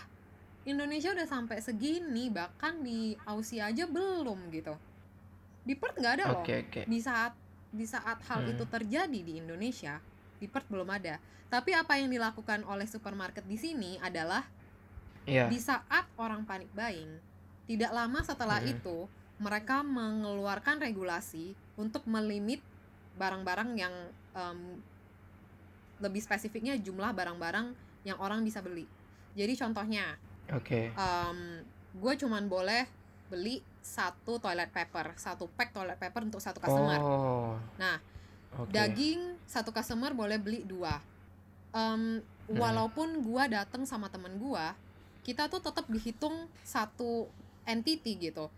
Indonesia 0.62 1.10
udah 1.10 1.24
sampai 1.24 1.60
segini 1.60 2.28
bahkan 2.28 2.80
di 2.80 3.16
Aussie 3.24 3.60
aja 3.60 3.88
belum 3.88 4.51
gitu 4.51 4.76
di 5.62 5.74
Perth 5.74 5.95
nggak 5.95 6.14
ada 6.14 6.26
loh 6.30 6.43
Oke, 6.43 6.68
oke. 6.68 6.82
di 6.84 6.99
saat 6.99 7.32
di 7.70 7.86
saat 7.86 8.22
hal 8.26 8.45
Hmm. 8.45 8.51
itu 8.57 8.63
terjadi 8.65 9.20
di 9.20 9.38
Indonesia 9.38 10.01
di 10.41 10.47
Perth 10.49 10.67
belum 10.67 10.89
ada 10.89 11.22
tapi 11.49 11.74
apa 11.74 11.97
yang 11.97 12.09
dilakukan 12.09 12.61
oleh 12.65 12.86
supermarket 12.86 13.41
di 13.45 13.57
sini 13.57 13.97
adalah 13.99 14.45
Iya. 15.26 15.45
di 15.45 15.61
saat 15.61 16.09
orang 16.17 16.41
panik 16.41 16.70
buying, 16.74 17.22
tidak 17.70 17.93
lama 17.93 18.17
setelah 18.26 18.57
Mm. 18.65 18.70
itu 18.78 19.05
mereka 19.38 19.86
mengeluarkan 19.86 20.82
regulasi 20.82 21.53
untuk 21.78 22.01
melimit 22.09 22.61
barang-barang 23.13 23.70
yang 23.78 23.93
em, 24.34 24.82
lebih 25.99 26.22
spesifiknya 26.24 26.80
jumlah 26.80 27.11
barang-barang 27.13 27.76
yang 28.07 28.17
orang 28.17 28.41
bisa 28.41 28.63
beli. 28.63 28.88
Jadi 29.38 29.53
contohnya, 29.53 30.17
Oke. 30.49 30.89
gue 31.93 32.13
cuman 32.17 32.45
boleh 32.47 32.88
beli 33.30 33.62
satu 33.80 34.42
toilet 34.42 34.74
paper, 34.74 35.14
satu 35.16 35.48
pack 35.54 35.72
toilet 35.72 35.96
paper 35.96 36.26
untuk 36.26 36.42
satu 36.42 36.60
customer. 36.60 37.00
Oh. 37.00 37.56
Nah, 37.78 38.02
Oke. 38.58 38.74
Daging 38.74 39.38
satu 39.46 39.70
customer 39.70 40.10
boleh 40.18 40.42
beli 40.42 40.66
dua. 40.66 40.98
Em, 41.70 42.18
Hmm. 42.50 42.58
Walaupun 42.58 43.22
gua 43.22 43.46
datang 43.46 43.86
sama 43.86 44.10
temen 44.10 44.42
gua, 44.42 44.74
kita 45.22 45.46
tuh 45.46 45.62
tetap 45.62 45.86
dihitung 45.86 46.50
satu 46.66 47.30
entity 47.62 48.18
gitu. 48.18 48.50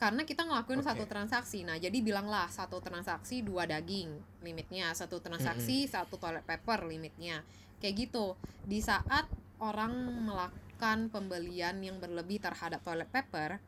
Karena 0.00 0.24
kita 0.24 0.48
ngelakuin 0.48 0.80
Oke. 0.80 0.88
satu 0.88 1.04
transaksi. 1.04 1.60
Nah, 1.60 1.76
jadi 1.76 2.00
bilanglah 2.00 2.48
satu 2.48 2.80
transaksi 2.80 3.44
dua 3.44 3.68
daging 3.68 4.40
limitnya, 4.40 4.92
satu 4.96 5.20
transaksi 5.20 5.84
satu 5.84 6.16
toilet 6.16 6.48
paper 6.48 6.88
limitnya. 6.88 7.44
Kayak 7.76 8.08
gitu. 8.08 8.40
Di 8.64 8.80
saat 8.80 9.28
orang 9.60 9.92
melakukan 10.24 11.12
pembelian 11.12 11.76
yang 11.84 12.00
berlebih 12.00 12.40
terhadap 12.40 12.80
toilet 12.80 13.08
paper, 13.12 13.60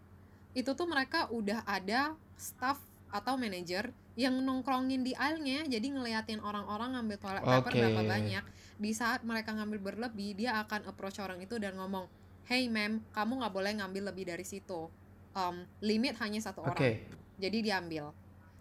itu 0.58 0.74
tuh 0.74 0.90
mereka 0.90 1.30
udah 1.30 1.62
ada 1.62 2.18
staff 2.34 2.82
atau 3.14 3.38
manajer 3.38 3.94
yang 4.18 4.34
nongkrongin 4.42 5.06
di 5.06 5.14
aisle-nya 5.14 5.70
jadi 5.70 5.86
ngeliatin 5.94 6.42
orang-orang 6.42 6.98
ngambil 6.98 7.16
toilet 7.22 7.44
paper 7.46 7.70
Oke. 7.70 7.78
berapa 7.78 8.02
banyak 8.02 8.44
di 8.82 8.90
saat 8.90 9.22
mereka 9.22 9.54
ngambil 9.54 9.94
berlebih 9.94 10.34
dia 10.34 10.58
akan 10.66 10.90
approach 10.90 11.22
orang 11.22 11.38
itu 11.38 11.54
dan 11.62 11.78
ngomong 11.78 12.10
hey 12.50 12.66
ma'am 12.66 12.98
kamu 13.14 13.38
nggak 13.38 13.54
boleh 13.54 13.72
ngambil 13.78 14.10
lebih 14.10 14.26
dari 14.26 14.42
situ 14.42 14.90
Em, 15.38 15.62
limit 15.84 16.18
hanya 16.18 16.40
satu 16.42 16.66
Oke. 16.66 16.74
orang 16.74 16.98
jadi 17.38 17.58
diambil 17.62 18.10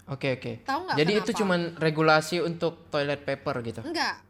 Oke, 0.08 0.38
oke. 0.40 0.62
tahu 0.64 0.80
nggak 0.88 0.98
Jadi 1.04 1.12
itu 1.18 1.32
kenapa? 1.34 1.40
cuman 1.42 1.62
regulasi 1.82 2.38
untuk 2.40 2.88
toilet 2.94 3.26
paper 3.26 3.56
gitu. 3.66 3.82
enggak 3.82 4.22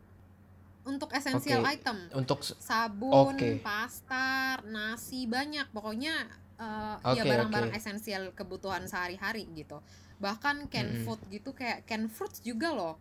untuk 0.88 1.12
essential 1.12 1.60
Oke. 1.62 1.76
item 1.76 1.98
Untuk 2.16 2.40
sabun, 2.42 3.36
Oke. 3.36 3.60
pasta, 3.60 4.64
nasi 4.64 5.28
banyak 5.28 5.68
pokoknya 5.76 6.32
eh, 6.58 6.96
ya 7.18 7.24
Oke, 7.24 7.30
barang-barang 7.30 7.72
oke. 7.72 7.78
esensial 7.78 8.24
kebutuhan 8.34 8.84
sehari-hari 8.90 9.44
gitu 9.54 9.78
bahkan 10.18 10.66
canned 10.74 10.94
Mm-mm. 10.94 11.06
food 11.06 11.22
gitu 11.30 11.54
kayak 11.54 11.86
canned 11.90 12.10
fruits 12.10 12.40
juga 12.42 12.70
loh 12.74 12.96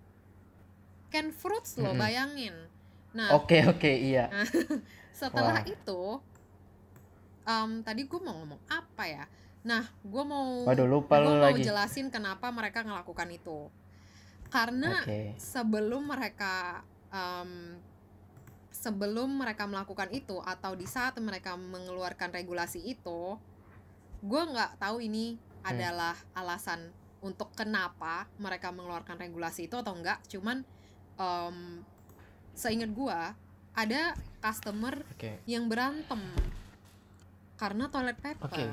canned 1.13 1.35
fruits 1.35 1.73
loh 1.83 1.95
Mm-mm. 1.95 2.01
bayangin 2.03 2.55
nah 3.17 3.33
Oke, 3.33 3.57
oke, 3.67 3.91
iya. 3.91 4.29
setelah 5.21 5.59
Wah. 5.59 5.67
itu 5.67 6.01
em, 7.47 7.71
tadi 7.87 8.03
gue 8.11 8.21
mau 8.23 8.35
ngomong 8.43 8.61
apa 8.71 9.05
ya 9.07 9.25
nah 9.67 9.83
gue 10.07 10.25
mau 10.25 10.49
Waduh, 10.67 10.87
lupa 10.87 11.17
gue 11.23 11.35
mau 11.43 11.55
lagi. 11.55 11.65
jelasin 11.67 12.07
kenapa 12.15 12.47
mereka 12.55 12.87
ngelakukan 12.87 13.29
itu 13.35 13.71
karena 14.53 14.93
Oke. 15.03 15.35
sebelum 15.37 16.07
mereka 16.13 16.83
em, 17.11 17.81
sebelum 18.77 19.41
mereka 19.41 19.65
melakukan 19.65 20.13
itu 20.13 20.37
atau 20.45 20.77
di 20.77 20.85
saat 20.85 21.17
mereka 21.19 21.57
mengeluarkan 21.57 22.29
regulasi 22.29 22.85
itu 22.85 23.41
gue 24.21 24.43
nggak 24.43 24.77
tahu 24.77 25.01
ini 25.01 25.37
Hmm. 25.67 25.75
adalah 25.75 26.15
alasan 26.31 26.95
untuk 27.19 27.51
kenapa 27.59 28.31
mereka 28.39 28.71
mengeluarkan 28.71 29.19
regulasi 29.19 29.67
itu 29.67 29.75
atau 29.75 29.99
enggak 29.99 30.23
cuman 30.31 30.63
em, 31.17 31.83
seingat 32.55 32.95
gue 32.95 33.19
ada 33.75 34.15
customer 34.39 35.03
Oke. 35.11 35.43
yang 35.45 35.67
berantem 35.67 36.23
karena 37.57 37.89
toilet 37.91 38.15
paper 38.21 38.47
Oke. 38.47 38.65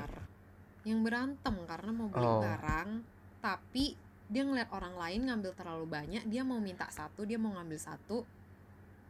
yang 0.86 1.00
berantem 1.02 1.56
karena 1.66 1.90
mau 1.90 2.06
beli 2.06 2.22
Oh. 2.22 2.40
barang 2.44 2.88
tapi 3.42 3.96
dia 4.24 4.46
ngeliat 4.46 4.70
orang 4.70 4.94
lain 4.94 5.20
ngambil 5.28 5.52
terlalu 5.52 5.86
banyak 5.90 6.22
dia 6.30 6.46
mau 6.46 6.62
minta 6.62 6.86
satu 6.88 7.26
dia 7.26 7.36
mau 7.36 7.52
ngambil 7.58 7.80
satu 7.80 8.22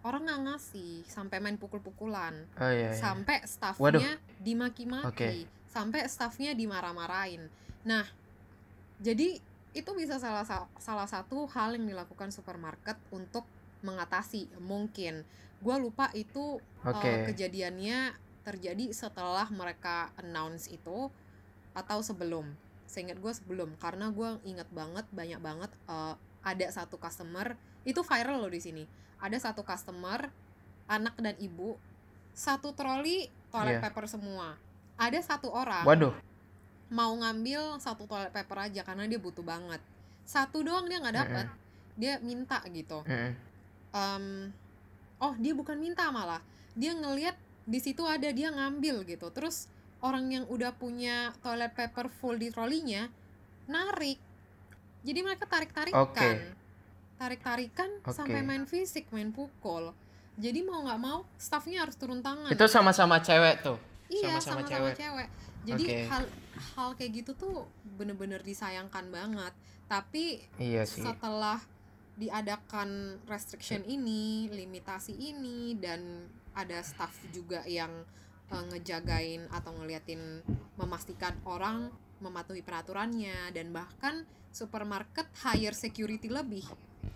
orang 0.04 0.28
nggak 0.28 0.42
ngasih 0.46 1.02
sampai 1.08 1.40
main 1.40 1.56
pukul-pukulan. 1.56 2.44
Oh 2.60 2.70
iya, 2.70 2.92
iya. 2.92 2.94
sampai 2.94 3.40
staffnya 3.48 4.20
dimaki-maki. 4.38 5.08
Oke. 5.08 5.28
sampai 5.74 6.06
staffnya 6.06 6.54
dimarah-marahin. 6.54 7.50
Nah 7.88 8.06
jadi 9.02 9.42
itu 9.74 9.90
bisa 9.98 10.22
salah 10.22 10.46
sa- 10.46 10.70
salah 10.78 11.08
satu 11.08 11.50
hal 11.50 11.74
yang 11.74 11.88
dilakukan 11.88 12.30
supermarket 12.30 12.94
untuk 13.10 13.42
mengatasi. 13.82 14.46
Mungkin. 14.62 15.26
Gue 15.58 15.76
lupa 15.80 16.12
itu 16.14 16.62
Oke. 16.86 17.10
uh, 17.10 17.26
kejadiannya 17.26 18.14
terjadi 18.46 18.92
setelah 18.94 19.48
mereka 19.50 20.12
announce 20.20 20.70
itu 20.70 21.10
atau 21.74 21.98
sebelum. 22.04 22.54
Seingat 22.86 23.18
gue 23.18 23.32
sebelum 23.34 23.74
karena 23.82 24.12
gue 24.14 24.38
inget 24.46 24.68
banget 24.70 25.08
banyak 25.10 25.40
banget 25.42 25.72
uh, 25.90 26.14
ada 26.44 26.66
satu 26.70 27.00
customer 27.00 27.56
itu 27.88 27.98
viral 28.04 28.44
loh 28.46 28.52
di 28.52 28.60
sini 28.60 28.84
ada 29.20 29.36
satu 29.38 29.62
customer 29.62 30.28
anak 30.84 31.16
dan 31.16 31.34
ibu 31.40 31.76
satu 32.34 32.74
troli 32.74 33.30
toilet 33.48 33.78
Iya. 33.78 33.82
paper 33.86 34.10
semua. 34.10 34.58
Ada 34.98 35.22
satu 35.22 35.50
orang 35.50 35.86
Waduh. 35.86 36.14
mau 36.90 37.14
ngambil 37.14 37.78
satu 37.78 38.06
toilet 38.10 38.34
paper 38.34 38.70
aja 38.70 38.82
karena 38.82 39.06
dia 39.06 39.18
butuh 39.22 39.42
banget. 39.46 39.78
Satu 40.26 40.66
doang 40.66 40.90
dia 40.90 40.98
nggak 40.98 41.16
dapat 41.16 41.46
dia 41.94 42.18
minta 42.18 42.58
gitu. 42.66 43.06
Mm-mm. 43.06 43.32
Em, 43.94 44.24
oh 45.22 45.34
dia 45.38 45.54
bukan 45.54 45.78
minta 45.78 46.10
malah. 46.10 46.42
Dia 46.74 46.90
ngelihat 46.94 47.38
di 47.64 47.78
situ 47.78 48.02
ada 48.02 48.26
dia 48.34 48.50
ngambil 48.50 49.06
gitu. 49.06 49.30
Terus 49.30 49.70
orang 50.02 50.26
yang 50.34 50.44
udah 50.50 50.74
punya 50.74 51.30
toilet 51.40 51.70
paper 51.72 52.10
full 52.10 52.34
di 52.34 52.50
trolinya 52.50 53.06
narik. 53.70 54.18
Jadi 55.06 55.20
mereka 55.22 55.46
tarik 55.46 55.70
tarikan 55.70 56.02
Oke. 56.02 56.50
Tarik 57.14 57.40
tarikan 57.40 57.90
Oke. 58.02 58.12
sampai 58.12 58.40
main 58.42 58.64
fisik 58.64 59.08
main 59.10 59.30
pukul 59.30 59.94
jadi 60.34 60.66
mau 60.66 60.82
nggak 60.82 61.00
mau 61.00 61.22
staffnya 61.38 61.86
harus 61.86 61.94
turun 61.94 62.18
tangan 62.18 62.50
Itu 62.50 62.66
sama-sama 62.66 63.22
cewek 63.22 63.62
tuh. 63.62 63.78
iya 64.10 64.34
sama-sama 64.42 64.66
cewek. 64.66 64.94
cewek. 64.98 65.28
jadi 65.64 65.84
Oke. 65.84 65.98
hal 66.10 66.22
hal 66.74 66.88
kayak 66.98 67.10
gitu 67.22 67.32
tuh 67.34 67.66
bener-bener 67.96 68.42
disayangkan 68.42 69.08
banget 69.10 69.54
tapi 69.86 70.42
Iya 70.58 70.82
sih. 70.84 71.02
setelah 71.06 71.60
diadakan 72.14 73.18
restriction 73.26 73.82
ini, 73.84 74.46
limitasi 74.46 75.12
ini 75.12 75.74
dan 75.74 76.30
ada 76.54 76.78
staff 76.80 77.10
juga 77.34 77.66
yang 77.66 77.90
eh, 78.54 78.64
ngejagain 78.70 79.50
atau 79.50 79.74
ngeliatin 79.74 80.42
memastikan 80.78 81.34
orang 81.42 81.90
mematuhi 82.22 82.62
peraturannya 82.62 83.50
dan 83.50 83.74
bahkan 83.74 84.22
supermarket 84.54 85.26
hire 85.42 85.74
security 85.74 86.30
lebih 86.30 86.62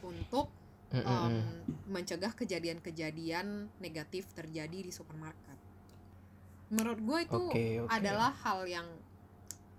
untuk 0.02 0.48
em, 0.92 1.44
mencegah 1.88 2.32
kejadian-kejadian 2.32 3.68
negatif 3.80 4.28
terjadi 4.32 4.78
di 4.84 4.92
supermarket. 4.92 5.58
Menurut 6.68 7.00
gue 7.00 7.18
itu 7.24 7.42
Oke, 7.48 7.66
oke. 7.84 7.90
adalah 7.92 8.32
hal 8.44 8.68
yang 8.68 8.88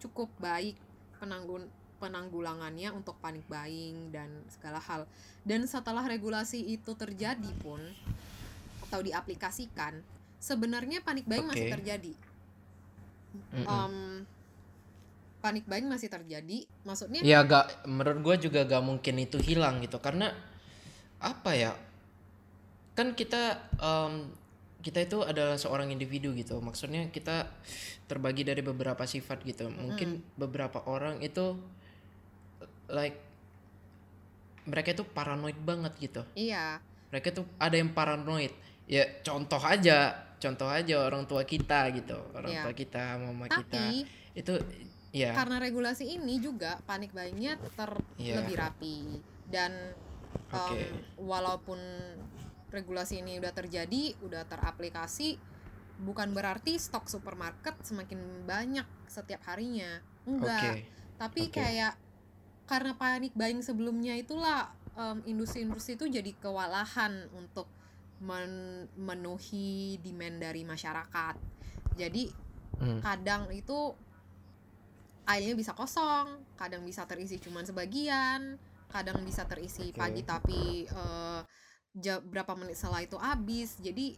cukup 0.01 0.29
baik 0.41 0.77
penanggun 1.21 1.69
penanggulangannya 1.99 2.95
untuk 2.95 3.19
panik 3.19 3.43
buying 3.51 4.09
dan 4.15 4.31
segala 4.47 4.79
hal. 4.79 5.03
Dan 5.43 5.67
setelah 5.67 6.07
regulasi 6.07 6.63
itu 6.63 6.95
terjadi 6.95 7.51
pun 7.59 7.83
atau 8.87 9.03
diaplikasikan, 9.03 9.99
sebenarnya 10.39 11.03
panik 11.03 11.27
buying 11.27 11.45
masih 11.45 11.67
Oke. 11.67 11.75
terjadi. 11.75 12.13
Mm-mm. 13.53 13.67
Em, 13.67 13.95
panik 15.39 15.65
buying 15.65 15.87
masih 15.87 16.11
terjadi. 16.11 16.67
Maksudnya 16.83 17.23
Ya 17.23 17.43
gak 17.43 17.87
menurut 17.87 18.19
gua 18.23 18.35
juga 18.35 18.63
gak 18.67 18.83
mungkin 18.83 19.15
itu 19.19 19.39
hilang 19.39 19.79
gitu. 19.83 19.99
Karena 19.99 20.31
apa 21.19 21.51
ya 21.51 21.75
kan 22.95 23.15
kita 23.15 23.59
em, 23.79 24.31
kita 24.79 25.03
itu 25.03 25.23
adalah 25.23 25.55
seorang 25.59 25.91
individu 25.91 26.31
gitu. 26.35 26.59
Maksudnya 26.63 27.07
kita 27.11 27.51
terbagi 28.07 28.47
dari 28.47 28.63
beberapa 28.63 29.03
sifat 29.03 29.43
gitu. 29.43 29.67
Mungkin 29.67 30.23
beberapa 30.39 30.83
orang 30.87 31.19
itu 31.19 31.59
like 32.87 33.19
mereka 34.69 34.93
itu 34.93 35.03
paranoid 35.03 35.57
banget 35.65 35.93
gitu. 35.99 36.21
Iya, 36.37 36.77
mereka 37.09 37.33
tuh 37.33 37.45
ada 37.57 37.75
yang 37.75 37.91
paranoid. 37.91 38.53
Ya 38.85 39.05
contoh 39.25 39.59
aja. 39.61 40.27
Contoh 40.39 40.71
aja 40.71 41.03
orang 41.03 41.27
tua 41.27 41.43
kita 41.43 41.91
gitu. 41.91 42.15
Orang 42.31 42.47
Iya. 42.47 42.63
tua 42.63 42.73
kita 42.73 43.19
mama 43.19 43.51
kita. 43.51 43.75
Tapi 43.75 44.07
itu 44.31 44.53
ya 45.09 45.33
karena 45.33 45.57
regulasi 45.57 46.05
ini 46.05 46.37
juga 46.37 46.77
panik 46.85 47.09
buyingnya 47.11 47.57
ter 47.73 47.91
Iya. 48.15 48.43
lebih 48.43 48.55
rapi 48.57 48.97
dan 49.49 49.73
Oke. 50.53 50.85
walaupun 51.17 51.79
regulasi 52.69 53.25
ini 53.25 53.41
udah 53.41 53.49
terjadi 53.49 54.13
udah 54.21 54.45
teraplikasi 54.45 55.41
bukan 55.99 56.31
berarti 56.31 56.77
stok 56.77 57.09
supermarket 57.09 57.73
semakin 57.81 58.45
banyak 58.45 58.85
setiap 59.09 59.41
harinya 59.49 59.99
enggak 60.23 60.77
oke 60.77 61.17
tapi 61.17 61.41
oke. 61.49 61.57
kayak 61.57 61.97
karena 62.69 62.93
panik 62.93 63.33
buying 63.33 63.65
sebelumnya 63.65 64.13
itulah 64.13 64.69
industri-industri 65.25 65.95
itu 65.95 66.05
jadi 66.05 66.31
kewalahan 66.37 67.31
untuk 67.33 67.65
men- 68.19 68.91
memenuhi 68.93 69.97
demand 69.99 70.37
dari 70.37 70.61
masyarakat 70.61 71.35
jadi 71.95 72.29
Hmm. 72.79 73.03
kadang 73.03 73.51
itu 73.51 73.91
airnya 75.29 75.53
bisa 75.53 75.77
kosong, 75.77 76.41
kadang 76.57 76.81
bisa 76.81 77.05
terisi 77.05 77.37
cuman 77.37 77.61
sebagian, 77.61 78.57
kadang 78.89 79.21
bisa 79.21 79.45
terisi 79.45 79.93
Oke. 79.93 80.01
pagi 80.01 80.21
tapi 80.25 80.89
ja- 81.93 82.21
berapa 82.21 82.57
menit 82.57 82.77
setelah 82.77 83.05
itu 83.05 83.17
habis. 83.21 83.77
Jadi 83.77 84.17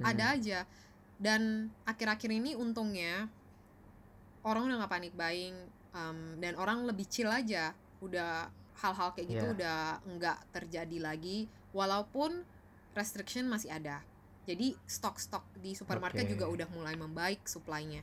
Hmm. 0.00 0.08
ada 0.08 0.24
aja. 0.32 0.64
Dan 1.20 1.68
akhir-akhir 1.84 2.32
ini 2.32 2.56
untungnya 2.56 3.28
orang 4.42 4.66
udah 4.66 4.76
nggak 4.82 4.92
panik 4.92 5.14
buying 5.14 5.54
em, 5.92 6.40
dan 6.40 6.56
orang 6.56 6.88
lebih 6.88 7.04
chill 7.06 7.28
aja. 7.28 7.76
Udah 8.00 8.48
hal-hal 8.80 9.12
kayak 9.12 9.28
gitu 9.28 9.46
Iya. 9.46 9.54
udah 9.54 9.80
nggak 10.16 10.38
terjadi 10.50 10.98
lagi 10.98 11.46
walaupun 11.76 12.42
restriction 12.96 13.46
masih 13.46 13.68
ada. 13.68 14.00
Jadi 14.48 14.74
stok-stok 14.88 15.44
di 15.60 15.76
supermarket 15.76 16.26
Oke. 16.26 16.32
juga 16.34 16.48
udah 16.50 16.68
mulai 16.72 16.96
membaik 16.96 17.44
supply-nya. 17.46 18.02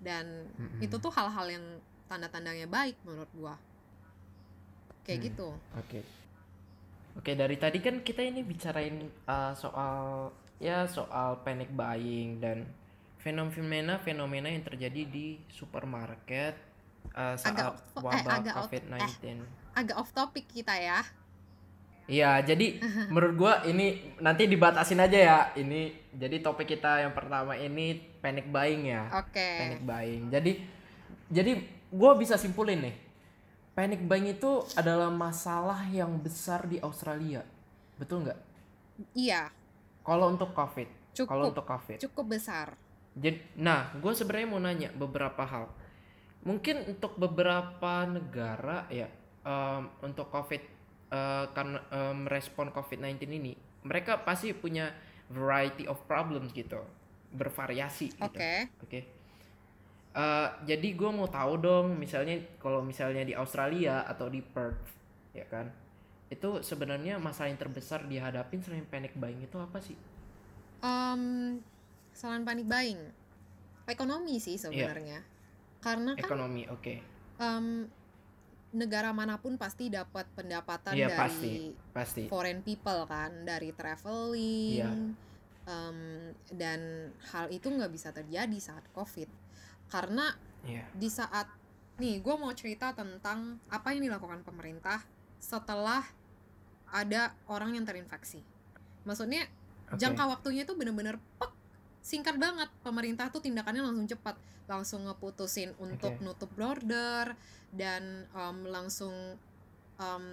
Dan 0.00 0.48
Mm-mm. 0.56 0.80
itu 0.80 0.96
tuh 0.96 1.12
hal-hal 1.12 1.46
yang 1.46 1.64
tanda-tandanya 2.06 2.66
baik 2.66 2.96
menurut 3.04 3.30
gua. 3.32 3.54
Kayak 5.04 5.18
Hmm. 5.18 5.26
gitu. 5.28 5.48
Oke. 5.76 6.00
Oke, 7.12 7.32
dari 7.34 7.56
tadi 7.56 7.78
kan 7.78 8.00
kita 8.00 8.22
ini 8.22 8.40
bicarain 8.40 8.96
uh, 9.26 9.52
soal 9.52 10.30
ya 10.56 10.86
soal 10.86 11.40
panic 11.40 11.68
buying 11.70 12.38
dan 12.38 12.64
fenomena-fenomena 13.20 14.48
yang 14.48 14.64
terjadi 14.64 15.02
di 15.04 15.36
supermarket 15.46 16.56
uh, 17.12 17.36
saat 17.36 17.52
Agak 17.52 17.72
eh, 17.76 18.00
wabah 18.00 18.36
out- 18.40 18.56
COVID-19. 18.64 19.44
Agak 19.70 19.96
off 19.96 20.10
topic 20.10 20.48
kita 20.48 20.72
ya. 20.74 21.00
Iya, 22.06 22.42
jadi 22.42 22.80
menurut 23.12 23.34
gua 23.36 23.52
ini 23.62 24.16
nanti 24.18 24.46
dibatasin 24.46 24.98
aja 24.98 25.18
ya. 25.18 25.38
Ini 25.54 25.80
jadi 26.10 26.40
topik 26.40 26.66
kita 26.66 27.04
yang 27.04 27.12
pertama 27.12 27.54
ini 27.54 28.02
panic 28.20 28.46
buying 28.48 28.88
ya. 28.88 29.08
Oke. 29.16 29.50
Panic 29.60 29.82
buying. 29.84 30.28
Jadi 30.28 30.52
jadi 31.28 31.52
gua 31.90 32.14
bisa 32.16 32.36
simpulin 32.36 32.84
nih. 32.84 32.96
Panic 33.74 34.04
buying 34.04 34.28
itu 34.30 34.62
adalah 34.76 35.08
masalah 35.08 35.88
yang 35.88 36.20
besar 36.20 36.68
di 36.68 36.76
Australia. 36.84 37.40
Betul 37.96 38.28
nggak? 38.28 38.40
Iya, 39.16 39.48
Kalau 40.04 40.32
untuk 40.32 40.52
COVID. 40.52 40.88
Cukup. 41.16 41.30
Kalau 41.32 41.44
untuk 41.52 41.64
COVID. 41.64 41.98
cukup 42.00 42.26
besar. 42.36 42.76
Jadi, 43.16 43.40
nah, 43.56 43.90
gue 43.96 44.12
sebenarnya 44.12 44.48
mau 44.48 44.60
nanya 44.62 44.88
beberapa 44.94 45.42
hal. 45.44 45.68
Mungkin 46.44 46.96
untuk 46.96 47.16
beberapa 47.20 48.04
negara 48.08 48.88
ya, 48.88 49.08
em, 49.44 49.82
untuk 50.00 50.28
COVID 50.32 50.62
eh, 51.10 51.46
karena 51.50 51.82
respon 52.30 52.70
COVID-19 52.70 53.34
ini, 53.34 53.52
mereka 53.82 54.22
pasti 54.22 54.54
punya 54.54 54.94
variety 55.26 55.90
of 55.90 55.98
problems 56.06 56.54
gitu, 56.54 56.78
bervariasi 57.30 58.12
gitu. 58.12 58.24
Oke. 58.26 58.68
Oke. 58.82 59.00
Eh, 60.10 60.48
jadi 60.66 60.88
gue 60.90 61.10
mau 61.14 61.30
tahu 61.30 61.62
dong, 61.62 61.94
misalnya 61.94 62.34
kalau 62.58 62.82
misalnya 62.82 63.22
di 63.22 63.30
Australia 63.32 64.02
atau 64.02 64.26
di 64.26 64.42
Perth, 64.42 64.82
ya 65.30 65.46
kan, 65.46 65.70
itu 66.26 66.58
sebenarnya 66.62 67.22
masalah 67.22 67.46
yang 67.46 67.58
terbesar 67.62 68.02
dihadapin 68.06 68.58
selain 68.58 68.86
panic 68.90 69.14
buying 69.14 69.38
itu 69.38 69.54
apa 69.54 69.78
sih? 69.78 69.94
Em, 70.82 71.22
selain 72.10 72.42
panik 72.42 72.66
buying, 72.66 72.98
ekonomi 73.86 74.42
sih 74.42 74.58
sebenarnya. 74.58 75.22
Karena 75.80 76.12
kan 76.18 76.26
Ekonomi, 76.26 76.66
oke. 76.66 76.94
em, 77.38 77.86
negara 78.70 79.14
mana 79.14 79.38
pun 79.38 79.54
pasti 79.58 79.90
dapat 79.90 80.26
pendapatan 80.34 80.94
Iya 80.94 81.10
dari 81.10 81.18
pasti, 81.18 81.52
pasti. 81.94 82.22
foreign 82.26 82.66
people 82.66 83.06
kan, 83.06 83.46
dari 83.46 83.70
traveling, 83.70 84.74
Iya. 84.74 84.90
Em, 85.70 85.98
dan 86.50 86.80
hal 87.30 87.46
itu 87.54 87.70
nggak 87.70 87.92
bisa 87.94 88.10
terjadi 88.10 88.58
saat 88.58 88.82
covid. 88.90 89.30
Karena 89.86 90.34
Iya. 90.66 90.84
di 90.92 91.08
saat 91.08 91.48
nih 91.96 92.20
gue 92.20 92.34
mau 92.36 92.50
cerita 92.52 92.92
tentang 92.92 93.60
apa 93.70 93.92
yang 93.94 94.04
dilakukan 94.10 94.42
pemerintah 94.42 95.00
setelah 95.40 96.04
ada 96.90 97.32
orang 97.46 97.78
yang 97.78 97.86
terinfeksi. 97.86 98.42
Maksudnya 99.06 99.46
Oke. 99.88 100.00
jangka 100.00 100.24
waktunya 100.26 100.66
itu 100.66 100.74
bener-bener 100.76 101.16
pek 101.38 101.52
singkat 102.00 102.36
banget 102.40 102.68
pemerintah 102.80 103.28
tuh 103.28 103.44
tindakannya 103.44 103.84
langsung 103.84 104.08
cepat 104.08 104.36
langsung 104.70 105.00
ngeputusin 105.04 105.76
untuk 105.76 106.16
Oke. 106.16 106.24
nutup 106.24 106.50
border 106.56 107.36
dan 107.72 108.26
em, 108.32 108.58
langsung 108.68 109.12
em, 110.00 110.24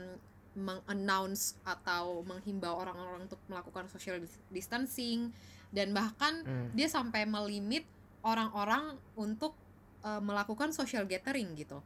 meng-announce 0.58 1.62
atau 1.62 2.26
menghimbau 2.26 2.82
orang-orang 2.82 3.24
untuk 3.24 3.38
melakukan 3.46 3.86
social 3.88 4.18
dis- 4.18 4.42
distancing 4.50 5.30
dan 5.70 5.94
bahkan 5.94 6.42
Hmm. 6.42 6.74
dia 6.74 6.90
sampai 6.90 7.24
melimit 7.24 7.86
orang-orang 8.22 8.98
untuk 9.14 9.54
eh, 10.00 10.18
melakukan 10.20 10.72
social 10.72 11.06
gathering 11.06 11.54
gitu 11.54 11.78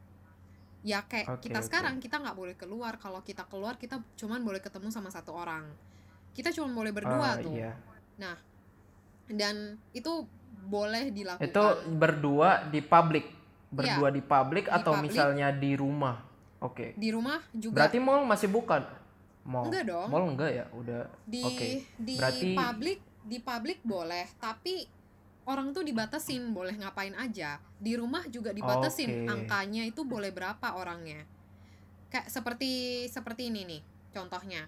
ya 0.82 1.00
kayak 1.02 1.28
Oke, 1.30 1.46
kita 1.46 1.60
sekarang 1.60 1.96
kita 1.96 2.18
nggak 2.18 2.34
boleh 2.34 2.54
keluar 2.54 2.96
kalau 2.96 3.20
kita 3.20 3.46
keluar 3.46 3.76
kita 3.76 4.00
cuman 4.14 4.40
boleh 4.40 4.58
ketemu 4.58 4.90
sama 4.90 5.08
satu 5.08 5.30
orang 5.32 5.68
kita 6.32 6.50
cuma 6.50 6.72
boleh 6.72 6.90
berdua 6.90 7.28
Ah, 7.28 7.36
tuh 7.36 7.52
Iya. 7.52 7.72
dan 9.28 9.56
itu 9.90 10.26
boleh 10.62 11.10
dilakukan 11.10 11.48
Itu 11.48 11.64
berdua 11.90 12.68
di 12.68 12.80
public. 12.80 13.24
Berdua 13.68 14.08
di 14.10 14.20
public 14.20 14.64
Di 14.66 14.72
atau 14.72 14.92
public. 14.94 15.10
misalnya 15.10 15.48
di 15.50 15.72
rumah. 15.74 16.16
Oke. 16.62 16.94
di 16.94 17.10
rumah 17.10 17.42
juga 17.50 17.82
Berarti 17.82 17.98
mall 17.98 18.22
masih 18.22 18.48
bukan? 18.48 18.82
Mall. 19.42 19.66
Enggak 19.66 19.90
dong. 19.90 20.08
Mall 20.08 20.26
enggak 20.28 20.50
ya? 20.52 20.64
Udah. 20.70 21.02
di 21.26 21.42
Oke. 21.42 21.68
di 21.98 22.14
Berarti- 22.14 22.54
publik 22.54 23.00
di 23.22 23.38
publik 23.38 23.78
boleh 23.82 24.26
tapi 24.36 24.82
orang 25.44 25.70
tuh 25.70 25.82
dibatasin 25.82 26.50
boleh 26.50 26.74
ngapain 26.74 27.14
aja 27.14 27.58
di 27.76 27.94
rumah 27.94 28.22
juga 28.26 28.50
dibatasin 28.50 29.26
Oke. 29.26 29.26
angkanya 29.28 29.82
itu 29.82 30.02
boleh 30.02 30.30
berapa 30.30 30.74
orangnya 30.74 31.22
kayak 32.08 32.26
seperti 32.26 32.70
seperti 33.06 33.50
ini 33.50 33.62
nih 33.66 33.82
contohnya 34.10 34.66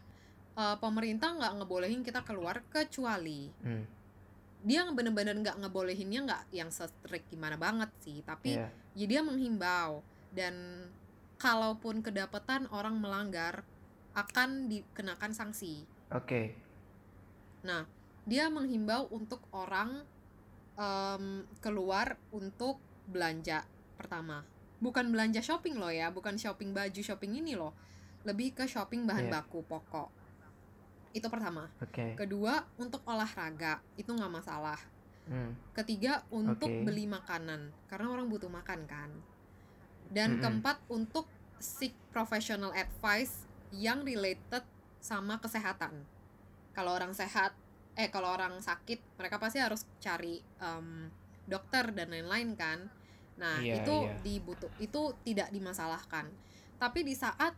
Eh, 0.55 0.77
pemerintah 0.79 1.35
nggak 1.35 1.51
ngebolehin 1.59 2.07
kita 2.07 2.23
keluar 2.23 2.63
kecuali 2.71 3.51
Hmm. 3.59 3.83
dia 4.63 4.87
bener-bener 4.87 5.35
nggak 5.35 5.59
ngebolehinnya 5.59 6.21
nggak 6.23 6.43
yang 6.55 6.71
strict 6.71 7.27
gimana 7.27 7.59
banget 7.59 7.91
sih 7.99 8.23
tapi 8.23 8.55
Iya. 8.55 8.71
ya 8.95 9.07
dia 9.11 9.21
menghimbau 9.21 9.99
dan 10.31 10.55
kalaupun 11.45 12.01
kedapatan 12.01 12.65
orang 12.73 12.97
melanggar 12.97 13.69
akan 14.17 14.73
dikenakan 14.73 15.37
sanksi 15.37 15.85
Oke. 16.15 16.55
Nah, 17.67 17.89
dia 18.23 18.47
menghimbau 18.47 19.11
untuk 19.11 19.43
orang 19.51 20.05
em, 20.79 21.43
keluar 21.59 22.15
untuk 22.31 22.79
belanja 23.09 23.67
pertama. 23.99 24.47
Bukan 24.79 25.11
belanja 25.11 25.43
shopping 25.43 25.75
loh 25.81 25.91
ya, 25.91 26.15
bukan 26.15 26.39
shopping 26.39 26.71
baju, 26.71 27.01
shopping 27.03 27.41
ini 27.41 27.59
loh. 27.59 27.75
Lebih 28.23 28.55
ke 28.55 28.65
shopping 28.69 29.09
bahan 29.09 29.27
Iya. 29.27 29.43
baku 29.43 29.65
pokok. 29.67 30.09
Itu 31.11 31.27
pertama. 31.27 31.67
Oke. 31.83 32.15
Kedua, 32.15 32.63
untuk 32.79 33.03
olahraga, 33.11 33.83
itu 33.99 34.11
nggak 34.11 34.33
masalah. 34.33 34.79
Hmm. 35.25 35.57
Ketiga, 35.73 36.23
untuk 36.31 36.69
Oke. 36.69 36.85
beli 36.85 37.09
makanan, 37.09 37.73
karena 37.89 38.07
orang 38.13 38.29
butuh 38.29 38.51
makan 38.53 38.85
kan. 38.85 39.11
Dan 40.13 40.37
Mm-mm. 40.37 40.43
keempat, 40.43 40.77
untuk 40.93 41.27
seek 41.65 41.97
professional 42.13 42.77
advice 42.77 43.49
yang 43.73 44.05
related 44.05 44.61
sama 45.01 45.41
kesehatan. 45.41 46.05
Kalau 46.77 46.93
orang 46.93 47.17
sehat, 47.17 47.57
eh 47.97 48.13
kalau 48.13 48.29
orang 48.29 48.61
sakit, 48.61 49.01
mereka 49.17 49.41
pasti 49.41 49.59
harus 49.65 49.89
cari 49.99 50.45
em, 50.61 51.09
dokter 51.49 51.89
dan 51.97 52.13
lain-lain 52.13 52.53
kan. 52.53 52.79
Nah, 53.41 53.59
Iya, 53.59 53.83
itu 53.83 53.97
iya. 54.05 54.15
dibutuh 54.21 54.71
itu 54.79 55.17
tidak 55.25 55.49
dimasalahkan. 55.51 56.29
Tapi 56.77 57.01
di 57.03 57.17
saat 57.17 57.57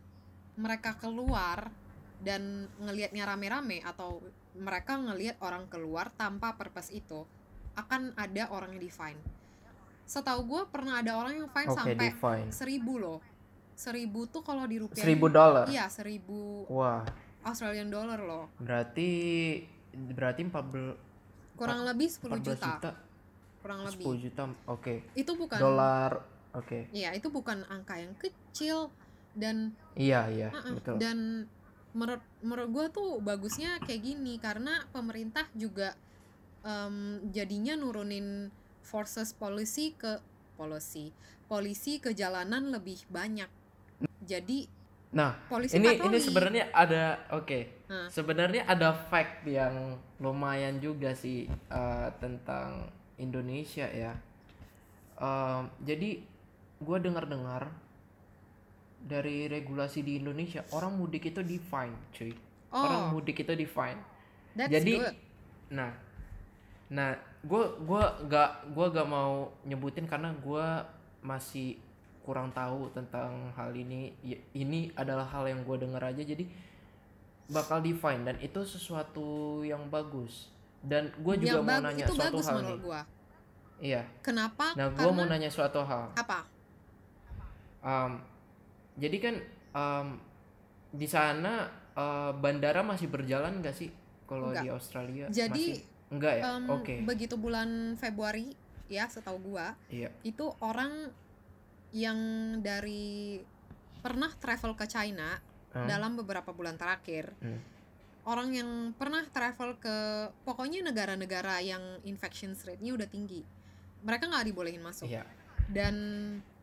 mereka 0.57 0.97
keluar 0.97 1.69
dan 2.23 2.65
ngelihatnya 2.81 3.29
rame-rame 3.29 3.83
atau 3.85 4.23
mereka 4.57 4.97
ngelihat 4.97 5.37
orang 5.37 5.69
keluar 5.69 6.09
tanpa 6.17 6.57
purpose 6.57 6.89
itu 6.89 7.29
akan 7.77 8.17
ada 8.17 8.49
orang 8.49 8.73
yang 8.73 8.81
define. 8.89 9.21
Setahu 10.09 10.49
gue 10.49 10.61
pernah 10.73 10.97
ada 11.03 11.13
orang 11.13 11.37
yang 11.37 11.49
fine 11.51 11.69
Oke, 11.69 11.77
sampai 11.77 12.09
define. 12.09 12.49
seribu 12.49 12.97
loh. 12.97 13.19
Seribu 13.77 14.25
tuh 14.25 14.41
kalau 14.41 14.65
di 14.65 14.81
rupiah 14.81 15.05
Seribu 15.05 15.29
dolar. 15.29 15.69
Iya 15.69 15.85
seribu 15.87 16.65
Wah, 16.65 17.05
Australian 17.45 17.93
dollar 17.93 18.17
loh. 18.17 18.49
berarti 18.57 19.09
berarti 19.93 20.41
14 20.43 20.97
Kurang 21.53 21.85
lebih 21.85 22.09
10 22.09 22.41
14 22.41 22.41
juta. 22.43 22.67
juta. 22.67 22.91
Kurang 23.61 23.79
10 23.85 23.93
lebih. 23.93 24.05
juta. 24.25 24.43
Oke. 24.65 24.95
Itu 25.13 25.37
bukan 25.37 25.57
Dolar. 25.57 26.11
Oke. 26.53 26.89
Iya, 26.89 27.13
itu 27.13 27.29
bukan 27.29 27.61
angka 27.69 28.01
yang 28.01 28.17
kecil 28.17 28.89
dan 29.37 29.77
Iya, 29.93 30.25
iya, 30.29 30.49
uh-uh, 30.49 30.73
betul. 30.73 30.95
dan 30.97 31.45
menurut 31.93 32.21
menurut 32.41 32.69
gue 32.73 32.85
tuh 32.91 33.09
bagusnya 33.21 33.77
kayak 33.85 34.01
gini 34.01 34.37
karena 34.37 34.85
pemerintah 34.89 35.45
juga 35.53 35.93
em, 36.61 37.21
jadinya 37.29 37.73
nurunin 37.73 38.49
forces 38.81 39.33
policy 39.33 39.93
ke 39.93 40.21
polisi 40.53 41.09
polisi 41.45 41.97
ke 41.97 42.13
jalanan 42.13 42.69
lebih 42.69 43.01
banyak 43.09 43.49
jadi 44.27 44.67
Nah, 45.07 45.39
polisi 45.47 45.79
ini 45.79 45.95
patroli 45.95 46.11
ini 46.11 46.19
sebenarnya 46.19 46.63
ada 46.75 47.03
oke. 47.31 47.87
Nah. 47.87 48.11
Sebenarnya 48.11 48.67
ada 48.67 48.91
fact 48.91 49.47
yang 49.47 49.95
lumayan 50.19 50.83
juga 50.83 51.15
sih 51.15 51.47
eh, 51.47 52.07
tentang 52.19 52.91
Indonesia 53.15 53.87
ya. 53.87 54.19
Em, 55.15 55.71
jadi 55.79 56.19
gue 56.83 56.97
dengar-dengar 56.99 57.71
dari 58.99 59.47
regulasi 59.47 60.03
di 60.03 60.19
Indonesia 60.19 60.67
orang 60.75 60.99
mudik 60.99 61.31
itu 61.31 61.39
define, 61.39 61.95
cuy. 62.11 62.35
Orang 62.67 63.15
oh 63.15 63.15
mudik 63.15 63.47
itu 63.47 63.55
define. 63.55 63.97
that's 64.57 64.73
jadi 64.73 64.93
good 64.97 65.17
nah 65.69 65.91
nah 66.89 67.13
gue 67.45 67.63
gua 67.85 68.17
gak 68.25 68.73
gua 68.73 68.87
gak 68.89 69.07
mau 69.07 69.53
nyebutin 69.67 70.09
karena 70.09 70.33
gua 70.41 70.87
masih 71.21 71.77
kurang 72.27 72.51
tahu 72.51 72.91
tentang 72.91 73.55
hal 73.55 73.71
ini. 73.71 74.11
Ya, 74.19 74.35
ini 74.51 74.91
adalah 74.99 75.23
hal 75.23 75.47
yang 75.47 75.63
gue 75.63 75.77
dengar 75.79 76.03
aja 76.11 76.19
jadi 76.19 76.43
bakal 77.47 77.79
define 77.79 78.27
dan 78.27 78.35
itu 78.43 78.59
sesuatu 78.67 79.63
yang 79.63 79.87
bagus. 79.87 80.51
Dan 80.83 81.15
gue 81.23 81.39
juga 81.39 81.63
yang 81.63 81.63
mau 81.63 81.79
nanya 81.79 82.03
itu 82.03 82.13
suatu 82.19 82.35
bagus 82.35 82.45
hal 82.51 82.55
menurut 82.59 82.75
nih. 82.75 82.83
gua. 82.83 83.01
Iya. 83.79 84.01
Kenapa? 84.19 84.75
Nah 84.75 84.87
gue 84.91 85.11
mau 85.15 85.23
nanya 85.23 85.47
suatu 85.47 85.79
hal. 85.79 86.11
Apa? 86.19 86.43
Um, 87.79 88.19
jadi 88.99 89.17
kan 89.23 89.35
um, 89.71 90.07
di 90.91 91.07
sana 91.07 91.71
uh, 91.95 92.35
bandara 92.35 92.83
masih 92.83 93.07
berjalan 93.07 93.63
gak 93.63 93.79
sih 93.79 93.87
kalau 94.27 94.51
di 94.51 94.67
Australia? 94.67 95.31
Jadi, 95.31 95.79
masih? 95.79 95.95
Enggak 96.11 96.33
ya? 96.39 96.43
Em, 96.43 96.63
oke. 96.67 96.95
begitu 97.07 97.35
bulan 97.39 97.95
Februari 97.95 98.51
ya 98.87 99.05
setahu 99.11 99.53
gua 99.53 99.75
iya. 99.91 100.07
itu 100.23 100.47
orang 100.63 101.11
yang 101.97 102.19
dari 102.61 103.41
pernah 104.05 104.29
travel 104.37 104.77
ke 104.77 104.85
China 104.85 105.41
Hmm. 105.67 105.83
dalam 105.83 106.15
beberapa 106.15 106.55
bulan 106.55 106.77
terakhir. 106.79 107.33
Hmm. 107.43 107.59
orang 108.27 108.51
yang 108.51 108.91
pernah 108.99 109.23
travel 109.31 109.79
ke 109.79 109.95
pokoknya 110.43 110.83
negara-negara 110.83 111.63
yang 111.63 111.79
infection 112.03 112.51
rate-nya 112.59 112.91
udah 112.91 113.07
tinggi 113.07 113.39
mereka 114.03 114.27
nggak 114.27 114.45
dibolehin 114.51 114.83
masuk. 114.83 115.07
Iya. 115.07 115.23
Dan 115.67 115.95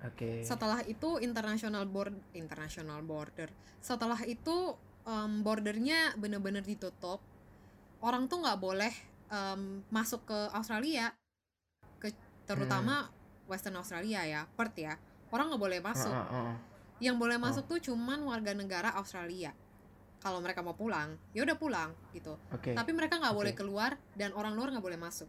oke. 0.00 0.44
setelah 0.44 0.84
itu 0.84 1.20
international 1.20 1.88
board 1.88 2.12
international 2.36 3.00
border. 3.00 3.48
Setelah 3.80 4.20
itu 4.24 4.76
em, 5.04 5.40
bordernya 5.40 6.12
bener-bener 6.20 6.60
ditutup. 6.60 7.20
Orang 8.04 8.28
tuh 8.28 8.44
nggak 8.44 8.60
boleh 8.60 8.92
em, 9.32 9.80
masuk 9.88 10.28
ke 10.28 10.38
Australia 10.52 11.12
ke 11.96 12.12
terutama 12.44 13.08
Western 13.48 13.76
Australia 13.80 14.20
ya 14.24 14.44
Perth 14.52 14.76
ya 14.76 14.96
orang 15.34 15.50
nggak 15.50 15.58
boleh 15.60 15.80
masuk 15.80 16.08
Heeh, 16.08 16.30
heeh. 16.30 16.54
yang 17.02 17.16
boleh 17.18 17.34
masuk 17.36 17.66
tuh 17.66 17.82
cuman 17.82 18.22
warga 18.22 18.54
negara 18.54 18.94
Australia 18.94 19.50
kalau 20.16 20.38
mereka 20.38 20.62
mau 20.62 20.72
pulang 20.72 21.18
ya 21.32 21.42
udah 21.42 21.54
pulang 21.54 21.90
gitu 22.10 22.38
oke 22.48 22.70
tapi 22.70 22.90
mereka 22.90 23.18
nggak 23.18 23.34
boleh 23.34 23.50
Oke. 23.50 23.60
keluar 23.60 23.90
dan 24.14 24.30
orang 24.32 24.54
luar 24.54 24.70
nggak 24.70 24.84
boleh 24.84 24.96
masuk 24.96 25.26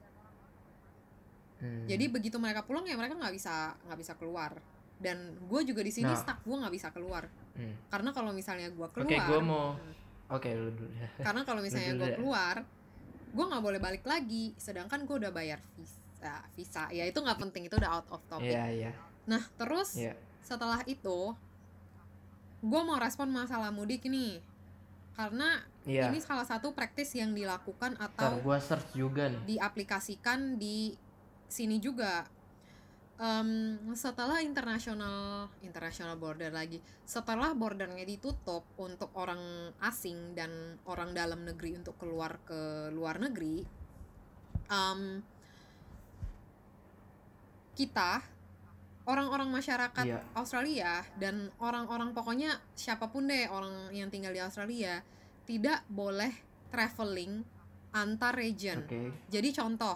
Hmm. 1.56 1.88
jadi 1.88 2.12
begitu 2.12 2.36
mereka 2.36 2.62
pulang 2.62 2.84
ya 2.84 2.93
mereka 2.93 3.16
nggak 3.16 3.32
bisa 3.32 3.72
nggak 3.82 3.95
bisa 3.95 4.14
keluar 4.14 4.60
dan 4.97 5.18
gue 5.41 5.62
juga 5.64 5.80
di 5.80 5.89
sini 5.89 6.06
Nah. 6.06 6.20
stuck 6.20 6.43
gue 6.43 6.51
nggak 6.53 6.70
bisa 6.70 6.91
keluar 6.91 7.32
Hmm. 7.53 7.72
karena 7.88 8.12
kalau 8.12 8.36
misalnya 8.36 8.68
gue 8.68 8.84
oke 8.84 8.91
keluar 8.93 9.24
gue 9.26 9.39
mau 9.41 9.72
Hmm. 9.72 9.95
oke 10.30 10.49
lu 10.51 10.70
dulu 10.70 10.91
ya 10.93 11.08
karena 11.24 11.41
kalau 11.41 11.64
misalnya 11.64 11.95
gue 11.95 12.10
ya. 12.12 12.16
keluar 12.16 12.56
gue 13.32 13.45
nggak 13.47 13.64
boleh 13.64 13.80
balik 13.80 14.03
lagi 14.03 14.51
sedangkan 14.53 15.03
gue 15.03 15.16
udah 15.18 15.32
bayar 15.32 15.64
visa 15.74 16.36
visa 16.51 16.84
ya 16.91 17.03
itu 17.03 17.16
nggak 17.16 17.39
penting 17.39 17.68
itu 17.68 17.76
udah 17.78 17.91
out 17.93 18.08
of 18.10 18.20
topic 18.28 18.51
iya 18.51 18.68
iya 18.68 18.91
nah 19.26 19.42
terus 19.58 19.98
iya. 19.98 20.14
setelah 20.46 20.86
itu 20.86 21.34
gue 22.66 22.82
mau 22.82 22.98
respon 22.98 23.30
masalah 23.30 23.70
mudik 23.70 24.10
nih. 24.10 24.42
Karena 25.16 25.64
iya. 25.88 26.12
ini 26.12 26.20
salah 26.20 26.44
satu 26.44 26.76
praktis 26.76 27.16
yang 27.16 27.32
dilakukan 27.32 27.96
ntar 27.96 28.36
atau 28.36 28.44
gua 28.44 28.60
search 28.60 29.00
juga 29.00 29.32
nih. 29.32 29.56
diaplikasikan 29.56 30.60
di 30.60 30.92
sini 31.48 31.80
juga. 31.80 32.28
Em, 33.16 33.80
setelah 33.96 34.44
international 34.44 35.48
international 35.64 36.20
border 36.20 36.52
lagi. 36.52 36.84
Setelah 37.08 37.56
bordernya 37.56 38.04
ditutup 38.04 38.68
untuk 38.76 39.16
orang 39.16 39.72
asing 39.80 40.36
dan 40.36 40.76
orang 40.84 41.16
dalam 41.16 41.48
negeri 41.48 41.80
untuk 41.80 41.96
keluar 41.96 42.44
ke 42.44 42.92
luar 42.92 43.16
negeri 43.24 43.64
em, 44.68 45.24
kita 47.72 48.20
orang-orang 49.06 49.49
masyarakat 49.53 50.06
Iya. 50.06 50.20
Australia 50.34 51.06
dan 51.22 51.53
orang-orang 51.62 52.12
pokoknya 52.12 52.58
siapa 52.74 53.10
pun 53.14 53.30
deh 53.30 53.45
orang 53.49 53.93
yang 53.93 54.10
tinggal 54.10 54.34
di 54.34 54.41
Australia 54.41 55.01
tidak 55.45 55.86
boleh 55.86 56.34
traveling 56.74 57.45
antar 57.93 58.34
region 58.34 58.82
oke 58.82 59.30
jadi 59.30 59.49
contoh 59.53 59.95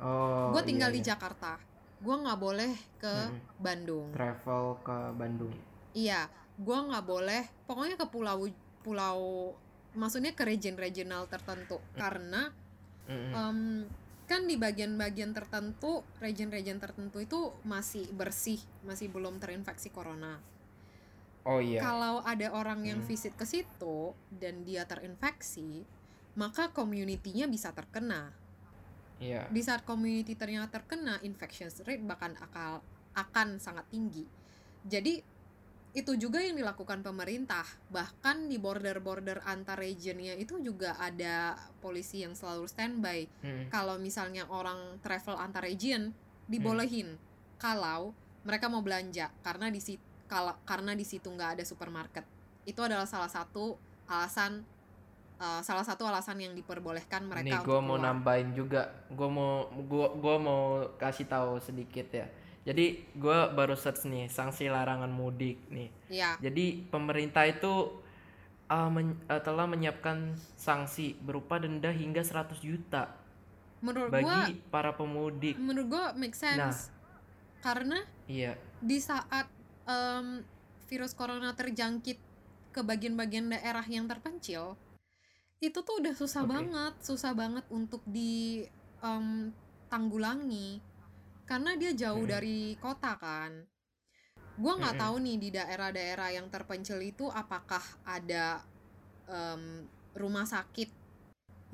oh 0.00 0.56
gue 0.56 0.62
tinggal 0.64 0.90
iya, 0.90 0.96
di 0.96 1.00
iya. 1.04 1.08
Jakarta 1.12 1.60
gue 1.96 2.16
nggak 2.16 2.40
boleh 2.40 2.72
ke 2.96 3.12
Mm-mm. 3.12 3.60
Bandung 3.60 4.08
travel 4.12 4.64
ke 4.80 4.96
Bandung 5.16 5.54
iya 5.92 6.24
gue 6.56 6.78
nggak 6.80 7.04
boleh 7.04 7.42
pokoknya 7.68 7.96
ke 8.00 8.06
pulau 8.08 8.48
pulau 8.80 9.52
maksudnya 9.96 10.32
ke 10.32 10.44
region 10.44 10.76
regional 10.76 11.28
tertentu 11.28 11.76
karena 11.96 12.48
Mm-mm. 13.08 13.32
em, 13.32 13.58
kan 14.26 14.44
di 14.50 14.58
bagian-bagian 14.58 15.30
tertentu 15.30 16.02
region-region 16.18 16.82
tertentu 16.82 17.22
itu 17.22 17.54
masih 17.62 18.10
bersih 18.10 18.58
masih 18.82 19.06
belum 19.10 19.38
terinfeksi 19.38 19.94
corona. 19.94 20.42
Oh 21.46 21.62
iya. 21.62 21.78
Kalau 21.78 22.26
ada 22.26 22.50
orang 22.50 22.82
yang 22.82 23.00
Hmm. 23.02 23.08
visit 23.08 23.38
ke 23.38 23.46
situ 23.46 24.12
dan 24.34 24.66
dia 24.66 24.82
terinfeksi 24.82 25.86
maka 26.36 26.74
community-nya 26.74 27.48
bisa 27.48 27.72
terkena. 27.72 28.34
Iya. 29.22 29.48
Di 29.48 29.62
saat 29.64 29.86
community 29.88 30.36
ternyata 30.36 30.82
terkena 30.82 31.16
infection 31.24 31.72
rate 31.86 32.04
bahkan 32.04 32.36
akal 32.36 32.84
akan 33.16 33.56
sangat 33.56 33.88
tinggi. 33.88 34.28
Jadi 34.84 35.35
itu 35.96 36.12
juga 36.20 36.44
yang 36.44 36.60
dilakukan 36.60 37.00
pemerintah. 37.00 37.64
Bahkan 37.88 38.52
di 38.52 38.60
border-border 38.60 39.40
antar 39.48 39.80
regionnya 39.80 40.36
itu 40.36 40.60
juga 40.60 40.92
ada 41.00 41.56
polisi 41.80 42.20
yang 42.20 42.36
selalu 42.36 42.68
standby. 42.68 43.24
Mm. 43.40 43.72
kalau 43.72 43.96
misalnya 43.96 44.44
orang 44.52 45.00
travel 45.00 45.40
antar 45.40 45.64
region 45.64 46.12
dibolehin. 46.52 47.16
Kalau 47.56 48.12
mereka 48.44 48.68
mau 48.68 48.84
belanja 48.84 49.32
karena 49.40 49.72
di 49.72 49.80
situ 49.80 50.04
kalau 50.28 50.52
karena 50.68 50.92
di 50.92 51.08
situ 51.08 51.32
nggak 51.32 51.56
ada 51.56 51.64
supermarket. 51.64 52.28
Itu 52.68 52.84
adalah 52.84 53.08
salah 53.08 53.32
satu 53.32 53.80
alasan 54.04 54.68
eh, 55.40 55.60
salah 55.64 55.86
satu 55.86 56.04
alasan 56.04 56.44
yang 56.44 56.52
diperbolehkan 56.52 57.24
mereka 57.24 57.56
Nih 57.56 57.58
gue 57.64 57.80
mau 57.80 57.96
nambahin 57.96 58.52
juga, 58.52 58.92
gue 59.08 59.28
mau 59.32 59.64
gua 59.88 60.12
gua 60.12 60.36
mau 60.36 60.62
kasih 61.00 61.24
tahu 61.24 61.56
sedikit 61.56 62.12
ya. 62.12 62.28
Jadi 62.66 62.86
gue 63.14 63.38
baru 63.54 63.78
search 63.78 64.10
nih 64.10 64.26
sanksi 64.26 64.66
larangan 64.66 65.08
mudik 65.08 65.62
nih. 65.70 65.88
ya 66.10 66.34
Jadi 66.42 66.90
pemerintah 66.90 67.46
itu 67.46 68.02
uh, 68.70 68.90
men- 68.90 69.18
uh, 69.30 69.40
telah 69.42 69.66
menyiapkan 69.70 70.34
sanksi 70.58 71.14
berupa 71.22 71.62
denda 71.62 71.90
hingga 71.90 72.22
100 72.22 72.58
juta 72.62 73.14
menurut 73.84 74.10
gua 74.10 74.18
bagi 74.18 74.58
para 74.72 74.90
pemudik. 74.96 75.54
menurut 75.60 75.86
gua 75.92 76.04
make 76.16 76.34
sense 76.34 76.90
karena 77.60 78.02
Iya, 78.26 78.58
di 78.82 78.98
saat 78.98 79.46
em, 79.86 80.42
virus 80.90 81.14
corona 81.14 81.54
terjangkit 81.54 82.18
ke 82.74 82.80
bagian-bagian 82.82 83.46
daerah 83.50 83.86
yang 83.86 84.10
terpencil 84.10 84.74
itu 85.62 85.78
tuh 85.80 86.02
udah 86.02 86.12
susah 86.12 86.42
Oke. 86.44 86.50
banget 86.52 86.92
susah 87.00 87.32
banget 87.32 87.64
untuk 87.70 88.02
di 88.04 88.66
em, 89.00 89.54
tanggulangi 89.86 90.82
karena 91.48 91.70
dia 91.80 91.92
jauh 92.02 92.24
Mm-mm. 92.24 92.30
dari 92.32 92.58
kota 92.84 93.12
kan 93.24 93.52
gua 94.62 94.74
nggak 94.80 94.96
Mm-mm. 94.96 95.02
tahu 95.04 95.16
nih 95.26 95.36
di 95.42 95.48
daerah-daerah 95.56 96.28
yang 96.36 96.46
terpencil 96.54 96.98
itu 97.12 97.28
apakah 97.42 97.82
ada 98.16 98.46
em, 99.28 99.62
rumah 100.16 100.46
sakit 100.48 100.90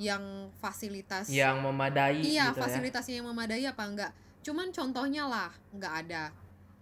yang 0.09 0.25
fasilitas 0.63 1.29
yang 1.29 1.57
memadai 1.63 2.21
iya 2.33 2.51
gitu 2.51 2.59
ya. 2.59 2.63
fasilitasnya 2.63 3.15
yang 3.23 3.29
memadai 3.31 3.65
apa 3.73 3.85
enggak 3.91 4.13
cuman 4.47 4.69
contohnya 4.75 5.25
lah 5.31 5.51
nggak 5.77 5.95
ada 6.07 6.23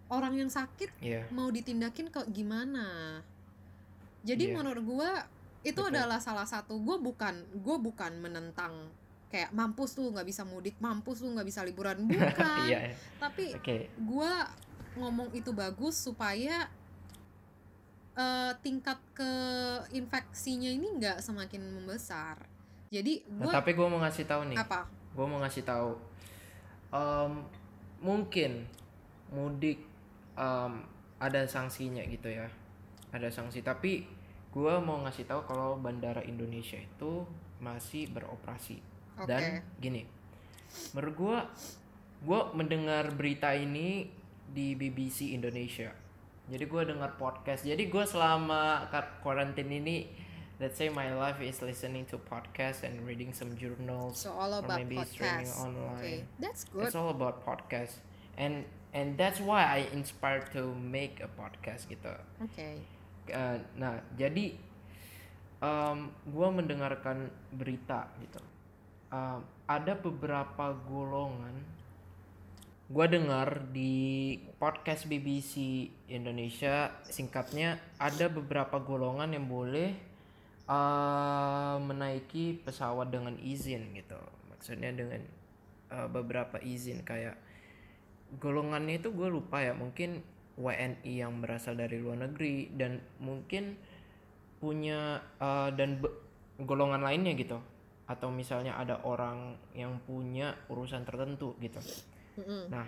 orang 0.08 0.34
yang 0.40 0.50
sakit 0.50 0.90
Iya, 1.00 1.24
mau 1.36 1.48
ditindakin 1.52 2.08
kok 2.14 2.26
gimana 2.32 3.20
jadi 4.24 4.44
Iya. 4.48 4.54
menurut 4.56 4.84
gua 4.84 5.10
itu 5.64 5.76
Betul. 5.76 5.92
adalah 5.92 6.18
salah 6.20 6.48
satu 6.48 6.80
gua 6.80 6.96
bukan 7.00 7.34
gua 7.60 7.76
bukan 7.80 8.12
menentang 8.24 8.72
kayak 9.30 9.54
mampus 9.54 9.94
tuh 9.94 10.10
nggak 10.10 10.26
bisa 10.26 10.42
mudik 10.42 10.74
mampus 10.82 11.22
tuh 11.22 11.30
nggak 11.30 11.46
bisa 11.46 11.62
liburan. 11.62 12.02
Bukan. 12.10 12.66
Iya, 12.66 12.90
tapi 13.16 13.54
oke. 13.54 13.76
gua 14.02 14.50
ngomong 14.98 15.30
itu 15.32 15.54
bagus 15.54 15.94
supaya 15.96 16.66
eh, 18.18 18.52
tingkat 18.60 18.98
ke 19.14 19.32
infeksinya 19.94 20.68
ini 20.68 20.98
nggak 20.98 21.22
semakin 21.22 21.62
membesar. 21.62 22.36
Jadi 22.90 23.22
Nah, 23.30 23.46
gua 23.46 23.62
tapi 23.62 23.70
gue 23.78 23.86
mau 23.86 24.02
ngasih 24.02 24.26
tahu 24.26 24.42
nih. 24.50 24.58
apa? 24.58 24.82
Gue 25.14 25.26
mau 25.26 25.38
ngasih 25.38 25.62
tahu. 25.62 25.94
Em, 26.90 27.32
mungkin 28.02 28.66
mudik 29.30 29.78
em, 30.34 30.72
ada 31.22 31.46
sanksinya 31.46 32.02
gitu 32.10 32.26
ya. 32.26 32.50
Ada 33.14 33.30
sanksi. 33.30 33.62
Tapi 33.62 34.02
gue 34.50 34.74
mau 34.82 34.98
ngasih 35.06 35.22
tahu 35.22 35.46
kalau 35.46 35.78
bandara 35.78 36.18
Indonesia 36.26 36.74
itu 36.74 37.22
masih 37.62 38.10
beroperasi 38.10 38.82
dan 39.28 39.64
gini 39.80 40.06
menurut 40.94 41.14
gue 41.16 41.38
gue 42.20 42.40
mendengar 42.54 43.10
berita 43.16 43.52
ini 43.56 44.06
di 44.50 44.76
BBC 44.76 45.32
Indonesia 45.34 45.90
jadi 46.50 46.64
gue 46.66 46.82
dengar 46.84 47.14
podcast 47.16 47.62
jadi 47.64 47.80
gue 47.80 48.04
selama 48.06 48.86
karantin 49.22 49.70
ini 49.70 50.10
let's 50.60 50.76
say 50.76 50.92
my 50.92 51.08
life 51.16 51.40
is 51.40 51.64
listening 51.64 52.04
to 52.04 52.20
podcast 52.20 52.84
and 52.84 53.00
reading 53.08 53.32
some 53.32 53.56
journals 53.56 54.20
So 54.20 54.36
all 54.36 54.52
or 54.52 54.60
about 54.60 54.84
maybe 54.84 55.00
streaming 55.08 55.48
podcast. 55.48 55.64
online. 55.64 55.96
Okay, 55.96 56.18
that's 56.36 56.68
good. 56.68 56.84
It's 56.84 56.94
all 56.94 57.08
about 57.08 57.40
podcast. 57.40 58.04
And 58.36 58.68
and 58.92 59.16
that's 59.16 59.40
why 59.40 59.64
I 59.64 59.88
inspired 59.96 60.52
to 60.52 60.76
make 60.76 61.24
a 61.24 61.32
podcast 61.32 61.88
gitu. 61.88 62.12
Okay. 62.52 62.84
Uh, 63.32 63.56
nah, 63.80 64.04
jadi 64.20 64.52
um, 65.64 66.12
gua 66.28 66.52
mendengarkan 66.52 67.32
berita 67.56 68.12
gitu. 68.20 68.44
Um, 69.10 69.42
ada 69.66 69.98
beberapa 69.98 70.70
golongan 70.86 71.66
gua 72.90 73.06
dengar 73.10 73.70
di 73.74 74.38
podcast 74.58 75.06
BBC 75.10 75.86
Indonesia 76.10 76.94
singkatnya 77.06 77.78
ada 77.98 78.30
beberapa 78.30 78.78
golongan 78.78 79.34
yang 79.34 79.46
boleh 79.50 79.94
uh, 80.70 81.78
menaiki 81.82 82.62
pesawat 82.62 83.10
dengan 83.10 83.34
izin 83.38 83.94
gitu. 83.98 84.18
Maksudnya 84.54 84.94
dengan 84.94 85.22
uh, 85.90 86.06
beberapa 86.06 86.62
izin. 86.62 87.02
Kayak 87.02 87.38
golongannya 88.38 89.02
itu 89.02 89.10
gue 89.10 89.26
lupa 89.26 89.58
ya 89.58 89.74
mungkin 89.74 90.22
WNI 90.54 91.12
yang 91.26 91.42
berasal 91.42 91.74
dari 91.74 91.98
luar 91.98 92.30
negeri 92.30 92.70
dan 92.78 93.02
mungkin 93.18 93.74
punya 94.62 95.24
uh, 95.40 95.72
dan 95.74 95.98
golongan 96.62 97.00
lainnya 97.00 97.32
gitu 97.34 97.58
atau 98.10 98.26
misalnya 98.34 98.74
ada 98.74 98.98
orang 99.06 99.54
yang 99.70 100.02
punya 100.02 100.58
urusan 100.66 101.06
tertentu 101.06 101.54
gitu 101.62 101.78
Mm-mm. 102.40 102.70
Nah, 102.70 102.86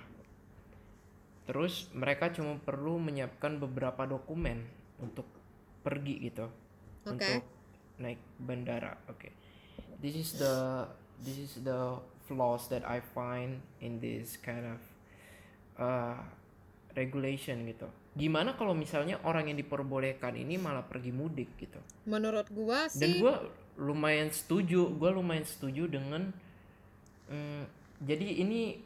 terus 1.44 1.90
mereka 1.92 2.30
cuma 2.30 2.56
perlu 2.62 3.02
menyiapkan 3.02 3.58
beberapa 3.58 4.06
dokumen 4.06 4.62
untuk 5.02 5.26
pergi 5.82 6.30
gitu, 6.30 6.46
Oke. 7.04 7.10
untuk 7.10 7.42
naik 7.98 8.20
bandara. 8.38 8.94
Oke, 9.10 9.34
this 9.98 10.14
is 10.14 10.38
the 10.38 10.86
this 11.20 11.36
is 11.36 11.60
the 11.66 11.98
flaws 12.24 12.70
that 12.70 12.86
I 12.86 13.02
find 13.02 13.60
in 13.82 13.98
this 13.98 14.38
kind 14.38 14.78
of 14.78 14.80
uh, 15.76 16.16
regulation 16.94 17.66
gitu. 17.66 17.90
Gimana 18.12 18.54
kalau 18.54 18.76
misalnya 18.76 19.18
orang 19.24 19.48
yang 19.50 19.58
diperbolehkan 19.58 20.36
ini 20.36 20.60
malah 20.60 20.84
pergi 20.84 21.10
mudik 21.10 21.56
gitu? 21.58 21.80
Menurut 22.06 22.46
gua 22.52 22.86
dan 22.92 23.08
sih 23.10 23.18
gue 23.18 23.34
lumayan 23.80 24.28
setuju 24.28 24.92
gue 24.92 25.10
lumayan 25.12 25.46
setuju 25.48 25.88
dengan 25.88 26.32
mm, 27.32 27.62
jadi 28.04 28.28
ini 28.44 28.82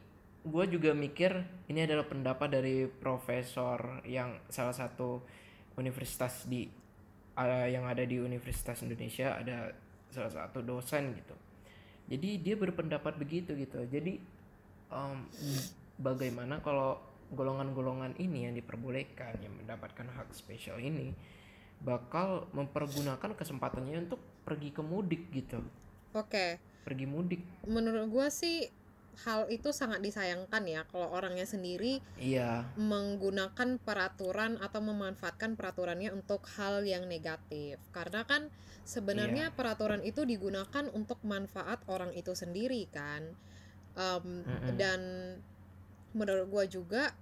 gue 0.46 0.64
juga 0.70 0.94
mikir 0.94 1.42
ini 1.66 1.82
adalah 1.82 2.06
pendapat 2.06 2.48
dari 2.54 2.86
profesor 2.86 4.02
yang 4.06 4.38
salah 4.46 4.74
satu 4.74 5.18
universitas 5.74 6.46
di 6.46 6.70
uh, 7.36 7.66
yang 7.68 7.84
ada 7.84 8.02
di 8.06 8.16
Universitas 8.22 8.80
Indonesia 8.86 9.36
ada 9.36 9.74
salah 10.08 10.32
satu 10.32 10.64
dosen 10.64 11.12
gitu. 11.18 11.36
Jadi 12.06 12.38
dia 12.40 12.54
berpendapat 12.54 13.18
begitu 13.18 13.58
gitu. 13.58 13.82
Jadi 13.90 14.22
um, 14.94 15.26
bagaimana 15.98 16.62
kalau 16.62 17.02
golongan-golongan 17.34 18.14
ini 18.22 18.46
yang 18.46 18.54
diperbolehkan 18.54 19.42
yang 19.42 19.54
mendapatkan 19.58 20.06
hak 20.06 20.30
spesial 20.30 20.78
ini 20.78 21.10
bakal 21.80 22.48
mempergunakan 22.52 23.34
kesempatannya 23.34 24.08
untuk 24.08 24.20
pergi 24.42 24.70
ke 24.70 24.82
mudik 24.82 25.28
gitu 25.30 25.60
oke. 26.12 26.46
pergi 26.82 27.06
mudik 27.06 27.42
Menurut 27.66 28.06
gua 28.08 28.30
sih 28.30 28.70
hal 29.24 29.48
itu 29.48 29.72
sangat 29.72 30.04
disayangkan 30.04 30.60
ya 30.68 30.84
kalau 30.92 31.08
orangnya 31.08 31.48
sendiri 31.48 32.04
iya 32.20 32.68
menggunakan 32.76 33.80
peraturan 33.80 34.60
atau 34.60 34.84
memanfaatkan 34.84 35.56
peraturannya 35.56 36.12
untuk 36.12 36.44
hal 36.60 36.84
yang 36.84 37.08
negatif. 37.08 37.80
Karena 37.96 38.28
kan 38.28 38.52
sebenarnya 38.84 39.48
Iya. 39.50 39.56
peraturan 39.56 40.04
itu 40.04 40.28
digunakan 40.28 40.84
untuk 40.92 41.16
manfaat 41.24 41.80
orang 41.88 42.12
itu 42.12 42.36
sendiri 42.36 42.84
kan. 42.92 43.32
Em, 43.96 44.44
Mm-mm. 44.44 44.76
dan 44.76 45.00
menurut 46.12 46.46
gua 46.52 46.64
juga 46.68 47.16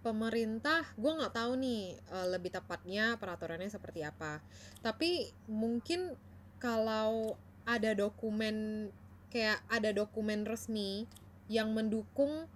pemerintah 0.00 0.84
gua 0.96 1.20
nggak 1.20 1.34
tahu 1.36 1.52
nih 1.60 1.96
eh, 1.96 2.26
lebih 2.32 2.50
tepatnya 2.52 3.16
peraturannya 3.20 3.68
seperti 3.68 4.04
apa. 4.04 4.40
Tapi 4.80 5.30
mungkin 5.48 6.16
kalau 6.60 7.36
ada 7.64 7.92
dokumen 7.92 8.88
kayak 9.30 9.62
ada 9.70 9.94
dokumen 9.94 10.42
resmi 10.44 11.06
yang 11.46 11.70
mendukung 11.70 12.50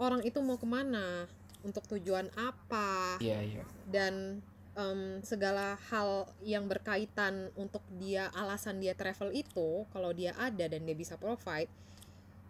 orang 0.00 0.24
itu 0.24 0.40
mau 0.40 0.56
ke 0.56 0.66
mana 0.66 1.28
untuk 1.64 1.84
tujuan 1.88 2.28
apa 2.36 3.20
iya 3.20 3.40
iya 3.40 3.64
dan 3.88 4.40
em, 4.76 5.20
segala 5.20 5.76
hal 5.92 6.28
yang 6.40 6.64
berkaitan 6.66 7.52
untuk 7.54 7.84
dia 8.00 8.32
alasan 8.32 8.80
dia 8.80 8.96
travel 8.96 9.32
itu 9.32 9.84
kalau 9.92 10.10
dia 10.16 10.32
ada 10.40 10.66
dan 10.66 10.88
dia 10.88 10.96
bisa 10.96 11.20
provide 11.20 11.68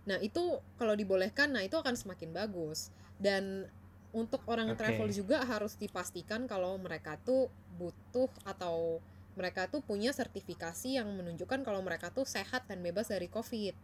Nah, 0.05 0.21
itu 0.21 0.61
kalau 0.77 0.93
dibolehkan, 0.93 1.57
nah 1.57 1.65
itu 1.65 1.77
akan 1.81 1.97
semakin 1.97 2.31
bagus. 2.37 2.93
Dan 3.17 3.69
untuk 4.15 4.47
orang 4.47 4.73
Oke. 4.73 4.79
travel 4.79 5.11
juga 5.11 5.43
harus 5.43 5.75
dipastikan 5.75 6.47
kalau 6.47 6.79
mereka 6.79 7.19
tuh 7.27 7.51
butuh 7.77 8.31
atau 8.47 9.03
mereka 9.35 9.67
tuh 9.67 9.83
punya 9.83 10.15
sertifikasi 10.15 10.95
yang 10.95 11.11
menunjukkan 11.11 11.67
kalau 11.67 11.83
mereka 11.83 12.15
tuh 12.15 12.23
sehat 12.23 12.71
dan 12.71 12.81
bebas 12.81 13.11
dari 13.11 13.27
COVID. 13.27 13.75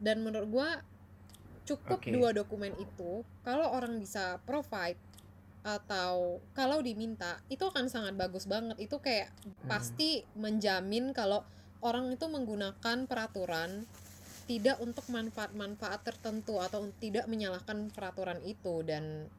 Dan 0.00 0.24
menurut 0.24 0.48
gua 0.48 0.68
cukup 1.68 2.00
Oke. 2.00 2.10
dua 2.10 2.32
dokumen 2.32 2.72
itu 2.80 3.20
kalau 3.44 3.68
orang 3.70 4.00
bisa 4.00 4.40
provide 4.48 4.96
atau 5.60 6.40
kalau 6.56 6.80
diminta 6.80 7.36
itu 7.52 7.68
akan 7.68 7.92
sangat 7.92 8.16
bagus 8.16 8.48
banget. 8.48 8.80
Itu 8.80 8.98
kayak 9.04 9.28
Hmm. 9.28 9.68
pasti 9.68 10.24
menjamin 10.32 11.12
kalau 11.12 11.44
orang 11.84 12.16
itu 12.16 12.24
menggunakan 12.24 13.04
peraturan 13.04 13.84
tidak 14.48 14.82
untuk 14.82 15.06
manfaat-manfaat 15.12 16.02
tertentu 16.02 16.58
atau 16.58 16.88
tidak 16.98 17.30
menyalahkan 17.30 17.92
peraturan 17.94 18.42
itu 18.42 18.82
dan 18.82 19.30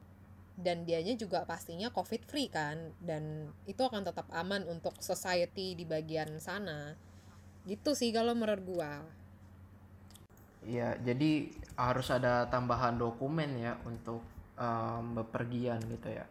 dan 0.66 0.86
dianya 0.88 1.18
juga 1.18 1.43
pastinya 1.49 1.89
covid 1.91 2.22
free 2.30 2.47
kan 2.47 2.93
dan 3.01 3.49
itu 3.66 3.82
akan 3.82 4.05
tetap 4.05 4.28
aman 4.32 4.64
untuk 4.70 4.95
society 5.01 5.74
di 5.74 5.86
bagian 5.86 6.38
sana. 6.38 6.93
Gitu 7.66 7.93
sih 7.97 8.09
kalau 8.14 8.34
menurut 8.34 8.64
gua. 8.66 8.93
Iya, 10.62 10.93
jadi 11.01 11.49
harus 11.74 12.07
ada 12.14 12.45
tambahan 12.53 12.97
dokumen 13.01 13.57
ya 13.57 13.74
untuk 13.82 14.22
em, 14.57 15.03
bepergian 15.18 15.82
gitu 15.89 16.09
ya. 16.14 16.26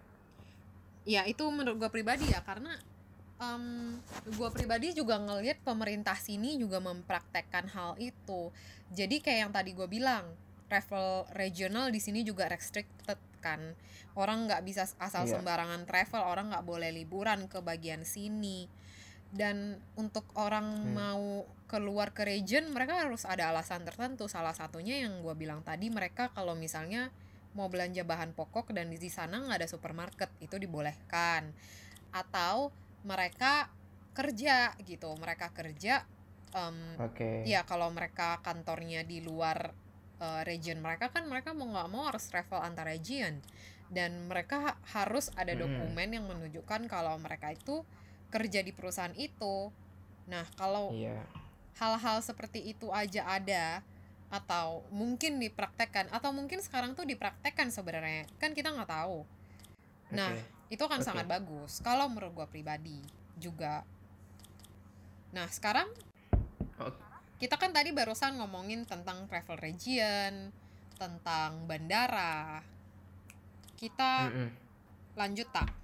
ya 1.05 1.23
itu 1.27 1.43
menurut 1.51 1.77
gua 1.81 1.91
pribadi 1.91 2.31
ya 2.31 2.41
karena 2.47 2.73
em, 3.43 3.99
gua 4.39 4.51
pribadi 4.55 4.95
juga 4.95 5.19
ngelihat 5.19 5.59
pemerintah 5.67 6.15
sini 6.15 6.55
juga 6.63 6.79
mempraktekkan 6.79 7.67
hal 7.75 7.99
itu. 7.99 8.55
Jadi 8.95 9.19
kayak 9.19 9.39
yang 9.49 9.53
tadi 9.55 9.71
gua 9.75 9.89
bilang 9.91 10.25
travel 10.71 11.27
regional 11.35 11.91
di 11.91 11.99
sini 11.99 12.23
juga 12.23 12.47
restricted 12.47 13.19
kan 13.41 13.75
orang 14.15 14.47
nggak 14.47 14.63
bisa 14.63 14.85
asal 14.97 15.25
Iya. 15.25 15.41
sembarangan 15.41 15.83
travel 15.85 16.23
orang 16.23 16.53
nggak 16.53 16.63
boleh 16.63 16.93
liburan 16.93 17.49
ke 17.49 17.59
bagian 17.61 18.05
sini 18.05 18.69
dan 19.31 19.79
untuk 19.95 20.27
orang 20.35 20.67
Hmm. 20.67 20.95
mau 20.95 21.25
keluar 21.67 22.11
ke 22.11 22.27
region 22.27 22.67
mereka 22.71 22.99
harus 22.99 23.23
ada 23.23 23.49
alasan 23.49 23.87
tertentu 23.87 24.27
salah 24.27 24.51
satunya 24.53 25.07
yang 25.07 25.23
gua 25.23 25.33
bilang 25.33 25.63
tadi 25.63 25.87
mereka 25.87 26.35
kalau 26.35 26.53
misalnya 26.55 27.15
mau 27.55 27.67
belanja 27.67 28.03
bahan 28.03 28.35
pokok 28.35 28.71
dan 28.71 28.91
di 28.91 28.99
sana 29.07 29.39
nggak 29.39 29.59
ada 29.63 29.69
supermarket 29.71 30.31
itu 30.39 30.55
dibolehkan 30.55 31.51
atau 32.11 32.75
mereka 33.03 33.71
kerja 34.11 34.75
gitu 34.83 35.15
mereka 35.15 35.55
kerja 35.55 36.03
em, 36.51 36.99
Oke. 36.99 37.47
ya 37.47 37.63
kalau 37.63 37.87
mereka 37.95 38.43
kantornya 38.43 39.07
di 39.07 39.23
luar 39.23 39.71
eh, 40.21 40.43
region 40.45 40.79
mereka 40.79 41.09
kan 41.09 41.25
mereka 41.27 41.51
mau 41.51 41.67
nggak 41.67 41.89
mau 41.89 42.07
harus 42.07 42.29
travel 42.29 42.61
antar 42.61 42.87
region 42.87 43.41
dan 43.91 44.31
mereka 44.31 44.57
ha- 44.63 44.79
harus 44.95 45.35
ada 45.35 45.51
dokumen 45.57 46.15
yang 46.15 46.25
menunjukkan 46.31 46.87
kalau 46.87 47.19
mereka 47.19 47.51
itu 47.51 47.83
kerja 48.31 48.63
di 48.63 48.71
perusahaan 48.71 49.17
itu 49.19 49.73
nah 50.31 50.47
kalau 50.55 50.95
Iya. 50.95 51.27
hal-hal 51.81 52.23
seperti 52.23 52.71
itu 52.71 52.93
aja 52.95 53.27
ada 53.27 53.83
atau 54.31 54.87
mungkin 54.95 55.43
dipraktekkan 55.43 56.07
atau 56.15 56.31
mungkin 56.31 56.63
sekarang 56.63 56.95
tuh 56.95 57.03
dipraktekkan 57.03 57.75
sebenarnya 57.75 58.31
kan 58.39 58.55
kita 58.55 58.71
nggak 58.71 58.87
tahu 58.87 59.27
nah 60.15 60.31
Oke. 60.31 60.47
itu 60.71 60.83
akan 60.87 61.03
Oke. 61.03 61.07
sangat 61.11 61.27
bagus 61.27 61.83
kalau 61.83 62.07
menurut 62.07 62.31
gua 62.31 62.47
pribadi 62.47 63.03
juga 63.35 63.83
nah 65.31 65.47
sekarang. 65.47 65.87
Kita 67.41 67.57
kan 67.57 67.73
tadi 67.73 67.91
barusan 67.91 68.37
ngomongin 68.37 68.85
tentang 68.85 69.25
travel 69.27 69.57
region 69.59 70.53
tentang 71.01 71.65
bandara 71.65 72.61
kita 73.81 74.29
Mm-mm. 74.29 74.49
lanjut 75.17 75.49
tak 75.49 75.81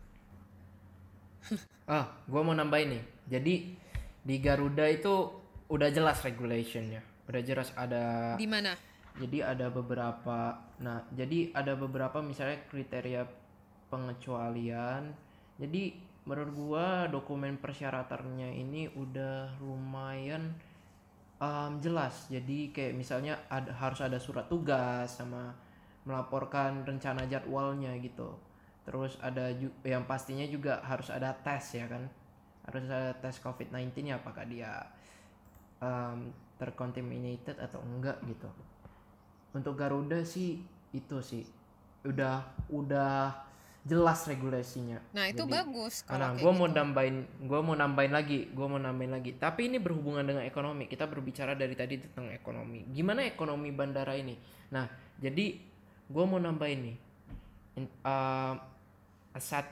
Ah, 1.86 2.10
gua 2.26 2.42
mau 2.42 2.50
nambahin 2.50 2.98
nih. 2.98 3.04
Jadi 3.30 3.54
di 4.26 4.36
Garuda 4.42 4.90
itu 4.90 5.30
udah 5.70 5.88
jelas 5.94 6.18
regulationnya, 6.26 6.98
udah 7.30 7.42
jelas 7.46 7.70
ada. 7.78 8.34
di 8.34 8.46
mana 8.50 8.74
Jadi 9.16 9.38
ada 9.40 9.70
beberapa. 9.70 10.66
Nah, 10.82 11.06
jadi 11.14 11.54
ada 11.54 11.78
beberapa 11.78 12.18
misalnya 12.20 12.66
kriteria 12.66 13.22
pengecualian. 13.88 15.14
Jadi 15.62 15.94
menurut 16.26 16.50
gua 16.52 16.86
dokumen 17.06 17.54
persyaratannya 17.62 18.50
ini 18.66 18.90
udah 18.90 19.62
lumayan 19.62 20.58
em, 21.40 21.72
jelas. 21.80 22.28
Jadi 22.32 22.72
kayak 22.72 22.94
misalnya 22.96 23.36
ada 23.52 23.72
harus 23.76 24.00
ada 24.00 24.16
surat 24.20 24.46
tugas 24.48 25.20
sama 25.20 25.52
melaporkan 26.06 26.86
rencana 26.86 27.26
jadwalnya 27.26 27.92
gitu. 28.00 28.36
Terus 28.86 29.18
ada 29.18 29.50
yang 29.82 30.06
pastinya 30.06 30.46
juga 30.46 30.78
harus 30.86 31.10
ada 31.10 31.34
tes 31.34 31.74
ya 31.74 31.86
kan. 31.90 32.06
Harus 32.66 32.86
ada 32.86 33.14
tes 33.18 33.38
COVID-19 33.42 34.06
ya 34.06 34.16
apakah 34.18 34.44
dia 34.46 34.72
em, 35.82 36.30
tercontaminated 36.56 37.58
atau 37.60 37.82
enggak 37.84 38.16
gitu. 38.24 38.48
Untuk 39.52 39.76
Garuda 39.76 40.22
sih 40.24 40.62
itu 40.94 41.18
sih 41.20 41.44
udah 42.06 42.38
udah 42.70 43.45
jelas 43.86 44.26
regulasinya. 44.26 44.98
nah 45.14 45.30
itu 45.30 45.46
Jadi, 45.46 45.54
bagus 45.54 46.02
kalau 46.02 46.18
Nah, 46.18 46.30
kayak 46.34 46.42
gue 46.42 46.52
mau 46.58 46.66
gitu. 46.66 46.76
nambahin, 46.82 47.16
gue 47.46 47.60
mau 47.62 47.76
nambahin 47.78 48.12
lagi, 48.12 48.38
gue 48.50 48.66
mau 48.66 48.80
nambahin 48.82 49.12
lagi. 49.14 49.30
Tapi 49.38 49.70
ini 49.70 49.78
berhubungan 49.78 50.26
dengan 50.26 50.42
ekonomi. 50.42 50.90
Kita 50.90 51.06
berbicara 51.06 51.54
dari 51.54 51.78
tadi 51.78 51.94
tentang 52.02 52.34
ekonomi. 52.34 52.82
Gimana 52.90 53.22
ekonomi 53.22 53.70
bandara 53.70 54.18
ini? 54.18 54.34
Nah, 54.74 54.90
jadi 55.22 55.46
gue 56.10 56.24
mau 56.26 56.42
nambahin 56.42 56.80
nih, 56.82 56.96
uh, 58.02 58.54
a 59.30 59.40
sad 59.40 59.66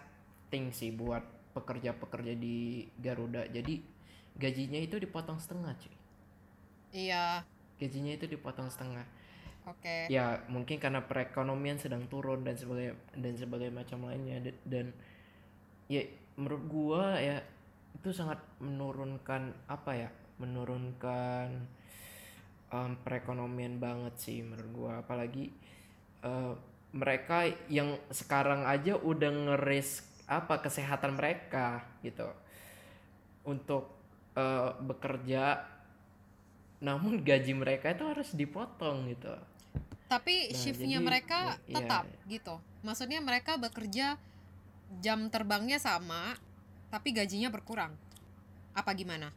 thing 0.46 0.70
sih 0.70 0.94
buat 0.94 1.22
pekerja-pekerja 1.50 2.38
di 2.38 2.86
Garuda. 2.94 3.50
Jadi 3.50 3.82
gajinya 4.38 4.78
itu 4.78 4.98
dipotong 4.98 5.38
setengah, 5.42 5.74
cuy. 5.78 5.94
iya 6.94 7.42
Gajinya 7.78 8.14
itu 8.14 8.30
dipotong 8.30 8.70
setengah. 8.70 9.02
Oke. 9.66 9.96
Ya 10.04 10.44
mungkin 10.52 10.76
karena 10.84 11.00
perekonomian 11.08 11.80
sedang 11.80 12.04
turun 12.12 12.44
dan 12.44 12.56
sebagai 12.60 12.92
dan 13.16 13.34
sebagai 13.40 13.70
macam 13.72 14.04
lainnya 14.04 14.36
Da- 14.44 14.62
dan 14.68 14.86
ya 15.88 16.02
menurut 16.36 16.64
gua 16.68 17.04
ya 17.20 17.40
itu 17.96 18.10
sangat 18.12 18.40
menurunkan 18.60 19.42
apa 19.70 19.90
ya 19.96 20.10
menurunkan 20.42 21.46
em, 22.74 22.90
perekonomian 23.04 23.78
banget 23.80 24.14
sih 24.20 24.38
menurut 24.44 24.70
gua. 24.74 24.92
Apalagi 25.04 25.50
eh, 26.24 26.54
mereka 26.94 27.48
yang 27.68 27.98
sekarang 28.12 28.64
aja 28.68 28.94
udah 28.98 29.30
ngeris 29.50 30.04
apa 30.30 30.62
kesehatan 30.64 31.18
mereka 31.18 31.84
gitu. 32.04 32.28
Untuk 33.44 33.92
eh, 34.34 34.70
bekerja 34.80 35.44
namun 36.84 37.22
gaji 37.24 37.52
mereka 37.56 37.94
itu 37.96 38.04
harus 38.04 38.28
dipotong 38.36 39.08
gitu 39.12 39.32
tapi 40.14 40.34
Nah, 40.48 40.54
shiftnya 40.54 40.98
jadi, 41.02 41.06
mereka 41.06 41.38
ya, 41.38 41.54
iya. 41.66 41.74
tetap 41.82 42.04
gitu 42.30 42.54
maksudnya 42.86 43.18
mereka 43.18 43.58
bekerja 43.58 44.14
jam 45.02 45.26
terbangnya 45.26 45.82
sama 45.82 46.38
tapi 46.94 47.10
gajinya 47.10 47.50
berkurang 47.50 47.90
apa 48.78 48.90
gimana 48.94 49.34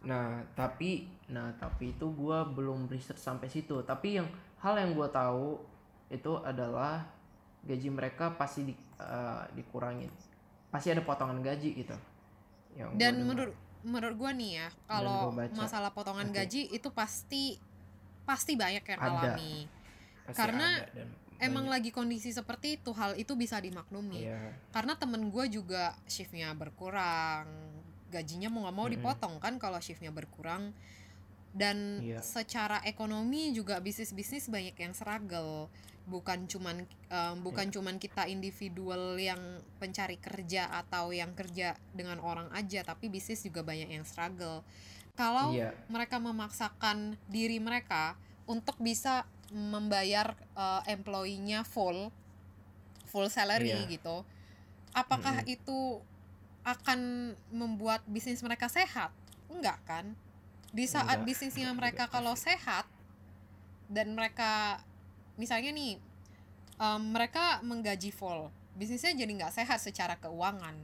Nah, 0.00 0.40
tapi 0.56 1.04
nah 1.28 1.52
tapi 1.60 1.92
itu 1.92 2.08
gua 2.16 2.48
belum 2.48 2.88
riset 2.88 3.20
sampai 3.20 3.52
situ. 3.52 3.84
Tapi 3.84 4.20
yang 4.20 4.28
hal 4.64 4.80
yang 4.80 4.96
gua 4.96 5.12
tahu 5.12 5.60
itu 6.08 6.32
adalah 6.40 7.04
gaji 7.64 7.88
mereka 7.92 8.32
pasti 8.34 8.72
di, 8.72 8.74
eh, 8.96 9.42
dikurangin. 9.52 10.08
Pasti 10.72 10.88
ada 10.88 11.04
potongan 11.04 11.44
gaji 11.44 11.84
gitu. 11.84 11.96
Yang 12.78 12.90
dan 12.96 13.14
menurut 13.20 13.52
menurut 13.84 14.14
gua 14.16 14.32
nih 14.32 14.64
ya 14.64 14.68
kalau 14.88 15.32
masalah 15.56 15.92
potongan 15.92 16.28
Oke. 16.32 16.36
gaji 16.44 16.68
itu 16.72 16.88
pasti 16.92 17.56
pasti 18.24 18.54
banyak 18.56 18.84
yang 18.84 19.00
Ada. 19.00 19.08
alami 19.36 19.64
Pasti 20.30 20.40
karena 20.40 20.68
ada 20.80 20.92
dan 20.94 21.08
emang 21.40 21.64
banyak. 21.66 21.74
lagi 21.74 21.90
kondisi 21.90 22.30
seperti 22.30 22.76
itu 22.76 22.90
hal 22.92 23.16
itu 23.16 23.32
bisa 23.34 23.56
dimaklumi 23.58 24.24
Iya. 24.24 24.52
karena 24.70 24.92
temen 24.94 25.28
gue 25.28 25.44
juga 25.48 25.96
shiftnya 26.04 26.52
berkurang 26.52 27.48
gajinya 28.10 28.50
mau 28.50 28.66
nggak 28.66 28.76
mau 28.76 28.86
Mm-mm. 28.86 28.96
dipotong 28.98 29.34
kan 29.38 29.56
kalau 29.56 29.78
shiftnya 29.78 30.10
berkurang 30.10 30.74
dan 31.50 31.98
Iya. 31.98 32.22
secara 32.22 32.78
ekonomi 32.84 33.50
juga 33.50 33.80
bisnis 33.80 34.12
bisnis 34.12 34.46
banyak 34.46 34.76
yang 34.76 34.94
struggle 34.94 35.66
bukan 36.06 36.46
cuman 36.46 36.82
em, 37.08 37.36
bukan 37.40 37.70
Iya. 37.70 37.74
cuman 37.78 37.96
kita 37.96 38.26
individual 38.26 39.14
yang 39.14 39.38
pencari 39.78 40.18
kerja 40.18 40.66
atau 40.70 41.10
yang 41.10 41.34
kerja 41.34 41.74
dengan 41.90 42.18
orang 42.18 42.50
aja 42.50 42.82
tapi 42.82 43.06
bisnis 43.06 43.42
juga 43.42 43.62
banyak 43.62 43.90
yang 43.90 44.02
struggle 44.02 44.62
kalau 45.14 45.54
Iya. 45.54 45.74
mereka 45.86 46.18
memaksakan 46.18 47.14
diri 47.26 47.58
mereka 47.58 48.14
untuk 48.46 48.78
bisa 48.78 49.22
membayar 49.50 50.34
eh, 50.56 50.82
employee-nya 50.94 51.66
full 51.66 52.10
full 53.10 53.26
salary 53.28 53.74
Iya. 53.74 53.90
gitu. 53.90 54.22
Apakah 54.94 55.42
Mm-mm. 55.42 55.54
itu 55.58 55.78
akan 56.62 57.32
membuat 57.50 58.02
bisnis 58.06 58.42
mereka 58.42 58.70
sehat? 58.70 59.10
Enggak 59.50 59.78
kan? 59.86 60.14
Di 60.70 60.86
saat 60.86 61.18
Enggak, 61.18 61.26
bisnisnya 61.26 61.70
enggak 61.74 61.78
mereka 61.78 62.04
juga 62.06 62.14
kalau 62.14 62.34
sehat, 62.38 62.86
dan 63.90 64.14
mereka 64.14 64.78
misalnya 65.34 65.74
nih 65.74 65.98
em, 66.78 67.02
mereka 67.10 67.58
menggaji 67.66 68.14
full 68.14 68.48
bisnisnya 68.78 69.12
jadi 69.18 69.32
nggak 69.34 69.52
sehat 69.52 69.78
secara 69.82 70.14
keuangan 70.22 70.78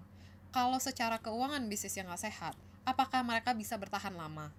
kalau 0.50 0.76
secara 0.82 1.22
keuangan 1.22 1.62
bisnisnya 1.70 2.02
nggak 2.08 2.22
sehat 2.26 2.54
apakah 2.82 3.22
mereka 3.22 3.54
bisa 3.54 3.78
bertahan 3.78 4.12
lama 4.12 4.50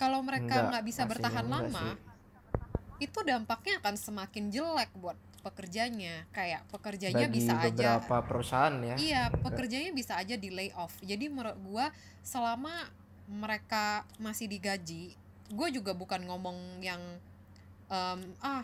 kalau 0.00 0.24
mereka 0.24 0.64
Enggak, 0.64 0.70
nggak 0.72 0.84
bisa 0.88 1.02
bertahan 1.06 1.44
enggak 1.44 1.68
lama 1.68 1.84
sih. 1.84 1.92
Itu 3.02 3.18
dampaknya 3.26 3.82
akan 3.82 3.98
semakin 3.98 4.44
jelek 4.48 4.94
buat 4.94 5.18
pekerjanya 5.42 6.22
kayak 6.30 6.62
pekerjanya 6.70 7.26
bagi 7.26 7.34
bisa 7.34 7.58
aja 7.58 7.98
beberapa 7.98 8.16
perusahaan 8.22 8.74
ya 8.78 8.94
Iya, 8.94 9.22
pekerjanya 9.34 9.90
bisa 9.90 10.14
aja 10.14 10.38
di 10.38 10.54
lay 10.54 10.70
off. 10.78 10.94
Jadi 11.02 11.26
menurut 11.26 11.58
gua 11.66 11.90
selama 12.22 12.86
mereka 13.26 14.06
masih 14.18 14.46
digaji, 14.46 15.18
gue 15.48 15.68
juga 15.74 15.98
bukan 15.98 16.22
ngomong 16.22 16.78
yang 16.78 17.02
em, 17.86 18.20
ah 18.38 18.62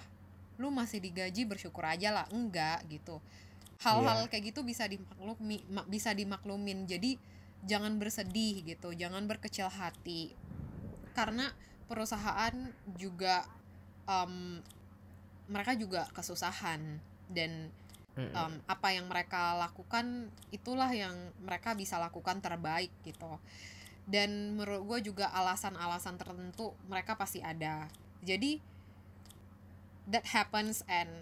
lu 0.58 0.70
masih 0.70 0.98
digaji 0.98 1.46
bersyukur 1.46 1.82
aja 1.82 2.14
lah, 2.14 2.26
enggak 2.30 2.86
gitu. 2.86 3.18
Hal-hal 3.82 4.26
Iya. 4.26 4.30
kayak 4.30 4.44
gitu 4.50 4.60
bisa 4.62 4.86
dimaklumi 4.86 5.66
ma- 5.70 5.86
bisa 5.86 6.10
dimaklumin. 6.10 6.86
Jadi 6.86 7.18
jangan 7.66 7.98
bersedih 7.98 8.62
gitu, 8.62 8.94
jangan 8.94 9.26
berkecil 9.26 9.66
hati. 9.66 10.30
Karena 11.10 11.50
perusahaan 11.86 12.54
juga 12.94 13.46
em, 14.08 14.64
mereka 15.48 15.76
juga 15.76 16.08
kesusahan 16.16 17.00
dan 17.28 17.68
um, 18.18 18.54
apa 18.66 18.88
yang 18.96 19.06
mereka 19.06 19.54
lakukan 19.54 20.32
itulah 20.50 20.90
yang 20.90 21.14
mereka 21.38 21.76
bisa 21.78 22.00
lakukan 22.00 22.42
terbaik 22.42 22.90
gitu. 23.06 23.38
Dan 24.08 24.56
menurut 24.56 24.88
gue 24.88 25.12
juga 25.12 25.28
alasan-alasan 25.36 26.16
tertentu 26.16 26.72
mereka 26.88 27.14
pasti 27.14 27.44
ada. 27.44 27.86
Jadi 28.24 28.58
that 30.08 30.24
happens 30.32 30.80
and 30.88 31.12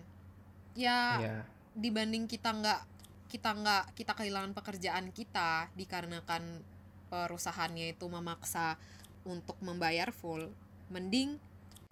ya 0.78 1.18
Iya. 1.18 1.36
dibanding 1.74 2.30
kita 2.30 2.54
nggak 2.54 2.82
kita 3.26 3.50
nggak 3.58 3.84
kita 3.98 4.12
kehilangan 4.14 4.54
pekerjaan 4.54 5.10
kita 5.10 5.66
dikarenakan 5.74 6.62
perusahaannya 7.10 7.98
itu 7.98 8.06
memaksa 8.06 8.78
untuk 9.26 9.58
membayar 9.58 10.14
full 10.14 10.54
mending 10.86 11.42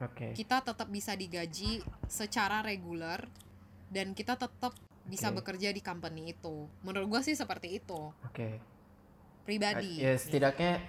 oke 0.04 0.36
kita 0.36 0.60
tetap 0.60 0.88
bisa 0.92 1.16
digaji 1.16 1.80
secara 2.06 2.60
reguler 2.60 3.24
dan 3.88 4.12
kita 4.12 4.36
tetap 4.36 4.74
bisa 5.04 5.28
Oke. 5.28 5.44
bekerja 5.44 5.68
di 5.68 5.84
company 5.84 6.32
itu. 6.32 6.64
Menurut 6.80 7.06
gua 7.12 7.20
sih 7.20 7.36
seperti 7.36 7.76
itu 7.76 8.12
oke 8.24 8.48
pribadi. 9.44 10.00
ya 10.00 10.16
setidaknya 10.16 10.80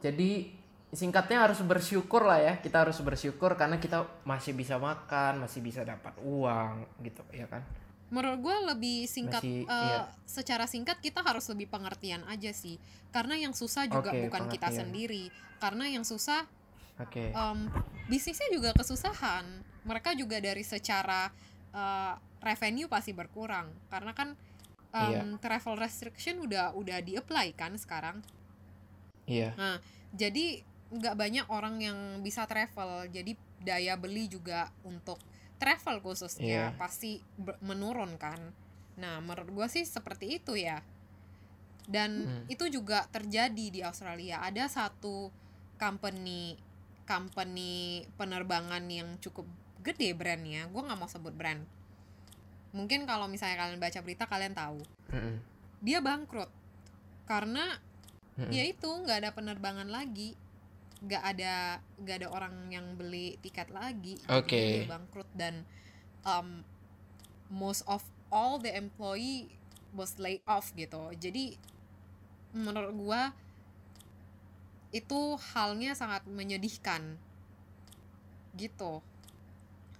jadi 0.00 0.48
singkatnya 0.96 1.44
harus 1.44 1.60
bersyukur 1.60 2.24
lah 2.24 2.40
ya 2.40 2.54
kita 2.56 2.88
harus 2.88 2.96
bersyukur 3.04 3.52
karena 3.52 3.76
kita 3.76 4.08
masih 4.24 4.56
bisa 4.56 4.80
makan 4.80 5.44
masih 5.44 5.60
bisa 5.60 5.84
dapat 5.84 6.16
uang 6.24 6.88
gitu 7.04 7.20
ya 7.36 7.44
kan 7.44 7.60
Menurut 8.06 8.38
gua 8.38 8.56
lebih 8.70 9.10
singkat, 9.10 9.42
Masih, 9.42 9.66
eh, 9.66 9.74
iya. 9.74 10.06
secara 10.22 10.70
singkat 10.70 11.02
kita 11.02 11.26
harus 11.26 11.42
lebih 11.50 11.66
pengertian 11.66 12.22
aja 12.30 12.54
sih. 12.54 12.78
Karena 13.10 13.34
yang 13.34 13.50
susah 13.50 13.90
juga 13.90 14.14
Oke, 14.14 14.30
bukan 14.30 14.46
kita 14.46 14.70
pengertian. 14.70 14.78
sendiri. 14.78 15.24
Karena 15.58 15.90
yang 15.90 16.06
susah 16.06 16.46
oke 16.96 17.24
em, 17.30 17.58
bisnisnya 18.06 18.48
juga 18.48 18.72
kesusahan. 18.72 19.44
Mereka 19.84 20.14
juga 20.14 20.38
dari 20.38 20.62
secara 20.62 21.28
eh, 21.70 22.14
revenue 22.40 22.88
pasti 22.88 23.12
berkurang. 23.12 23.68
Karena 23.88 24.12
kan 24.12 24.32
em, 24.90 25.12
Iya. 25.12 25.22
travel 25.38 25.76
restriction 25.76 26.40
udah 26.40 26.72
udah 26.72 26.98
di 27.00 27.14
apply 27.14 27.52
kan 27.52 27.76
sekarang. 27.76 28.24
iya 29.26 29.52
Nah, 29.58 29.76
jadi 30.14 30.62
nggak 30.86 31.14
banyak 31.18 31.46
orang 31.50 31.82
yang 31.82 31.98
bisa 32.22 32.46
travel. 32.46 33.10
Jadi 33.10 33.34
daya 33.60 33.98
beli 33.98 34.30
juga 34.30 34.70
untuk 34.82 35.18
travel 35.58 35.98
khususnya 36.00 36.72
Iya. 36.72 36.78
pasti 36.78 37.18
menurun 37.60 38.16
kan. 38.16 38.38
Nah, 38.96 39.20
menurut 39.20 39.50
gua 39.52 39.66
sih 39.66 39.84
seperti 39.84 40.38
itu 40.38 40.56
ya. 40.56 40.80
Dan 41.86 42.10
Hmm. 42.24 42.44
itu 42.48 42.66
juga 42.66 43.04
terjadi 43.06 43.66
di 43.68 43.80
Australia. 43.82 44.40
Ada 44.40 44.66
satu 44.66 45.28
company 45.76 46.56
company 47.06 48.04
penerbangan 48.18 48.82
yang 48.90 49.16
cukup 49.22 49.46
gede 49.80 50.12
brandnya. 50.12 50.66
Gua 50.68 50.84
nggak 50.90 50.98
mau 50.98 51.08
sebut 51.08 51.32
brand. 51.32 51.62
Mungkin 52.74 53.06
kalau 53.08 53.30
misalnya 53.30 53.62
kalian 53.62 53.80
baca 53.80 53.98
berita 54.02 54.24
kalian 54.26 54.52
tahu. 54.52 54.82
Mm-mm. 55.14 55.38
Dia 55.80 56.02
bangkrut 56.02 56.50
karena 57.26 57.78
Mm-mm. 58.38 58.52
ya 58.54 58.62
itu 58.66 58.86
nggak 58.86 59.18
ada 59.22 59.30
penerbangan 59.34 59.90
lagi 59.90 60.38
nggak 61.04 61.22
ada 61.36 61.82
nggak 62.00 62.16
ada 62.24 62.28
orang 62.32 62.54
yang 62.72 62.86
beli 62.96 63.36
tiket 63.44 63.68
lagi 63.68 64.16
Oke. 64.32 64.80
dia 64.80 64.88
bangkrut 64.88 65.28
dan 65.36 65.66
um, 66.24 66.64
most 67.52 67.84
of 67.84 68.00
all 68.32 68.56
the 68.56 68.72
employee 68.72 69.52
was 69.92 70.16
laid 70.16 70.40
off 70.48 70.72
gitu 70.72 71.12
jadi 71.20 71.60
menurut 72.56 72.96
gua 72.96 73.36
itu 74.96 75.36
halnya 75.52 75.92
sangat 75.92 76.24
menyedihkan. 76.24 77.20
Gitu. 78.56 79.04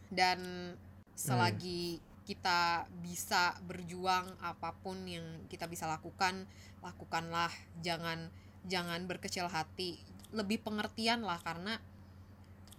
Dan 0.08 0.72
selagi 1.12 2.00
kita 2.24 2.90
bisa 3.04 3.54
berjuang 3.64 4.26
apa 4.42 4.74
pun 4.82 4.98
yang 5.04 5.44
kita 5.52 5.68
bisa 5.68 5.84
lakukan 5.84 6.48
lakukanlah. 6.80 7.52
Jangan 7.84 8.32
jangan 8.64 9.04
berkecil 9.04 9.52
hati. 9.52 10.00
Lebih 10.32 10.64
pengertian 10.64 11.22
lah 11.22 11.38
karena 11.44 11.76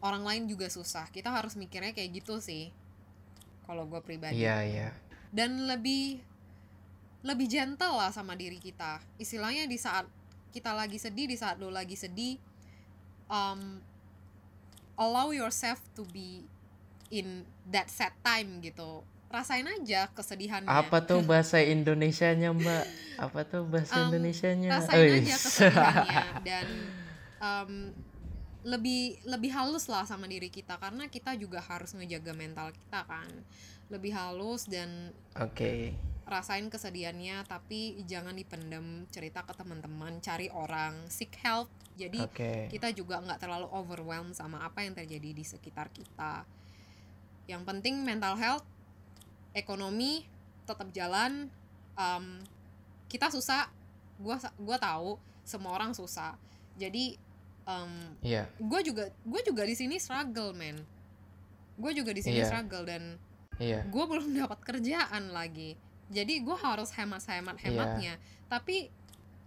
orang 0.02 0.26
lain 0.26 0.44
juga 0.50 0.68
susah. 0.68 1.08
Kita 1.14 1.30
harus 1.30 1.54
mikirnya 1.54 1.94
kayak 1.94 2.26
gitu 2.26 2.42
sih 2.42 2.74
kalau 3.70 3.86
gue 3.86 4.02
pribadi. 4.02 4.42
Iya 4.42 4.58
iya. 4.66 4.90
Dan 5.30 5.70
lebih 5.70 6.24
lebih 7.22 7.48
gentle 7.52 8.00
lah 8.00 8.10
sama 8.10 8.34
diri 8.40 8.58
kita. 8.58 9.04
Istilahnya 9.20 9.68
di 9.68 9.76
saat 9.76 10.08
kita 10.52 10.72
lagi 10.74 10.98
sedih 10.98 11.28
di 11.28 11.36
saat 11.36 11.60
lo 11.60 11.70
lagi 11.70 11.94
sedih 11.94 12.40
um, 13.28 13.80
allow 14.98 15.30
yourself 15.30 15.78
to 15.94 16.04
be 16.10 16.44
in 17.14 17.46
that 17.70 17.88
sad 17.88 18.12
time 18.24 18.60
gitu. 18.60 19.04
Rasain 19.28 19.68
aja 19.68 20.08
kesedihannya. 20.16 20.72
Apa 20.72 21.04
tuh 21.04 21.20
bahasa 21.30 21.60
Indonesianya 21.60 22.56
mbak? 22.56 22.84
Apa 23.20 23.44
tuh 23.44 23.68
bahasa 23.68 23.96
Um, 24.00 24.12
Indonesianya? 24.12 24.70
rasain 24.72 25.04
Eis. 25.04 25.28
aja 25.28 25.36
kesedihannya 25.36 26.24
dan 26.48 26.68
um, 27.44 27.72
lebih 28.68 29.20
lebih 29.24 29.52
halus 29.52 29.88
lah 29.88 30.04
sama 30.04 30.28
diri 30.28 30.52
kita 30.52 30.76
karena 30.76 31.08
kita 31.08 31.36
juga 31.36 31.60
harus 31.64 31.92
ngejaga 31.96 32.32
mental 32.36 32.72
kita 32.72 33.04
kan. 33.04 33.28
Lebih 33.88 34.12
halus 34.16 34.68
dan 34.68 35.12
oke 35.36 35.96
rasain 36.28 36.68
kesedihannya 36.68 37.48
tapi 37.48 38.04
jangan 38.04 38.36
dipendam 38.36 39.08
cerita 39.10 39.48
ke 39.48 39.56
teman-teman 39.56 40.20
cari 40.20 40.52
orang 40.52 41.08
seek 41.08 41.40
help. 41.42 41.72
Jadi 41.98 42.22
oke. 42.22 42.70
kita 42.70 42.94
juga 42.94 43.24
nggak 43.24 43.42
terlalu 43.42 43.68
overwhelmed 43.74 44.36
sama 44.36 44.62
apa 44.62 44.84
yang 44.86 44.94
terjadi 44.94 45.34
di 45.34 45.44
sekitar 45.48 45.90
kita. 45.90 46.44
Yang 47.48 47.64
penting 47.64 48.04
mental 48.04 48.36
health 48.36 48.68
ekonomi 49.56 50.28
tetap 50.68 50.92
jalan 50.92 51.48
um, 51.96 52.44
kita 53.08 53.32
susah. 53.32 53.72
Gua 54.20 54.38
gua 54.60 54.78
tahu 54.78 55.18
semua 55.48 55.74
orang 55.74 55.96
susah. 55.96 56.36
Jadi 56.78 57.18
um, 57.68 57.92
iya. 58.24 58.48
gue 58.58 58.82
juga 58.82 59.12
gue 59.12 59.42
juga 59.44 59.64
di 59.68 59.76
sini 59.76 60.00
struggle 60.00 60.56
man 60.56 60.80
gue 61.78 61.92
juga 61.94 62.12
di 62.16 62.24
sini 62.24 62.42
Iya. 62.42 62.48
struggle 62.50 62.84
dan 62.88 63.04
iya. 63.62 63.84
gue 63.86 64.04
belum 64.08 64.34
dapat 64.42 64.60
kerjaan 64.64 65.36
lagi 65.36 65.76
jadi 66.08 66.40
gue 66.40 66.58
harus 66.58 66.90
hemat 66.96 67.24
hemat 67.28 67.58
hematnya 67.60 68.16
tapi 68.48 68.88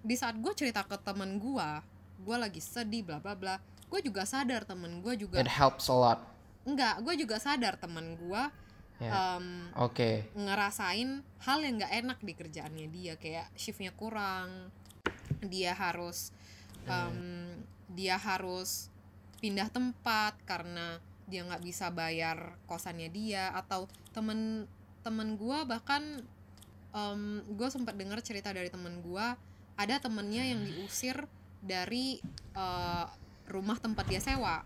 di 0.00 0.16
saat 0.16 0.36
gue 0.36 0.52
cerita 0.56 0.84
ke 0.84 0.96
temen 1.00 1.40
gue 1.40 1.68
gue 2.20 2.36
lagi 2.36 2.60
sedih 2.60 3.04
bla 3.04 3.18
bla 3.20 3.36
bla 3.36 3.56
gue 3.90 4.00
juga 4.04 4.22
sadar 4.24 4.64
temen 4.64 5.02
gue 5.02 5.14
juga 5.18 5.40
it 5.40 5.50
helps 5.50 5.90
a 5.90 5.96
lot. 5.96 6.20
Enggak 6.62 7.00
gue 7.02 7.14
juga 7.18 7.36
sadar 7.42 7.74
temen 7.80 8.14
gue 8.14 8.42
ya. 9.02 9.36
em, 9.36 9.72
oke. 9.74 10.30
ngerasain 10.36 11.24
hal 11.42 11.58
yang 11.64 11.80
nggak 11.80 11.94
enak 12.04 12.18
di 12.22 12.32
kerjaannya 12.36 12.86
dia 12.92 13.14
kayak 13.16 13.48
shiftnya 13.56 13.90
kurang 13.96 14.70
dia 15.40 15.72
harus 15.72 16.30
em, 16.86 17.64
dia 17.90 18.20
harus 18.20 18.92
pindah 19.40 19.72
tempat 19.72 20.36
karena 20.44 21.00
dia 21.26 21.42
nggak 21.46 21.64
bisa 21.64 21.88
bayar 21.90 22.60
kosannya 22.68 23.08
dia 23.08 23.50
atau 23.56 23.88
temen 24.12 24.68
temen 25.00 25.34
gua 25.40 25.64
bahkan 25.64 26.22
gue 27.46 27.68
sempat 27.70 27.94
dengar 27.94 28.18
cerita 28.22 28.50
dari 28.50 28.68
temen 28.68 28.98
gua. 29.02 29.38
Ada 29.78 30.02
temennya 30.02 30.44
yang 30.44 30.60
diusir 30.66 31.24
dari 31.62 32.20
eh, 32.54 33.06
rumah 33.50 33.78
tempat 33.80 34.04
dia 34.06 34.20
sewa 34.22 34.62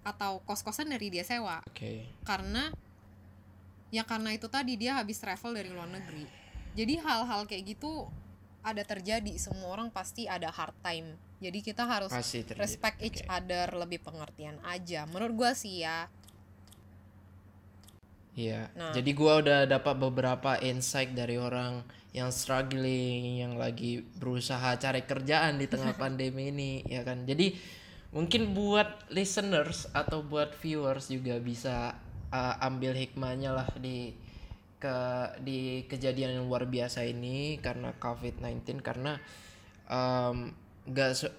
atau 0.00 0.40
kos-kosan 0.48 0.88
dari 0.88 1.12
dia 1.12 1.24
sewa. 1.24 1.60
Oke. 1.68 2.08
Karena 2.24 2.72
ya 3.90 4.06
karena 4.06 4.32
itu 4.32 4.46
tadi 4.46 4.78
dia 4.80 4.96
habis 4.98 5.20
travel 5.20 5.52
dari 5.52 5.68
luar 5.68 5.90
negeri. 5.90 6.24
Jadi 6.74 7.02
hal-hal 7.02 7.44
kayak 7.44 7.76
gitu 7.76 8.08
ada 8.60 8.80
terjadi. 8.84 9.36
Semua 9.36 9.72
orang 9.76 9.92
pasti 9.92 10.24
ada 10.28 10.48
hard 10.48 10.76
time. 10.80 11.16
Jadi 11.40 11.58
kita 11.64 11.88
harus 11.88 12.12
respect 12.56 13.00
each 13.00 13.24
Oke. 13.24 13.32
other 13.32 13.72
lebih 13.76 14.00
pengertian 14.04 14.60
aja. 14.64 15.08
Menurut 15.08 15.32
gua 15.36 15.52
sih 15.56 15.84
ya 15.84 16.08
Iya. 18.38 18.70
Nah. 18.74 18.94
Jadi 18.94 19.10
gua 19.12 19.42
udah 19.42 19.66
dapat 19.66 19.94
beberapa 19.98 20.56
insight 20.62 21.12
dari 21.14 21.36
orang 21.36 21.82
yang 22.10 22.30
struggling, 22.34 23.42
yang 23.42 23.54
lagi 23.54 24.02
berusaha 24.18 24.74
cari 24.78 25.06
kerjaan 25.06 25.58
di 25.58 25.66
tengah 25.70 25.94
pandemi 26.02 26.50
ini, 26.50 26.72
ya 26.86 27.02
kan. 27.02 27.26
Jadi 27.26 27.54
mungkin 28.10 28.54
buat 28.54 29.06
listeners 29.14 29.86
atau 29.94 30.22
buat 30.26 30.54
viewers 30.58 31.10
juga 31.10 31.38
bisa 31.38 31.94
uh, 32.34 32.54
ambil 32.66 32.94
hikmahnya 32.98 33.54
lah 33.54 33.70
di 33.78 34.14
ke 34.80 34.96
di 35.44 35.84
kejadian 35.86 36.40
yang 36.40 36.44
luar 36.48 36.64
biasa 36.64 37.04
ini 37.04 37.60
karena 37.60 37.92
COVID-19 38.00 38.80
karena 38.80 39.20
um, 39.86 40.56
se- 41.12 41.36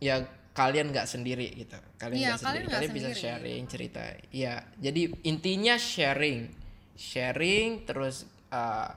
ya 0.00 0.24
kalian 0.58 0.90
nggak 0.90 1.06
sendiri 1.06 1.46
gitu. 1.54 1.78
Kalian 2.02 2.18
Iya, 2.18 2.30
nggak 2.34 2.42
kalian 2.42 2.62
sendiri. 2.66 2.74
kalian 2.74 2.90
bisa 2.90 3.10
sendiri. 3.14 3.22
sharing 3.22 3.62
cerita. 3.70 4.02
Ya 4.34 4.54
jadi 4.82 5.02
intinya 5.22 5.74
sharing. 5.78 6.50
Sharing 6.98 7.86
terus 7.86 8.26
uh, 8.50 8.90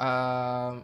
um, 0.00 0.80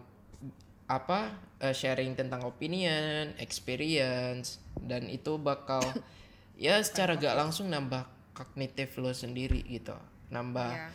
apa 0.85 1.21
uh, 1.65 1.73
sharing 1.73 2.13
tentang 2.13 2.45
opinion 2.45 3.33
experience 3.41 4.61
dan 4.77 5.09
itu 5.09 5.41
bakal 5.41 5.81
ya 6.61 6.77
secara 6.85 7.17
gak 7.17 7.33
langsung 7.33 7.73
nambah 7.73 8.05
kognitif 8.37 9.01
lo 9.01 9.17
sendiri 9.17 9.65
gitu. 9.65 9.97
Nambah 10.29 10.69
ya 10.69 10.89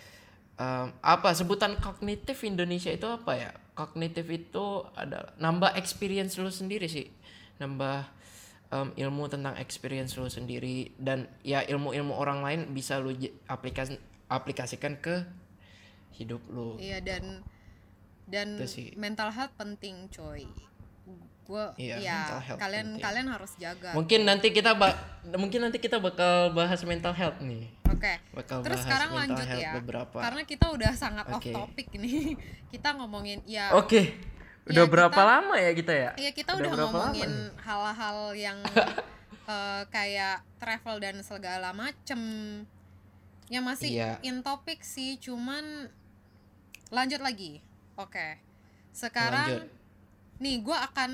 Um, 0.57 0.89
apa 1.05 1.37
sebutan 1.37 1.77
kognitif 1.77 2.41
Indonesia 2.41 2.89
itu 2.89 3.05
apa 3.05 3.37
ya? 3.37 3.53
Kognitif 3.77 4.25
itu 4.25 4.81
adalah 4.97 5.29
nambah 5.37 5.77
experience 5.77 6.33
lu 6.41 6.49
sendiri 6.49 6.89
sih, 6.89 7.13
nambah 7.61 8.09
um, 8.69 8.91
ilmu 8.93 9.27
tentang 9.27 9.55
experience 9.55 10.13
lu 10.13 10.27
sendiri 10.27 10.91
dan 10.95 11.25
ya 11.41 11.61
ilmu-ilmu 11.61 12.11
orang 12.11 12.39
lain 12.39 12.59
bisa 12.69 12.97
lu 12.97 13.11
j- 13.11 13.31
aplikas 13.45 13.95
aplikasikan 14.27 14.95
ke 14.95 15.23
hidup 16.13 16.41
lu. 16.47 16.75
iya 16.77 16.97
dan 16.97 17.45
dan 18.25 18.59
sih. 18.63 18.91
mental 18.93 19.29
health 19.29 19.55
penting 19.55 20.09
coy 20.09 20.43
gue 21.47 21.65
Iya, 21.79 21.95
ya 21.97 22.19
kalian 22.59 22.59
penting. 22.91 22.99
kalian 22.99 23.27
harus 23.31 23.55
jaga 23.55 23.95
Mungkin 23.95 24.27
nanti 24.27 24.51
kita 24.51 24.75
ba- 24.75 24.99
mungkin 25.31 25.63
nanti 25.63 25.79
kita 25.79 25.95
bakal 25.97 26.51
bahas 26.51 26.83
mental 26.83 27.15
health 27.15 27.39
nih. 27.39 27.71
oke 27.87 28.13
Bakal 28.35 28.57
terus 28.61 28.75
bahas 28.75 28.83
sekarang 28.83 29.09
lanjut 29.15 29.47
ya 29.47 29.71
beberapa. 29.73 30.19
karena 30.19 30.43
kita 30.43 30.65
udah 30.67 30.91
sangat 30.91 31.23
off 31.29 31.39
Oke. 31.39 31.55
topic 31.55 31.87
nih 31.95 32.35
kita 32.75 32.91
ngomongin 32.93 33.39
ya 33.47 33.71
Oke. 33.73 34.11
Udah 34.67 34.83
Ya, 34.83 34.89
berapa 34.89 35.13
kita- 35.13 35.29
lama 35.29 35.55
ya 35.55 35.71
kita 35.71 35.93
ya? 35.93 36.11
Iya 36.15 36.31
kita 36.31 36.51
Udah 36.53 36.67
udah, 36.67 36.79
ngomongin 36.85 37.31
hal-hal 37.57 38.17
yang 38.33 38.59
eh, 39.47 39.83
kayak 39.87 40.43
travel 40.57 40.99
dan 40.99 41.15
segala 41.21 41.71
macem 41.71 42.19
yang 43.47 43.63
masih 43.63 43.95
Iya. 43.95 44.19
in 44.21 44.43
topik 44.43 44.83
sih 44.83 45.15
cuman 45.15 45.87
lanjut 46.89 47.19
lagi 47.19 47.63
oke 47.95 48.27
sekarang 48.91 49.63
Lanjut. 49.63 49.71
nih 50.37 50.55
gue 50.59 50.77
akan 50.77 51.11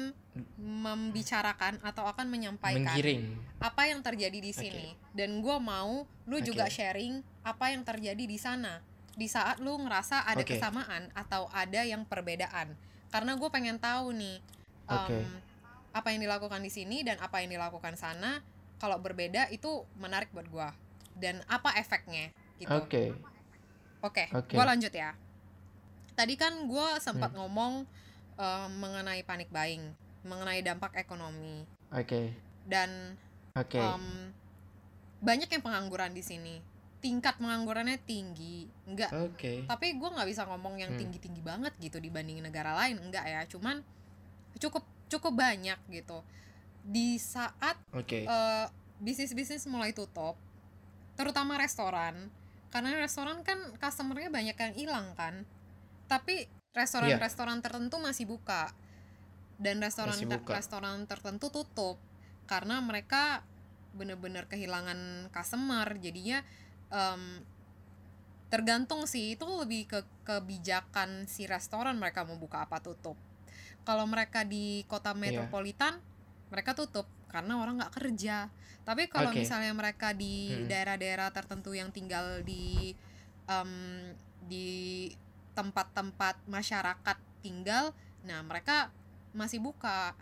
membicarakan 0.57 1.77
atau 1.81 2.03
akan 2.03 2.25
menyampaikan 2.25 2.89
Menggiring. 2.89 3.38
apa 3.59 3.85
yang 3.85 4.01
terjadi 4.01 4.39
di 4.39 4.49
sini 4.49 4.97
dan 5.11 5.39
gue 5.39 5.57
mau 5.61 6.03
lu 6.25 6.38
juga 6.41 6.65
Oke. 6.65 6.73
sharing 6.73 7.21
apa 7.41 7.69
yang 7.69 7.85
terjadi 7.85 8.23
di 8.23 8.38
sana 8.38 8.81
di 9.13 9.30
saat 9.30 9.61
lu 9.61 9.77
ngerasa 9.77 10.25
ada 10.25 10.41
Oke. 10.41 10.57
kesamaan 10.57 11.13
atau 11.13 11.45
ada 11.53 11.85
yang 11.85 12.01
perbedaan 12.01 12.73
karena 13.14 13.38
gue 13.38 13.49
pengen 13.53 13.77
tahu 13.77 14.10
nih 14.10 14.41
em, 14.90 14.98
Oke. 14.98 15.19
apa 15.94 16.07
yang 16.10 16.26
dilakukan 16.26 16.65
di 16.65 16.73
sini 16.73 17.06
dan 17.06 17.22
apa 17.22 17.45
yang 17.45 17.53
dilakukan 17.53 17.94
sana 17.94 18.41
kalau 18.81 18.98
berbeda 18.98 19.53
itu 19.53 19.85
menarik 19.95 20.34
buat 20.34 20.49
gue 20.49 20.69
dan 21.22 21.45
apa 21.45 21.77
efeknya 21.77 22.34
gitu 22.57 22.73
Oke. 22.73 23.14
Oke, 24.03 24.27
Oke. 24.34 24.57
gue 24.57 24.65
lanjut 24.65 24.91
ya. 24.91 25.15
Tadi 26.11 26.35
kan 26.35 26.68
gue 26.68 26.88
sempat 26.99 27.31
Hmm. 27.31 27.45
ngomong 27.45 27.73
em, 28.35 28.69
mengenai 28.76 29.22
panic 29.23 29.48
buying, 29.48 29.94
mengenai 30.26 30.60
dampak 30.60 30.98
ekonomi, 30.98 31.64
Oke. 31.88 32.34
dan 32.68 33.15
Oke. 33.56 33.80
em, 33.80 34.34
banyak 35.22 35.48
yang 35.48 35.64
pengangguran 35.64 36.11
di 36.11 36.19
sini. 36.19 36.60
Tingkat 37.03 37.35
penganggurannya 37.35 37.99
tinggi, 38.07 38.71
enggak. 38.88 39.11
Oke. 39.11 39.67
Tapi 39.67 39.99
gue 39.99 40.09
nggak 40.09 40.23
bisa 40.23 40.47
ngomong 40.47 40.80
yang 40.80 40.95
Hmm. 40.95 40.99
tinggi-tinggi 41.03 41.43
banget 41.43 41.75
gitu 41.77 41.99
dibanding 41.99 42.39
negara 42.39 42.71
lain, 42.80 42.95
enggak 42.95 43.27
ya. 43.27 43.43
Cuman 43.51 43.84
cukup 44.55 44.88
cukup 45.11 45.35
banyak 45.35 45.75
gitu. 45.91 46.23
Di 46.81 47.19
saat 47.19 47.75
Oke. 47.91 48.23
eh, 48.23 48.65
bisnis-bisnis 49.03 49.67
mulai 49.67 49.91
tutup, 49.91 50.39
terutama 51.19 51.59
restoran, 51.59 52.31
karena 52.71 52.95
restoran 52.95 53.43
kan 53.43 53.59
customernya 53.77 54.31
banyak 54.31 54.55
yang 54.55 54.73
hilang 54.73 55.07
kan. 55.19 55.43
Tapi 56.07 56.47
restoran-restoran 56.73 57.59
tertentu 57.59 57.99
masih 57.99 58.25
buka 58.25 58.71
dan 59.59 59.84
restoran 59.84 60.15
Masih 60.15 60.25
buka. 60.31 60.55
restoran 60.57 61.03
tertentu 61.05 61.51
tutup 61.51 61.99
karena 62.49 62.81
mereka 62.81 63.45
bener-bener 63.93 64.49
kehilangan 64.49 65.30
customer. 65.30 65.85
Jadinya 66.01 66.41
em, 66.93 67.41
tergantung 68.53 69.09
sih 69.09 69.33
itu 69.33 69.45
lebih 69.49 69.89
ke 69.89 69.99
kebijakan 70.27 71.25
si 71.25 71.49
restoran 71.49 71.97
mereka 71.97 72.21
mau 72.23 72.37
buka 72.37 72.63
apa 72.69 72.77
tutup. 72.79 73.17
Kalau 73.83 74.05
mereka 74.07 74.45
di 74.47 74.85
kota 74.87 75.11
Iya. 75.25 75.49
metropolitan 75.49 75.99
mereka 76.53 76.71
tutup 76.77 77.09
karena 77.33 77.57
orang 77.57 77.81
nggak 77.81 77.95
kerja. 77.97 78.53
Tapi 78.85 79.09
kalau 79.09 79.33
Oke. 79.33 79.41
misalnya 79.41 79.73
mereka 79.73 80.13
di 80.13 80.35
Mm-mm. 80.53 80.67
daerah-daerah 80.69 81.33
tertentu 81.33 81.73
yang 81.73 81.89
tinggal 81.89 82.45
di 82.45 82.93
em, 83.49 83.71
di 84.45 85.09
tempat-tempat 85.57 86.35
masyarakat 86.49 87.17
tinggal, 87.43 87.93
nah 88.25 88.39
mereka 88.45 88.93
masih 89.33 89.59
buka. 89.61 90.13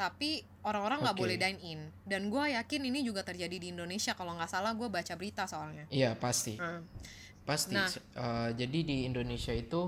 Tapi 0.00 0.44
orang-orang 0.66 0.98
nggak 1.06 1.16
Oke. 1.16 1.22
boleh 1.22 1.36
dine 1.38 1.60
in. 1.62 1.80
Dan 2.02 2.26
gue 2.26 2.44
yakin 2.58 2.82
ini 2.90 3.06
juga 3.06 3.22
terjadi 3.22 3.56
di 3.56 3.70
Indonesia 3.70 4.18
kalau 4.18 4.34
nggak 4.34 4.50
salah 4.50 4.74
gue 4.74 4.90
baca 4.90 5.14
berita 5.14 5.46
soalnya. 5.46 5.86
Iya 5.88 6.18
pasti. 6.18 6.58
Hmm. 6.58 6.82
Pasti. 7.46 7.78
Nah. 7.78 7.86
Eh, 7.94 8.50
jadi 8.58 8.78
di 8.82 8.96
Indonesia 9.06 9.54
itu 9.54 9.86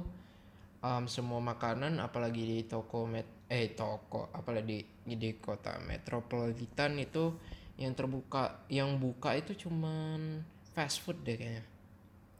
um, 0.78 1.04
semua 1.10 1.42
makanan 1.42 1.98
apalagi 1.98 2.46
di 2.46 2.58
toko 2.70 3.10
met 3.10 3.26
eh 3.48 3.74
toko 3.74 4.28
apalagi 4.30 4.84
di, 5.02 5.16
di 5.16 5.30
kota 5.40 5.80
metropolitan 5.82 7.00
itu 7.00 7.34
yang 7.80 7.96
terbuka 7.96 8.68
yang 8.68 9.00
buka 9.00 9.34
itu 9.34 9.66
cuman 9.66 10.46
fast 10.70 11.02
food 11.02 11.18
deh 11.26 11.34
kayaknya. 11.34 11.66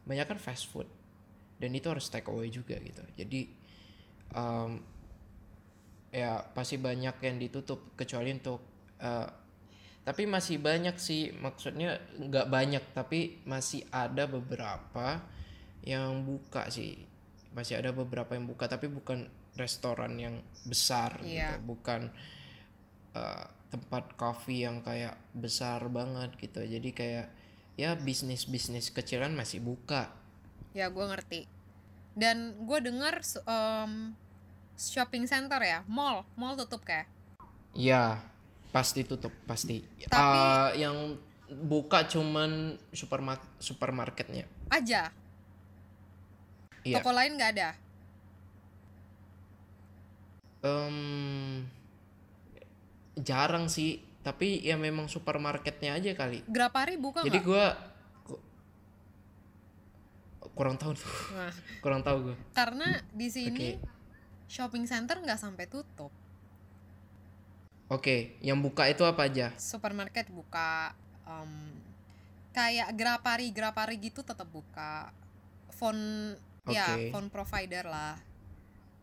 Banyak 0.07 0.25
kan 0.25 0.39
fast 0.39 0.71
food. 0.71 0.87
Dan 1.59 1.75
itu 1.75 1.91
harus 1.91 2.07
take 2.07 2.31
away 2.31 2.47
juga 2.47 2.79
gitu. 2.79 3.03
Jadi 3.19 3.51
um, 4.31 4.79
ya 6.09 6.41
pasti 6.53 6.81
banyak 6.81 7.21
yang 7.21 7.37
ditutup 7.37 7.93
kecuali 7.93 8.33
untuk 8.33 8.61
eh, 8.97 9.27
tapi 10.01 10.25
masih 10.25 10.57
banyak 10.57 10.97
sih 10.97 11.29
maksudnya 11.37 12.01
nggak 12.17 12.49
banyak 12.49 12.83
tapi 12.97 13.45
masih 13.45 13.85
ada 13.93 14.25
beberapa 14.25 15.21
yang 15.85 16.25
buka 16.25 16.65
sih 16.73 17.05
masih 17.53 17.77
ada 17.77 17.93
beberapa 17.93 18.33
yang 18.33 18.49
buka 18.49 18.65
tapi 18.65 18.89
bukan 18.89 19.29
restoran 19.53 20.17
yang 20.17 20.41
besar 20.65 21.21
Iya. 21.21 21.57
gitu 21.61 21.77
bukan 21.77 22.09
eh, 23.13 23.45
tempat 23.69 24.17
coffee 24.17 24.65
yang 24.65 24.81
kayak 24.81 25.13
besar 25.37 25.85
banget 25.93 26.33
gitu 26.41 26.65
jadi 26.65 26.89
kayak 26.89 27.27
ya 27.77 27.93
bisnis 27.95 28.49
bisnis 28.49 28.89
kecilan 28.89 29.37
masih 29.37 29.61
buka 29.61 30.09
Ya 30.69 30.85
gue 30.85 31.01
ngerti. 31.01 31.49
Dan 32.13 32.53
gue 32.69 32.77
dengar 32.77 33.25
em, 33.25 34.13
shopping 34.79 35.27
center 35.27 35.59
ya, 35.59 35.83
mall, 35.85 36.23
mall 36.33 36.55
tutup 36.55 36.81
kayak. 36.81 37.05
ya 37.71 38.17
pasti 38.69 39.03
tutup 39.03 39.29
pasti 39.43 39.83
Tapi- 40.03 40.15
Eh, 40.15 40.81
yang 40.81 41.19
buka 41.49 42.05
cuman 42.05 42.73
supermarket 42.89 43.45
supermarketnya 43.57 44.45
Aja. 44.69 45.11
Iya. 46.79 46.95
Toko 46.97 47.11
lain 47.11 47.35
nggak 47.35 47.51
ada. 47.51 47.69
Em, 50.59 51.65
jarang 53.15 53.65
sih 53.65 53.99
tapi 54.19 54.59
ya 54.59 54.75
memang 54.75 55.07
supermarketnya 55.07 55.95
aja 55.95 56.11
kali 56.13 56.43
Grapari 56.45 56.95
buka 56.95 57.23
jadi 57.23 57.39
ku- 57.39 58.43
kurang 60.49 60.75
tahu 60.75 60.91
tuh 60.91 61.07
Nah, 61.31 61.53
kurang 61.79 62.03
tahu 62.03 62.31
gue 62.31 62.35
karena 62.51 62.99
di 63.09 63.27
sini 63.27 63.79
Oke. 63.79 63.98
Shopping 64.53 64.83
center 64.91 65.15
nggak 65.23 65.39
sampai 65.43 65.65
tutup. 65.73 66.11
oke 67.95 68.15
yang 68.47 68.59
buka 68.65 68.83
itu 68.93 69.03
apa 69.05 69.21
aja 69.29 69.47
Supermarket 69.69 70.27
buka. 70.37 70.95
em, 71.29 71.51
kayak 72.57 72.89
Grapari, 72.97 73.47
Grapari 73.53 73.95
gitu 74.01 74.21
tetap 74.25 74.47
buka. 74.49 75.13
Phone, 75.77 76.35
ya 76.67 76.87
Oke. 76.87 77.11
phone 77.11 77.29
provider 77.35 77.85
lah. 77.95 78.15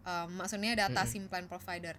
Em, 0.06 0.31
maksudnya 0.39 0.73
data 0.78 1.02
Mm-mm. 1.05 1.10
sim 1.12 1.24
plan 1.31 1.47
provider. 1.52 1.97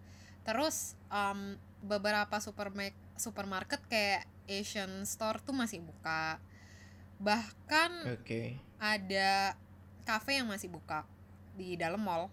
Terus 0.48 0.96
em, 1.12 1.40
beberapa 1.84 2.38
supermarket 2.42 2.98
supermarket 3.18 3.82
kayak 3.92 4.24
Asian 4.48 5.04
store 5.06 5.40
tuh 5.44 5.56
masih 5.56 5.80
buka 5.84 6.40
bahkan 7.18 7.92
Oke. 8.06 8.62
ada 8.78 9.58
cafe 10.06 10.38
yang 10.40 10.48
masih 10.50 10.70
buka 10.70 11.04
di 11.58 11.74
dalam 11.76 12.00
mall 12.02 12.30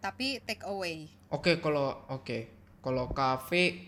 tapi 0.00 0.40
take 0.42 0.64
away 0.66 1.06
Oke, 1.30 1.62
kalau 1.62 1.94
oke. 2.10 2.50
Kalau 2.82 3.06
kafe 3.14 3.86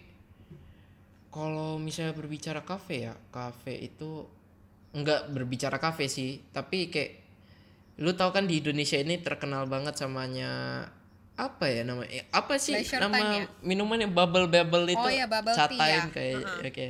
kalau 1.33 1.81
misalnya 1.81 2.15
berbicara 2.15 2.63
kafe 2.63 3.09
ya, 3.11 3.19
kafe 3.35 3.75
itu 3.83 4.29
enggak 4.93 5.33
berbicara 5.33 5.81
kafe 5.81 6.07
sih, 6.07 6.45
tapi 6.53 6.87
kayak 6.87 7.19
lu 7.99 8.13
tahu 8.13 8.31
kan 8.31 8.45
di 8.45 8.61
Indonesia 8.61 9.01
ini 9.01 9.19
terkenal 9.21 9.65
banget 9.67 9.97
samanya 9.97 10.85
apa 11.33 11.65
ya 11.65 11.83
nama 11.83 12.05
eh, 12.07 12.29
apa 12.29 12.61
sih 12.61 12.77
Leisure 12.77 13.01
nama 13.01 13.17
ya? 13.17 13.49
minumannya 13.65 14.05
bubble 14.07 14.47
bubble 14.47 14.85
itu 14.93 15.01
Oh 15.01 15.09
iya, 15.09 15.25
bubble 15.25 15.57
tea 15.57 15.65
time 15.73 16.09
ya. 16.09 16.13
kayak 16.13 16.37
Uh-uh. 16.45 16.69
oke 16.69 16.89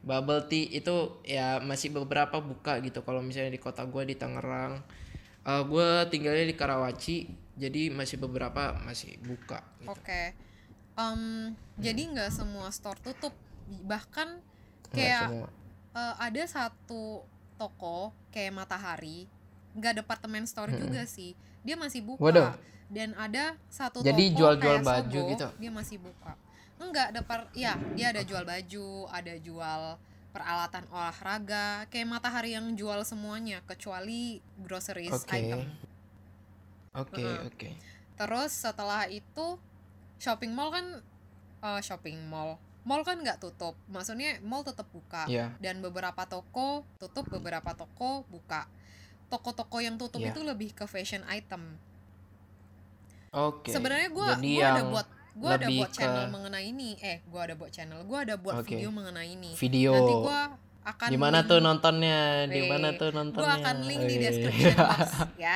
bubble 0.00 0.42
tea 0.46 0.64
itu 0.70 0.94
ya 1.26 1.58
masih 1.58 1.90
beberapa 1.90 2.38
buka 2.38 2.78
gitu 2.86 3.02
kalau 3.02 3.18
misalnya 3.18 3.50
di 3.50 3.60
kota 3.60 3.82
gua 3.84 4.06
di 4.06 4.14
Tangerang 4.14 4.78
eh 5.42 5.62
gua 5.66 6.06
tinggalnya 6.06 6.46
di 6.46 6.54
Karawaci 6.54 7.16
jadi 7.60 7.92
masih 7.92 8.16
beberapa 8.16 8.80
masih 8.88 9.20
buka 9.20 9.60
gitu. 9.84 9.92
Oke. 9.92 10.32
Em, 10.96 11.52
Jadi 11.76 12.02
nggak 12.16 12.32
semua 12.32 12.72
store 12.72 12.98
tutup. 13.04 13.36
Bahkan 13.84 14.40
kayak 14.90 15.48
eh, 15.92 16.14
ada 16.16 16.42
satu 16.48 17.22
toko 17.60 18.16
kayak 18.32 18.56
Matahari, 18.56 19.28
nggak 19.76 20.00
departemen 20.00 20.48
store 20.48 20.72
juga 20.72 21.04
sih. 21.04 21.36
Dia 21.60 21.76
masih 21.76 22.00
buka. 22.00 22.24
Waduh. 22.24 22.50
Dan 22.90 23.14
ada 23.14 23.54
satu 23.70 24.02
Jadi 24.02 24.34
toko 24.34 24.38
jual-jual 24.42 24.82
kayak 24.82 24.88
baju 24.88 25.20
Sogo, 25.20 25.30
gitu? 25.36 25.48
Dia 25.62 25.70
masih 25.70 25.98
buka. 26.02 26.32
Enggak, 26.80 27.12
depar 27.12 27.46
ya, 27.52 27.76
dia 27.92 28.08
ada 28.08 28.24
jual 28.24 28.42
baju, 28.42 29.04
ada 29.12 29.34
jual 29.36 29.82
peralatan 30.32 30.84
olahraga, 30.90 31.84
kayak 31.92 32.08
Matahari 32.08 32.56
yang 32.56 32.72
jual 32.74 32.98
semuanya 33.04 33.60
kecuali 33.68 34.40
groceries 34.58 35.12
Oke. 35.12 35.36
item. 35.36 35.89
Oke, 36.92 37.22
Heeh. 37.22 37.46
oke. 37.46 37.70
Terus 38.16 38.50
setelah 38.52 39.06
itu 39.06 39.56
shopping 40.16 40.50
mall 40.50 40.70
kan 40.70 40.86
eh, 41.60 41.80
shopping 41.80 42.18
mall. 42.24 42.58
Mall 42.82 43.02
kan 43.02 43.16
nggak 43.16 43.38
tutup. 43.38 43.78
Maksudnya 43.86 44.40
mall 44.40 44.60
tetap 44.60 44.88
buka. 44.88 45.24
Iya. 45.24 45.54
Dan 45.58 45.78
beberapa 45.80 46.24
toko 46.24 46.82
tutup, 46.96 47.30
beberapa 47.30 47.70
toko 47.72 48.26
buka. 48.26 48.66
Toko-toko 49.28 49.78
yang 49.78 49.94
tutup 49.94 50.18
Iya. 50.18 50.34
itu 50.34 50.40
lebih 50.42 50.74
ke 50.74 50.84
fashion 50.84 51.22
item. 51.26 51.78
Oke. 53.30 53.70
Sebenarnya 53.70 54.10
gua 54.10 54.34
Jadi 54.34 54.50
gua 54.50 54.66
ada 54.66 54.74
yang 54.76 54.90
buat 54.90 55.06
gua 55.30 55.50
ada 55.54 55.68
buat 55.70 55.90
channel 55.94 56.24
ke- 56.26 56.32
mengenai 56.32 56.64
ini. 56.66 56.90
Eh, 56.98 57.22
gua 57.24 57.46
ada 57.46 57.54
buat 57.54 57.70
channel. 57.70 58.02
Gua 58.02 58.26
ada 58.26 58.34
buat 58.34 58.58
Oke. 58.58 58.74
video 58.74 58.90
mengenai 58.90 59.30
ini. 59.30 59.54
video. 59.54 59.94
Nanti 59.94 60.14
gua 60.18 60.40
akan 60.82 61.06
Di 61.06 61.14
mana 61.14 61.38
link- 61.38 61.46
tuh 61.46 61.58
nontonnya? 61.60 62.18
Di 62.48 62.62
mana 62.66 62.88
tuh 62.92 63.08
nontonnya? 63.12 63.46
Gua 63.46 63.54
akan 63.56 63.76
link 63.84 64.02
di 64.02 64.16
description 64.18 64.74
box 64.74 64.98
ya. 65.46 65.54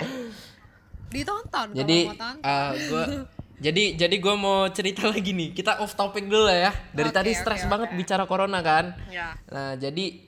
Ditonton 1.15 1.67
Jadi 1.73 1.99
uh, 2.11 2.73
gua 2.91 3.05
jadi 3.55 3.95
jadi 3.97 4.17
gua 4.19 4.35
mau 4.35 4.67
cerita 4.69 5.07
lagi 5.15 5.31
nih. 5.31 5.55
Kita 5.55 5.79
off 5.79 5.95
topic 5.95 6.27
dulu 6.27 6.45
lah 6.45 6.59
ya. 6.69 6.73
Dari 6.91 7.09
Oke, 7.09 7.17
tadi 7.17 7.31
stres 7.33 7.63
oke. 7.63 7.71
banget 7.71 7.89
bicara 7.95 8.27
corona 8.27 8.59
kan. 8.61 8.99
ya. 9.09 9.33
Nah, 9.47 9.79
jadi 9.79 10.21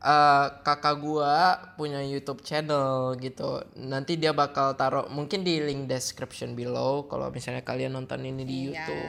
uh, 0.00 0.64
kakak 0.64 0.96
gua 0.98 1.34
punya 1.76 2.00
YouTube 2.00 2.40
channel 2.40 3.14
gitu. 3.16 3.60
Nanti 3.76 4.16
dia 4.16 4.32
bakal 4.32 4.74
taruh 4.74 5.06
mungkin 5.06 5.44
di 5.44 5.60
link 5.60 5.86
description 5.86 6.56
below 6.56 7.04
kalau 7.04 7.28
misalnya 7.28 7.60
kalian 7.60 7.92
nonton 7.92 8.24
ini 8.24 8.42
di 8.42 8.56
Iya. 8.56 8.64
YouTube. 8.66 9.08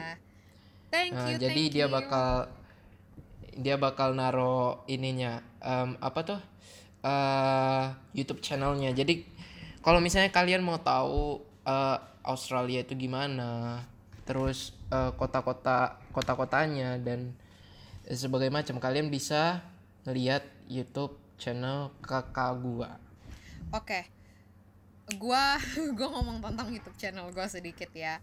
Thank 0.92 1.10
Nah, 1.16 1.26
you. 1.32 1.40
jadi 1.40 1.62
thank 1.64 1.74
dia 1.74 1.86
you. 1.88 1.90
bakal 1.90 2.28
dia 3.52 3.76
bakal 3.76 4.12
naro 4.12 4.84
ininya 4.86 5.40
em, 5.58 5.96
apa 5.98 6.20
tuh 6.22 6.40
eh 7.02 7.84
YouTube 8.12 8.38
channelnya. 8.38 8.92
Jadi 8.92 9.31
kalau 9.82 9.98
misalnya 9.98 10.30
kalian 10.30 10.62
mau 10.62 10.78
tahu 10.78 11.42
eh, 11.66 11.98
Australia 12.22 12.86
itu 12.86 12.94
gimana, 12.94 13.82
terus 14.22 14.72
eh, 14.94 15.10
kota-kota 15.18 15.98
kota-kotanya 16.14 17.02
dan 17.02 17.34
sebagai 18.06 18.50
macam 18.50 18.78
kalian 18.78 19.10
bisa 19.10 19.62
lihat 20.06 20.42
YouTube 20.66 21.18
channel 21.38 21.90
kakak 22.02 22.58
gua. 22.62 22.98
Oke. 23.74 24.06
Gua 25.18 25.58
gua 25.98 26.08
ngomong 26.18 26.38
tentang 26.38 26.68
YouTube 26.70 26.98
channel 26.98 27.26
gua 27.34 27.46
sedikit 27.50 27.90
ya. 27.90 28.22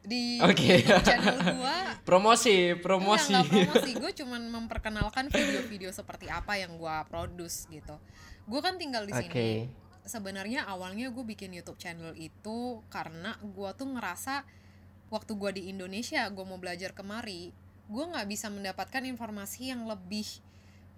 Di. 0.00 0.40
YouTube 0.40 1.04
channel 1.04 1.36
gua 1.60 1.96
Promosi, 2.04 2.76
promosi. 2.80 3.36
promosi. 3.36 3.68
promosi. 3.68 3.90
Gue 3.96 4.12
cuman 4.24 4.42
memperkenalkan 4.48 5.28
video-video 5.28 5.92
seperti 5.92 6.28
apa 6.28 6.56
yang 6.56 6.76
gua 6.80 7.04
produce 7.08 7.68
gitu. 7.68 7.96
Gue 8.48 8.60
kan 8.64 8.80
tinggal 8.80 9.04
di 9.04 9.12
Oke. 9.12 9.28
sini. 9.28 9.68
Sebenarnya 10.10 10.66
awalnya 10.66 11.06
gue 11.14 11.22
bikin 11.22 11.54
YouTube 11.54 11.78
channel 11.78 12.18
itu 12.18 12.82
karena 12.90 13.38
gua 13.54 13.70
tuh 13.78 13.86
ngerasa 13.94 14.42
waktu 15.06 15.32
gua 15.38 15.54
di 15.54 15.70
Indonesia, 15.70 16.26
gue 16.26 16.42
mau 16.42 16.58
belajar 16.58 16.90
kemari, 16.90 17.54
gue 17.86 18.04
nggak 18.10 18.26
bisa 18.26 18.50
mendapatkan 18.50 19.06
informasi 19.06 19.70
yang 19.70 19.86
lebih 19.86 20.26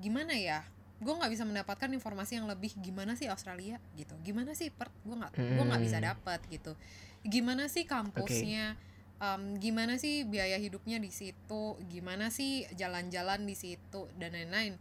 gimana 0.01 0.33
ya? 0.33 0.65
Gue 1.03 1.13
nggak 1.13 1.29
bisa 1.29 1.45
mendapatkan 1.45 1.91
informasi 1.93 2.41
yang 2.41 2.49
lebih 2.49 2.73
gimana 2.81 3.13
sih 3.19 3.29
Australia 3.29 3.77
gitu. 4.01 4.17
Gimana 4.25 4.57
sih 4.57 4.73
Perth? 4.73 4.95
Gue 5.05 5.21
nggak 5.21 5.33
gue 5.37 5.65
nggak 5.69 5.83
bisa 5.85 5.99
Hmm. 6.01 6.09
dapat 6.17 6.41
gitu. 6.49 6.73
Gimana 7.21 7.69
sih 7.69 7.85
kampusnya? 7.85 8.81
Em, 9.23 9.43
gimana 9.63 10.03
sih 10.03 10.27
biaya 10.27 10.59
hidupnya 10.59 10.99
di 10.99 11.11
situ? 11.15 11.63
Gimana 11.87 12.33
sih 12.33 12.67
jalan-jalan 12.75 13.45
di 13.45 13.55
situ 13.55 14.11
dan 14.19 14.35
lain-lain? 14.35 14.75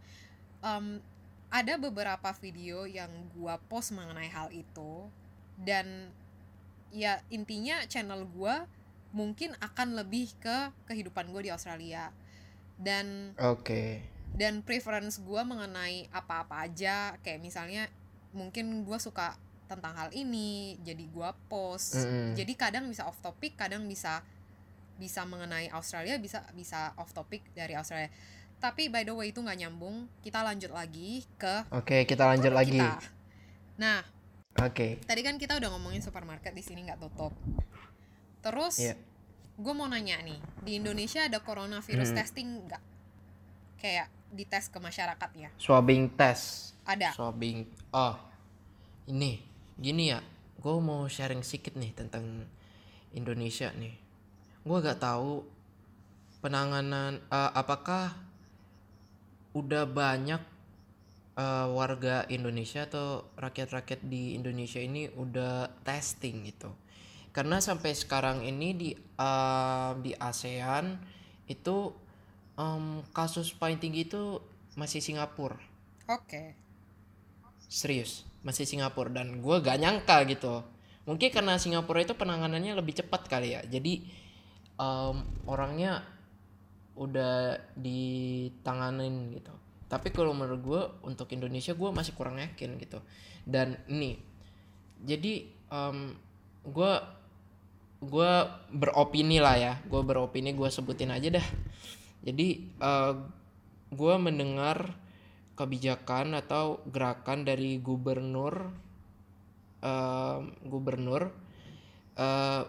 Em, 0.62 0.98
ada 1.52 1.76
beberapa 1.76 2.32
video 2.40 2.88
yang 2.88 3.12
gua 3.36 3.60
post 3.68 3.92
mengenai 3.92 4.32
hal 4.32 4.48
itu 4.48 5.06
dan 5.60 6.08
ya 6.88 7.20
intinya 7.28 7.84
channel 7.84 8.24
gua 8.24 8.64
mungkin 9.12 9.52
akan 9.60 10.00
lebih 10.00 10.32
ke 10.40 10.72
kehidupan 10.88 11.28
gue 11.30 11.46
di 11.48 11.52
Australia 11.52 12.08
dan 12.80 13.36
Oke. 13.36 14.00
dan 14.32 14.64
preference 14.64 15.20
gue 15.20 15.42
mengenai 15.44 16.08
apa-apa 16.08 16.64
aja 16.64 17.20
kayak 17.20 17.44
misalnya 17.44 17.92
mungkin 18.32 18.88
gue 18.88 18.98
suka 18.98 19.36
tentang 19.68 19.92
hal 19.92 20.10
ini 20.16 20.80
jadi 20.80 21.04
gue 21.04 21.30
post 21.52 22.00
Mm-mm. 22.00 22.32
jadi 22.32 22.52
kadang 22.56 22.88
bisa 22.88 23.04
off 23.04 23.20
topic 23.20 23.60
kadang 23.60 23.84
bisa 23.84 24.24
bisa 24.96 25.28
mengenai 25.28 25.68
Australia 25.72 26.16
bisa 26.16 26.44
bisa 26.56 26.96
off 26.96 27.12
topic 27.12 27.44
dari 27.52 27.76
Australia 27.76 28.08
tapi 28.62 28.86
by 28.86 29.02
the 29.02 29.10
way 29.10 29.28
itu 29.28 29.42
nggak 29.42 29.58
nyambung 29.58 30.06
kita 30.22 30.38
lanjut 30.40 30.70
lagi 30.70 31.26
ke 31.34 31.66
Oke, 31.68 32.06
kita 32.06 32.22
lanjut 32.24 32.54
lagi. 32.54 32.78
kita. 32.78 33.02
nah 33.74 34.06
Oke. 34.56 35.02
tadi 35.02 35.20
kan 35.20 35.34
kita 35.34 35.58
udah 35.58 35.68
ngomongin 35.68 35.98
supermarket 35.98 36.52
di 36.52 36.62
sini 36.62 36.86
nggak 36.86 37.00
tutup 37.00 37.34
terus 38.38 38.78
Iya. 38.80 38.94
gue 39.54 39.72
mau 39.72 39.84
nanya 39.84 40.18
nih 40.20 40.38
di 40.60 40.78
Indonesia 40.78 41.26
ada 41.26 41.38
coronavirus 41.38 42.08
Hmm. 42.08 42.16
testing 42.16 42.48
nggak 42.62 42.82
kayak 43.76 44.06
dites 44.30 44.70
ke 44.70 44.78
masyarakat 44.78 45.30
ya 45.34 45.50
Swabbing 45.56 46.14
test. 46.14 46.72
ada 46.82 47.10
Swabbing. 47.12 47.66
Oh. 47.90 48.14
Ini, 49.04 49.42
gini 49.76 50.08
ya. 50.08 50.22
Gue 50.56 50.78
mau 50.78 51.04
sharing 51.04 51.42
sedikit 51.42 51.74
nih 51.74 51.90
tentang 51.90 52.46
Indonesia 53.12 53.70
nih. 53.72 53.92
Gue 54.62 54.78
gak 54.78 54.98
tahu 54.98 55.42
penanganan 56.38 57.18
eh, 57.20 57.50
apakah 57.52 58.14
udah 59.52 59.84
banyak 59.88 60.42
eh, 61.36 61.68
warga 61.72 62.24
Indonesia 62.28 62.84
atau 62.88 63.28
rakyat-rakyat 63.36 64.00
di 64.04 64.36
Indonesia 64.36 64.80
ini 64.80 65.08
udah 65.12 65.68
testing 65.84 66.48
gitu. 66.48 66.72
Karena 67.32 67.64
sampai 67.64 67.96
sekarang 67.96 68.44
ini 68.44 68.68
di 68.76 68.90
eh, 68.96 69.92
di 70.00 70.12
ASEAN 70.16 71.00
itu 71.48 71.92
em, 72.56 73.02
kasus 73.12 73.52
paling 73.56 73.80
tinggi 73.80 74.08
itu 74.08 74.40
masih 74.76 75.00
Singapura. 75.04 75.60
Oke. 76.08 76.56
Serius 77.68 78.28
masih 78.44 78.68
Singapura. 78.68 79.12
Dan 79.12 79.40
gue 79.40 79.56
gak 79.60 79.78
nyangka 79.80 80.24
gitu. 80.28 80.64
Mungkin 81.08 81.34
karena 81.34 81.58
Singapura 81.58 82.04
itu 82.04 82.14
penanganannya 82.14 82.78
lebih 82.78 82.94
cepat 83.02 83.26
kali 83.26 83.58
ya. 83.58 83.60
Jadi 83.66 84.04
em, 84.78 85.16
orangnya 85.48 86.04
udah 86.96 87.56
ditanganin 87.76 89.32
gitu. 89.32 89.52
Tapi 89.88 90.08
kalau 90.08 90.32
menurut 90.32 90.60
gue 90.64 90.82
untuk 91.04 91.28
Indonesia 91.36 91.76
gue 91.76 91.90
masih 91.92 92.16
kurang 92.16 92.40
yakin 92.40 92.80
gitu. 92.80 93.00
Dan 93.44 93.76
ini 93.88 94.16
jadi 95.04 95.44
em, 95.68 96.16
gue 96.64 96.92
gue 98.02 98.32
beropini 98.72 99.38
lah 99.38 99.56
ya. 99.56 99.74
Gue 99.84 100.00
beropini 100.00 100.56
gue 100.56 100.68
sebutin 100.72 101.12
aja 101.12 101.28
dah. 101.28 101.46
Jadi 102.24 102.72
eh, 102.80 103.14
gue 103.92 104.14
mendengar 104.16 104.96
kebijakan 105.52 106.40
atau 106.40 106.80
gerakan 106.88 107.44
dari 107.44 107.76
gubernur 107.76 108.72
eh, 109.84 110.38
gubernur 110.64 111.28
eh, 112.16 112.62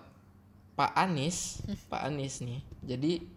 Pak 0.74 0.92
Anies 0.98 1.64
Pak 1.88 2.02
Anies 2.04 2.44
nih. 2.44 2.60
Jadi 2.84 3.33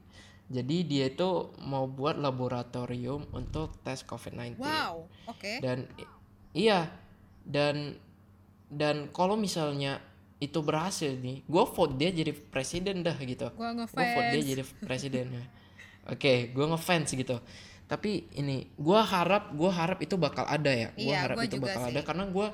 Jadi 0.47 0.86
dia 0.86 1.10
itu 1.10 1.31
mau 1.60 1.85
buat 1.85 2.14
laboratorium 2.16 3.27
untuk 3.32 3.74
tes 3.82 4.02
COVID-19. 4.02 4.56
Wow, 4.56 5.10
oke. 5.27 5.52
Dan 5.59 5.90
i- 5.98 6.10
iya, 6.55 6.86
dan 7.43 7.98
dan 8.66 9.10
kalau 9.10 9.35
misalnya 9.35 9.98
itu 10.39 10.60
berhasil 10.60 11.10
nih, 11.12 11.43
gue 11.43 11.64
vote 11.66 11.97
dia 11.97 12.10
jadi 12.10 12.31
presiden 12.31 13.01
dah 13.01 13.16
gitu. 13.16 13.51
Gua 13.52 13.74
Gue 13.74 13.86
vote 13.89 14.28
dia 14.28 14.39
ngefans. 14.39 14.47
jadi 14.47 14.62
presiden. 14.81 15.27
Oke, 16.06 16.55
gue 16.55 16.66
ngefans 16.68 17.10
gitu. 17.10 17.36
Tapi 17.86 18.27
ini, 18.35 18.66
gue 18.68 19.01
harap, 19.01 19.51
gue 19.51 19.70
harap 19.70 19.98
itu 19.98 20.14
bakal 20.14 20.43
ada 20.44 20.70
ya. 20.70 20.90
Gue 20.93 21.10
Iya, 21.10 21.18
harap 21.24 21.36
gua 21.39 21.44
itu 21.47 21.56
juga 21.56 21.66
bakal 21.70 21.82
sih. 21.82 21.90
ada 21.90 22.01
karena 22.02 22.24
gue 22.28 22.48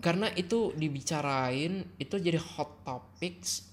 karena 0.00 0.26
itu 0.32 0.72
dibicarain 0.74 1.84
itu 1.96 2.14
jadi 2.16 2.40
hot 2.40 2.82
topics 2.82 3.68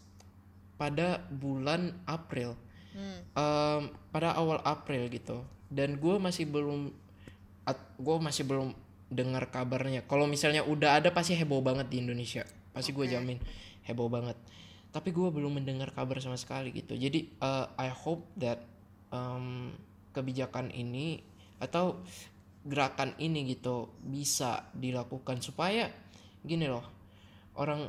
pada 0.76 1.24
bulan 1.28 1.96
April 2.06 2.54
Hmm. 2.98 3.22
Em, 3.38 3.82
pada 4.10 4.34
awal 4.34 4.58
April 4.66 5.06
gitu. 5.14 5.46
Dan 5.70 6.02
gue 6.02 6.18
masih 6.18 6.50
belum 6.50 6.90
gue 8.00 8.18
masih 8.24 8.48
belum 8.48 8.74
dengar 9.14 9.54
kabarnya. 9.54 10.02
Kalau 10.10 10.26
misalnya 10.26 10.66
udah 10.66 10.98
ada 10.98 11.14
pasti 11.14 11.38
heboh 11.38 11.62
banget 11.62 11.94
di 11.94 12.02
Indonesia. 12.02 12.42
Pasti 12.74 12.90
gue 12.96 13.06
Oke. 13.06 13.14
jamin 13.14 13.38
heboh 13.86 14.10
banget. 14.10 14.40
Tapi 14.90 15.14
gue 15.14 15.30
belum 15.30 15.62
mendengar 15.62 15.94
kabar 15.94 16.18
sama 16.18 16.40
sekali 16.42 16.74
gitu. 16.74 16.98
Jadi 16.98 17.38
eh, 17.38 17.66
I 17.78 17.90
hope 17.94 18.26
that 18.42 18.66
em, 19.14 19.78
kebijakan 20.16 20.74
ini 20.74 21.22
atau 21.62 22.02
gerakan 22.66 23.14
ini 23.22 23.54
gitu 23.54 23.94
bisa 24.02 24.68
dilakukan 24.76 25.40
supaya 25.40 25.88
gini 26.44 26.68
loh 26.68 26.84
orang 27.58 27.88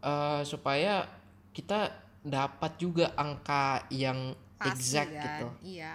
eh, 0.00 0.42
supaya 0.46 1.04
kita 1.50 1.90
dapat 2.20 2.72
juga 2.76 3.16
angka 3.16 3.90
yang 3.90 4.36
Pasti 4.60 4.76
exact 4.76 5.10
kan. 5.10 5.20
gitu 5.24 5.46
Iya. 5.64 5.94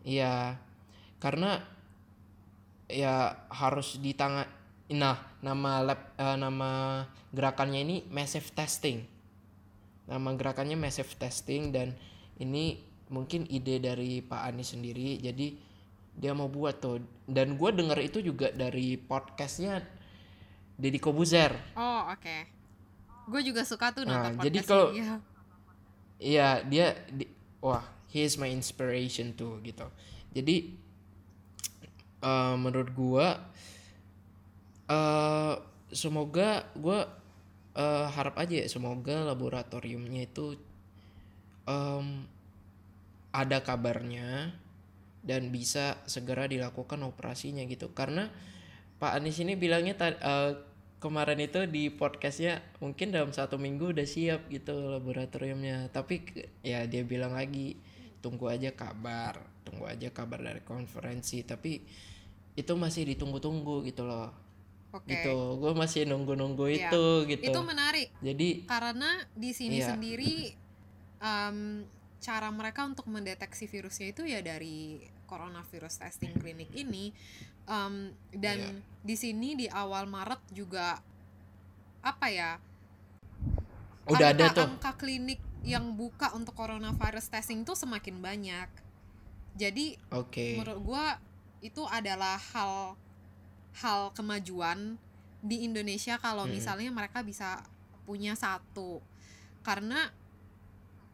Iya, 0.00 0.34
karena 1.20 1.60
ya 2.88 3.36
harus 3.52 4.00
di 4.00 4.16
tangan. 4.16 4.48
Nah, 4.88 5.20
nama 5.44 5.84
lab, 5.84 6.00
eh, 6.16 6.36
nama 6.38 7.04
gerakannya 7.28 7.80
ini 7.84 7.96
massive 8.08 8.48
testing. 8.50 9.04
Nama 10.08 10.28
gerakannya 10.32 10.80
massive 10.80 11.12
testing 11.14 11.68
dan 11.68 11.92
ini 12.40 12.80
mungkin 13.12 13.44
ide 13.44 13.76
dari 13.78 14.24
Pak 14.24 14.48
Anies 14.48 14.72
sendiri. 14.72 15.20
Jadi 15.20 15.60
dia 16.16 16.32
mau 16.32 16.48
buat 16.48 16.80
tuh. 16.80 17.04
Dan 17.28 17.60
gue 17.60 17.70
denger 17.70 17.98
itu 18.00 18.24
juga 18.24 18.48
dari 18.48 18.96
podcastnya 18.96 19.84
Deddy 20.80 20.96
Kobuzer. 20.96 21.52
Oh, 21.76 22.08
oke. 22.08 22.36
Gue 23.28 23.44
juga 23.44 23.60
suka 23.68 23.92
tuh 23.92 24.08
Nah, 24.08 24.32
nonton 24.32 24.40
jadi 24.40 24.58
podcast 24.58 24.70
kalau- 24.72 24.90
dia. 24.96 25.12
Iya, 26.18 26.48
dia 26.64 26.86
di- 27.12 27.28
wah, 27.60 27.84
he 28.10 28.24
is 28.24 28.38
my 28.38 28.48
inspiration 28.48 29.34
tuh 29.34 29.58
gitu. 29.64 29.86
Jadi 30.32 30.74
eh, 32.22 32.56
menurut 32.56 32.90
gua 32.94 33.26
eh 34.88 35.54
semoga 35.92 36.68
gua 36.76 37.08
eh, 37.76 38.06
harap 38.12 38.36
aja 38.40 38.64
ya 38.64 38.66
semoga 38.68 39.24
laboratoriumnya 39.24 40.28
itu 40.28 40.56
em, 41.68 42.24
ada 43.32 43.60
kabarnya 43.60 44.56
dan 45.20 45.52
bisa 45.52 46.00
segera 46.08 46.48
dilakukan 46.48 47.04
operasinya 47.04 47.64
gitu. 47.68 47.92
Karena 47.92 48.32
Pak 48.98 49.12
Anies 49.20 49.38
ini 49.38 49.54
bilangnya 49.54 49.94
eh, 50.00 50.52
kemarin 50.98 51.38
itu 51.38 51.62
di 51.70 51.94
podcastnya 51.94 52.58
mungkin 52.82 53.14
dalam 53.14 53.30
satu 53.30 53.54
minggu 53.54 53.94
udah 53.94 54.06
siap 54.06 54.50
gitu 54.50 54.74
laboratoriumnya 54.98 55.94
tapi 55.94 56.26
ya 56.66 56.84
dia 56.90 57.06
bilang 57.06 57.38
lagi 57.38 57.78
tunggu 58.18 58.50
aja 58.50 58.74
kabar 58.74 59.38
tunggu 59.62 59.86
aja 59.86 60.10
kabar 60.10 60.42
dari 60.42 60.58
konferensi 60.66 61.46
tapi 61.46 61.78
itu 62.58 62.72
masih 62.74 63.06
ditunggu-tunggu 63.14 63.86
gitu 63.86 64.02
loh 64.02 64.34
Oke. 64.90 65.06
gitu 65.14 65.62
gue 65.62 65.72
masih 65.78 66.02
nunggu-nunggu 66.10 66.66
Iya. 66.66 66.90
itu 66.90 67.04
gitu 67.30 67.46
Itu 67.54 67.60
menarik 67.62 68.10
jadi 68.18 68.66
karena 68.66 69.22
di 69.38 69.50
sini 69.54 69.78
Iya. 69.78 69.94
sendiri 69.94 70.34
em, 71.22 71.86
cara 72.18 72.50
mereka 72.50 72.82
untuk 72.82 73.06
mendeteksi 73.06 73.70
virusnya 73.70 74.10
itu 74.10 74.26
ya 74.26 74.42
dari 74.42 74.98
coronavirus 75.30 76.02
testing 76.02 76.34
klinik 76.34 76.74
ini 76.74 77.14
Em, 77.68 77.94
dan 78.32 78.58
Iya. 78.58 78.72
di 79.04 79.14
sini 79.14 79.52
di 79.54 79.66
awal 79.68 80.08
Maret 80.08 80.40
juga 80.50 80.96
apa 82.00 82.26
ya 82.26 82.56
udah 84.08 84.28
ada 84.32 84.48
tuh 84.50 84.64
angka 84.64 84.96
klinik 84.96 85.36
yang 85.60 85.92
buka 85.92 86.32
untuk 86.32 86.56
coronavirus 86.56 87.28
testing 87.28 87.60
itu 87.60 87.76
semakin 87.76 88.16
banyak 88.18 88.68
jadi 89.52 90.00
oke 90.08 90.56
menurut 90.56 90.80
gua 90.80 91.04
itu 91.60 91.84
adalah 91.84 92.40
hal 92.56 92.96
hal 93.76 94.14
kemajuan 94.16 94.96
di 95.38 95.62
Indonesia 95.62 96.16
kalau 96.16 96.48
Mm-mm. 96.48 96.56
misalnya 96.56 96.88
mereka 96.88 97.20
bisa 97.20 97.60
punya 98.08 98.32
satu 98.32 99.04
karena 99.60 100.08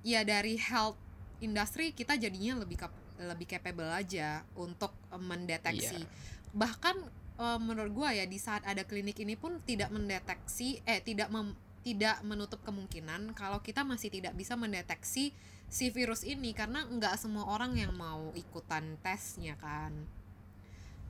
ya 0.01 0.23
dari 0.23 0.55
health 0.55 0.97
industry 1.41 1.91
kita 1.91 2.15
jadinya 2.15 2.63
lebih 2.63 2.79
kap- 2.79 3.03
lebih 3.17 3.47
capable 3.49 3.91
aja 3.91 4.47
untuk 4.55 4.95
mendeteksi 5.11 5.99
Iya. 5.99 6.09
Bahkan 6.55 6.95
eh, 7.37 7.59
menurut 7.59 7.93
gua 7.93 8.11
ya 8.11 8.25
di 8.25 8.39
saat 8.39 8.63
ada 8.63 8.83
klinik 8.83 9.19
ini 9.19 9.35
pun 9.35 9.59
tidak 9.63 9.91
mendeteksi 9.91 10.79
eh 10.85 11.03
tidak 11.03 11.29
mem- 11.29 11.55
tidak 11.83 12.23
menutup 12.23 12.63
kemungkinan 12.63 13.35
kalau 13.35 13.61
kita 13.61 13.83
masih 13.83 14.09
tidak 14.09 14.33
bisa 14.33 14.55
mendeteksi 14.55 15.35
si 15.67 15.87
virus 15.91 16.23
ini 16.23 16.55
karena 16.55 16.87
nggak 16.87 17.19
semua 17.19 17.45
orang 17.45 17.75
yang 17.75 17.93
mau 17.93 18.31
ikutan 18.33 18.97
tesnya 19.03 19.59
kan 19.59 19.93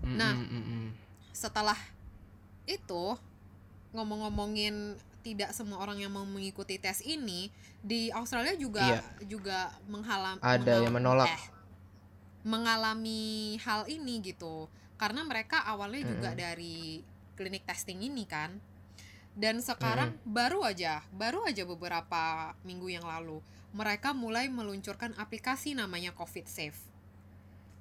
nah, 0.03 0.35
setelah 1.31 1.77
itu 2.65 3.15
ngomong-ngomongin 3.93 4.97
tidak 5.23 5.53
semua 5.53 5.79
orang 5.79 6.01
yang 6.01 6.11
mau 6.11 6.25
mengikuti 6.25 6.77
tes 6.77 7.01
ini 7.01 7.49
di 7.81 8.09
Australia 8.11 8.53
juga 8.57 8.85
Iya. 8.85 9.01
juga 9.25 9.59
menghalam 9.87 10.37
Ada 10.41 10.83
yang 10.83 10.93
menolak. 10.93 11.29
eh, 11.29 11.43
mengalami 12.43 13.57
hal 13.61 13.89
ini 13.89 14.21
gitu 14.21 14.69
karena 14.95 15.27
mereka 15.27 15.66
awalnya 15.66 16.07
juga 16.07 16.31
Mm-mm. 16.33 16.43
dari 16.43 16.77
klinik 17.35 17.66
testing 17.66 18.03
ini 18.03 18.25
kan. 18.25 18.59
Dan 19.35 19.59
sekarang 19.59 20.15
baru 20.23 20.62
aja 20.62 21.03
baru 21.11 21.43
aja 21.43 21.66
beberapa 21.66 22.55
minggu 22.62 22.87
yang 22.87 23.03
lalu 23.03 23.43
mereka 23.75 24.15
mulai 24.15 24.47
meluncurkan 24.47 25.11
aplikasi 25.19 25.75
namanya 25.75 26.15
COVID 26.15 26.47
Safe. 26.47 26.79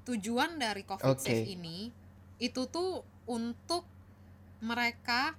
Tujuan 0.10 0.58
dari 0.58 0.82
COVID 0.82 1.14
Oke. 1.14 1.22
Safe 1.22 1.54
ini 1.54 1.94
itu 2.42 2.66
tuh 2.66 3.06
untuk 3.30 3.86
mereka 4.66 5.38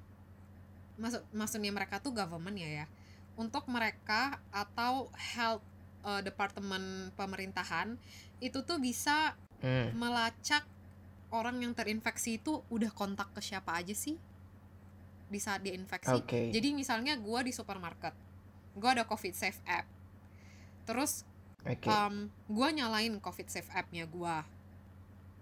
maksud 0.95 1.27
maksudnya 1.35 1.75
mereka 1.75 1.99
tuh 1.99 2.15
government 2.15 2.55
ya 2.55 2.87
ya. 2.87 2.87
Untuk 3.35 3.67
mereka 3.67 4.39
atau 4.55 5.11
health 5.19 5.67
uh, 6.07 6.23
departemen 6.23 7.11
pemerintahan 7.19 7.99
itu 8.39 8.63
tuh 8.63 8.79
bisa 8.79 9.35
Mm, 9.65 9.97
melacak 9.97 10.69
orang 11.31 11.63
yang 11.63 11.73
terinfeksi 11.73 12.43
itu 12.43 12.61
udah 12.69 12.91
kontak 12.93 13.33
ke 13.33 13.41
siapa 13.41 13.77
aja 13.77 13.93
sih 13.97 14.19
di 15.31 15.39
saat 15.41 15.65
dia 15.65 15.73
infeksi. 15.73 16.15
Oke. 16.15 16.53
Jadi 16.53 16.77
misalnya 16.77 17.17
gua 17.17 17.41
di 17.43 17.51
supermarket, 17.51 18.13
gua 18.77 18.91
ada 18.97 19.05
COVID 19.09 19.35
Safe 19.35 19.59
app, 19.65 19.89
terus 20.85 21.25
oke 21.65 21.89
um, 21.89 22.29
gua 22.47 22.69
nyalain 22.71 23.17
COVID 23.19 23.49
Safe 23.49 23.71
app-nya 23.73 24.05
gua, 24.11 24.45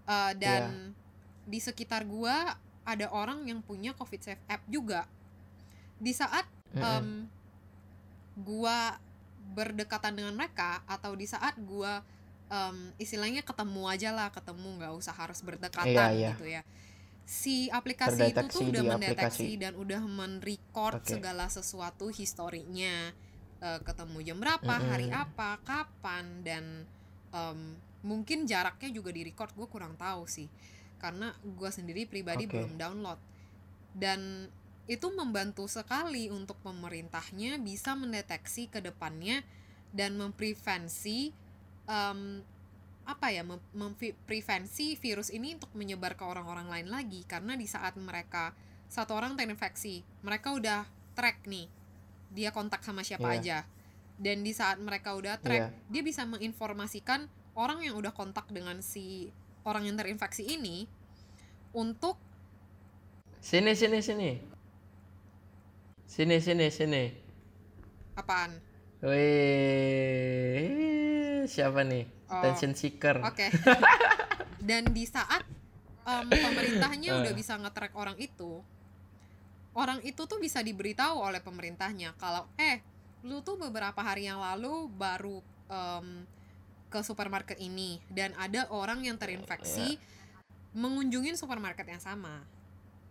Uh, 0.03 0.35
dan 0.35 0.67
Iya. 0.67 1.47
di 1.47 1.59
sekitar 1.63 2.03
gua 2.03 2.59
ada 2.83 3.07
orang 3.15 3.47
yang 3.47 3.63
punya 3.63 3.95
COVID 3.95 4.19
Safe 4.19 4.43
app 4.51 4.67
juga. 4.67 5.07
Di 5.95 6.11
saat 6.11 6.43
Mm, 6.73 6.81
mm. 6.81 6.83
em, 6.83 7.07
gua 8.43 8.99
berdekatan 9.55 10.17
dengan 10.17 10.35
mereka 10.35 10.83
atau 10.89 11.15
di 11.15 11.23
saat 11.23 11.55
gua 11.63 12.03
em, 12.53 12.77
istilahnya 13.01 13.41
ketemu 13.41 13.81
aja 13.89 14.09
lah 14.13 14.29
ketemu 14.29 14.67
nggak 14.77 14.93
usah 14.93 15.15
harus 15.17 15.41
berdekatan 15.41 15.89
Iya, 15.89 16.05
iya. 16.13 16.29
gitu 16.37 16.45
ya 16.45 16.61
si 17.25 17.71
aplikasi 17.71 18.19
itu 18.29 18.35
Terdeteksi 18.35 18.53
tuh 18.53 18.67
udah 18.69 18.83
mendeteksi 18.83 19.17
aplikasi. 19.17 19.61
dan 19.63 19.73
udah 19.79 20.01
men-record 20.05 21.01
Oke. 21.01 21.09
segala 21.17 21.45
sesuatu 21.49 22.13
historinya 22.13 23.15
Eh, 23.63 23.79
ketemu 23.79 24.19
jam 24.27 24.37
berapa 24.43 24.75
hari 24.75 25.07
Mm-mm. 25.07 25.23
apa 25.23 25.55
kapan 25.63 26.43
dan 26.43 26.83
em, 27.31 27.79
mungkin 28.03 28.43
jaraknya 28.43 28.91
juga 28.91 29.07
di 29.15 29.23
record 29.23 29.55
gue 29.55 29.63
kurang 29.71 29.95
tahu 29.95 30.27
sih 30.27 30.51
karena 30.99 31.31
gue 31.39 31.71
sendiri 31.71 32.03
pribadi 32.03 32.43
Oke. 32.43 32.59
belum 32.59 32.75
download 32.75 33.15
dan 33.95 34.51
itu 34.83 35.07
membantu 35.15 35.71
sekali 35.71 36.27
untuk 36.27 36.59
pemerintahnya 36.59 37.55
bisa 37.63 37.95
mendeteksi 37.95 38.67
ke 38.67 38.83
depannya 38.83 39.47
dan 39.95 40.19
memprevensi 40.19 41.31
em, 41.85 42.43
apa 43.03 43.27
ya 43.29 43.43
mem- 43.43 43.59
memprevensi 43.75 44.95
virus 44.95 45.27
ini 45.27 45.59
untuk 45.59 45.75
menyebar 45.75 46.15
ke 46.15 46.23
orang-orang 46.23 46.71
lain 46.71 46.87
lagi 46.87 47.27
karena 47.27 47.59
di 47.59 47.67
saat 47.67 47.99
mereka 47.99 48.55
satu 48.87 49.11
orang 49.17 49.35
terinfeksi 49.35 49.99
mereka 50.23 50.55
udah 50.55 50.87
track 51.11 51.43
nih 51.45 51.67
dia 52.31 52.49
kontak 52.55 52.79
sama 52.81 53.03
siapa 53.03 53.27
Iya. 53.35 53.39
aja 53.39 53.57
dan 54.15 54.39
di 54.41 54.55
saat 54.55 54.79
mereka 54.79 55.13
udah 55.19 55.35
track 55.37 55.63
Iya. 55.67 55.91
dia 55.91 56.01
bisa 56.01 56.23
menginformasikan 56.23 57.27
orang 57.53 57.83
yang 57.83 57.99
udah 57.99 58.15
kontak 58.15 58.47
dengan 58.49 58.79
si 58.79 59.27
orang 59.67 59.83
yang 59.85 59.99
terinfeksi 59.99 60.47
ini 60.47 60.87
untuk 61.75 62.15
Sini 63.43 63.75
sini 63.75 63.99
sini. 63.99 64.39
Sini 66.07 66.39
sini 66.39 66.71
sini. 66.71 67.03
apaan 68.15 68.55
Wih, 69.03 69.19
siapa 71.45 71.83
nih? 71.83 72.05
Oh. 72.27 72.39
Attention 72.39 72.73
seeker. 72.73 73.21
Oke. 73.21 73.47
Dan 74.67 74.91
di 74.91 75.03
saat 75.03 75.43
em, 76.03 76.27
pemerintahnya 76.27 77.19
udah 77.19 77.31
Eh. 77.31 77.37
bisa 77.37 77.59
nge-track 77.59 77.93
orang 77.95 78.15
itu, 78.17 78.63
orang 79.73 79.99
itu 80.01 80.23
tuh 80.23 80.39
bisa 80.39 80.59
diberitahu 80.59 81.19
oleh 81.19 81.41
pemerintahnya 81.41 82.13
kalau 82.15 82.45
eh 82.55 82.79
lu 83.23 83.39
tuh 83.39 83.55
beberapa 83.55 83.97
hari 84.03 84.27
yang 84.27 84.39
lalu 84.39 84.87
baru 84.93 85.39
em, 85.67 86.27
ke 86.87 86.99
supermarket 87.01 87.57
ini 87.57 87.97
dan 88.07 88.35
ada 88.37 88.69
orang 88.69 89.01
yang 89.01 89.17
terinfeksi 89.17 89.97
mengunjungi 90.73 91.33
supermarket 91.33 91.87
yang 91.89 92.03
sama. 92.03 92.45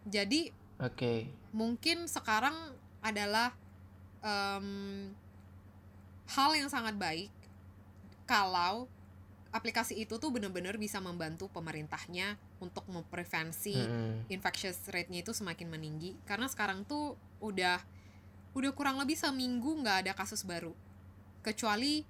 Jadi 0.07 0.55
Oke. 0.79 1.27
mungkin 1.51 2.07
sekarang 2.07 2.55
adalah 3.03 3.51
em, 4.23 5.11
hal 6.31 6.51
yang 6.55 6.71
sangat 6.71 6.95
baik 6.95 7.29
kalau 8.25 8.87
aplikasi 9.51 9.99
itu 9.99 10.17
tuh 10.17 10.33
benar-benar 10.33 10.77
bisa 10.77 10.97
membantu 10.97 11.45
pemerintahnya 11.47 12.35
untuk 12.57 12.89
memprevensi 12.89 13.77
Mm-mm. 13.77 14.25
infectious 14.29 14.81
rate-nya 14.89 15.21
itu 15.21 15.31
semakin 15.31 15.69
meninggi 15.69 16.17
karena 16.25 16.49
sekarang 16.49 16.83
tuh 16.83 17.15
udah 17.39 17.77
udah 18.53 18.73
kurang 18.73 18.97
lebih 18.97 19.13
seminggu 19.15 19.77
nggak 19.77 20.09
ada 20.09 20.13
kasus 20.13 20.43
baru 20.43 20.73
kecuali 21.41 22.05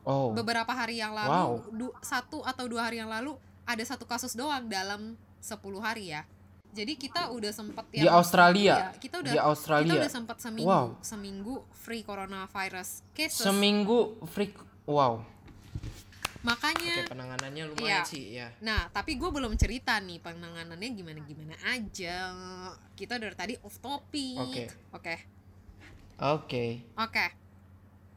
Oh. 0.00 0.32
beberapa 0.32 0.72
hari 0.72 0.96
yang 0.96 1.12
lalu 1.12 1.28
Wow. 1.28 1.52
du- 1.70 1.96
satu 2.00 2.40
atau 2.40 2.64
dua 2.64 2.88
hari 2.88 2.96
yang 2.96 3.12
lalu 3.12 3.36
ada 3.62 3.84
satu 3.84 4.02
kasus 4.02 4.32
doang 4.32 4.64
dalam 4.64 5.12
10 5.38 5.60
hari 5.78 6.08
ya 6.08 6.24
jadi 6.70 6.96
kita 6.96 7.28
udah 7.28 7.52
sempet 7.52 7.84
Di 7.92 8.08
Australia. 8.08 8.88
Iya, 8.88 8.96
kita 8.96 9.20
udah 9.20 9.28
Di 9.28 9.36
kita 9.36 9.44
Australia. 9.44 9.92
udah 9.92 10.08
sempat 10.10 10.38
seminggu 10.40 10.66
Wow. 10.66 10.86
seminggu 11.00 11.54
free 11.76 12.00
coronavirus 12.00 13.04
cases 13.12 13.44
Seminggu 13.44 14.16
freak. 14.24 14.56
Wow. 14.88 15.20
Makanya 16.40 17.04
Oke, 17.04 17.12
penanganannya 17.12 17.64
lumayan 17.68 18.00
Iya. 18.00 18.08
sih 18.08 18.24
ya. 18.32 18.48
nah 18.60 18.88
tapi 18.88 19.14
gue 19.14 19.28
belum 19.28 19.52
cerita 19.54 20.00
nih 20.00 20.18
penanganannya 20.18 20.88
gimana 20.90 21.20
gimana 21.20 21.54
aja 21.68 22.32
kita 22.96 23.20
dari 23.20 23.36
tadi 23.36 23.54
off 23.60 23.76
topic 23.76 24.40
Oke. 24.40 24.64
oke 24.90 25.14
Oke. 26.18 26.66
oke 26.94 27.26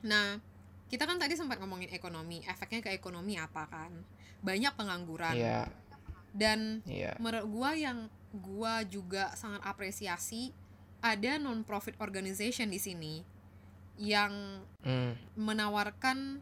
nah 0.04 0.40
kita 0.88 1.04
kan 1.04 1.18
tadi 1.18 1.34
sempat 1.34 1.60
ngomongin 1.60 1.90
ekonomi 1.90 2.44
efeknya 2.44 2.80
ke 2.80 2.92
ekonomi 2.92 3.36
apa 3.36 3.68
kan 3.68 3.92
banyak 4.40 4.72
pengangguran 4.72 5.36
Iya, 5.36 5.68
dan 6.32 6.84
iya. 6.84 7.16
menurut 7.18 7.48
gua 7.50 7.72
yang 7.74 8.08
gua 8.32 8.84
juga 8.84 9.32
sangat 9.34 9.64
apresiasi 9.64 10.52
ada 11.00 11.36
non 11.36 11.64
profit 11.64 12.00
organization 12.00 12.68
di 12.68 12.80
sini 12.80 13.16
yang 13.96 14.32
Hmm. 14.80 15.16
menawarkan 15.36 16.40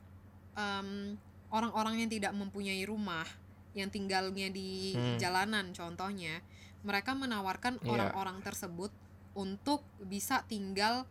em, 0.52 1.18
orang-orang 1.52 2.02
yang 2.02 2.10
tidak 2.10 2.34
mempunyai 2.34 2.84
rumah 2.84 3.28
yang 3.72 3.88
tinggalnya 3.88 4.52
di 4.52 4.96
Hmm. 4.96 5.16
jalanan 5.16 5.72
contohnya 5.72 6.44
mereka 6.84 7.16
menawarkan 7.16 7.80
Iya. 7.80 7.88
orang-orang 7.88 8.42
tersebut 8.42 8.92
untuk 9.32 9.86
bisa 10.04 10.44
tinggal 10.44 11.08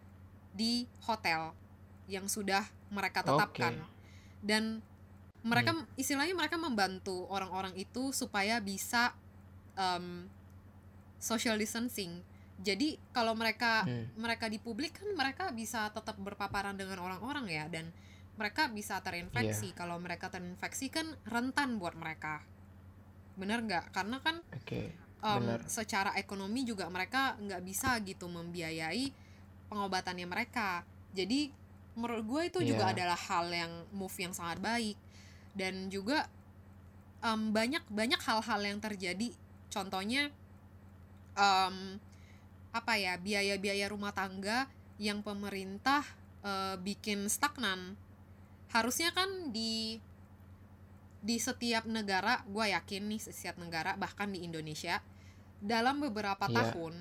di 0.52 0.84
hotel 1.06 1.56
yang 2.10 2.26
sudah 2.26 2.66
mereka 2.90 3.22
tetapkan 3.22 3.80
Oke. 3.80 3.88
dan 4.44 4.82
mereka 5.40 5.72
istilahnya 5.96 6.36
mereka 6.36 6.60
membantu 6.60 7.24
orang-orang 7.32 7.72
itu 7.80 8.12
supaya 8.12 8.60
bisa 8.60 9.16
em, 9.78 10.28
social 11.16 11.56
distancing 11.56 12.20
jadi 12.60 13.00
kalau 13.16 13.32
mereka 13.32 13.88
Hmm. 13.88 14.04
mereka 14.20 14.52
di 14.52 14.60
publik 14.60 15.00
kan 15.00 15.08
mereka 15.16 15.48
bisa 15.54 15.88
tetap 15.88 16.20
berpaparan 16.20 16.76
dengan 16.76 17.00
orang-orang 17.00 17.48
ya 17.48 17.64
dan 17.72 17.88
mereka 18.40 18.72
bisa 18.72 18.96
terinfeksi. 19.04 19.76
Kalau 19.76 20.00
mereka 20.00 20.32
terinfeksi 20.32 20.88
kan 20.88 21.04
rentan 21.28 21.76
buat 21.76 21.92
mereka. 21.92 22.40
Bener 23.36 23.60
nggak? 23.60 23.92
Karena 23.92 24.16
kan 24.24 24.40
em, 25.20 25.40
Benar. 25.44 25.60
secara 25.68 26.16
ekonomi 26.16 26.64
juga 26.64 26.88
mereka 26.88 27.36
nggak 27.36 27.60
bisa 27.60 28.00
gitu 28.00 28.32
membiayai 28.32 29.12
pengobatannya 29.68 30.24
mereka. 30.24 30.80
Jadi 31.12 31.52
menurut 32.00 32.24
gue 32.24 32.42
itu 32.48 32.58
juga 32.64 32.88
Iya. 32.90 32.94
adalah 32.96 33.18
hal 33.20 33.46
yang 33.52 33.72
move 33.92 34.16
yang 34.16 34.32
sangat 34.32 34.56
baik. 34.64 34.96
Dan 35.52 35.92
juga 35.92 36.24
em, 37.20 37.52
banyak 37.52 37.84
banyak 37.92 38.20
hal-hal 38.24 38.60
yang 38.64 38.80
terjadi. 38.80 39.36
Contohnya 39.68 40.32
em, 41.36 42.00
apa 42.70 42.94
ya 42.96 43.18
biaya-biaya 43.20 43.90
rumah 43.90 44.14
tangga 44.16 44.70
yang 44.96 45.20
pemerintah 45.20 46.06
eh, 46.40 46.76
bikin 46.80 47.28
stagnan 47.28 47.98
harusnya 48.70 49.10
kan 49.10 49.50
di 49.50 49.98
di 51.20 51.36
setiap 51.36 51.84
negara 51.84 52.40
gue 52.48 52.72
yakin 52.72 53.12
nih 53.12 53.20
setiap 53.20 53.60
negara 53.60 53.92
bahkan 53.94 54.32
di 54.32 54.40
Indonesia 54.40 55.04
dalam 55.60 56.00
beberapa 56.00 56.48
Iya. 56.48 56.56
tahun 56.72 56.94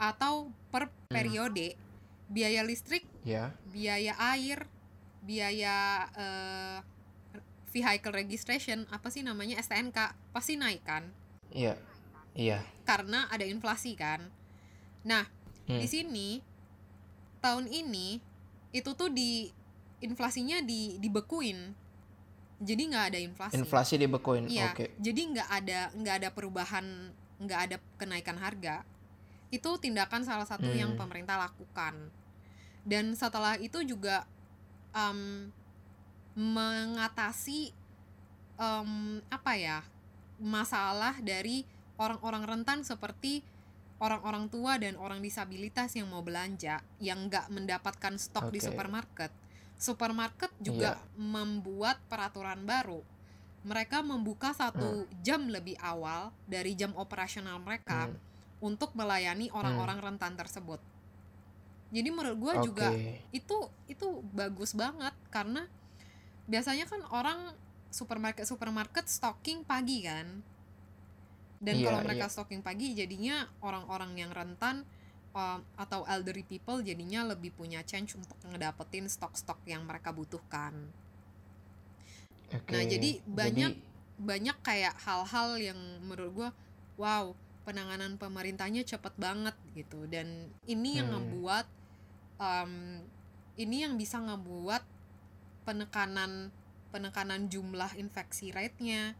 atau 0.00 0.48
per 0.72 0.88
periode 1.10 1.76
biaya 2.30 2.64
listrik 2.64 3.04
Ya. 3.26 3.52
biaya 3.68 4.16
air 4.32 4.64
biaya 5.20 5.76
eh, 6.16 6.78
vehicle 7.68 8.14
registration 8.16 8.88
apa 8.88 9.12
sih 9.12 9.20
namanya 9.20 9.60
STNK 9.60 10.16
pasti 10.32 10.56
naik 10.56 10.80
kan 10.86 11.04
Iya. 11.52 11.76
Iya. 12.32 12.64
karena 12.88 13.28
ada 13.28 13.44
inflasi 13.44 13.92
kan 13.92 14.24
nah 15.04 15.28
Hmm. 15.68 15.76
di 15.76 15.84
sini 15.84 16.28
tahun 17.44 17.68
ini 17.68 18.24
itu 18.72 18.90
tuh 18.96 19.12
di 19.12 19.52
inflasinya 19.98 20.62
di 20.62 20.96
dibekuin 21.02 21.74
jadi 22.58 22.82
nggak 22.90 23.04
ada 23.14 23.18
inflasi 23.22 23.54
Inflasi 23.54 23.94
dibekuin. 24.02 24.50
Iya, 24.50 24.74
Oke. 24.74 24.90
jadi 24.98 25.20
nggak 25.30 25.48
ada 25.62 25.80
nggak 25.94 26.14
ada 26.18 26.28
perubahan, 26.34 27.14
nggak 27.38 27.60
ada 27.70 27.76
kenaikan 27.94 28.34
harga. 28.34 28.82
Itu 29.54 29.78
tindakan 29.78 30.26
salah 30.26 30.42
satu 30.42 30.66
yang 30.74 30.98
Hmm. 30.98 31.00
pemerintah 31.06 31.38
lakukan. 31.38 32.10
Dan 32.82 33.14
setelah 33.14 33.54
itu 33.62 33.86
juga 33.86 34.26
em, 34.90 35.54
mengatasi 36.34 37.70
em, 38.58 38.90
apa 39.30 39.52
ya 39.54 39.86
masalah 40.42 41.14
dari 41.22 41.62
orang-orang 41.94 42.42
rentan 42.42 42.82
seperti 42.82 43.46
orang-orang 44.02 44.50
tua 44.50 44.78
dan 44.82 44.94
orang 44.98 45.22
disabilitas 45.22 45.94
yang 45.94 46.10
mau 46.10 46.22
belanja 46.22 46.82
yang 46.98 47.30
nggak 47.30 47.50
mendapatkan 47.54 48.18
stok 48.18 48.50
di 48.50 48.58
Oke. 48.58 48.66
supermarket. 48.66 49.30
Supermarket 49.78 50.50
juga 50.58 50.98
membuat 51.14 52.02
peraturan 52.10 52.66
baru. 52.66 53.00
Mereka 53.62 54.02
membuka 54.02 54.50
satu 54.50 55.06
jam 55.22 55.46
lebih 55.46 55.78
awal 55.78 56.34
dari 56.50 56.74
jam 56.74 56.90
operasional 56.98 57.62
mereka 57.62 58.10
Hmm. 58.10 58.18
untuk 58.58 58.94
melayani 58.98 59.50
orang-orang 59.54 60.02
rentan 60.02 60.34
tersebut. 60.34 60.82
Jadi 61.88 62.08
menurut 62.10 62.36
gue 62.36 62.54
juga 62.68 62.90
Oke. 62.90 63.22
itu 63.32 63.56
itu 63.86 64.06
bagus 64.34 64.74
banget 64.74 65.14
karena 65.30 65.64
biasanya 66.44 66.84
kan 66.90 67.00
orang 67.14 67.54
supermarket 67.88 68.44
supermarket 68.44 69.08
stocking 69.08 69.64
pagi 69.64 70.04
kan 70.04 70.44
dan 71.58 71.74
Iya, 71.80 71.84
kalau 71.88 72.00
mereka 72.04 72.26
iya. 72.28 72.32
stocking 72.32 72.62
pagi 72.62 72.92
jadinya 72.92 73.48
orang-orang 73.64 74.14
yang 74.20 74.30
rentan 74.30 74.84
um, 75.38 75.62
atau 75.78 76.02
elderly 76.10 76.42
people 76.42 76.82
jadinya 76.82 77.22
lebih 77.22 77.54
punya 77.54 77.86
chance 77.86 78.18
untuk 78.18 78.34
ngedapetin 78.42 79.06
stok-stok 79.06 79.62
yang 79.70 79.86
mereka 79.86 80.10
butuhkan 80.10 80.74
Oke. 82.48 82.72
Nah, 82.72 82.82
jadi 82.82 83.20
banyak- 83.28 83.78
banyak 84.18 84.56
kayak 84.64 84.96
hal-hal 85.04 85.60
yang 85.60 85.78
menurut 86.02 86.32
gue 86.34 86.50
wow 86.98 87.30
penanganan 87.62 88.16
pemerintahnya 88.16 88.82
cepet 88.82 89.14
banget 89.20 89.54
gitu 89.76 90.08
dan 90.08 90.48
ini 90.64 90.98
yang 90.98 91.12
Hmm. 91.12 91.22
ngebuat 91.22 91.66
um, 92.40 93.04
ini 93.60 93.84
yang 93.84 94.00
bisa 94.00 94.16
ngebuat 94.18 94.82
penekanan 95.68 96.48
penekanan 96.88 97.52
jumlah 97.52 97.92
infeksi 98.00 98.48
rate-nya 98.50 99.12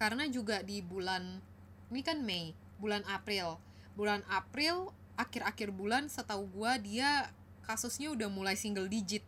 karena 0.00 0.24
juga 0.32 0.64
di 0.64 0.80
bulan 0.80 1.44
ini 1.92 2.00
kan 2.00 2.24
Mei 2.24 2.56
bulan 2.80 3.04
April 3.04 3.60
bulan 3.92 4.24
April 4.32 4.88
akhir-akhir 5.20 5.68
bulan 5.74 6.08
setahu 6.08 6.48
gua 6.50 6.80
dia 6.80 7.28
kasusnya 7.68 8.08
udah 8.10 8.28
mulai 8.32 8.56
single 8.56 8.88
digit 8.88 9.22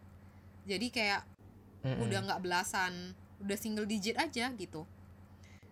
jadi 0.64 0.86
kayak 0.88 1.22
Mm-mm. 1.82 2.02
udah 2.06 2.18
nggak 2.26 2.42
belasan 2.42 3.14
udah 3.42 3.56
single 3.58 3.86
digit 3.86 4.16
aja 4.16 4.50
gitu 4.54 4.86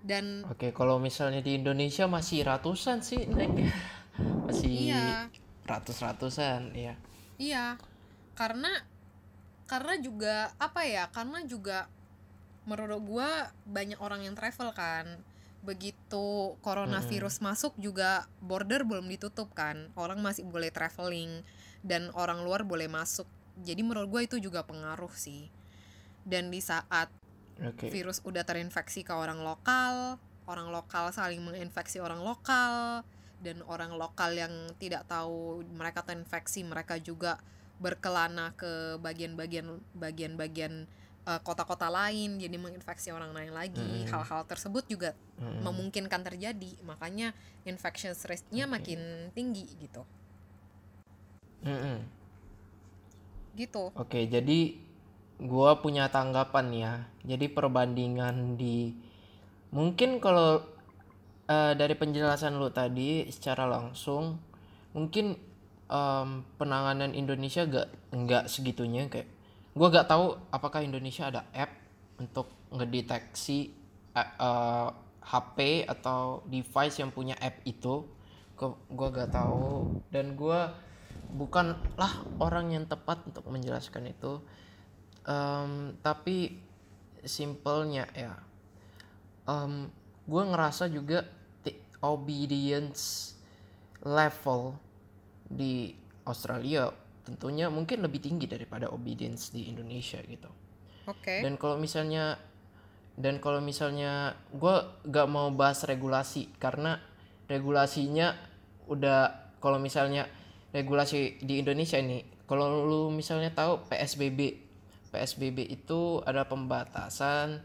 dan 0.00 0.48
Oke, 0.48 0.72
kalau 0.72 0.96
misalnya 0.96 1.44
di 1.44 1.60
Indonesia 1.60 2.08
masih 2.08 2.40
ratusan 2.44 3.04
sih 3.04 3.28
naiknya. 3.28 3.68
Masih 4.48 4.92
iya 4.92 5.28
ratus-ratusan, 5.64 6.76
ya. 6.76 6.92
iya 7.40 7.78
karena 8.36 8.68
karena 9.70 9.94
juga 10.02 10.50
apa 10.58 10.82
ya 10.84 11.08
karena 11.14 11.40
juga 11.46 11.86
menurut 12.68 13.00
gua 13.06 13.28
banyak 13.64 13.96
orang 14.02 14.26
yang 14.26 14.34
travel 14.36 14.74
kan 14.76 15.06
begitu 15.60 16.56
coronavirus 16.64 17.44
masuk 17.44 17.76
juga 17.76 18.24
border 18.40 18.84
belum 18.84 19.06
ditutup 19.08 19.52
kan. 19.52 19.92
Orang 19.96 20.24
masih 20.24 20.48
boleh 20.48 20.72
traveling 20.72 21.44
dan 21.84 22.08
orang 22.16 22.40
luar 22.44 22.64
boleh 22.64 22.88
masuk. 22.88 23.28
Jadi 23.60 23.84
menurut 23.84 24.08
gua 24.08 24.22
itu 24.24 24.40
juga 24.40 24.64
pengaruh 24.64 25.12
sih. 25.12 25.52
Dan 26.24 26.48
di 26.48 26.64
saat 26.64 27.12
Oke. 27.60 27.92
virus 27.92 28.24
udah 28.24 28.40
terinfeksi 28.44 29.04
ke 29.04 29.12
orang 29.12 29.44
lokal 29.44 30.16
orang 30.50 30.74
lokal 30.74 31.14
saling 31.14 31.38
menginfeksi 31.38 32.02
orang 32.02 32.26
lokal 32.26 33.06
dan 33.40 33.62
orang 33.70 33.94
lokal 33.94 34.34
yang 34.34 34.52
tidak 34.82 35.06
tahu 35.06 35.62
mereka 35.72 36.02
terinfeksi 36.02 36.66
mereka 36.66 36.98
juga 36.98 37.38
berkelana 37.80 38.52
ke 38.58 39.00
bagian-bagian 39.00 39.80
bagian-bagian 39.96 40.90
eh, 41.30 41.40
kota-kota 41.46 41.86
lain 41.86 42.42
jadi 42.42 42.56
menginfeksi 42.58 43.14
orang 43.14 43.30
lain 43.30 43.54
lagi 43.54 44.04
hal-hal 44.10 44.42
tersebut 44.50 44.84
juga 44.90 45.14
Mm-mm. 45.38 45.62
memungkinkan 45.62 46.26
terjadi 46.26 46.82
makanya 46.82 47.30
infection 47.62 48.10
rate-nya 48.10 48.66
Oke. 48.66 48.72
makin 48.74 49.00
tinggi 49.30 49.64
gitu 49.78 50.02
Mm-mm. 51.62 51.98
gitu 53.54 53.92
Oke, 53.94 54.26
jadi 54.26 54.78
gua 55.40 55.80
punya 55.80 56.08
tanggapan 56.12 56.66
ya. 56.72 56.92
Jadi 57.24 57.48
perbandingan 57.52 58.56
di 58.56 58.92
mungkin 59.72 60.18
kalau 60.22 60.64
eh, 61.50 61.72
dari 61.76 61.94
penjelasan 61.98 62.56
lu 62.58 62.70
tadi 62.72 63.26
secara 63.28 63.66
langsung 63.68 64.38
mungkin 64.96 65.38
em, 65.90 66.28
penanganan 66.58 67.14
Indonesia 67.14 67.62
gak 67.66 67.88
nggak 68.14 68.44
segitunya 68.50 69.06
kayak 69.10 69.28
gua 69.76 69.88
gak 69.90 70.08
tahu 70.10 70.36
apakah 70.50 70.82
Indonesia 70.82 71.30
ada 71.30 71.46
app 71.54 71.72
untuk 72.18 72.50
ngedeteksi 72.74 73.72
eh, 74.14 74.20
eh, 74.20 74.88
HP 75.20 75.86
atau 75.86 76.42
device 76.48 77.00
yang 77.00 77.10
punya 77.14 77.38
app 77.38 77.62
itu. 77.64 78.06
Gua 78.90 79.08
gak 79.08 79.32
tahu. 79.32 80.00
Dan 80.12 80.36
gua 80.36 80.74
bukanlah 81.30 82.26
orang 82.42 82.74
yang 82.74 82.84
tepat 82.90 83.22
untuk 83.24 83.46
menjelaskan 83.46 84.10
itu. 84.10 84.42
Em, 85.24 85.94
tapi 86.02 86.58
simpelnya 87.22 88.08
ya. 88.16 88.34
Gue 90.30 90.46
ngerasa 90.46 90.86
juga 90.86 91.26
obedience 91.98 93.34
level 94.06 94.78
di 95.50 95.90
Australia 96.22 96.86
tentunya 97.30 97.70
mungkin 97.70 98.02
lebih 98.02 98.18
tinggi 98.18 98.50
daripada 98.50 98.90
obedience 98.90 99.54
di 99.54 99.70
Indonesia 99.70 100.18
gitu. 100.26 100.50
Oke. 101.06 101.46
Dan 101.46 101.54
kalau 101.54 101.78
misalnya 101.78 102.34
dan 103.14 103.38
kalau 103.38 103.62
misalnya 103.62 104.34
gue 104.50 104.76
gak 105.06 105.28
mau 105.30 105.54
bahas 105.54 105.86
regulasi 105.86 106.50
karena 106.58 106.98
regulasinya 107.46 108.34
udah 108.90 109.54
kalau 109.62 109.78
misalnya 109.78 110.26
regulasi 110.74 111.38
di 111.38 111.62
Indonesia 111.62 112.00
ini 112.00 112.26
kalau 112.50 112.82
lu 112.82 113.14
misalnya 113.14 113.54
tahu 113.54 113.86
PSBB 113.86 114.58
PSBB 115.14 115.70
itu 115.70 116.22
ada 116.22 116.46
pembatasan 116.46 117.62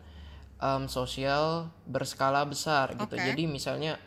em, 0.62 0.84
sosial 0.90 1.70
berskala 1.90 2.46
besar 2.46 2.94
gitu. 2.94 3.16
Oke. 3.16 3.22
jadi 3.22 3.44
misalnya 3.50 3.98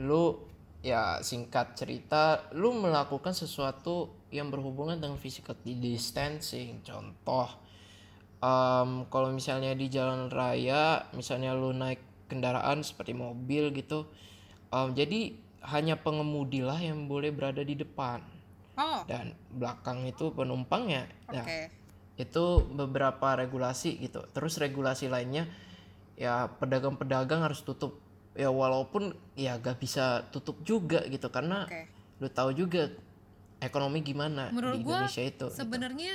lu 0.00 0.40
ya 0.84 1.20
singkat 1.24 1.74
cerita 1.78 2.52
lu 2.52 2.74
melakukan 2.76 3.32
sesuatu 3.32 4.12
yang 4.34 4.50
berhubungan 4.50 4.98
dengan 4.98 5.14
physical 5.14 5.54
distancing. 5.62 6.82
Contoh 6.82 7.64
Em, 8.44 9.08
kalau 9.08 9.32
misalnya 9.32 9.72
di 9.72 9.88
jalan 9.88 10.28
raya 10.28 11.08
misalnya 11.16 11.56
lu 11.56 11.72
naik 11.72 12.28
kendaraan 12.28 12.84
seperti 12.84 13.16
mobil 13.16 13.72
gitu 13.72 14.04
em, 14.68 14.92
jadi 14.92 15.32
hanya 15.72 15.96
pengemudi 15.96 16.60
lah 16.60 16.76
yang 16.76 17.08
boleh 17.08 17.32
berada 17.32 17.64
di 17.64 17.72
depan. 17.72 18.20
Oh. 18.76 19.00
Dan 19.08 19.32
belakang 19.48 20.04
itu 20.04 20.28
penumpangnya. 20.36 21.08
Oke. 21.32 21.40
Nah, 21.40 21.46
itu 22.20 22.44
beberapa 22.68 23.32
regulasi 23.32 23.96
gitu. 23.96 24.28
Terus 24.36 24.60
regulasi 24.60 25.08
lainnya 25.08 25.48
ya 26.20 26.52
pedagang-pedagang 26.60 27.40
harus 27.48 27.64
tutup. 27.64 27.96
Ya 28.36 28.52
walaupun 28.52 29.16
ya 29.40 29.56
gak 29.56 29.80
bisa 29.80 30.28
tutup 30.28 30.60
juga 30.68 31.00
gitu 31.08 31.32
karena 31.32 31.64
oke. 31.64 31.80
lu 32.20 32.28
tahu 32.28 32.50
juga 32.52 32.92
ekonomi 33.64 34.04
gimana 34.04 34.52
Menurut 34.52 34.78
di 34.78 34.84
gua 34.84 35.04
Indonesia 35.04 35.24
itu 35.24 35.46
gitu. 35.46 35.46
sebenarnya 35.50 36.14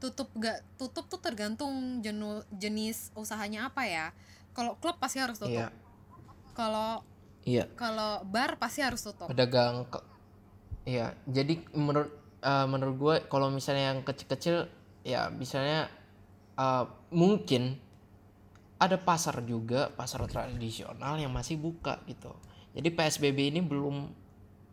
tutup 0.00 0.32
gak 0.40 0.64
tutup 0.80 1.06
tuh 1.12 1.20
tergantung 1.20 2.00
jenu, 2.00 2.40
jenis 2.56 3.12
usahanya 3.12 3.68
apa 3.68 3.84
ya. 3.84 4.16
Kalau 4.56 4.74
klub 4.80 4.96
pasti 4.96 5.20
harus 5.20 5.36
tutup. 5.36 5.52
Iya. 5.52 5.68
Kalau 6.56 7.04
iya. 7.44 7.64
kalau 7.76 8.24
bar 8.24 8.56
pasti 8.56 8.80
harus 8.80 9.04
tutup. 9.04 9.28
Pedagang 9.28 9.84
iya. 10.88 11.12
Jadi 11.28 11.60
menurut 11.76 12.10
eh, 12.40 12.66
menurut 12.66 12.96
gue 12.96 13.16
kalau 13.28 13.52
misalnya 13.52 13.94
yang 13.94 14.00
kecil-kecil 14.00 14.66
ya 15.04 15.28
misalnya 15.28 15.92
eh, 16.56 16.84
mungkin 17.12 17.76
ada 18.80 18.96
pasar 18.96 19.44
juga 19.44 19.92
pasar 19.92 20.24
tradisional 20.24 21.20
yang 21.20 21.28
masih 21.28 21.60
buka 21.60 22.00
gitu. 22.08 22.32
Jadi 22.72 22.88
PSBB 22.88 23.52
ini 23.52 23.60
belum 23.60 24.08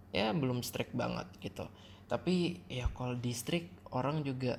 ya 0.10 0.32
belum 0.32 0.62
strict 0.62 0.92
banget 0.92 1.28
gitu 1.40 1.68
tapi 2.08 2.64
ya 2.66 2.88
kalau 2.92 3.16
distrik 3.16 3.68
orang 3.92 4.22
juga 4.22 4.58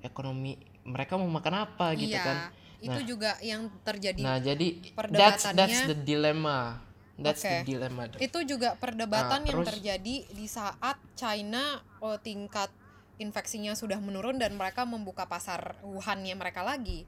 ekonomi 0.00 0.56
mereka 0.82 1.16
mau 1.16 1.28
makan 1.28 1.54
apa 1.66 1.92
gitu 1.94 2.12
iya 2.12 2.22
kan 2.22 2.38
itu 2.80 2.96
Nah. 2.96 3.04
juga 3.04 3.30
yang 3.40 3.68
terjadi 3.82 4.20
nah 4.20 4.36
jadi 4.36 4.68
that's 5.12 5.44
that's 5.52 5.84
the 5.84 5.96
dilemma 5.96 6.80
that's 7.16 7.44
the 7.44 7.60
Oke. 7.60 7.68
dilemma 7.68 8.08
Dok. 8.08 8.20
itu 8.20 8.38
juga 8.46 8.72
perdebatan 8.74 9.44
Nah, 9.44 9.48
yang 9.48 9.60
terus- 9.60 9.68
terjadi 9.76 10.16
di 10.26 10.46
saat 10.48 10.96
China 11.12 11.80
oh, 12.00 12.16
tingkat 12.16 12.72
infeksinya 13.16 13.76
sudah 13.76 14.00
menurun 14.00 14.40
dan 14.40 14.56
mereka 14.56 14.88
membuka 14.88 15.28
pasar 15.28 15.76
Wuhan-nya 15.82 16.32
mereka 16.32 16.64
lagi 16.64 17.04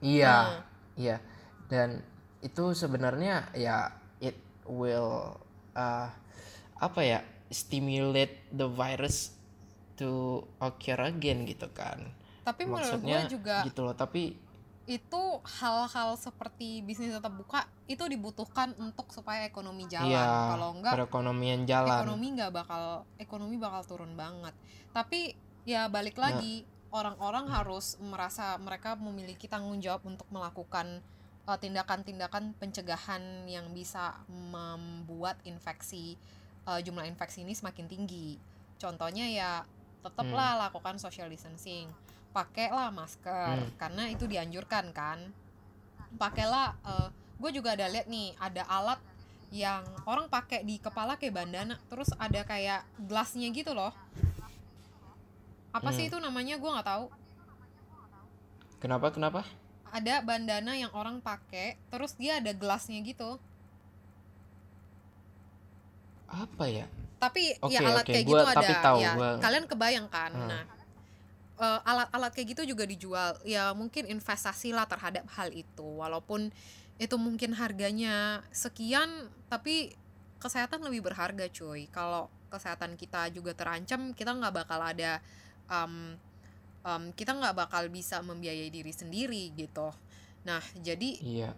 Iya, 0.00 0.32
Nah. 0.32 0.60
iya. 0.96 1.16
Dan 1.68 2.00
itu 2.40 2.72
sebenarnya 2.72 3.52
ya 3.52 3.92
it 4.16 4.32
will 4.64 5.36
uh, 5.72 6.08
apa 6.80 7.00
ya 7.04 7.20
stimulate 7.52 8.40
the 8.50 8.64
virus 8.66 9.36
to 10.00 10.40
occur 10.56 10.96
again 11.04 11.44
gitu 11.44 11.68
kan. 11.76 12.00
tapi 12.40 12.64
menurut 12.64 12.98
gue 12.98 13.04
Maksudnya 13.04 13.20
juga 13.28 13.56
gitu 13.68 13.84
loh. 13.84 13.92
Tapi 13.92 14.32
itu 14.88 15.22
hal-hal 15.60 16.18
seperti 16.18 16.82
bisnis 16.82 17.14
tetap 17.14 17.30
buka 17.30 17.62
itu 17.86 18.00
dibutuhkan 18.10 18.74
untuk 18.80 19.12
supaya 19.14 19.46
ekonomi 19.46 19.86
jalan 19.86 20.10
iya 20.10 20.50
kalau 20.50 20.74
enggak 20.74 20.98
perekonomian 20.98 21.62
jalan. 21.62 22.02
ekonomi 22.02 22.26
nggak 22.34 22.50
bakal 22.50 23.06
ekonomi 23.20 23.54
bakal 23.54 23.86
turun 23.86 24.18
banget 24.18 24.50
tapi 24.90 25.38
ya 25.62 25.86
balik 25.86 26.18
Nah. 26.18 26.34
lagi 26.34 26.66
orang-orang 26.90 27.46
harus 27.54 28.02
merasa 28.02 28.58
mereka 28.58 28.98
memiliki 28.98 29.46
tanggung 29.46 29.78
jawab 29.78 30.02
untuk 30.02 30.26
melakukan 30.34 30.98
uh, 31.46 31.54
tindakan-tindakan 31.54 32.58
pencegahan 32.58 33.46
yang 33.46 33.70
bisa 33.70 34.18
membuat 34.26 35.38
infeksi 35.46 36.18
uh, 36.70 36.78
jumlah 36.78 37.02
infeksi 37.04 37.42
ini 37.42 37.50
semakin 37.50 37.84
tinggi 37.84 38.38
contohnya 38.78 39.26
ya 39.26 39.50
tetaplah 40.00 40.54
Hmm. 40.54 40.60
lakukan 40.64 40.96
social 40.96 41.26
distancing 41.26 41.90
pakailah 42.30 42.94
masker 42.94 43.58
Hmm. 43.58 43.74
karena 43.74 44.06
itu 44.08 44.24
dianjurkan 44.24 44.94
kan 44.94 45.18
pakailah 46.14 46.78
gue 47.36 47.50
juga 47.50 47.74
ada 47.74 47.86
lihat 47.86 48.06
nih 48.06 48.36
ada 48.36 48.62
alat 48.66 49.00
yang 49.50 49.82
orang 50.04 50.28
pakai 50.28 50.62
di 50.62 50.78
kepala 50.78 51.18
kayak 51.18 51.34
bandana 51.34 51.74
terus 51.88 52.14
ada 52.16 52.44
kayak 52.44 52.86
gelasnya 53.02 53.50
gitu 53.50 53.74
loh 53.74 53.90
apa 55.70 55.90
sih 55.90 56.06
Hmm. 56.06 56.10
itu 56.10 56.16
namanya 56.18 56.54
gue 56.54 56.70
nggak 56.70 56.86
tahu 56.86 57.06
Kenapa? 58.80 59.12
Kenapa? 59.12 59.40
ada 59.90 60.22
bandana 60.22 60.78
yang 60.78 60.88
orang 60.94 61.18
pakai 61.18 61.74
terus 61.90 62.14
dia 62.14 62.38
ada 62.38 62.54
gelasnya 62.54 63.02
gitu 63.02 63.42
Apa 66.30 66.64
ya? 66.66 66.86
tapi 67.20 67.52
Oke, 67.60 67.76
ya 67.76 67.84
alat 67.84 68.00
oke, 68.00 68.12
kayak 68.16 68.24
gua 68.24 68.40
gitu 68.40 68.64
ada. 68.64 68.80
tahu, 68.80 68.98
ya 68.98 69.12
gua- 69.12 69.36
kalian 69.38 69.64
kebayang 69.68 70.08
kan? 70.08 70.32
Hmm. 70.32 70.48
nah 70.48 70.62
eh, 71.60 71.80
alat-alat 71.84 72.32
kayak 72.32 72.48
gitu 72.56 72.72
juga 72.72 72.88
dijual. 72.88 73.36
Ya 73.44 73.76
mungkin 73.76 74.08
investasi 74.08 74.72
lah 74.72 74.88
terhadap 74.88 75.28
hal 75.30 75.52
itu. 75.52 75.84
Walaupun 75.84 76.48
itu 76.96 77.16
mungkin 77.16 77.52
harganya 77.52 78.40
sekian 78.48 79.08
tapi 79.46 79.92
kesehatan 80.40 80.80
lebih 80.80 81.04
berharga 81.04 81.44
cuy. 81.46 81.84
Kalau 81.88 82.32
kesehatan 82.48 82.96
kita 82.96 83.28
juga 83.28 83.52
terancam 83.52 84.16
kita 84.16 84.32
nggak 84.32 84.54
bakal 84.56 84.80
ada 84.80 85.20
em, 85.68 86.16
em, 86.80 87.02
kita 87.12 87.36
nggak 87.36 87.52
bakal 87.54 87.84
bisa 87.92 88.24
membiayai 88.24 88.72
diri 88.72 88.90
sendiri 88.90 89.52
gitu. 89.52 89.92
Nah 90.42 90.64
jadi 90.74 91.20
Iya. 91.20 91.50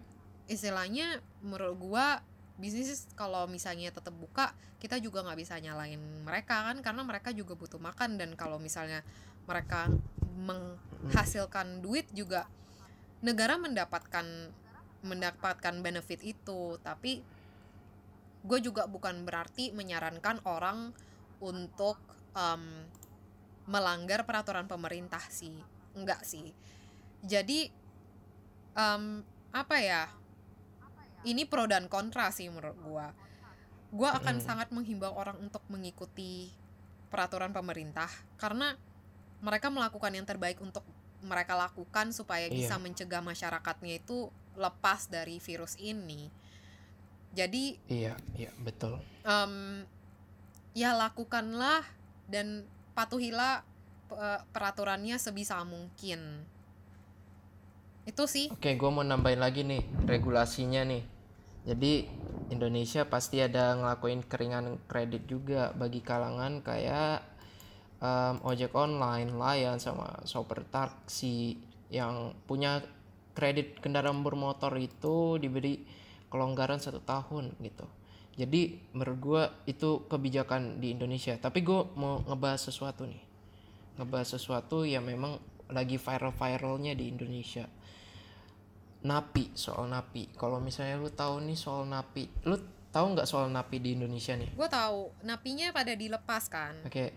istilahnya 0.45 1.23
menurut 1.39 1.79
gua 1.79 2.19
bisnis 2.57 3.09
kalau 3.17 3.49
misalnya 3.49 3.89
tetap 3.89 4.13
buka 4.13 4.53
kita 4.77 5.01
juga 5.01 5.25
nggak 5.25 5.39
bisa 5.39 5.57
nyalain 5.57 5.99
mereka 6.21 6.69
kan 6.69 6.77
karena 6.85 7.01
mereka 7.01 7.29
juga 7.33 7.57
butuh 7.57 7.81
makan. 7.81 8.19
Dan 8.19 8.37
kalau 8.37 8.61
misalnya 8.61 9.01
mereka 9.49 9.89
menghasilkan 10.37 11.81
duit 11.81 12.09
juga 12.13 12.45
negara 13.23 13.55
mendapatkan 13.57 14.25
mendapatkan 15.03 15.75
benefit 15.81 16.21
itu. 16.23 16.77
Tapi 16.83 17.23
gue 18.43 18.59
juga 18.59 18.85
bukan 18.85 19.23
berarti 19.23 19.71
menyarankan 19.71 20.43
orang 20.43 20.91
untuk 21.39 21.95
um, 22.35 22.63
melanggar 23.67 24.27
peraturan 24.27 24.67
pemerintah 24.67 25.23
sih. 25.31 25.55
Enggak 25.95 26.27
sih. 26.27 26.51
Jadi 27.23 27.71
um, 28.75 29.23
apa 29.53 29.77
ya 29.79 30.03
ini 31.23 31.43
pro 31.43 31.65
dan 31.65 31.87
kontra 31.87 32.29
sih 32.29 32.47
menurut 32.47 32.77
gue 32.77 33.07
gue 33.93 34.09
akan 34.09 34.37
Mm. 34.37 34.43
sangat 34.43 34.67
menghimbau 34.69 35.13
orang 35.13 35.37
untuk 35.37 35.61
mengikuti 35.69 36.49
peraturan 37.07 37.53
pemerintah 37.53 38.09
karena 38.35 38.73
mereka 39.39 39.69
melakukan 39.69 40.09
yang 40.09 40.25
terbaik 40.25 40.57
untuk 40.57 40.81
mereka 41.21 41.53
lakukan 41.53 42.09
supaya 42.09 42.49
bisa 42.49 42.75
Iya. 42.75 42.81
mencegah 42.81 43.21
masyarakatnya 43.21 43.97
itu 43.97 44.27
lepas 44.55 45.07
dari 45.07 45.37
virus 45.37 45.77
ini 45.77 46.27
jadi 47.31 47.77
Iya, 47.87 48.13
iya 48.33 48.51
betul. 48.59 48.97
em, 49.21 49.85
ya 50.73 50.91
lakukanlah 50.91 51.85
dan 52.25 52.65
patuhilah 52.91 53.61
pe- 54.05 54.41
peraturannya 54.49 55.17
sebisa 55.17 55.61
mungkin 55.61 56.45
itu 58.03 58.23
sih 58.25 58.49
Oke, 58.49 58.73
gue 58.73 58.89
mau 58.89 59.01
nambahin 59.01 59.39
lagi 59.39 59.63
nih 59.63 59.79
regulasinya 60.03 60.83
nih. 60.83 61.03
Jadi 61.63 62.03
Indonesia 62.51 63.07
pasti 63.07 63.39
ada 63.39 63.71
ngelakuin 63.79 64.27
keringan 64.27 64.83
kredit 64.85 65.23
juga 65.31 65.71
bagi 65.71 66.03
kalangan 66.03 66.59
kayak 66.59 67.23
em, 68.03 68.35
ojek 68.43 68.75
online, 68.75 69.31
layan 69.31 69.79
sama 69.79 70.11
sopir 70.27 70.67
taksi 70.67 71.55
yang 71.87 72.35
punya 72.43 72.83
kredit 73.31 73.79
kendaraan 73.79 74.21
bermotor 74.21 74.75
itu 74.75 75.39
diberi 75.39 75.87
kelonggaran 76.27 76.83
satu 76.83 76.99
tahun 76.99 77.55
gitu. 77.63 77.87
Jadi 78.33 78.91
menurut 78.97 79.17
gue 79.21 79.43
itu 79.69 80.03
kebijakan 80.09 80.81
di 80.83 80.91
Indonesia. 80.91 81.37
Tapi 81.37 81.61
gue 81.61 81.79
mau 81.95 82.19
ngebahas 82.27 82.59
sesuatu 82.59 83.05
nih, 83.07 83.21
ngebahas 84.01 84.35
sesuatu 84.35 84.83
yang 84.83 85.05
memang 85.05 85.39
lagi 85.71 85.95
viral-viralnya 85.95 86.97
di 86.97 87.07
Indonesia 87.07 87.65
napi 89.03 89.51
soal 89.53 89.91
napi. 89.91 90.31
Kalau 90.35 90.63
misalnya 90.63 90.99
lu 90.99 91.11
tahu 91.11 91.43
nih 91.43 91.57
soal 91.59 91.83
napi 91.87 92.27
lu 92.47 92.55
tahu 92.89 93.05
nggak 93.17 93.27
soal 93.27 93.51
napi 93.51 93.77
di 93.83 93.99
Indonesia 93.99 94.33
nih? 94.33 94.55
Gue 94.55 94.69
tahu. 94.71 95.11
Napinya 95.27 95.69
pada 95.75 95.93
dilepas 95.93 96.47
kan? 96.47 96.73
Oke. 96.87 97.11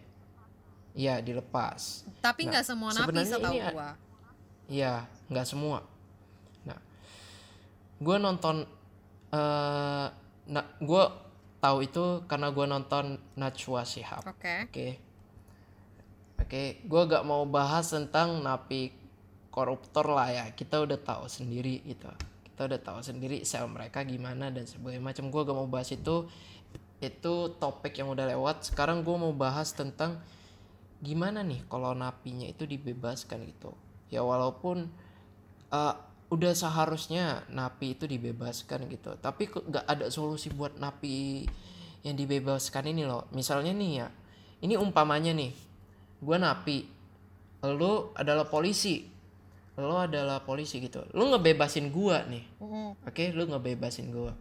Iya 0.97 1.21
dilepas. 1.21 2.09
Tapi 2.25 2.49
Nah, 2.49 2.57
nggak 2.57 2.67
semua 2.67 2.91
napi 2.91 3.21
setahu 3.23 3.55
ini 3.55 3.69
gue 3.71 3.91
iya 4.67 5.07
nggak 5.31 5.47
semua. 5.47 5.79
Nah 6.67 6.79
gue 8.03 8.17
nonton 8.19 8.67
eh 9.31 10.07
nah 10.47 10.65
gue 10.79 11.05
tahu 11.59 11.79
itu 11.83 12.05
karena 12.31 12.49
gue 12.51 12.67
nonton 12.67 13.19
Najwa 13.39 13.83
Shihab. 13.87 14.23
Oke. 14.27 14.71
Oke. 14.71 14.89
Oke, 16.37 16.85
gua 16.87 17.09
gak 17.09 17.25
mau 17.27 17.43
bahas 17.49 17.91
tentang 17.91 18.45
napi 18.45 18.93
koruptor 19.57 20.13
lah 20.13 20.29
ya. 20.29 20.45
Kita 20.53 20.85
udah 20.85 21.01
tahu 21.01 21.25
sendiri 21.25 21.81
gitu. 21.89 22.13
Kita 22.45 22.69
udah 22.69 22.81
tahu 22.81 23.01
sendiri 23.01 23.41
sel 23.49 23.65
mereka 23.73 24.05
gimana 24.05 24.53
dan 24.53 24.69
sebagainya 24.69 25.01
macam. 25.01 25.33
Gua 25.33 25.49
gak 25.49 25.57
mau 25.57 25.69
bahas 25.69 25.89
itu. 25.97 26.29
Itu 27.01 27.57
topik 27.57 27.97
yang 27.97 28.13
udah 28.13 28.29
lewat. 28.37 28.69
Sekarang 28.69 29.01
gua 29.01 29.17
mau 29.17 29.33
bahas 29.33 29.73
tentang 29.73 30.21
gimana 31.01 31.41
nih 31.41 31.65
kalau 31.73 31.97
napinya 31.97 32.45
itu 32.45 32.69
dibebaskan 32.69 33.49
gitu. 33.49 33.73
Ya 34.13 34.21
walaupun 34.21 34.93
eh, 35.73 35.95
udah 36.27 36.53
seharusnya 36.53 37.47
napi 37.49 37.97
itu 37.97 38.05
dibebaskan 38.05 38.91
gitu. 38.93 39.17
Tapi 39.17 39.49
nggak 39.49 39.87
ada 39.89 40.13
solusi 40.13 40.53
buat 40.53 40.77
napi 40.77 41.47
yang 42.03 42.15
dibebaskan 42.19 42.91
ini 42.91 43.07
loh. 43.07 43.31
Misalnya 43.35 43.75
nih 43.75 43.93
ya, 44.03 44.07
ini 44.63 44.75
umpamanya 44.79 45.35
nih, 45.35 45.51
gue 46.23 46.37
napi, 46.39 46.79
lo 47.67 48.15
adalah 48.15 48.47
polisi, 48.47 49.07
lo 49.77 50.01
adalah 50.01 50.41
polisi 50.41 50.81
gitu, 50.81 51.05
lo 51.13 51.29
ngebebasin 51.37 51.93
gua 51.93 52.25
nih, 52.25 52.45
Mm-mm. 52.65 52.97
oke, 53.05 53.25
lo 53.37 53.45
ngebebasin 53.45 54.09
gua, 54.09 54.33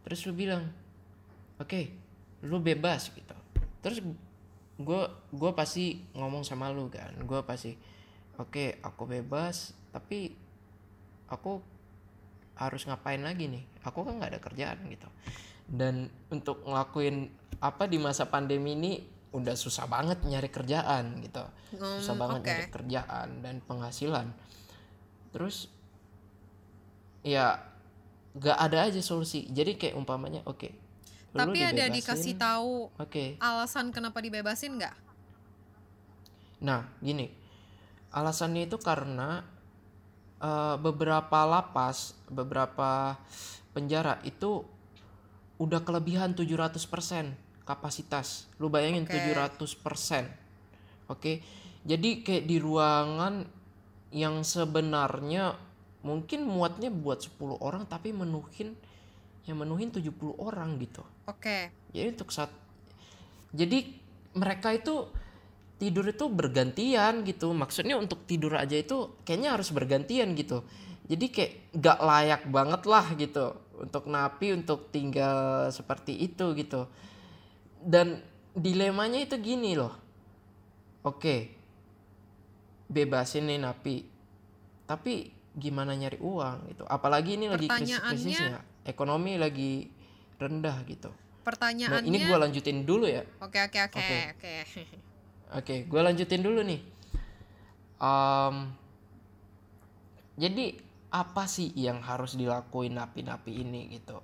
terus 0.00 0.24
lu 0.24 0.32
bilang, 0.32 0.64
oke, 1.60 1.80
lu 2.48 2.56
bebas 2.56 3.12
gitu, 3.12 3.36
terus 3.84 4.00
gue 4.80 5.02
gue 5.28 5.52
pasti 5.52 6.00
ngomong 6.16 6.40
sama 6.40 6.72
lu 6.72 6.88
kan, 6.88 7.12
gue 7.20 7.40
pasti, 7.44 7.76
oke, 8.40 8.80
aku 8.80 9.02
bebas, 9.04 9.76
tapi 9.92 10.32
aku 11.28 11.60
harus 12.56 12.88
ngapain 12.88 13.20
lagi 13.20 13.44
nih, 13.44 13.64
aku 13.84 14.08
kan 14.08 14.16
nggak 14.16 14.32
ada 14.32 14.40
kerjaan 14.40 14.80
gitu, 14.88 15.08
dan 15.68 16.08
untuk 16.32 16.64
ngelakuin 16.64 17.28
apa 17.60 17.84
di 17.84 18.00
masa 18.00 18.24
pandemi 18.24 18.72
ini 18.72 19.19
udah 19.30 19.54
susah 19.54 19.86
banget 19.86 20.18
nyari 20.26 20.50
kerjaan 20.50 21.22
gitu. 21.22 21.44
Susah 21.76 22.14
Hmm, 22.14 22.22
banget 22.22 22.40
oke. 22.42 22.48
nyari 22.50 22.66
kerjaan 22.70 23.28
dan 23.42 23.62
penghasilan. 23.62 24.26
Terus 25.30 25.70
ya 27.22 27.62
gak 28.34 28.58
ada 28.58 28.90
aja 28.90 29.00
solusi. 29.00 29.46
Jadi 29.50 29.78
kayak 29.78 29.94
umpamanya 29.98 30.42
oke 30.46 30.90
lu 31.30 31.46
tapi 31.46 31.62
ada 31.62 31.86
dibebasin, 31.86 31.94
dikasih 31.94 32.34
tahu 32.42 32.90
oke. 32.98 33.24
alasan 33.38 33.94
kenapa 33.94 34.18
dibebasin 34.18 34.82
nggak? 34.82 34.94
Nah 36.66 36.90
gini. 36.98 37.30
Alasannya 38.10 38.66
itu 38.66 38.74
karena 38.82 39.46
eh, 40.42 40.76
beberapa 40.82 41.46
lapas 41.46 42.18
beberapa 42.26 43.14
penjara 43.70 44.18
itu 44.26 44.66
udah 45.62 45.86
kelebihan 45.86 46.34
700% 46.34 46.82
kapasitas. 47.70 48.50
Lu 48.58 48.66
bayangin 48.66 49.06
Oke. 49.06 49.14
700% 49.14 50.26
oke? 51.06 51.32
Jadi 51.86 52.10
kayak 52.26 52.44
di 52.50 52.56
ruangan 52.58 53.46
yang 54.10 54.42
sebenarnya 54.42 55.54
mungkin 56.02 56.50
muatnya 56.50 56.90
buat 56.90 57.22
10 57.22 57.62
orang 57.62 57.86
tapi 57.86 58.10
menuhin 58.10 58.74
yang 59.46 59.62
menuhin 59.62 59.94
70 59.94 60.10
orang 60.42 60.76
gitu. 60.82 61.06
Oke. 61.30 61.70
Jadi 61.94 62.06
untuk 62.10 62.34
saat 62.34 62.50
jadi 63.50 63.82
mereka 64.34 64.70
itu 64.74 65.10
tidur 65.80 66.06
itu 66.10 66.26
bergantian 66.28 67.22
gitu. 67.24 67.50
Maksudnya 67.54 67.96
untuk 67.96 68.26
tidur 68.28 68.58
aja 68.58 68.76
itu 68.76 69.16
kayaknya 69.24 69.56
harus 69.56 69.70
bergantian 69.72 70.36
gitu. 70.36 70.62
Jadi 71.10 71.26
kayak 71.34 71.52
gak 71.74 71.98
layak 71.98 72.42
banget 72.46 72.82
lah 72.86 73.06
gitu 73.18 73.58
untuk 73.80 74.06
napi 74.06 74.54
untuk 74.54 74.92
tinggal 74.92 75.72
seperti 75.72 76.14
itu 76.14 76.52
gitu 76.54 76.86
dan 77.80 78.20
dilemanya 78.52 79.24
itu 79.24 79.36
gini 79.40 79.74
loh 79.74 79.94
oke 81.02 81.36
bebasin 82.90 83.46
nih 83.46 83.58
napi 83.62 84.04
tapi 84.84 85.30
gimana 85.54 85.94
nyari 85.94 86.18
uang 86.18 86.56
gitu 86.74 86.84
apalagi 86.86 87.38
ini 87.38 87.46
lagi 87.50 87.66
krisis-krisisnya 87.66 88.62
ekonomi 88.84 89.38
lagi 89.38 89.88
rendah 90.38 90.78
gitu 90.86 91.10
Nah, 91.40 91.56
pertanyaannya 91.56 92.04
ini 92.04 92.18
gue 92.20 92.36
lanjutin 92.36 92.84
dulu 92.84 93.08
ya. 93.08 93.24
oke 93.40 93.58
oke 93.58 93.78
oke 93.88 93.96
Oke. 93.98 94.18
oke 94.36 94.54
Oke, 95.50 95.82
gue 95.82 95.98
lanjutin 95.98 96.46
dulu 96.46 96.62
nih. 96.62 96.78
Em, 97.98 98.70
jadi 100.38 100.78
apa 101.10 101.50
sih 101.50 101.74
yang 101.74 101.98
harus 102.06 102.38
dilakuin 102.38 102.94
napi-napi 102.94 103.58
ini 103.58 103.90
gitu? 103.90 104.22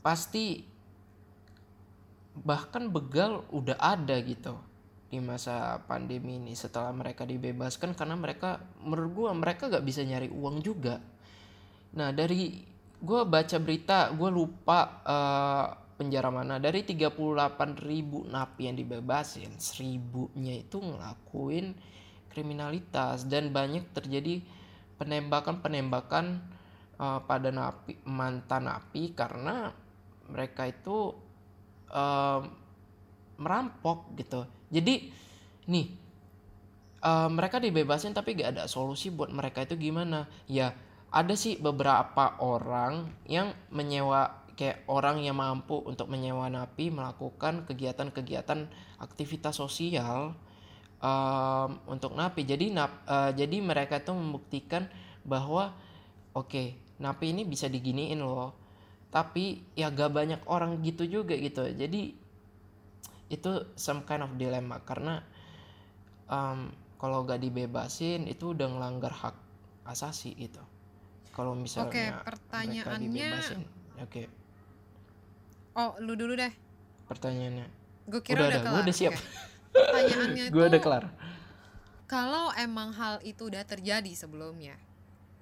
Pasti 0.00 0.64
bahkan 2.44 2.92
begal 2.92 3.46
udah 3.48 3.78
ada 3.80 4.20
gitu 4.20 4.56
di 5.06 5.22
masa 5.22 5.80
pandemi 5.86 6.36
ini 6.36 6.52
setelah 6.58 6.90
mereka 6.90 7.22
dibebaskan 7.22 7.94
karena 7.94 8.18
mereka 8.18 8.58
menurut 8.82 9.10
gua 9.14 9.30
mereka 9.32 9.70
gak 9.70 9.86
bisa 9.86 10.02
nyari 10.02 10.28
uang 10.28 10.60
juga. 10.60 10.98
Nah 11.96 12.10
dari 12.10 12.74
gue 12.96 13.20
baca 13.28 13.56
berita 13.60 14.10
gue 14.12 14.30
lupa 14.32 14.80
eh, 15.04 15.66
penjara 15.96 16.28
mana 16.32 16.56
dari 16.60 16.84
38 16.84 17.16
ribu 17.80 18.24
napi 18.28 18.68
yang 18.68 18.76
dibebasin 18.76 19.56
seribunya 19.56 20.60
itu 20.60 20.80
ngelakuin 20.80 21.76
kriminalitas 22.32 23.28
dan 23.28 23.52
banyak 23.52 23.84
terjadi 23.92 24.40
penembakan-penembakan 24.96 26.26
eh, 27.00 27.20
pada 27.24 27.48
napi 27.52 28.00
mantan 28.08 28.68
napi 28.68 29.12
karena 29.12 29.72
mereka 30.26 30.66
itu 30.66 31.25
merampok 33.36 34.10
gitu 34.18 34.44
jadi 34.72 35.10
nih 35.70 35.86
eh, 37.02 37.28
mereka 37.30 37.62
dibebasin 37.62 38.14
tapi 38.14 38.38
gak 38.38 38.58
ada 38.58 38.64
solusi 38.66 39.12
buat 39.12 39.30
mereka 39.30 39.62
itu 39.62 39.78
gimana 39.78 40.26
ya 40.50 40.74
ada 41.10 41.34
sih 41.38 41.56
beberapa 41.56 42.36
orang 42.42 43.08
yang 43.30 43.54
menyewa 43.70 44.46
kayak 44.56 44.88
orang 44.88 45.20
yang 45.20 45.36
mampu 45.36 45.84
untuk 45.84 46.08
menyewa 46.08 46.48
napi 46.48 46.88
melakukan 46.88 47.68
kegiatan-kegiatan 47.68 48.66
aktivitas 48.98 49.60
sosial 49.60 50.32
em, 51.04 51.70
untuk 51.86 52.16
napi. 52.16 52.42
Jadi 52.48 52.72
nap, 52.72 53.04
eh, 53.04 53.36
jadi 53.36 53.60
mereka 53.60 54.00
tuh 54.00 54.16
membuktikan 54.16 54.88
bahwa 55.28 55.76
oke, 56.32 56.72
napi 56.96 57.36
ini 57.36 57.44
bisa 57.44 57.68
diginiin 57.68 58.18
loh. 58.24 58.56
Tapi 59.16 59.44
ya 59.72 59.88
gak 59.88 60.12
banyak 60.12 60.44
orang 60.44 60.76
gitu 60.84 61.08
juga 61.08 61.32
gitu. 61.32 61.64
Jadi 61.64 62.12
itu 63.26 63.50
some 63.74 64.04
kind 64.04 64.20
of 64.20 64.36
dilemma 64.36 64.76
karena 64.84 65.24
em, 66.28 66.68
kalau 66.96 67.24
gak 67.24 67.40
dibebasin 67.40 68.28
itu 68.28 68.52
udah 68.52 68.68
ngelanggar 68.68 69.10
hak 69.10 69.32
asasi 69.88 70.36
gitu. 70.36 70.60
Kalau 71.32 71.56
misalnya 71.56 71.92
mereka 72.12 72.28
pertanyaannya- 72.28 73.00
dibebasin, 73.08 73.60
oke. 73.98 74.22
Oh, 75.74 75.96
lu 75.96 76.12
dulu 76.12 76.32
deh. 76.32 76.52
Pertanyaannya, 77.06 77.66
Gue 78.04 78.20
kira 78.20 78.38
Udah, 78.38 78.48
udah, 78.48 78.60
kelar. 78.62 78.82
udah 78.84 78.94
siap. 78.94 79.12
Oke. 79.12 79.24
Pertanyaannya 79.72 80.44
itu 80.48 80.52
gue 80.52 80.64
udah 80.66 80.80
kelar. 80.80 81.04
kalau 82.06 82.54
emang 82.54 82.92
hal 82.92 83.18
itu 83.20 83.48
udah 83.48 83.64
terjadi 83.64 84.12
sebelumnya 84.12 84.78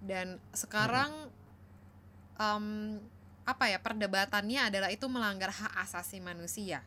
dan 0.00 0.40
sekarang 0.50 1.12
em, 2.34 2.98
apa 3.52 3.64
ya 3.72 3.78
perdebatannya 3.86 4.60
adalah 4.72 4.90
itu 4.96 5.06
melanggar 5.14 5.50
hak 5.60 5.72
asasi 5.84 6.18
manusia. 6.28 6.78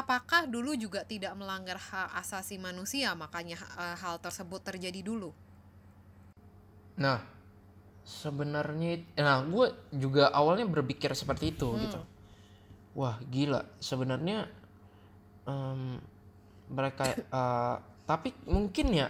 Apakah 0.00 0.42
dulu 0.54 0.72
juga 0.84 1.00
tidak 1.12 1.32
melanggar 1.40 1.78
hak 1.88 2.08
asasi 2.22 2.56
manusia? 2.66 3.08
Makanya 3.22 3.56
eh, 3.82 3.96
hal 4.02 4.16
tersebut 4.24 4.60
terjadi 4.68 5.00
dulu. 5.10 5.30
Nah, 6.98 7.22
sebenarnya, 8.04 8.92
nah 9.18 9.38
gue 9.46 9.68
juga 10.04 10.24
awalnya 10.34 10.66
berpikir 10.68 11.12
seperti 11.14 11.54
itu 11.54 11.68
Hmm. 11.70 11.78
gitu. 11.84 12.00
Wah 12.98 13.16
gila, 13.32 13.62
sebenarnya 13.80 14.38
em, 15.48 15.98
mereka, 16.68 17.04
eh, 17.16 17.76
tapi 18.08 18.30
mungkin 18.48 18.86
ya, 18.92 19.08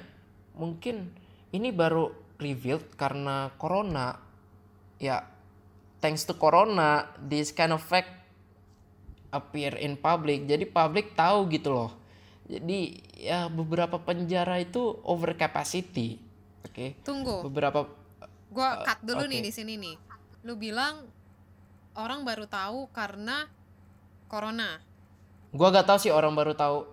mungkin 0.58 1.10
ini 1.54 1.68
baru 1.74 2.10
revealed 2.38 2.94
karena 2.98 3.50
corona, 3.58 4.14
ya 5.00 5.22
thanks 5.98 6.24
to 6.26 6.34
corona, 6.34 7.10
this 7.18 7.50
kind 7.50 7.74
of 7.74 7.82
fact 7.82 8.10
appear 9.28 9.76
in 9.76 9.98
public, 9.98 10.48
jadi 10.48 10.64
public 10.64 11.12
tahu 11.12 11.46
gitu 11.52 11.74
loh. 11.74 11.90
Jadi 12.48 13.04
ya 13.20 13.52
beberapa 13.52 14.00
penjara 14.00 14.56
itu 14.56 14.80
over 15.04 15.36
capacity, 15.36 16.16
oke. 16.64 16.96
tunggu 17.04 17.44
Beberapa 17.44 17.84
gua 18.48 18.80
cut 18.88 19.04
dulu 19.04 19.28
oke. 19.28 19.32
nih 19.36 19.40
di 19.44 19.52
sini 19.52 19.76
nih 19.76 19.96
lu 20.48 20.56
bilang 20.56 21.04
orang 21.92 22.24
baru 22.24 22.48
tahu 22.48 22.88
karena 22.88 23.44
corona 24.32 24.80
Gua 25.48 25.72
gak 25.72 25.88
tahu 25.88 25.98
sih 26.00 26.12
orang 26.12 26.36
baru 26.36 26.52
tahu. 26.52 26.84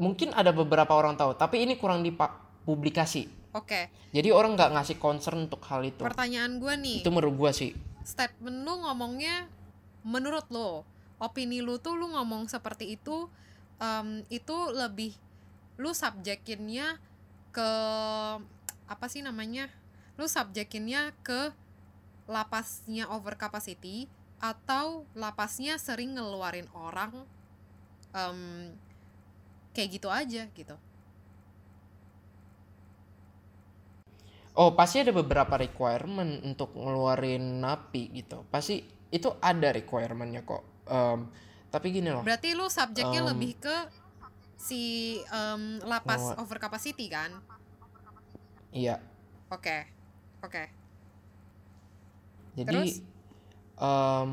Mungkin 0.00 0.32
ada 0.32 0.48
beberapa 0.48 0.96
orang 0.96 1.18
tahu, 1.18 1.36
tapi 1.36 1.60
ini 1.64 1.76
kurang 1.76 2.00
dipublikasi. 2.04 3.52
oke 3.56 3.80
Jadi 4.12 4.28
orang 4.32 4.56
nggak 4.56 4.76
ngasih 4.76 4.96
concern 5.00 5.48
untuk 5.48 5.60
hal 5.68 5.84
itu. 5.84 6.04
pertanyaan 6.04 6.60
gua 6.60 6.76
nih 6.76 7.00
Itu 7.00 7.08
menurut 7.12 7.34
gua 7.36 7.50
sih. 7.52 7.72
Statement 8.08 8.64
lu 8.64 8.80
ngomongnya 8.88 9.52
menurut 10.00 10.48
lo. 10.48 10.88
Opini 11.20 11.60
lu 11.60 11.76
tuh 11.76 12.00
lu 12.00 12.08
ngomong 12.08 12.48
seperti 12.48 12.96
itu 12.96 13.28
em, 13.76 14.24
itu 14.32 14.56
lebih 14.72 15.12
lu 15.76 15.92
subjekinnya 15.92 16.96
ke 17.52 17.70
apa 18.88 19.06
sih 19.12 19.20
namanya? 19.20 19.68
Lu 20.16 20.24
subjekinnya 20.24 21.12
ke 21.20 21.52
lapasnya 22.24 23.12
over 23.12 23.36
capacity 23.36 24.08
atau 24.40 25.04
lapasnya 25.12 25.76
sering 25.76 26.16
ngeluarin 26.16 26.70
orang 26.72 27.12
em, 28.16 28.72
kayak 29.76 30.00
gitu 30.00 30.08
aja 30.08 30.48
gitu 30.56 30.76
Oh 34.58 34.74
pasti 34.74 34.98
ada 34.98 35.14
beberapa 35.14 35.54
requirement 35.54 36.42
untuk 36.42 36.74
ngeluarin 36.74 37.62
napi 37.62 38.10
gitu. 38.12 38.42
Pasti 38.50 38.82
itu 39.08 39.30
ada 39.38 39.70
requirementnya 39.70 40.42
kok. 40.42 40.66
Em, 40.84 41.30
tapi 41.68 41.92
gini 41.92 42.08
loh. 42.08 42.24
berarti 42.24 42.56
lu 42.56 42.64
subjeknya 42.66 43.20
Em, 43.22 43.28
lebih 43.28 43.60
ke 43.60 43.76
si 44.56 44.82
em, 45.22 45.78
lapas 45.84 46.32
Ngeluar- 46.32 46.40
over 46.40 46.58
capacity 46.58 47.06
kan 47.06 47.28
Iya. 48.68 48.96
oke 49.48 49.76
oke 50.42 50.64
Jadi 52.56 52.66
Terus? 52.66 52.94
em, 53.78 54.30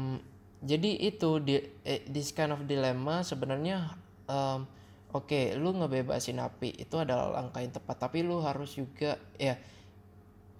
jadi 0.63 0.91
itu 0.97 1.29
di 1.37 1.55
eh, 1.83 2.01
this 2.07 2.31
kind 2.31 2.49
of 2.49 2.63
dilemma 2.63 3.21
sebenarnya 3.21 3.93
em, 4.25 4.63
oke 5.11 5.41
lu 5.55 5.75
ngebebasin 5.75 6.39
napi 6.39 6.73
itu 6.73 6.95
adalah 6.95 7.35
langkah 7.35 7.61
yang 7.61 7.69
tepat 7.69 7.99
tapi 7.99 8.23
lu 8.23 8.39
harus 8.39 8.73
juga 8.73 9.19
ya 9.35 9.59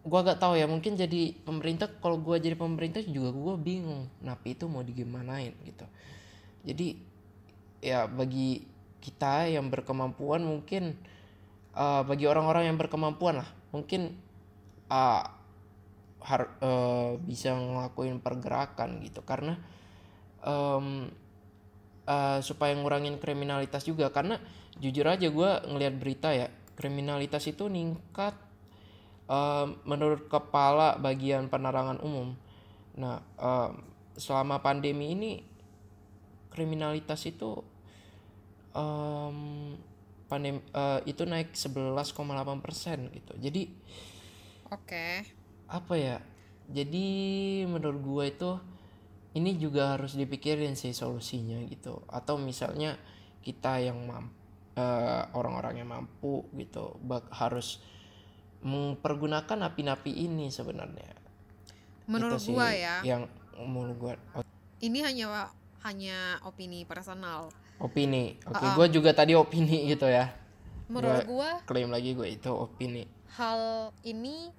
gua 0.06 0.19
gak 0.22 0.40
tahu 0.41 0.53
ya 0.57 0.69
mungkin 0.69 0.94
jadi 0.95 1.34
pemerintah 1.44 1.90
kalau 1.99 2.22
gua 2.22 2.38
jadi 2.38 2.53
pemerintah 2.53 3.02
juga 3.02 3.34
gua 3.34 3.56
bingung 3.57 4.06
napi 4.22 4.53
itu 4.57 4.65
mau 4.69 4.86
digimanain 4.86 5.53
gitu. 5.65 5.86
Jadi 6.65 6.88
ya 7.84 8.06
bagi 8.10 8.65
kita 9.02 9.49
yang 9.49 9.69
berkemampuan 9.73 10.41
mungkin 10.45 10.95
eh, 11.76 12.02
bagi 12.06 12.26
orang-orang 12.30 12.69
yang 12.73 12.77
berkemampuan 12.80 13.41
lah 13.44 13.49
mungkin 13.73 14.15
ah, 14.90 15.23
har- 16.26 16.56
eh, 16.61 17.11
bisa 17.22 17.53
ngelakuin 17.53 18.22
pergerakan 18.22 19.02
gitu. 19.06 19.22
Karena 19.26 19.57
em, 20.45 21.10
eh, 22.06 22.40
supaya 22.45 22.73
ngurangin 22.77 23.18
kriminalitas 23.22 23.86
juga 23.86 24.10
karena 24.14 24.38
jujur 24.82 25.07
aja 25.07 25.27
gua 25.32 25.64
ngelihat 25.65 25.95
berita 25.98 26.30
ya 26.36 26.48
kriminalitas 26.76 27.48
itu 27.48 27.72
ningkat 27.72 28.36
menurut 29.84 30.30
kepala 30.30 31.02
bagian 31.02 31.49
penerangan 31.49 31.97
umum 32.06 32.38
nah 32.95 33.19
em, 33.41 33.81
selama 34.15 34.61
pandemi 34.64 35.11
ini 35.11 35.31
kriminalitas 36.53 37.26
itu 37.27 37.60
em, 38.76 39.38
pandem 40.30 40.61
eh, 40.73 40.99
itu 41.06 41.23
naik 41.27 41.53
11,8 41.53 42.64
persen 42.64 43.10
gitu. 43.14 43.34
Jadi 43.38 43.69
Oke, 44.72 45.26
apa 45.69 45.93
ya? 45.97 46.18
Jadi 46.65 47.07
menurut 47.69 47.99
gue 48.02 48.23
itu 48.34 48.52
ini 49.38 49.60
juga 49.60 49.93
harus 49.93 50.15
dipikirin 50.18 50.73
sih 50.73 50.95
solusinya 50.95 51.61
gitu. 51.69 52.02
Atau 52.10 52.39
misalnya 52.41 52.97
kita 53.45 53.84
yang 53.84 53.99
mampu 54.07 54.34
orang-orang 55.31 55.80
yang 55.80 55.88
mampu 55.88 56.43
gitu 56.60 56.99
bak- 56.99 57.31
harus 57.31 57.80
mempergunakan 58.61 59.57
napi-napi 59.57 60.11
ini 60.11 60.48
sebenarnya 60.48 61.11
menurut 62.06 62.38
Itu 62.38 62.53
gua 62.53 62.69
ya, 62.69 62.95
yang 63.02 63.26
menurut 63.57 63.98
gue 63.98 64.14
ini 64.84 65.02
hanya 65.02 65.49
hanya 65.82 66.38
opini 66.44 66.84
personal. 66.84 67.49
opini 67.76 68.40
oke 68.45 68.56
Ah, 68.56 68.72
ah. 68.72 68.76
gue 68.76 68.88
juga 68.90 69.11
tadi 69.11 69.36
opini 69.36 69.90
gitu 69.90 70.07
ya 70.07 70.32
Menurut 70.86 71.26
Gua- 71.26 71.57
gua 71.60 71.65
klaim 71.65 71.90
lagi 71.90 72.14
gue 72.14 72.30
itu 72.30 72.52
opini 72.53 73.03
hal 73.36 73.91
ini 74.02 74.53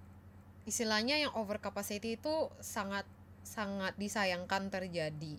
istilahnya 0.67 1.17
yang 1.17 1.33
over 1.33 1.57
capacity 1.57 2.19
itu 2.19 2.51
sangat 2.59 3.07
sangat 3.41 3.95
disayangkan 3.95 4.67
terjadi. 4.69 5.39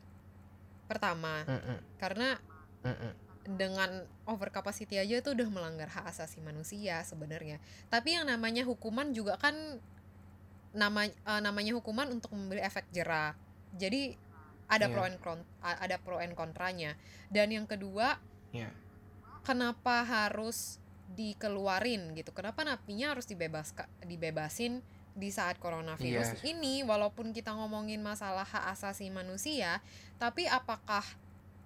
Pertama, 0.88 1.44
Mm-mm, 1.44 1.78
karena 2.00 2.40
mm-mm. 2.82 3.12
Dengan 3.48 4.04
over 4.28 4.52
capacity 4.52 5.00
aja 5.00 5.24
itu 5.24 5.32
udah 5.32 5.48
melanggar 5.48 5.88
hak 5.88 6.12
asasi 6.12 6.44
manusia 6.44 7.00
sebenarnya. 7.08 7.64
Tapi 7.88 8.20
yang 8.20 8.28
namanya 8.28 8.68
hukuman 8.68 9.16
juga 9.16 9.40
kan 9.40 9.56
nama 10.76 11.08
eh, 11.08 11.42
namanya 11.42 11.72
hukuman 11.80 12.12
untuk 12.12 12.36
memberi 12.36 12.60
efek 12.60 12.84
jerah. 12.92 13.32
Jadi 13.72 14.20
ada 14.68 14.92
Iya. 14.92 14.94
pro 14.94 15.04
and 15.08 15.18
kon- 15.24 15.48
a- 15.64 15.80
ada 15.80 15.96
pro 15.96 16.20
and 16.20 16.36
kontranya. 16.36 17.00
Dan 17.32 17.56
yang 17.56 17.64
kedua, 17.64 18.20
Iya. 18.52 18.68
kenapa 19.48 20.04
harus 20.04 20.84
dikeluarin 21.08 22.12
gitu? 22.20 22.36
Kenapa 22.36 22.68
napinya 22.68 23.16
harus 23.16 23.24
dibebas 23.24 23.72
dibebasin 24.04 24.84
di 25.18 25.32
saat 25.32 25.56
coronavirus 25.58 26.44
Iya. 26.44 26.52
ini 26.52 26.84
walaupun 26.84 27.32
kita 27.32 27.56
ngomongin 27.56 28.04
masalah 28.04 28.44
hak 28.44 28.76
asasi 28.76 29.08
manusia, 29.08 29.80
tapi 30.20 30.46
apakah 30.46 31.02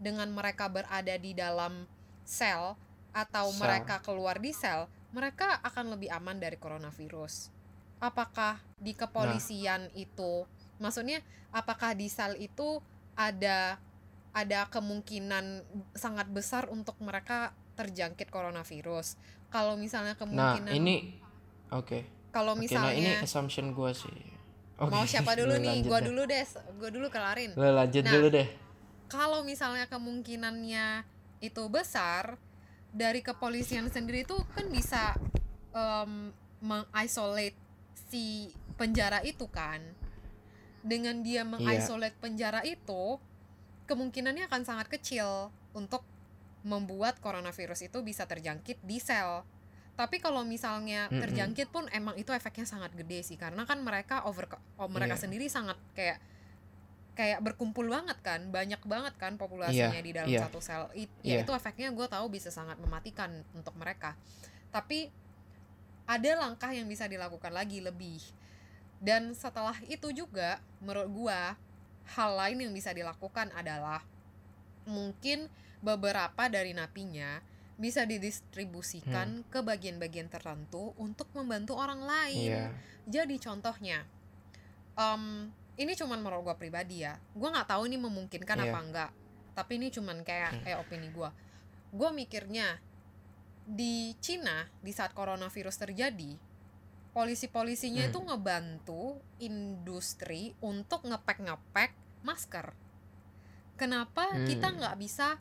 dengan 0.02 0.26
mereka 0.34 0.66
berada 0.66 1.16
di 1.22 1.38
dalam 1.38 1.86
sel 2.26 2.74
atau 3.14 3.54
Sel. 3.54 3.60
mereka 3.62 4.02
keluar 4.02 4.42
di 4.42 4.50
sel, 4.50 4.90
mereka 5.14 5.62
akan 5.62 5.94
lebih 5.94 6.10
aman 6.10 6.42
dari 6.42 6.58
coronavirus? 6.58 7.54
Apakah 8.02 8.58
di 8.82 8.98
kepolisian 8.98 9.94
itu 9.94 10.50
maksudnya 10.82 11.22
apakah 11.54 11.94
di 11.94 12.10
sel 12.10 12.34
itu 12.42 12.82
ada 13.14 13.78
ada 14.34 14.66
kemungkinan 14.74 15.62
sangat 15.94 16.26
besar 16.34 16.66
untuk 16.74 16.98
mereka 16.98 17.54
terjangkit 17.78 18.34
coronavirus. 18.34 19.22
Kalau 19.54 19.78
misalnya 19.78 20.18
nah 20.18 20.22
kemungkinan 20.26 20.74
ini 20.74 21.22
oke 21.70 22.22
kalau 22.32 22.56
Oke, 22.56 22.72
nah 22.72 22.96
ini 22.96 23.12
misalnya 23.12 23.28
assumption 23.28 23.76
gue 23.76 23.92
sih. 23.92 24.20
Oke, 24.80 24.92
mau 24.96 25.04
siapa 25.04 25.36
dulu 25.36 25.54
lu 25.60 25.62
nih? 25.62 25.78
deh. 25.84 26.02
dulu 26.08 26.22
deh, 26.26 26.44
gua 26.80 26.90
dulu 26.90 27.08
kelarin. 27.12 27.52
Lu 27.54 27.68
lanjut 27.76 28.04
Nah, 28.08 28.12
dulu 28.18 28.28
deh. 28.32 28.48
Kalau 29.12 29.44
misalnya 29.44 29.92
kemungkinannya 29.92 31.04
itu 31.44 31.64
besar, 31.68 32.40
dari 32.92 33.24
kepolisian 33.24 33.88
sendiri 33.88 34.28
tuh 34.28 34.44
kan 34.52 34.68
bisa 34.68 35.16
um, 35.72 36.32
mengisolate 36.60 37.56
si 38.12 38.52
penjara 38.76 39.24
itu 39.24 39.48
kan 39.48 39.80
dengan 40.84 41.24
dia 41.24 41.48
mengisolate 41.48 42.18
penjara 42.20 42.62
itu 42.68 43.18
kemungkinannya 43.88 44.52
akan 44.52 44.62
sangat 44.68 44.88
kecil 44.92 45.50
untuk 45.72 46.04
membuat 46.62 47.18
coronavirus 47.24 47.90
itu 47.90 48.04
bisa 48.06 48.28
terjangkit 48.28 48.84
di 48.84 49.00
sel 49.02 49.48
tapi 49.96 50.22
kalau 50.22 50.44
misalnya 50.46 51.10
Mm-mm. 51.10 51.22
terjangkit 51.24 51.68
pun 51.70 51.86
emang 51.94 52.18
itu 52.18 52.34
efeknya 52.34 52.66
sangat 52.66 52.94
gede 52.94 53.22
sih 53.26 53.38
karena 53.38 53.66
kan 53.66 53.82
mereka 53.82 54.26
over 54.28 54.50
oh, 54.78 54.90
mereka 54.90 55.18
Iya. 55.18 55.22
sendiri 55.28 55.46
sangat 55.50 55.78
kayak 55.94 56.18
kayak 57.22 57.38
berkumpul 57.46 57.86
banget 57.86 58.18
kan 58.26 58.50
banyak 58.50 58.82
banget 58.82 59.14
kan 59.22 59.38
populasinya 59.38 59.94
Iya, 59.94 60.02
di 60.02 60.12
dalam 60.12 60.26
iya. 60.34 60.42
satu 60.42 60.58
sel 60.58 60.90
It- 60.98 61.14
ya 61.22 61.38
Iya. 61.38 61.46
itu 61.46 61.54
efeknya 61.54 61.94
gue 61.94 62.08
tahu 62.10 62.34
bisa 62.34 62.50
sangat 62.50 62.82
mematikan 62.82 63.30
untuk 63.54 63.78
mereka 63.78 64.18
tapi 64.74 65.14
ada 66.10 66.32
langkah 66.42 66.74
yang 66.74 66.90
bisa 66.90 67.06
dilakukan 67.06 67.54
lagi 67.54 67.78
lebih 67.78 68.18
dan 68.98 69.38
setelah 69.38 69.78
itu 69.86 70.10
juga 70.10 70.58
menurut 70.82 71.06
gue 71.14 71.40
hal 72.18 72.32
lain 72.34 72.58
yang 72.66 72.74
bisa 72.74 72.90
dilakukan 72.90 73.54
adalah 73.54 74.02
mungkin 74.90 75.46
beberapa 75.86 76.50
dari 76.50 76.74
napinya 76.74 77.38
bisa 77.78 78.02
didistribusikan 78.02 79.46
ke 79.46 79.62
bagian-bagian 79.62 80.26
tertentu 80.26 80.98
untuk 80.98 81.30
membantu 81.38 81.78
orang 81.78 82.02
lain 82.02 82.50
Iya. 82.50 82.66
jadi 83.06 83.36
contohnya, 83.38 84.06
em, 84.94 85.50
ini 85.78 85.96
cuman 85.96 86.20
menurut 86.20 86.52
gue 86.52 86.56
pribadi 86.68 87.04
ya. 87.04 87.16
Gue 87.32 87.48
nggak 87.48 87.68
tahu 87.70 87.88
ini 87.88 87.98
memungkinkan 87.98 88.58
Iya. 88.60 88.66
apa 88.70 88.80
enggak. 88.84 89.12
Tapi 89.52 89.72
ini 89.80 89.88
cuman 89.90 90.24
kayak 90.24 90.52
Hmm. 90.62 90.68
eh 90.68 90.76
opini 90.76 91.08
gue. 91.10 91.30
Gue 91.92 92.10
mikirnya 92.12 92.80
di 93.64 94.16
Cina 94.20 94.68
di 94.80 94.92
saat 94.92 95.14
coronavirus 95.14 95.76
terjadi, 95.80 96.36
polisi-polisinya 97.12 98.04
Hmm. 98.04 98.12
itu 98.12 98.20
ngebantu 98.24 99.04
industri 99.40 100.56
untuk 100.60 101.04
ngepek-ngepek 101.08 101.92
masker. 102.24 102.72
Kenapa 103.76 104.30
kita 104.46 104.72
Hmm. 104.72 104.78
nggak 104.80 104.96
bisa 105.00 105.40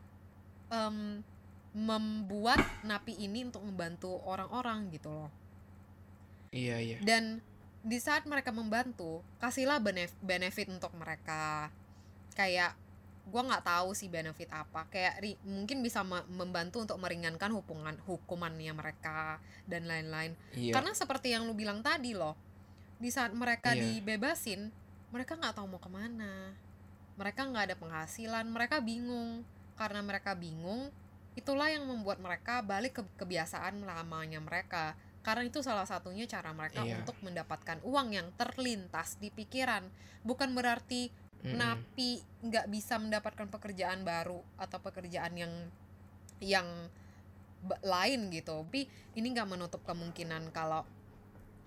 em, 0.71 1.23
membuat 1.71 2.59
napi 2.83 3.15
ini 3.15 3.43
untuk 3.43 3.63
membantu 3.63 4.23
orang-orang 4.23 4.91
gitu 4.91 5.11
loh? 5.11 5.31
Iya, 6.51 6.83
iya. 6.83 6.99
dan 7.03 7.39
di 7.81 7.97
saat 7.97 8.29
mereka 8.29 8.53
membantu 8.53 9.25
kasihlah 9.41 9.81
benef- 9.81 10.17
benefit 10.21 10.69
untuk 10.69 10.93
mereka. 10.97 11.73
Kayak 12.37 12.77
gua 13.31 13.47
nggak 13.47 13.65
tahu 13.65 13.97
sih 13.97 14.09
benefit 14.13 14.49
apa. 14.53 14.85
Kayak 14.93 15.15
ri- 15.23 15.41
mungkin 15.45 15.81
bisa 15.81 16.05
me- 16.05 16.27
membantu 16.29 16.83
untuk 16.85 16.99
meringankan 17.01 17.53
hubungan 17.53 17.97
hukumannya 18.05 18.73
mereka 18.77 19.41
dan 19.65 19.89
lain-lain. 19.89 20.37
Iya. 20.53 20.77
karena 20.77 20.93
seperti 20.93 21.33
yang 21.33 21.47
lu 21.49 21.55
bilang 21.57 21.81
tadi 21.81 22.13
loh 22.13 22.35
di 23.01 23.09
saat 23.09 23.33
mereka 23.33 23.73
Iya. 23.73 24.03
dibebasin 24.03 24.69
mereka 25.11 25.35
nggak 25.41 25.57
tahu 25.57 25.67
mau 25.67 25.81
ke 25.83 25.91
mana. 25.91 26.53
Mereka 27.17 27.49
nggak 27.49 27.65
ada 27.73 27.77
penghasilan 27.77 28.47
mereka 28.49 28.79
bingung. 28.81 29.43
Karena 29.75 30.05
mereka 30.05 30.37
bingung 30.37 30.93
itulah 31.33 31.71
yang 31.71 31.87
membuat 31.87 32.19
mereka 32.21 32.61
balik 32.61 33.01
ke 33.01 33.03
kebiasaan 33.17 33.87
lamanya 33.87 34.43
mereka 34.43 34.99
karena 35.21 35.45
itu 35.45 35.61
salah 35.61 35.85
satunya 35.85 36.25
cara 36.25 36.51
mereka 36.57 36.81
Iya. 36.81 37.05
untuk 37.05 37.17
mendapatkan 37.21 37.79
uang 37.85 38.09
yang 38.17 38.29
terlintas 38.41 39.21
di 39.21 39.29
pikiran 39.29 39.85
bukan 40.25 40.57
berarti 40.57 41.13
Mm-mm. 41.41 41.57
napi 41.57 42.21
nggak 42.45 42.67
bisa 42.69 42.97
mendapatkan 42.97 43.49
pekerjaan 43.49 44.05
baru 44.05 44.41
atau 44.57 44.79
pekerjaan 44.81 45.33
yang 45.37 45.53
yang 46.41 46.69
lain 47.85 48.33
gitu 48.33 48.65
tapi 48.65 48.89
ini 49.13 49.27
nggak 49.37 49.49
menutup 49.49 49.85
kemungkinan 49.85 50.49
kalau 50.53 50.85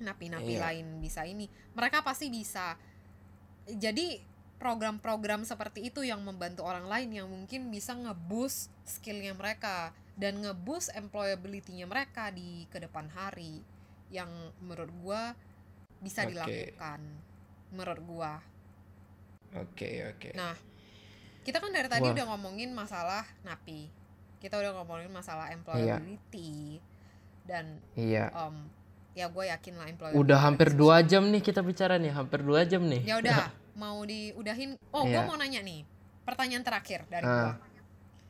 napi-napi 0.02 0.58
Iya. 0.58 0.62
lain 0.74 0.98
bisa 0.98 1.22
ini 1.24 1.46
mereka 1.78 2.02
pasti 2.02 2.34
bisa 2.34 2.74
jadi 3.70 4.18
program-program 4.58 5.46
seperti 5.46 5.86
itu 5.92 6.02
yang 6.02 6.24
membantu 6.26 6.66
orang 6.66 6.90
lain 6.90 7.10
yang 7.14 7.28
mungkin 7.30 7.70
bisa 7.70 7.94
ngeboost 7.94 8.74
skillnya 8.88 9.36
mereka 9.38 9.94
dan 10.14 10.40
ngeboost 10.40 10.94
employability-nya 10.94 11.86
mereka 11.86 12.30
di 12.30 12.70
ke 12.70 12.78
depan 12.78 13.10
hari 13.10 13.62
yang 14.10 14.30
menurut 14.60 14.94
gua 15.02 15.34
bisa 16.00 16.22
Oke. 16.24 16.30
dilakukan 16.32 17.00
menurut 17.72 18.02
gua 18.04 18.34
Oke, 19.54 20.02
oke. 20.10 20.34
Nah, 20.34 20.58
kita 21.46 21.62
kan 21.62 21.70
dari 21.70 21.86
tadi 21.86 22.10
Wah. 22.10 22.14
udah 22.18 22.26
ngomongin 22.34 22.74
masalah 22.74 23.22
napi. 23.46 23.86
Kita 24.42 24.58
udah 24.58 24.74
ngomongin 24.82 25.14
masalah 25.14 25.54
employability 25.54 26.82
dan 27.46 27.78
Iya. 27.94 28.34
em, 28.34 28.66
ya 29.14 29.30
gue 29.30 29.46
yakin 29.46 29.74
lah 29.78 29.88
employability. 29.88 30.26
Udah 30.26 30.40
hampir 30.42 30.74
dua 30.74 31.06
jam 31.06 31.30
nih 31.30 31.38
kita 31.40 31.62
bicara 31.62 32.02
nih, 32.02 32.10
hampir 32.10 32.42
dua 32.42 32.66
jam 32.66 32.82
nih. 32.82 33.06
Ya 33.06 33.22
udah, 33.22 33.54
mau 33.78 34.02
diudahin. 34.02 34.74
Oh, 34.90 35.06
gue 35.06 35.14
Iya. 35.14 35.28
mau 35.30 35.38
nanya 35.38 35.62
nih. 35.62 35.86
Pertanyaan 36.26 36.64
terakhir 36.66 37.06
dari 37.06 37.22
Ah. 37.24 37.54
gua. 37.54 37.70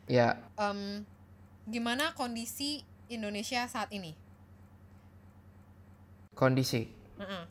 Ya, 0.04 0.36
Em, 0.60 1.08
gimana 1.70 2.12
kondisi 2.14 2.84
Indonesia 3.08 3.68
saat 3.68 3.92
ini? 3.94 4.24
kondisi. 6.34 6.90
Heeh. 7.22 7.46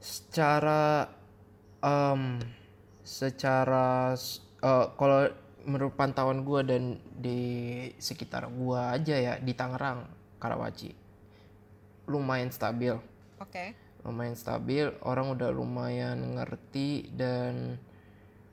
Secara, 0.00 1.06
em, 1.84 2.40
secara, 3.04 4.16
eh, 4.64 4.86
kalau 4.96 5.20
menurut 5.66 5.94
pantauan 5.98 6.42
gua 6.46 6.62
dan 6.62 6.98
di 7.18 7.38
sekitar 7.98 8.46
gua 8.50 8.94
aja 8.96 9.18
ya 9.18 9.34
di 9.38 9.52
Tangerang, 9.54 10.06
Karawaci, 10.42 10.90
lumayan 12.10 12.50
stabil. 12.50 12.96
Oke. 13.38 13.76
lumayan 14.06 14.38
stabil 14.38 14.86
orang 15.02 15.34
udah 15.34 15.50
lumayan 15.50 16.38
ngerti 16.38 17.10
dan 17.18 17.74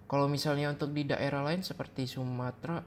kalau 0.10 0.26
misalnya 0.26 0.74
untuk 0.74 0.90
di 0.90 1.06
daerah 1.06 1.46
lain 1.46 1.62
seperti 1.62 2.10
Sumatera 2.10 2.82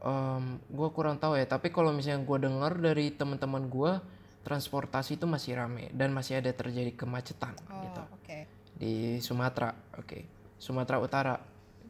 em 0.00 0.44
gue 0.64 0.88
kurang 0.90 1.16
tahu 1.16 1.34
ya 1.34 1.44
tapi 1.44 1.68
kalau 1.68 1.90
misalnya 1.90 2.22
gue 2.22 2.38
dengar 2.40 2.72
dari 2.72 3.10
teman-teman 3.10 3.66
gue 3.66 3.92
transportasi 4.40 5.14
itu 5.14 5.26
masih 5.26 5.54
rame 5.54 5.90
dan 5.90 6.10
masih 6.10 6.38
ada 6.38 6.50
terjadi 6.50 6.94
kemacetan 6.94 7.58
Oh, 7.66 7.82
gitu 7.82 8.02
oke. 8.12 8.38
di 8.76 8.92
Sumatera 9.18 9.70
oke 9.92 10.22
Sumatera 10.56 10.96
Utara 10.98 11.34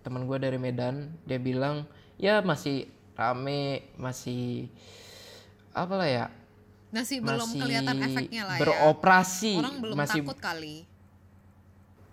teman 0.00 0.24
gue 0.24 0.38
dari 0.38 0.56
Medan 0.56 1.12
dia 1.22 1.36
bilang 1.36 1.84
ya 2.16 2.40
masih 2.40 2.88
rame 3.12 3.60
masih 3.94 4.72
apa 5.70 5.94
lah 5.94 6.08
ya 6.08 6.26
Masih 6.88 7.20
belum 7.20 7.44
masih 7.44 7.60
kelihatan 7.60 7.96
efeknya 8.00 8.42
lah 8.42 8.56
ya. 8.56 8.60
beroperasi 8.64 9.52
Orang 9.54 9.76
belum 9.78 9.94
masih 9.94 10.20
takut 10.24 10.38
kali. 10.38 10.76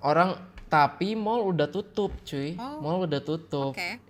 orang 0.02 0.36
tapi 0.68 1.16
mall 1.16 1.48
udah 1.48 1.66
tutup 1.66 2.12
cuy 2.22 2.54
Oh. 2.56 2.84
mall 2.84 3.08
udah 3.08 3.22
tutup 3.22 3.72
Oke. 3.72 4.04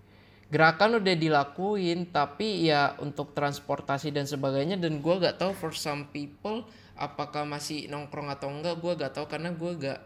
Gerakan 0.45 1.01
udah 1.01 1.15
dilakuin 1.17 2.13
tapi 2.13 2.69
ya 2.69 2.93
untuk 3.01 3.33
transportasi 3.33 4.13
dan 4.13 4.29
sebagainya 4.29 4.77
dan 4.77 5.01
gua 5.01 5.17
gak 5.17 5.41
tahu 5.41 5.51
for 5.57 5.73
some 5.73 6.13
people 6.13 6.69
apakah 6.93 7.43
masih 7.43 7.89
nongkrong 7.89 8.29
atau 8.29 8.53
enggak 8.53 8.77
gua 8.77 8.93
gak 8.93 9.17
tahu 9.17 9.25
karena 9.25 9.49
gua 9.57 9.73
gak 9.73 9.99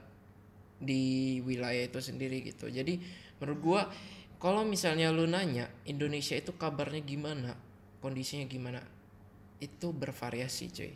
di 0.80 1.38
wilayah 1.44 1.92
itu 1.92 2.00
sendiri 2.00 2.40
gitu. 2.40 2.72
Jadi 2.72 3.04
menurut 3.38 3.60
gua 3.60 3.82
kalau 4.40 4.64
misalnya 4.64 5.12
lu 5.12 5.28
nanya 5.28 5.68
Indonesia 5.84 6.40
itu 6.40 6.56
kabarnya 6.56 7.04
gimana 7.04 7.52
kondisinya 8.00 8.48
gimana 8.48 8.80
itu 9.60 9.92
bervariasi 9.92 10.66
cuy. 10.72 10.96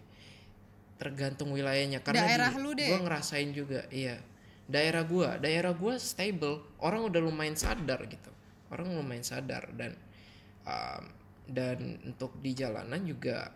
Tergantung 0.96 1.52
wilayahnya 1.52 2.00
karena 2.00 2.24
Daerah 2.24 2.52
gini, 2.56 2.64
lu 2.64 2.72
deh. 2.80 2.90
gua 2.96 3.00
ngerasain 3.12 3.52
juga 3.52 3.84
iya. 3.92 4.24
Daerah 4.72 5.04
gua 5.04 5.36
daerah 5.36 5.76
gua 5.76 6.00
stable 6.00 6.64
orang 6.80 7.04
udah 7.12 7.20
lumayan 7.20 7.60
sadar 7.60 8.08
gitu 8.08 8.33
orang 8.74 8.92
lumayan 8.92 9.22
sadar 9.22 9.70
dan 9.74 9.94
um, 10.66 11.04
dan 11.46 12.00
untuk 12.04 12.40
di 12.40 12.52
jalanan 12.54 13.04
juga 13.04 13.52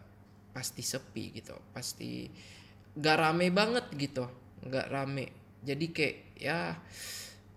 pasti 0.52 0.82
sepi 0.82 1.38
gitu 1.38 1.54
pasti 1.72 2.28
gak 2.94 3.18
rame 3.18 3.50
banget 3.50 3.86
gitu 3.94 4.26
nggak 4.66 4.88
rame 4.90 5.30
jadi 5.62 5.86
kayak 5.90 6.16
ya 6.36 6.60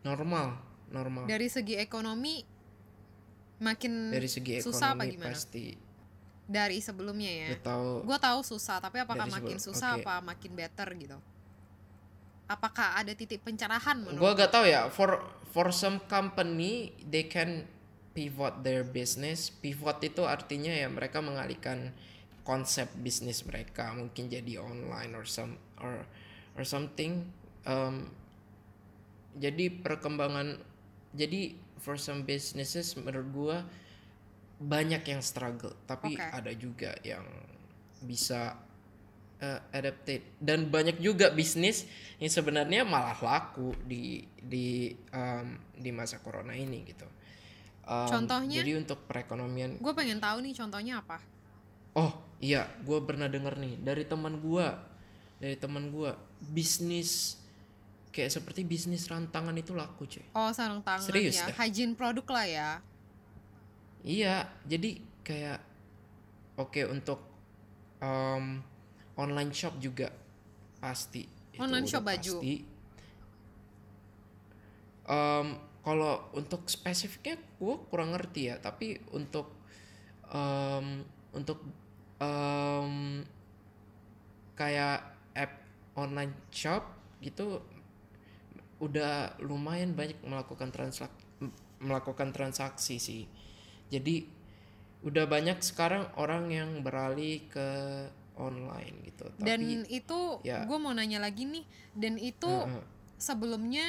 normal 0.03 0.57
normal 0.89 1.24
Dari 1.24 1.49
segi 1.49 1.77
ekonomi 1.77 2.45
makin 3.61 4.12
dari 4.12 4.28
segi 4.28 4.61
susah 4.61 4.93
apa 4.93 5.05
ekonomi 5.05 5.15
gimana? 5.16 5.32
pasti 5.32 5.65
dari 6.51 6.82
sebelumnya 6.82 7.31
ya. 7.31 7.49
lu 7.55 7.59
tahu 7.62 7.91
Gue 8.03 8.19
tahu 8.19 8.41
susah, 8.43 8.82
tapi 8.82 8.99
apakah 8.99 9.31
makin 9.31 9.55
sebelum- 9.55 9.66
susah 9.70 9.91
oke. 9.95 10.03
apa 10.03 10.15
makin 10.19 10.51
better 10.51 10.89
gitu? 10.99 11.19
Apakah 12.51 12.99
ada 12.99 13.15
titik 13.15 13.39
pencerahan 13.47 13.95
menurut? 14.03 14.19
gua 14.19 14.35
gak 14.35 14.51
tahu 14.51 14.66
ya 14.66 14.91
for 14.91 15.23
for 15.51 15.74
some 15.74 15.98
company 16.06 16.94
they 17.06 17.27
can 17.27 17.66
pivot 18.14 18.62
their 18.66 18.82
business 18.82 19.51
pivot 19.51 20.02
itu 20.02 20.27
artinya 20.27 20.74
ya 20.74 20.90
mereka 20.90 21.22
mengalihkan 21.22 21.94
konsep 22.43 22.90
bisnis 22.98 23.47
mereka 23.47 23.94
mungkin 23.94 24.27
jadi 24.27 24.59
online 24.59 25.14
or 25.14 25.22
some 25.28 25.55
or 25.78 26.02
or 26.59 26.64
something 26.66 27.28
um, 27.68 28.10
jadi 29.39 29.70
perkembangan 29.70 30.59
jadi 31.14 31.55
for 31.78 31.94
some 31.94 32.27
businesses 32.27 32.98
menurut 32.98 33.28
gua 33.31 33.59
banyak 34.60 35.01
yang 35.09 35.22
struggle 35.24 35.72
tapi 35.89 36.18
Oke. 36.18 36.27
ada 36.27 36.52
juga 36.52 36.93
yang 37.01 37.24
bisa 38.05 38.56
uh, 39.41 39.61
adapted 39.73 40.21
dan 40.39 40.69
banyak 40.69 41.01
juga 41.01 41.33
bisnis 41.33 41.85
yang 42.17 42.29
sebenarnya 42.29 42.85
malah 42.85 43.17
laku 43.19 43.73
di 43.83 44.23
di 44.37 44.93
um, 45.11 45.57
di 45.75 45.91
masa 45.91 46.21
corona 46.21 46.53
ini 46.55 46.85
gitu 46.87 47.09
Um, 47.91 48.07
Contohnya? 48.07 48.62
jadi 48.62 48.79
untuk 48.79 49.03
perekonomian 49.11 49.83
gue 49.83 49.93
pengen 49.99 50.23
tahu 50.23 50.47
nih 50.47 50.55
contohnya 50.55 51.03
apa 51.03 51.19
Oh 51.91 52.12
iya, 52.39 52.71
gue 52.87 53.03
pernah 53.03 53.27
denger 53.27 53.59
nih 53.59 53.83
dari 53.83 54.07
teman 54.07 54.39
gue, 54.39 54.62
dari 55.43 55.59
teman 55.59 55.91
gue 55.91 56.15
bisnis 56.39 57.35
kayak 58.15 58.31
seperti 58.31 58.62
bisnis 58.62 59.11
rantangan 59.11 59.51
itu 59.59 59.75
laku 59.75 60.07
cuy. 60.07 60.23
oh 60.39 60.55
sarung 60.55 60.87
tangan 60.87 61.03
Serius 61.03 61.43
ya 61.43 61.51
dah? 61.51 61.57
hygiene 61.59 61.99
produk 61.99 62.27
lah 62.31 62.47
ya 62.47 62.71
Iya, 64.07 64.47
jadi 64.71 64.91
kayak 65.27 65.59
oke 66.57 66.87
untuk 66.87 67.19
um, 67.99 68.62
online 69.16 69.53
shop 69.55 69.78
juga 69.82 70.12
pasti. 70.78 71.27
Itu 71.55 71.61
Online 71.62 71.87
shop 71.87 72.03
baju. 72.05 72.35
pasti. 72.39 72.55
Um, 75.11 75.49
kalau 75.81 76.31
untuk 76.37 76.69
spesifiknya 76.70 77.41
gue 77.59 77.74
kurang 77.91 78.15
ngerti 78.15 78.53
ya, 78.53 78.57
tapi 78.62 79.01
untuk 79.16 79.51
um, 80.31 81.03
untuk 81.35 81.59
um, 82.20 83.24
kayak 84.55 85.01
app 85.35 85.53
online 85.97 86.37
shop 86.53 86.85
gitu 87.24 87.65
udah 88.81 89.37
lumayan 89.45 89.93
banyak 89.93 90.16
melakukan 90.24 90.73
transak 90.73 91.12
melakukan 91.81 92.32
transaksi 92.32 93.01
sih. 93.01 93.24
Jadi 93.89 94.24
udah 95.01 95.24
banyak 95.24 95.65
sekarang 95.65 96.12
orang 96.20 96.53
yang 96.53 96.70
beralih 96.85 97.49
ke 97.49 97.69
online 98.41 98.97
gitu. 99.05 99.29
dan 99.37 99.61
Tapi 99.61 99.85
itu 99.93 100.21
ya. 100.43 100.65
gue 100.65 100.79
mau 100.81 100.97
nanya 100.97 101.21
lagi 101.21 101.45
nih 101.45 101.65
dan 101.93 102.17
itu 102.17 102.49
Heeh. 102.49 102.85
sebelumnya 103.21 103.85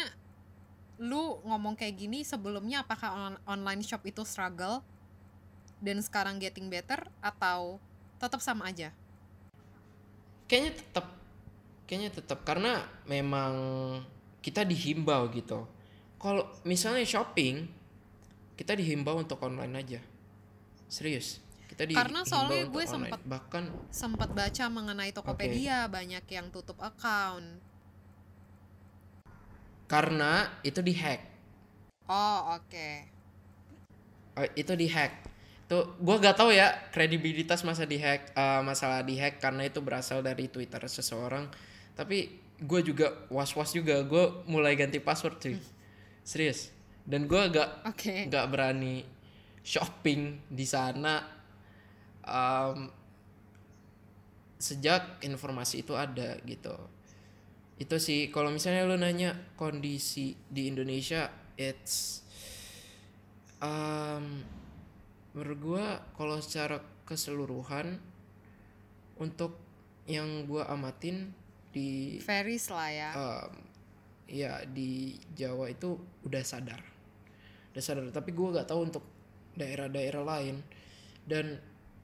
lu 1.01 1.39
ngomong 1.47 1.79
kayak 1.79 1.97
gini 1.97 2.21
sebelumnya 2.21 2.83
apakah 2.85 3.09
on- 3.15 3.41
online 3.47 3.81
shop 3.81 4.05
itu 4.05 4.21
struggle 4.27 4.83
dan 5.81 5.97
sekarang 6.03 6.37
getting 6.37 6.69
better 6.69 7.01
atau 7.23 7.81
tetap 8.21 8.37
sama 8.37 8.69
aja 8.69 8.93
kayaknya 10.45 10.77
tetap 10.77 11.05
kayaknya 11.87 12.11
tetap 12.11 12.43
karena 12.43 12.87
memang 13.07 13.53
kita 14.39 14.63
dihimbau 14.63 15.27
gitu. 15.35 15.67
Kalau 16.15 16.47
misalnya 16.63 17.03
shopping 17.03 17.67
kita 18.55 18.75
dihimbau 18.75 19.19
untuk 19.19 19.39
online 19.43 19.75
aja. 19.75 19.99
Serius. 20.87 21.43
Kita 21.71 21.87
di- 21.87 21.95
Karena 21.95 22.27
soalnya 22.27 22.67
gue 22.67 22.83
sempet- 22.83 23.23
bahkan 23.23 23.63
sempat 23.87 24.35
baca 24.35 24.65
mengenai 24.67 25.15
Tokopedia 25.15 25.87
banyak 25.87 26.27
yang 26.27 26.51
tutup 26.51 26.75
account 26.79 27.63
karena 29.87 30.47
itu 30.61 30.79
dihack. 30.79 31.19
oh 32.07 32.55
oke 32.55 32.89
Oh, 34.31 34.47
itu 34.55 34.71
dihack. 34.79 35.27
Tuh 35.67 35.91
gua 35.99 36.15
gak 36.15 36.39
tahu 36.39 36.55
ya 36.55 36.71
kredibilitas 36.87 37.67
masa 37.67 37.83
dihack 37.83 38.31
eh, 38.31 38.61
masalah 38.63 39.03
dihack 39.03 39.43
karena 39.43 39.67
itu 39.67 39.83
berasal 39.83 40.23
dari 40.23 40.47
Twitter 40.47 40.79
seseorang. 40.87 41.51
Tapi 41.99 42.31
gue 42.55 42.81
juga 42.81 43.11
was-was 43.27 43.75
juga. 43.75 43.99
Gue 44.07 44.31
mulai 44.47 44.79
ganti 44.79 45.03
password 45.03 45.35
cuy. 45.35 45.59
Serius. 46.23 46.71
Dan 47.03 47.27
gue 47.27 47.35
agak 47.35 47.83
oke 47.83 48.31
nggak 48.31 48.45
berani 48.47 49.03
shopping 49.59 50.39
di 50.47 50.63
sana 50.63 51.27
um, 52.31 52.87
sejak 54.55 55.19
informasi 55.25 55.83
itu 55.83 55.93
ada 55.99 56.39
gitu. 56.47 56.73
Itu 57.75 57.99
sih 57.99 58.31
kalau 58.31 58.53
misalnya 58.53 58.87
lu 58.87 58.95
nanya 58.95 59.35
kondisi 59.59 60.37
di 60.47 60.71
Indonesia 60.71 61.27
it's 61.59 62.23
um, 63.59 64.45
menurut 65.35 65.59
gua 65.59 65.85
kalau 66.15 66.39
secara 66.39 66.79
keseluruhan 67.03 67.99
untuk 69.19 69.59
yang 70.07 70.47
gua 70.47 70.71
amatin 70.71 71.33
di 71.71 72.19
Ferris 72.23 72.71
lah 72.71 72.89
ya. 72.91 73.09
Um, 73.15 73.51
ya 74.31 74.63
di 74.63 75.19
Jawa 75.35 75.67
itu 75.71 75.99
udah 76.23 76.43
sadar. 76.43 76.79
Udah 77.75 77.83
sadar 77.83 78.07
tapi 78.11 78.31
gue 78.31 78.47
gak 78.55 78.67
tahu 78.67 78.87
untuk 78.87 79.03
daerah-daerah 79.55 80.23
lain. 80.23 80.63
Dan 81.27 81.59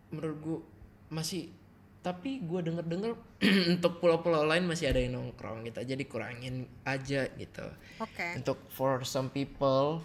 menurut 0.09 0.37
gue 0.39 0.59
masih 1.07 1.51
tapi 1.99 2.39
gue 2.39 2.63
denger 2.63 2.85
denger 2.87 3.11
untuk 3.75 3.99
pulau-pulau 3.99 4.47
lain 4.47 4.63
masih 4.63 4.87
ada 4.87 5.03
yang 5.03 5.19
nongkrong 5.19 5.67
gitu 5.67 5.83
jadi 5.83 6.03
kurangin 6.07 6.63
aja 6.87 7.27
gitu. 7.35 7.67
Oke. 7.99 8.39
Untuk 8.39 8.55
for 8.71 9.03
some 9.03 9.27
people 9.27 9.99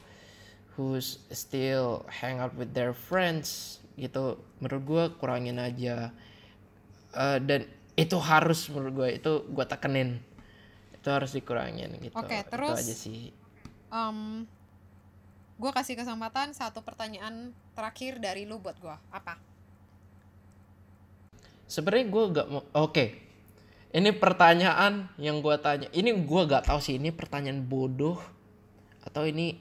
who's 0.75 1.23
still 1.31 2.03
hang 2.11 2.43
out 2.43 2.51
with 2.59 2.75
their 2.75 2.91
friends 2.91 3.79
gitu 3.95 4.41
menurut 4.59 4.83
gue 4.83 5.05
kurangin 5.23 5.63
aja. 5.63 6.11
Eh, 7.13 7.39
dan 7.45 7.69
itu 7.95 8.17
harus 8.19 8.67
menurut 8.73 8.93
gue 9.05 9.09
itu 9.23 9.33
gue 9.47 9.67
tekenin. 9.69 10.19
Itu 10.97 11.07
harus 11.13 11.31
dikurangin 11.31 11.93
gitu. 12.03 12.17
Oke, 12.19 12.41
Itu 12.41 12.51
terus- 12.51 12.83
aja 12.83 12.95
sih. 12.99 13.31
Em, 13.93 14.49
gue 15.61 15.71
kasih 15.71 15.95
kesempatan 15.95 16.51
satu 16.51 16.83
pertanyaan 16.83 17.53
terakhir 17.79 18.19
dari 18.19 18.49
lu 18.49 18.59
buat 18.59 18.75
gue 18.81 18.97
apa 19.13 19.37
sebenarnya 21.73 22.07
gue 22.13 22.25
gak 22.37 22.47
mau 22.53 22.63
oke 22.77 23.07
ini 23.97 24.11
pertanyaan 24.13 25.09
yang 25.17 25.41
gue 25.41 25.57
tanya 25.57 25.89
ini 25.97 26.13
gue 26.13 26.43
gak 26.45 26.69
tahu 26.69 26.85
sih 26.85 27.01
ini 27.01 27.09
pertanyaan 27.09 27.65
bodoh 27.65 28.21
atau 29.09 29.25
ini 29.25 29.57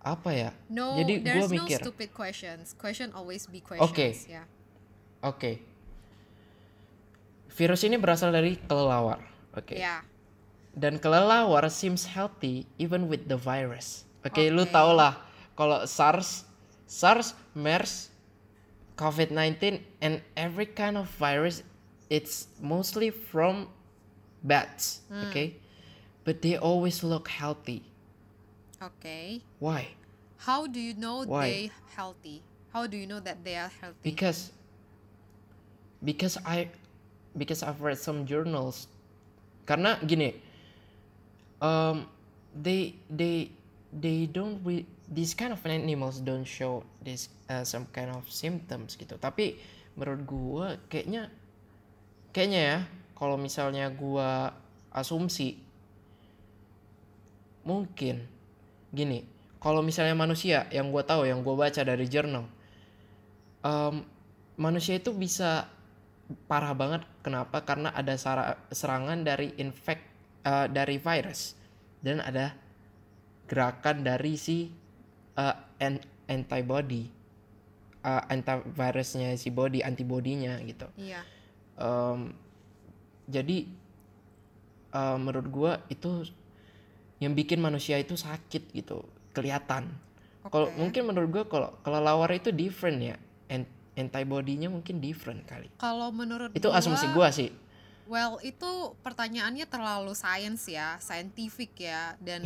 apa 0.00 0.32
ya 0.32 0.50
no 0.72 0.96
jadi 0.96 1.14
gue 1.20 1.28
there's 1.28 1.52
no 1.52 1.68
mikir 1.68 1.78
stupid 1.84 2.10
questions 2.16 2.72
question 2.80 3.12
always 3.12 3.44
be 3.44 3.60
questions 3.60 3.92
Oke. 3.92 4.32
ya 4.32 4.48
Oke. 5.22 5.62
Virus 7.54 7.86
ini 7.86 7.94
berasal 7.94 8.34
dari 8.34 8.58
kelelawar. 8.58 9.22
Oke. 9.54 9.78
ya 9.78 10.02
Dan 10.74 10.98
kelelawar 10.98 11.70
seems 11.70 12.10
healthy 12.10 12.66
even 12.74 13.06
with 13.06 13.30
the 13.30 13.38
virus. 13.38 14.02
Oke, 14.26 14.50
lu 14.50 14.66
Oke. 14.66 14.74
tau 14.74 14.90
lah 14.90 15.22
kalau 15.54 15.86
SARS, 15.86 16.42
SARS, 16.90 17.38
MERS, 17.54 18.10
COVID-19 18.96 19.80
and 20.00 20.20
every 20.36 20.66
kind 20.66 20.96
of 20.96 21.08
virus 21.16 21.62
it's 22.10 22.48
mostly 22.60 23.08
from 23.08 23.68
bats, 24.44 25.00
okay? 25.08 25.56
But 26.24 26.42
they 26.42 26.56
always 26.58 27.02
look 27.02 27.28
healthy. 27.28 27.82
Okay. 28.82 29.40
Why? 29.58 29.96
how 30.42 30.66
do 30.66 30.80
you 30.80 30.94
know 30.94 31.22
Why? 31.22 31.46
they 31.46 31.70
healthy 31.94 32.42
how 32.74 32.86
do 32.86 32.96
you 32.98 33.06
know 33.06 33.20
that 33.20 33.44
they 33.46 33.54
are 33.54 33.70
healthy 33.80 34.02
because 34.02 34.50
because 36.02 36.34
I 36.42 36.68
because 37.38 37.62
I've 37.62 37.78
read 37.80 37.98
some 37.98 38.26
journals 38.26 38.90
karena 39.70 40.02
gini 40.02 40.34
um 41.62 42.10
they 42.50 42.98
they 43.06 43.54
they 43.94 44.26
don't 44.26 44.58
re, 44.66 44.82
these 45.12 45.36
kind 45.36 45.52
of 45.52 45.60
animals 45.68 46.24
don't 46.24 46.48
show 46.48 46.80
this 47.04 47.28
uh, 47.52 47.62
some 47.62 47.84
kind 47.92 48.08
of 48.08 48.24
symptoms 48.32 48.96
gitu. 48.96 49.20
Tapi 49.20 49.60
menurut 49.94 50.22
gua 50.24 50.66
kayaknya 50.88 51.28
kayaknya 52.32 52.60
ya 52.60 52.78
kalau 53.12 53.36
misalnya 53.36 53.92
gua 53.92 54.56
asumsi 54.88 55.60
mungkin 57.62 58.24
gini 58.90 59.28
kalau 59.60 59.84
misalnya 59.84 60.16
manusia 60.16 60.66
yang 60.72 60.88
gua 60.88 61.04
tahu 61.04 61.28
yang 61.28 61.44
gua 61.44 61.68
baca 61.68 61.84
dari 61.84 62.08
journal 62.08 62.48
em, 63.62 64.04
manusia 64.56 64.98
itu 64.98 65.14
bisa 65.14 65.68
parah 66.48 66.74
banget. 66.74 67.02
Kenapa? 67.22 67.62
Karena 67.64 67.92
ada 67.94 68.14
serangan 68.72 69.22
dari 69.22 69.54
infek 69.58 70.00
eh, 70.44 70.66
dari 70.68 70.96
virus. 70.98 71.56
Dan 72.02 72.18
ada 72.18 72.50
gerakan 73.46 74.02
dari 74.02 74.34
si 74.34 74.81
an- 75.36 76.04
antibody 76.28 77.08
eh, 78.02 78.22
antivirusnya 78.28 79.32
si 79.38 79.48
body 79.48 79.80
antibodinya 79.80 80.58
gitu. 80.66 80.86
Iya. 80.98 81.22
Em, 81.78 82.34
jadi 83.30 83.58
eh, 84.92 85.16
menurut 85.18 85.46
gua 85.48 85.72
itu 85.88 86.26
yang 87.22 87.32
bikin 87.38 87.62
manusia 87.62 87.96
itu 88.02 88.18
sakit 88.18 88.74
gitu 88.74 89.06
kelihatan. 89.32 89.88
Kalau 90.50 90.66
Oke. 90.68 90.76
mungkin 90.76 91.02
menurut 91.06 91.28
gua 91.30 91.44
kalau 91.46 91.68
kelelawar 91.86 92.30
itu 92.34 92.50
different 92.50 92.98
ya. 92.98 93.16
An- 93.46 93.70
antibody-nya 93.94 94.72
mungkin 94.72 94.98
different 94.98 95.44
kali. 95.46 95.70
Kalau 95.78 96.10
menurut 96.10 96.50
itu 96.52 96.68
asumsi 96.72 97.06
gua 97.14 97.30
sih. 97.30 97.52
Well 98.02 98.42
itu 98.42 98.98
pertanyaannya 99.00 99.64
terlalu 99.70 100.12
sains 100.18 100.66
ya 100.66 100.98
scientific 100.98 101.70
ya 101.78 102.18
dan 102.18 102.42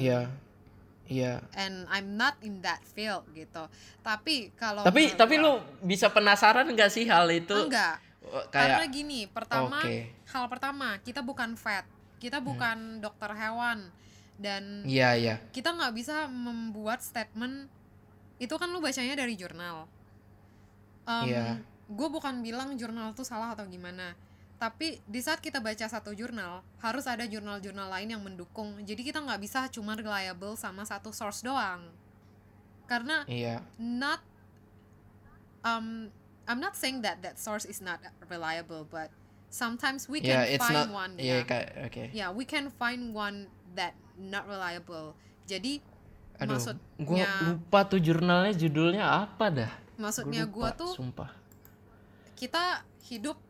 Iya 1.06 1.38
Iya. 1.38 1.54
and 1.54 1.86
I'm 1.86 2.14
not 2.14 2.34
in 2.40 2.58
that 2.60 2.82
field 2.84 3.26
gitu 3.30 3.66
tapi 4.00 4.50
kalau 4.52 4.82
Tapi 4.82 5.06
menurut 5.06 5.18
tapi 5.18 5.34
lu 5.36 5.52
bisa 5.80 6.10
penasaran 6.10 6.66
gak 6.68 6.90
sih 6.90 7.04
hal 7.04 7.26
itu? 7.28 7.54
enggak 7.56 8.02
Oh, 8.26 8.42
karena 8.50 8.82
Kayak 8.82 8.90
gini 8.90 9.20
pertama 9.24 9.78
Oke. 9.78 10.10
hal 10.26 10.44
pertama 10.46 10.98
kita 11.00 11.22
bukan 11.22 11.54
vet 11.54 11.86
kita 12.18 12.42
bukan 12.42 12.98
dokter 12.98 13.30
hewan 13.30 13.86
dan 14.34 14.82
Iya, 14.82 15.14
iya. 15.14 15.34
kita 15.48 15.70
nggak 15.70 15.94
bisa 15.94 16.26
membuat 16.26 17.00
statement 17.00 17.70
itu 18.36 18.50
kan 18.52 18.66
lu 18.68 18.82
bacanya 18.82 19.14
dari 19.14 19.38
jurnal 19.38 19.86
Iya. 21.06 21.62
gue 21.86 22.08
bukan 22.10 22.42
bilang 22.42 22.74
jurnal 22.74 23.14
itu 23.14 23.22
salah 23.22 23.54
atau 23.54 23.62
gimana 23.64 24.18
tapi 24.56 25.04
di 25.04 25.20
saat 25.20 25.44
kita 25.44 25.60
baca 25.60 25.84
satu 25.84 26.16
jurnal 26.16 26.64
harus 26.80 27.04
ada 27.04 27.28
jurnal-jurnal 27.28 27.92
lain 27.92 28.16
yang 28.16 28.22
mendukung 28.24 28.80
jadi 28.88 29.00
kita 29.04 29.20
nggak 29.20 29.40
bisa 29.44 29.68
cuma 29.68 29.92
reliable 29.92 30.56
sama 30.56 30.88
satu 30.88 31.12
source 31.12 31.44
doang 31.44 31.84
karena 32.88 33.26
Iya. 33.28 33.60
not 33.76 34.24
um 35.60 36.08
I'm 36.46 36.62
not 36.62 36.78
saying 36.78 37.02
that 37.04 37.20
that 37.26 37.36
source 37.36 37.66
is 37.68 37.84
not 37.84 38.00
reliable 38.32 38.88
but 38.88 39.12
sometimes 39.52 40.08
we 40.08 40.24
can 40.24 40.46
it's 40.48 40.62
find 40.62 40.88
not 40.88 40.88
one 40.88 41.12
yeah 41.20 41.44
kayak 41.44 41.68
oke. 41.92 42.02
yeah 42.16 42.28
we 42.32 42.48
can 42.48 42.72
find 42.80 43.12
one 43.12 43.50
that 43.76 43.92
not 44.16 44.48
reliable 44.48 45.12
jadi 45.44 45.84
Aduh, 46.36 46.56
maksudnya 46.56 46.84
gua 47.00 47.24
lupa 47.48 47.78
tuh 47.88 48.00
jurnalnya 48.00 48.52
judulnya 48.56 49.04
apa 49.04 49.46
dah. 49.48 49.72
maksudnya 49.96 50.44
lupa, 50.44 50.72
tuh 50.76 50.92
sumpah. 50.92 51.30
kita 52.36 52.84
hidup 53.08 53.40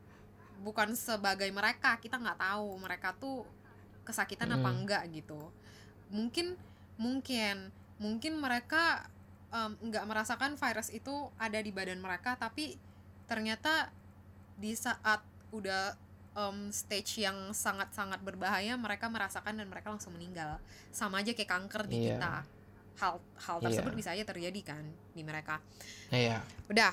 bukan 0.60 0.92
sebagai 0.92 1.48
mereka 1.48 1.96
kita 1.96 2.16
nggak 2.16 2.38
tahu 2.38 2.68
mereka 2.76 3.12
tuh 3.12 3.44
kesakitan 4.02 4.50
apa 4.50 4.68
Mm. 4.68 4.76
enggak 4.80 5.02
gitu 5.10 5.40
mungkin 6.08 6.54
mungkin 6.96 7.70
mungkin 7.98 8.38
mereka 8.38 9.08
nggak 9.56 10.04
merasakan 10.04 10.54
virus 10.54 10.90
itu 10.90 11.10
ada 11.36 11.56
di 11.56 11.72
badan 11.72 11.96
mereka 11.96 12.36
tapi 12.36 12.76
ternyata 13.24 13.88
di 14.54 14.72
saat 14.72 15.24
udah 15.48 15.96
em, 16.36 16.68
stage 16.68 17.24
yang 17.24 17.50
sangat-sangat 17.50 18.20
berbahaya 18.20 18.76
mereka 18.76 19.08
merasakan 19.08 19.56
dan 19.56 19.66
mereka 19.66 19.88
langsung 19.88 20.12
meninggal 20.12 20.60
sama 20.92 21.24
aja 21.24 21.32
kayak 21.32 21.48
kanker 21.48 21.88
di 21.88 22.04
Iya. 22.04 22.20
kita 22.20 22.34
hal 22.96 23.14
hal 23.38 23.56
tersebut 23.60 23.92
Iya. 23.92 23.98
bisa 23.98 24.10
aja 24.12 24.24
terjadi 24.24 24.60
kan 24.62 24.84
di 25.12 25.24
mereka 25.24 25.60
Iya. 26.08 26.44
udah 26.68 26.92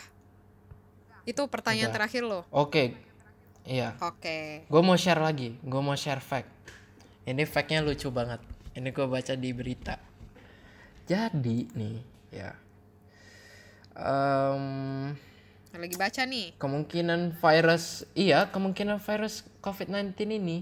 itu 1.24 1.42
pertanyaan 1.48 1.92
Udah. 1.92 1.98
terakhir 2.00 2.24
lo 2.24 2.48
Oke. 2.50 2.96
Iya. 3.64 3.96
Oke. 4.04 4.68
Gue 4.68 4.82
mau 4.84 5.00
share 5.00 5.24
lagi. 5.24 5.56
Gue 5.64 5.80
mau 5.80 5.96
share 5.96 6.20
fact. 6.20 6.52
Ini 7.24 7.48
factnya 7.48 7.80
lucu 7.80 8.12
banget. 8.12 8.44
Ini 8.76 8.92
gue 8.92 9.08
baca 9.08 9.34
di 9.40 9.50
berita. 9.56 9.96
Jadi 11.08 11.72
nih, 11.76 11.98
ya. 12.32 12.52
Em, 13.94 15.14
Lagi 15.74 15.96
baca 16.00 16.22
nih. 16.26 16.58
kemungkinan 16.58 17.38
virus, 17.38 18.08
iya 18.18 18.50
kemungkinan 18.50 18.98
virus 19.04 19.46
COVID-19 19.62 20.16
ini 20.40 20.58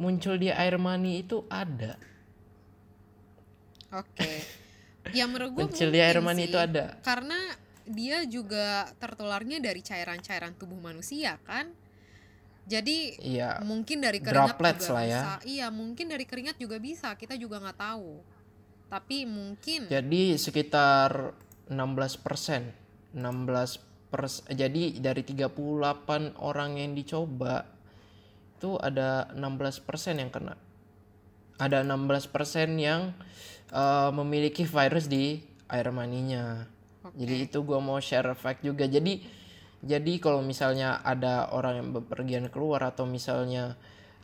muncul 0.00 0.38
di 0.40 0.50
air 0.50 0.80
mani 0.80 1.22
itu 1.22 1.46
ada. 1.50 1.98
Oke. 3.94 4.42
ya 5.12 5.28
menurut 5.28 5.52
gue 5.54 5.62
Muncul 5.68 5.90
di 5.92 6.00
air 6.00 6.18
mani 6.18 6.48
itu 6.50 6.58
ada. 6.58 6.98
Karena 7.04 7.36
dia 7.84 8.24
juga 8.24 8.88
tertularnya 8.96 9.60
dari 9.60 9.84
cairan-cairan 9.84 10.56
tubuh 10.56 10.80
manusia 10.80 11.36
kan. 11.44 11.70
Jadi 12.64 13.20
Iya. 13.20 13.60
mungkin 13.60 14.00
dari 14.00 14.24
keringat 14.24 14.56
Droplets 14.56 14.88
juga 14.88 14.94
lah 14.96 15.04
ya. 15.04 15.20
bisa. 15.20 15.32
Iya, 15.44 15.66
mungkin 15.68 16.06
dari 16.08 16.24
keringat 16.24 16.56
juga 16.56 16.76
bisa. 16.80 17.12
Kita 17.12 17.36
juga 17.36 17.60
nggak 17.60 17.76
tahu. 17.78 18.24
Tapi 18.88 19.28
mungkin 19.28 19.90
Jadi 19.92 20.38
sekitar 20.40 21.36
16 21.68 22.16
persen, 22.16 22.72
16 23.12 23.80
pers. 24.08 24.40
Jadi 24.48 24.96
dari 25.02 25.20
38 25.26 26.32
orang 26.40 26.80
yang 26.80 26.96
dicoba 26.96 27.68
itu 28.56 28.80
ada 28.80 29.28
16 29.36 29.82
persen 29.82 30.22
yang 30.22 30.30
kena. 30.32 30.56
Ada 31.60 31.84
16 31.84 32.24
persen 32.30 32.80
yang 32.80 33.12
eh, 33.74 34.10
memiliki 34.14 34.64
virus 34.64 35.04
di 35.10 35.42
air 35.68 35.90
maninya. 35.90 36.64
Oke. 37.04 37.18
Jadi 37.20 37.34
itu 37.44 37.58
gua 37.60 37.82
mau 37.82 37.98
share 38.00 38.32
fact 38.32 38.62
juga. 38.62 38.86
Jadi 38.86 39.20
jadi 39.84 40.12
kalau 40.18 40.40
misalnya 40.40 41.04
ada 41.04 41.52
orang 41.52 41.84
yang 41.84 41.90
bepergian 41.92 42.46
keluar 42.48 42.80
atau 42.88 43.04
misalnya 43.04 43.76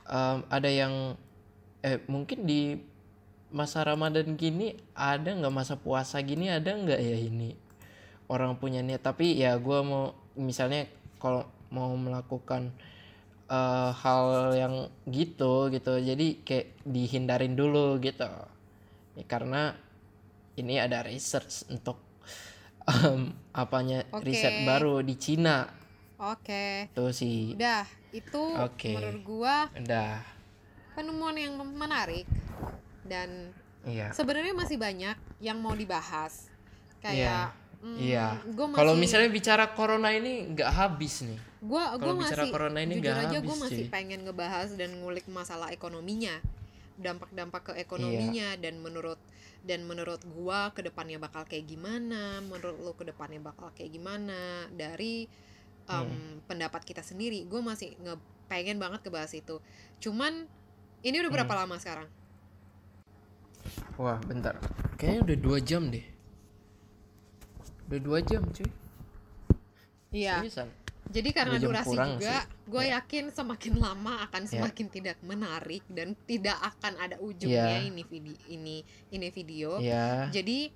em, 0.09 0.43
ada 0.49 0.70
yang 0.73 1.15
eh 1.85 2.01
mungkin 2.09 2.49
di 2.49 2.77
masa 3.53 3.85
Ramadan 3.85 4.37
gini 4.41 4.77
ada 4.97 5.28
nggak 5.32 5.55
masa 5.55 5.74
puasa 5.77 6.20
gini 6.24 6.49
ada 6.49 6.73
nggak 6.73 7.01
ya 7.01 7.19
ini 7.20 7.51
orang 8.31 8.57
punya 8.57 8.81
niat? 8.81 9.03
Tapi 9.03 9.43
ya 9.43 9.59
gua 9.59 9.82
mau 9.82 10.05
misalnya 10.39 10.87
kalau 11.19 11.45
mau 11.74 11.91
melakukan 11.99 12.70
eh, 13.51 13.91
hal 13.91 14.55
yang 14.55 14.74
gitu 15.11 15.69
gitu. 15.74 15.99
Jadi 15.99 16.47
kayak 16.47 16.87
dihindarin 16.87 17.59
dulu 17.59 17.99
gitu. 17.99 18.31
Ya, 19.19 19.24
karena 19.27 19.74
ini 20.55 20.78
ada 20.78 21.03
research 21.03 21.66
untuk 21.69 21.99
em, 22.90 23.22
apanya 23.50 24.04
Oke. 24.10 24.26
riset 24.26 24.62
baru 24.62 25.00
di 25.00 25.14
Cina 25.14 25.66
Oke. 26.18 26.90
tuh 26.92 27.10
sih 27.10 27.56
Udah, 27.56 27.86
itu 28.12 28.42
Oke. 28.60 28.92
menurut 28.92 29.22
gua 29.22 29.56
udah 29.72 30.20
penemuan 30.92 31.34
yang 31.34 31.54
menarik 31.56 32.28
dan 33.06 33.54
iya 33.88 34.12
sebenarnya 34.12 34.52
masih 34.52 34.76
banyak 34.76 35.16
yang 35.40 35.56
mau 35.56 35.72
dibahas. 35.72 36.52
Kayak 37.00 37.56
mm, 37.80 37.96
iya 37.96 38.36
gua 38.52 38.68
kalau 38.76 38.92
masih- 38.92 39.02
misalnya 39.08 39.30
bicara 39.32 39.64
corona 39.72 40.12
ini 40.12 40.52
nggak 40.52 40.68
habis 40.68 41.24
nih 41.24 41.40
gua 41.64 41.96
gua 41.96 42.12
bicara 42.12 42.44
masih 42.44 42.52
corona 42.52 42.78
ini 42.84 42.94
jujur 43.00 43.16
aja 43.16 43.36
gue 43.36 43.48
habis, 43.48 43.60
masih 43.64 43.84
cuy. 43.84 43.92
pengen 43.92 44.20
ngebahas 44.24 44.68
dan 44.76 44.90
ngulik 45.00 45.24
masalah 45.28 45.72
ekonominya 45.72 46.36
dampak-dampak 47.01 47.72
ke 47.72 47.72
ekonominya 47.81 48.55
Iya. 48.55 48.62
dan 48.62 48.78
menurut 48.85 49.18
dan 49.64 49.85
menurut 49.85 50.20
gua 50.31 50.72
ke 50.72 50.81
depannya 50.81 51.16
bakal 51.16 51.44
kayak 51.44 51.64
gimana 51.66 52.40
menurut 52.40 52.77
lo 52.81 52.93
ke 52.97 53.05
depannya 53.05 53.40
bakal 53.40 53.72
kayak 53.72 53.93
gimana 53.93 54.68
dari 54.72 55.24
em, 55.89 56.06
Hmm. 56.06 56.36
pendapat 56.47 56.85
kita 56.85 57.01
sendiri 57.02 57.44
gue 57.44 57.60
masih 57.60 57.97
nge 57.98 58.14
pengen 58.47 58.78
banget 58.78 59.01
ngebahas 59.02 59.32
itu 59.35 59.59
cuman 59.98 60.47
ini 61.02 61.16
udah 61.18 61.32
berapa 61.32 61.51
Hmm. 61.51 61.60
lama 61.66 61.77
sekarang 61.81 62.09
Wah, 64.01 64.16
bentar. 64.24 64.56
Kayaknya 64.97 65.20
udah 65.28 65.36
dua 65.36 65.59
jam 65.60 65.93
deh. 65.93 66.01
Udah 67.89 68.01
dua 68.01 68.18
jam, 68.24 68.40
cuy. 68.48 68.64
iya 70.10 70.40
Seriusan. 70.40 70.68
Jadi 71.11 71.35
karena 71.35 71.59
durasi 71.59 71.91
juga, 71.91 72.47
gue 72.65 72.85
Ya. 72.87 73.03
yakin 73.03 73.35
semakin 73.35 73.74
lama 73.77 74.31
akan 74.31 74.47
Ya. 74.47 74.51
semakin 74.55 74.87
tidak 74.87 75.19
menarik 75.20 75.82
dan 75.91 76.15
tidak 76.23 76.55
akan 76.62 76.95
ada 76.97 77.19
ujungnya 77.19 77.82
Ya. 77.82 77.82
ini 77.82 78.03
video 78.07 78.35
ini 78.47 78.87
ini 79.11 79.28
video. 79.28 79.82
Ya. 79.82 80.31
Jadi 80.31 80.70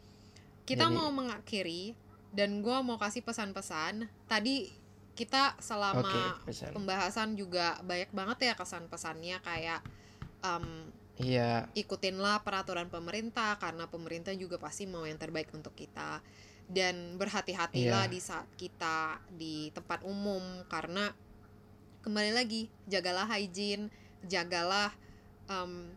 kita 0.66 0.90
Jadi- 0.90 0.96
mau 0.98 1.08
mengakhiri 1.08 1.94
dan 2.34 2.58
gue 2.60 2.76
mau 2.82 2.98
kasih 2.98 3.22
pesan-pesan. 3.22 4.10
Tadi 4.26 4.74
kita 5.14 5.54
selama 5.62 6.42
pesan. 6.42 6.74
pembahasan 6.74 7.38
juga 7.38 7.78
banyak 7.86 8.10
banget 8.10 8.50
ya 8.50 8.54
kesan 8.58 8.90
pesannya 8.90 9.38
kayak 9.38 9.80
em, 10.42 10.90
Iya, 11.14 11.70
ikutinlah 11.78 12.42
peraturan 12.42 12.90
pemerintah 12.90 13.54
karena 13.62 13.86
pemerintah 13.86 14.34
juga 14.34 14.58
pasti 14.58 14.82
mau 14.82 15.06
yang 15.06 15.14
terbaik 15.14 15.46
untuk 15.54 15.70
kita 15.78 16.18
dan 16.66 17.20
berhati-hatilah 17.20 18.08
Iya. 18.08 18.12
di 18.12 18.20
saat 18.20 18.48
kita 18.56 19.20
di 19.30 19.68
tempat 19.70 20.00
umum 20.02 20.40
karena 20.66 21.12
kembali 22.00 22.32
lagi 22.32 22.68
jagalah 22.88 23.28
hygiene 23.28 23.88
jagalah 24.24 24.92
em, 25.48 25.92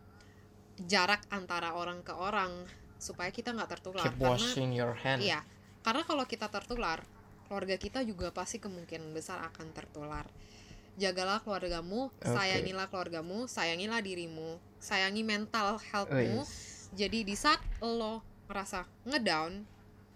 jarak 0.84 1.24
antara 1.32 1.72
orang 1.72 2.04
ke 2.04 2.12
orang 2.12 2.52
supaya 3.00 3.32
kita 3.32 3.50
nggak 3.56 3.70
tertular 3.78 4.04
keep 4.04 4.16
karena 4.20 4.36
washing 4.36 4.70
your 4.76 4.92
hand. 4.94 5.24
iya 5.24 5.40
karena 5.80 6.04
kalau 6.04 6.28
kita 6.28 6.50
tertular 6.52 7.00
keluarga 7.48 7.80
kita 7.80 8.04
juga 8.04 8.28
pasti 8.28 8.60
kemungkinan 8.60 9.08
besar 9.16 9.40
akan 9.40 9.72
tertular 9.72 10.28
jagalah 11.00 11.40
keluargamu 11.40 12.12
Oke. 12.12 12.28
sayangilah 12.28 12.90
keluargamu 12.92 13.48
sayangilah 13.48 14.02
dirimu 14.04 14.58
sayangi 14.78 15.24
mental 15.24 15.80
healthmu 15.80 16.44
Wis. 16.44 16.90
jadi 16.92 17.24
di 17.24 17.34
saat 17.38 17.62
lo 17.80 18.20
ngerasa 18.50 18.84
ngedown 19.06 19.64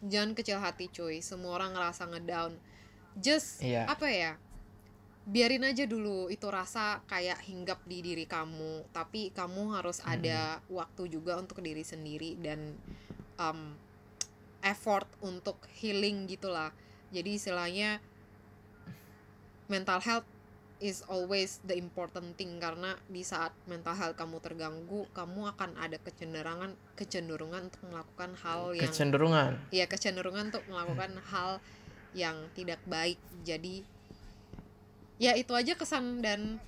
jangan 0.02 0.34
kecil 0.34 0.58
hati 0.58 0.90
cuy. 0.90 1.22
Semua 1.22 1.58
orang 1.58 1.74
ngerasa 1.74 2.10
ngedown. 2.10 2.52
Just 3.14 3.62
Iya. 3.62 3.86
apa 3.86 4.08
ya? 4.10 4.32
Biarin 5.22 5.62
aja 5.62 5.86
dulu. 5.86 6.26
Itu 6.26 6.50
rasa 6.50 7.00
kayak 7.06 7.42
hinggap 7.46 7.82
di 7.86 8.02
diri 8.02 8.26
kamu. 8.26 8.90
Tapi 8.90 9.30
kamu 9.30 9.78
harus 9.78 10.02
ada 10.02 10.58
waktu 10.66 11.06
juga 11.06 11.38
untuk 11.38 11.62
diri 11.62 11.86
sendiri 11.86 12.34
dan 12.42 12.74
um, 13.38 13.78
effort 14.66 15.06
untuk 15.22 15.62
healing 15.78 16.26
gitulah. 16.26 16.74
Jadi 17.14 17.38
istilahnya 17.38 18.02
mental 19.70 20.00
health 20.02 20.26
is 20.82 21.06
always 21.06 21.62
the 21.62 21.78
important 21.78 22.34
thing 22.34 22.58
karena 22.58 22.98
di 23.06 23.22
saat 23.22 23.54
mental 23.70 23.94
health 23.94 24.18
kamu 24.18 24.42
terganggu 24.42 25.06
kamu 25.14 25.54
akan 25.54 25.78
ada 25.78 25.94
kecenderungan 26.02 26.74
kecenderungan 26.98 27.70
untuk 27.70 27.82
melakukan 27.86 28.34
hal 28.42 28.74
yang 28.74 28.90
kecenderungan. 28.90 29.50
Ya 29.70 29.86
kecenderungan 29.86 30.50
untuk 30.50 30.66
melakukan 30.66 31.22
hal 31.30 31.62
yang 32.18 32.50
tidak 32.58 32.82
baik. 32.90 33.16
Jadi 33.46 33.86
ya 35.22 35.38
itu 35.38 35.54
aja 35.54 35.78
kesan 35.78 36.18
dan 36.18 36.58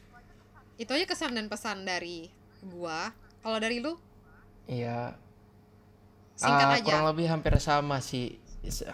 itu 0.79 0.95
aja 0.95 1.11
kesan 1.11 1.35
dan 1.35 1.51
pesan 1.51 1.83
dari 1.83 2.31
gua. 2.63 3.11
Kalau 3.43 3.59
dari 3.59 3.83
lu? 3.83 3.99
Iya, 4.65 5.19
singkat 6.39 6.69
ah, 6.71 6.77
aja. 6.81 6.87
kurang 6.87 7.09
lebih 7.13 7.27
hampir 7.29 7.53
sama 7.61 8.01
sih, 8.01 8.41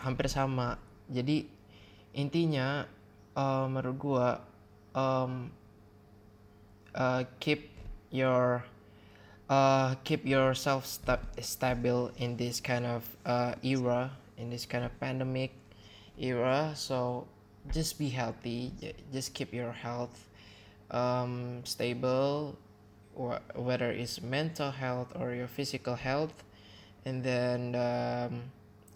hampir 0.02 0.26
sama. 0.26 0.80
Jadi 1.06 1.46
intinya 2.16 2.88
eh, 3.36 3.66
menurut 3.70 3.96
gua 4.00 4.49
em, 4.94 5.50
uh, 6.94 7.24
keep 7.38 7.70
your 8.10 8.64
uh, 9.48 9.94
keep 10.04 10.24
yourself 10.24 10.86
sta- 10.86 11.26
stable 11.40 12.10
in 12.16 12.36
this 12.36 12.60
kind 12.60 12.86
of 12.86 13.04
uh, 13.26 13.54
era, 13.62 14.10
in 14.38 14.48
this 14.50 14.64
kind 14.64 14.84
of 14.84 15.00
pandemic 15.00 15.52
era. 16.18 16.72
So 16.74 17.26
just 17.72 17.98
be 17.98 18.08
healthy. 18.08 18.72
Just 19.12 19.34
keep 19.34 19.52
your 19.52 19.72
health 19.72 20.28
um, 20.90 21.62
stable, 21.64 22.56
wh- 23.18 23.42
whether 23.54 23.90
it's 23.90 24.22
mental 24.22 24.70
health 24.70 25.12
or 25.18 25.34
your 25.34 25.48
physical 25.48 25.96
health, 25.96 26.44
and 27.04 27.22
then 27.22 27.74
um, 27.74 28.42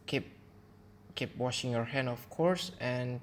keep 0.07 0.31
keep 1.15 1.37
washing 1.37 1.71
your 1.71 1.85
hand, 1.85 2.09
of 2.09 2.29
course, 2.31 2.73
and 2.81 3.21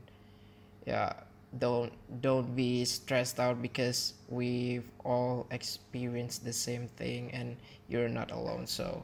yeah 0.86 1.14
don't 1.60 1.92
don't 2.24 2.56
be 2.56 2.86
stressed 2.86 3.40
out 3.40 3.62
because 3.62 4.14
we've 4.30 4.88
all 5.04 5.48
experienced 5.52 6.46
the 6.46 6.54
same 6.54 6.88
thing 6.96 7.32
and 7.34 7.58
you're 7.90 8.08
not 8.08 8.32
alone. 8.32 8.68
So 8.68 9.04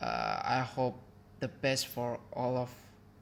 uh, 0.00 0.40
i 0.44 0.60
hope 0.60 0.96
the 1.40 1.48
best 1.48 1.88
for 1.88 2.18
all 2.32 2.56
of 2.56 2.72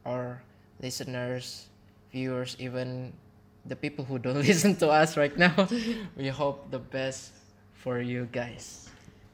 our 0.06 0.43
listeners 0.82 1.66
viewers 2.10 2.55
even 2.59 3.12
the 3.66 3.74
people 3.74 4.05
who 4.05 4.18
don't 4.18 4.39
listen 4.47 4.76
to 4.76 4.89
us 4.90 5.16
right 5.16 5.35
now. 5.36 5.55
We 6.18 6.28
hope 6.28 6.70
the 6.70 6.78
best 6.78 7.35
for 7.74 8.01
you 8.01 8.31
guys 8.31 8.85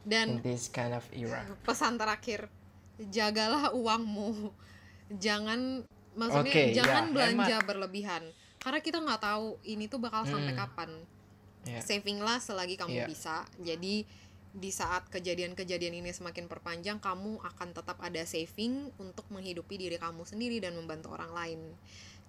dan 0.01 0.41
in 0.41 0.43
this 0.43 0.73
kind 0.73 0.97
of 0.97 1.05
era. 1.13 1.45
pesan 1.65 2.01
terakhir 2.01 2.49
jagalah 3.13 3.73
uangmu. 3.77 4.49
Jangan 5.11 5.85
maksudnya 6.15 6.53
Oke, 6.55 6.65
jangan 6.73 7.05
ya, 7.11 7.13
belanja 7.13 7.57
berlebihan 7.67 8.23
karena 8.61 8.79
kita 8.79 8.99
nggak 8.99 9.21
tahu 9.21 9.57
ini 9.65 9.85
tuh 9.87 9.97
bakal 9.97 10.23
sampai 10.23 10.53
Hmm. 10.53 10.61
kapan. 10.61 10.91
Ya 11.63 11.81
savinglah 11.81 12.39
selagi 12.39 12.77
kamu 12.77 12.95
Iya. 12.95 13.07
bisa. 13.07 13.37
Jadi 13.59 14.05
di 14.51 14.71
saat 14.71 15.07
kejadian-kejadian 15.09 15.95
ini 15.95 16.11
semakin 16.11 16.45
perpanjang 16.45 16.99
kamu 16.99 17.39
akan 17.39 17.69
tetap 17.71 17.97
ada 17.99 18.21
saving 18.23 18.91
untuk 18.97 19.23
menghidupi 19.29 19.77
diri 19.77 19.95
kamu 19.95 20.25
sendiri 20.25 20.59
dan 20.59 20.75
membantu 20.75 21.11
orang 21.11 21.31
lain. 21.31 21.61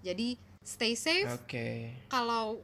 Jadi 0.02 0.36
stay 0.62 0.94
safe. 0.94 1.28
Oke. 1.34 1.96
Kalau 2.08 2.62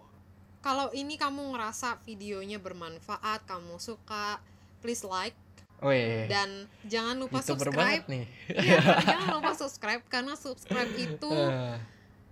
kalau 0.59 0.91
ini 0.91 1.15
kamu 1.15 1.53
ngerasa 1.53 2.03
videonya 2.03 2.57
bermanfaat 2.57 3.45
kamu 3.45 3.77
suka 3.77 4.37
please 4.79 5.03
like. 5.03 5.33
Oh 5.77 5.89
iya, 5.89 6.05
iya. 6.05 6.25
dan 6.27 6.49
jangan 6.83 7.15
lupa 7.15 7.37
youtuber 7.37 7.69
subscribe. 7.69 8.03
nih. 8.07 8.25
Iya, 8.49 8.77
jangan 9.13 9.29
lupa 9.31 9.51
subscribe 9.53 10.03
karena 10.07 10.33
subscribe 10.33 10.89
itu 10.91 11.29
Eh, 11.29 11.77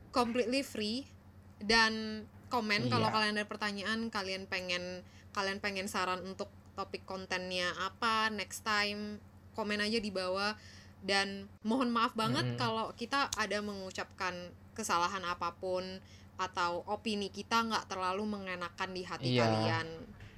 completely 0.09 0.61
free 0.61 1.05
dan 1.65 2.23
komen 2.47 2.87
kalau 2.87 3.09
Iya. 3.09 3.13
kalian 3.13 3.35
ada 3.35 3.47
pertanyaan 3.47 3.99
kalian 4.07 4.45
pengen 4.45 5.01
kalian 5.33 5.59
pengen 5.59 5.89
saran 5.89 6.21
untuk 6.23 6.47
topik 6.73 7.03
kontennya 7.03 7.73
apa 7.81 8.29
next 8.29 8.61
time 8.61 9.17
komen 9.51 9.81
aja 9.81 9.97
di 9.97 10.11
bawah 10.11 10.53
dan 11.01 11.49
mohon 11.61 11.89
maaf 11.89 12.13
banget 12.13 12.45
Mm-mm. 12.45 12.59
kalau 12.59 12.85
kita 12.93 13.27
ada 13.35 13.59
mengucapkan 13.59 14.33
kesalahan 14.71 15.23
apa 15.23 15.55
pun 15.55 15.83
atau 16.35 16.83
opini 16.85 17.31
kita 17.31 17.63
nggak 17.63 17.87
terlalu 17.87 18.27
mengenakan 18.27 18.89
di 18.91 19.03
hati 19.03 19.29
Iya. 19.33 19.43
kalian 19.43 19.87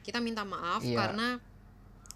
kita 0.02 0.22
minta 0.22 0.46
maaf 0.46 0.82
Iya. 0.82 0.94
karena 0.96 1.28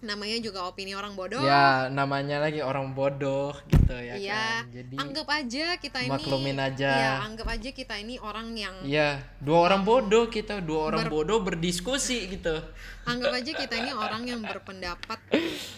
namanya 0.02 0.34
juga 0.42 0.66
opini 0.66 0.92
orang 0.92 1.14
bodoh. 1.14 1.38
Ya 1.38 1.86
namanya 1.86 2.42
lagi 2.42 2.58
orang 2.58 2.90
bodoh 2.90 3.54
gitu 3.70 3.94
ya 3.94 4.18
Iya, 4.18 4.34
kan. 4.34 4.74
Jadi 4.74 4.94
anggap 4.98 5.28
aja 5.30 5.66
kita 5.78 5.98
ini 6.02 6.10
maklumin 6.10 6.58
aja. 6.58 6.90
ya 6.90 7.12
anggap 7.22 7.46
aja 7.48 7.70
kita 7.70 7.94
ini 7.96 8.18
orang 8.18 8.50
yang 8.52 8.74
Iya, 8.82 9.22
dua 9.38 9.70
orang 9.70 9.86
bodoh 9.86 10.26
kita, 10.26 10.58
dua 10.58 10.90
orang 10.90 11.06
Ber- 11.06 11.14
bodoh 11.22 11.38
berdiskusi 11.40 12.26
gitu. 12.28 12.58
anggap 13.02 13.30
aja 13.32 13.52
kita 13.52 13.74
ini 13.78 13.90
orang 13.90 14.26
yang 14.26 14.42
berpendapat 14.42 15.18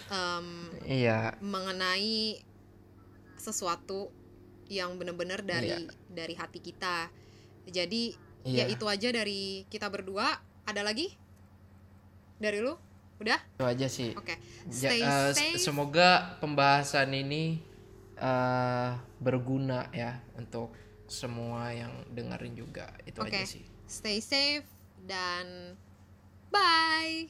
em, 0.09 0.45
Iya, 0.83 1.37
mengenai 1.37 2.41
sesuatu 3.35 4.09
yang 4.65 4.97
benar-benar 4.97 5.45
dari 5.45 5.85
dari 6.09 6.33
hati 6.33 6.57
kita. 6.57 7.13
Jadi 7.65 8.17
ya 8.41 8.65
Iya. 8.65 8.73
itu 8.73 8.85
aja 8.85 9.09
dari 9.13 9.69
kita 9.69 9.85
berdua. 9.85 10.33
Ada 10.65 10.81
lagi? 10.81 11.13
Dari 12.35 12.57
lu 12.57 12.73
udah 13.17 13.39
itu 13.39 13.63
aja 13.65 13.87
sih. 13.87 14.11
oke 14.13 14.35
Ja- 14.67 14.91
stay 14.91 14.99
eh, 14.99 15.29
s- 15.29 15.37
safe 15.37 15.57
semoga 15.57 16.09
pembahasan 16.37 17.11
ini 17.11 17.61
eh, 18.15 18.89
berguna 19.17 19.87
ya 19.91 20.17
untuk 20.33 20.71
semua 21.05 21.69
yang 21.69 21.91
dengerin 22.09 22.55
juga. 22.55 22.89
Itu 23.03 23.21
Oke. 23.21 23.31
aja 23.31 23.45
sih. 23.45 23.63
stay 23.85 24.17
safe 24.17 24.65
dan 25.01 25.77
bye 26.49 27.29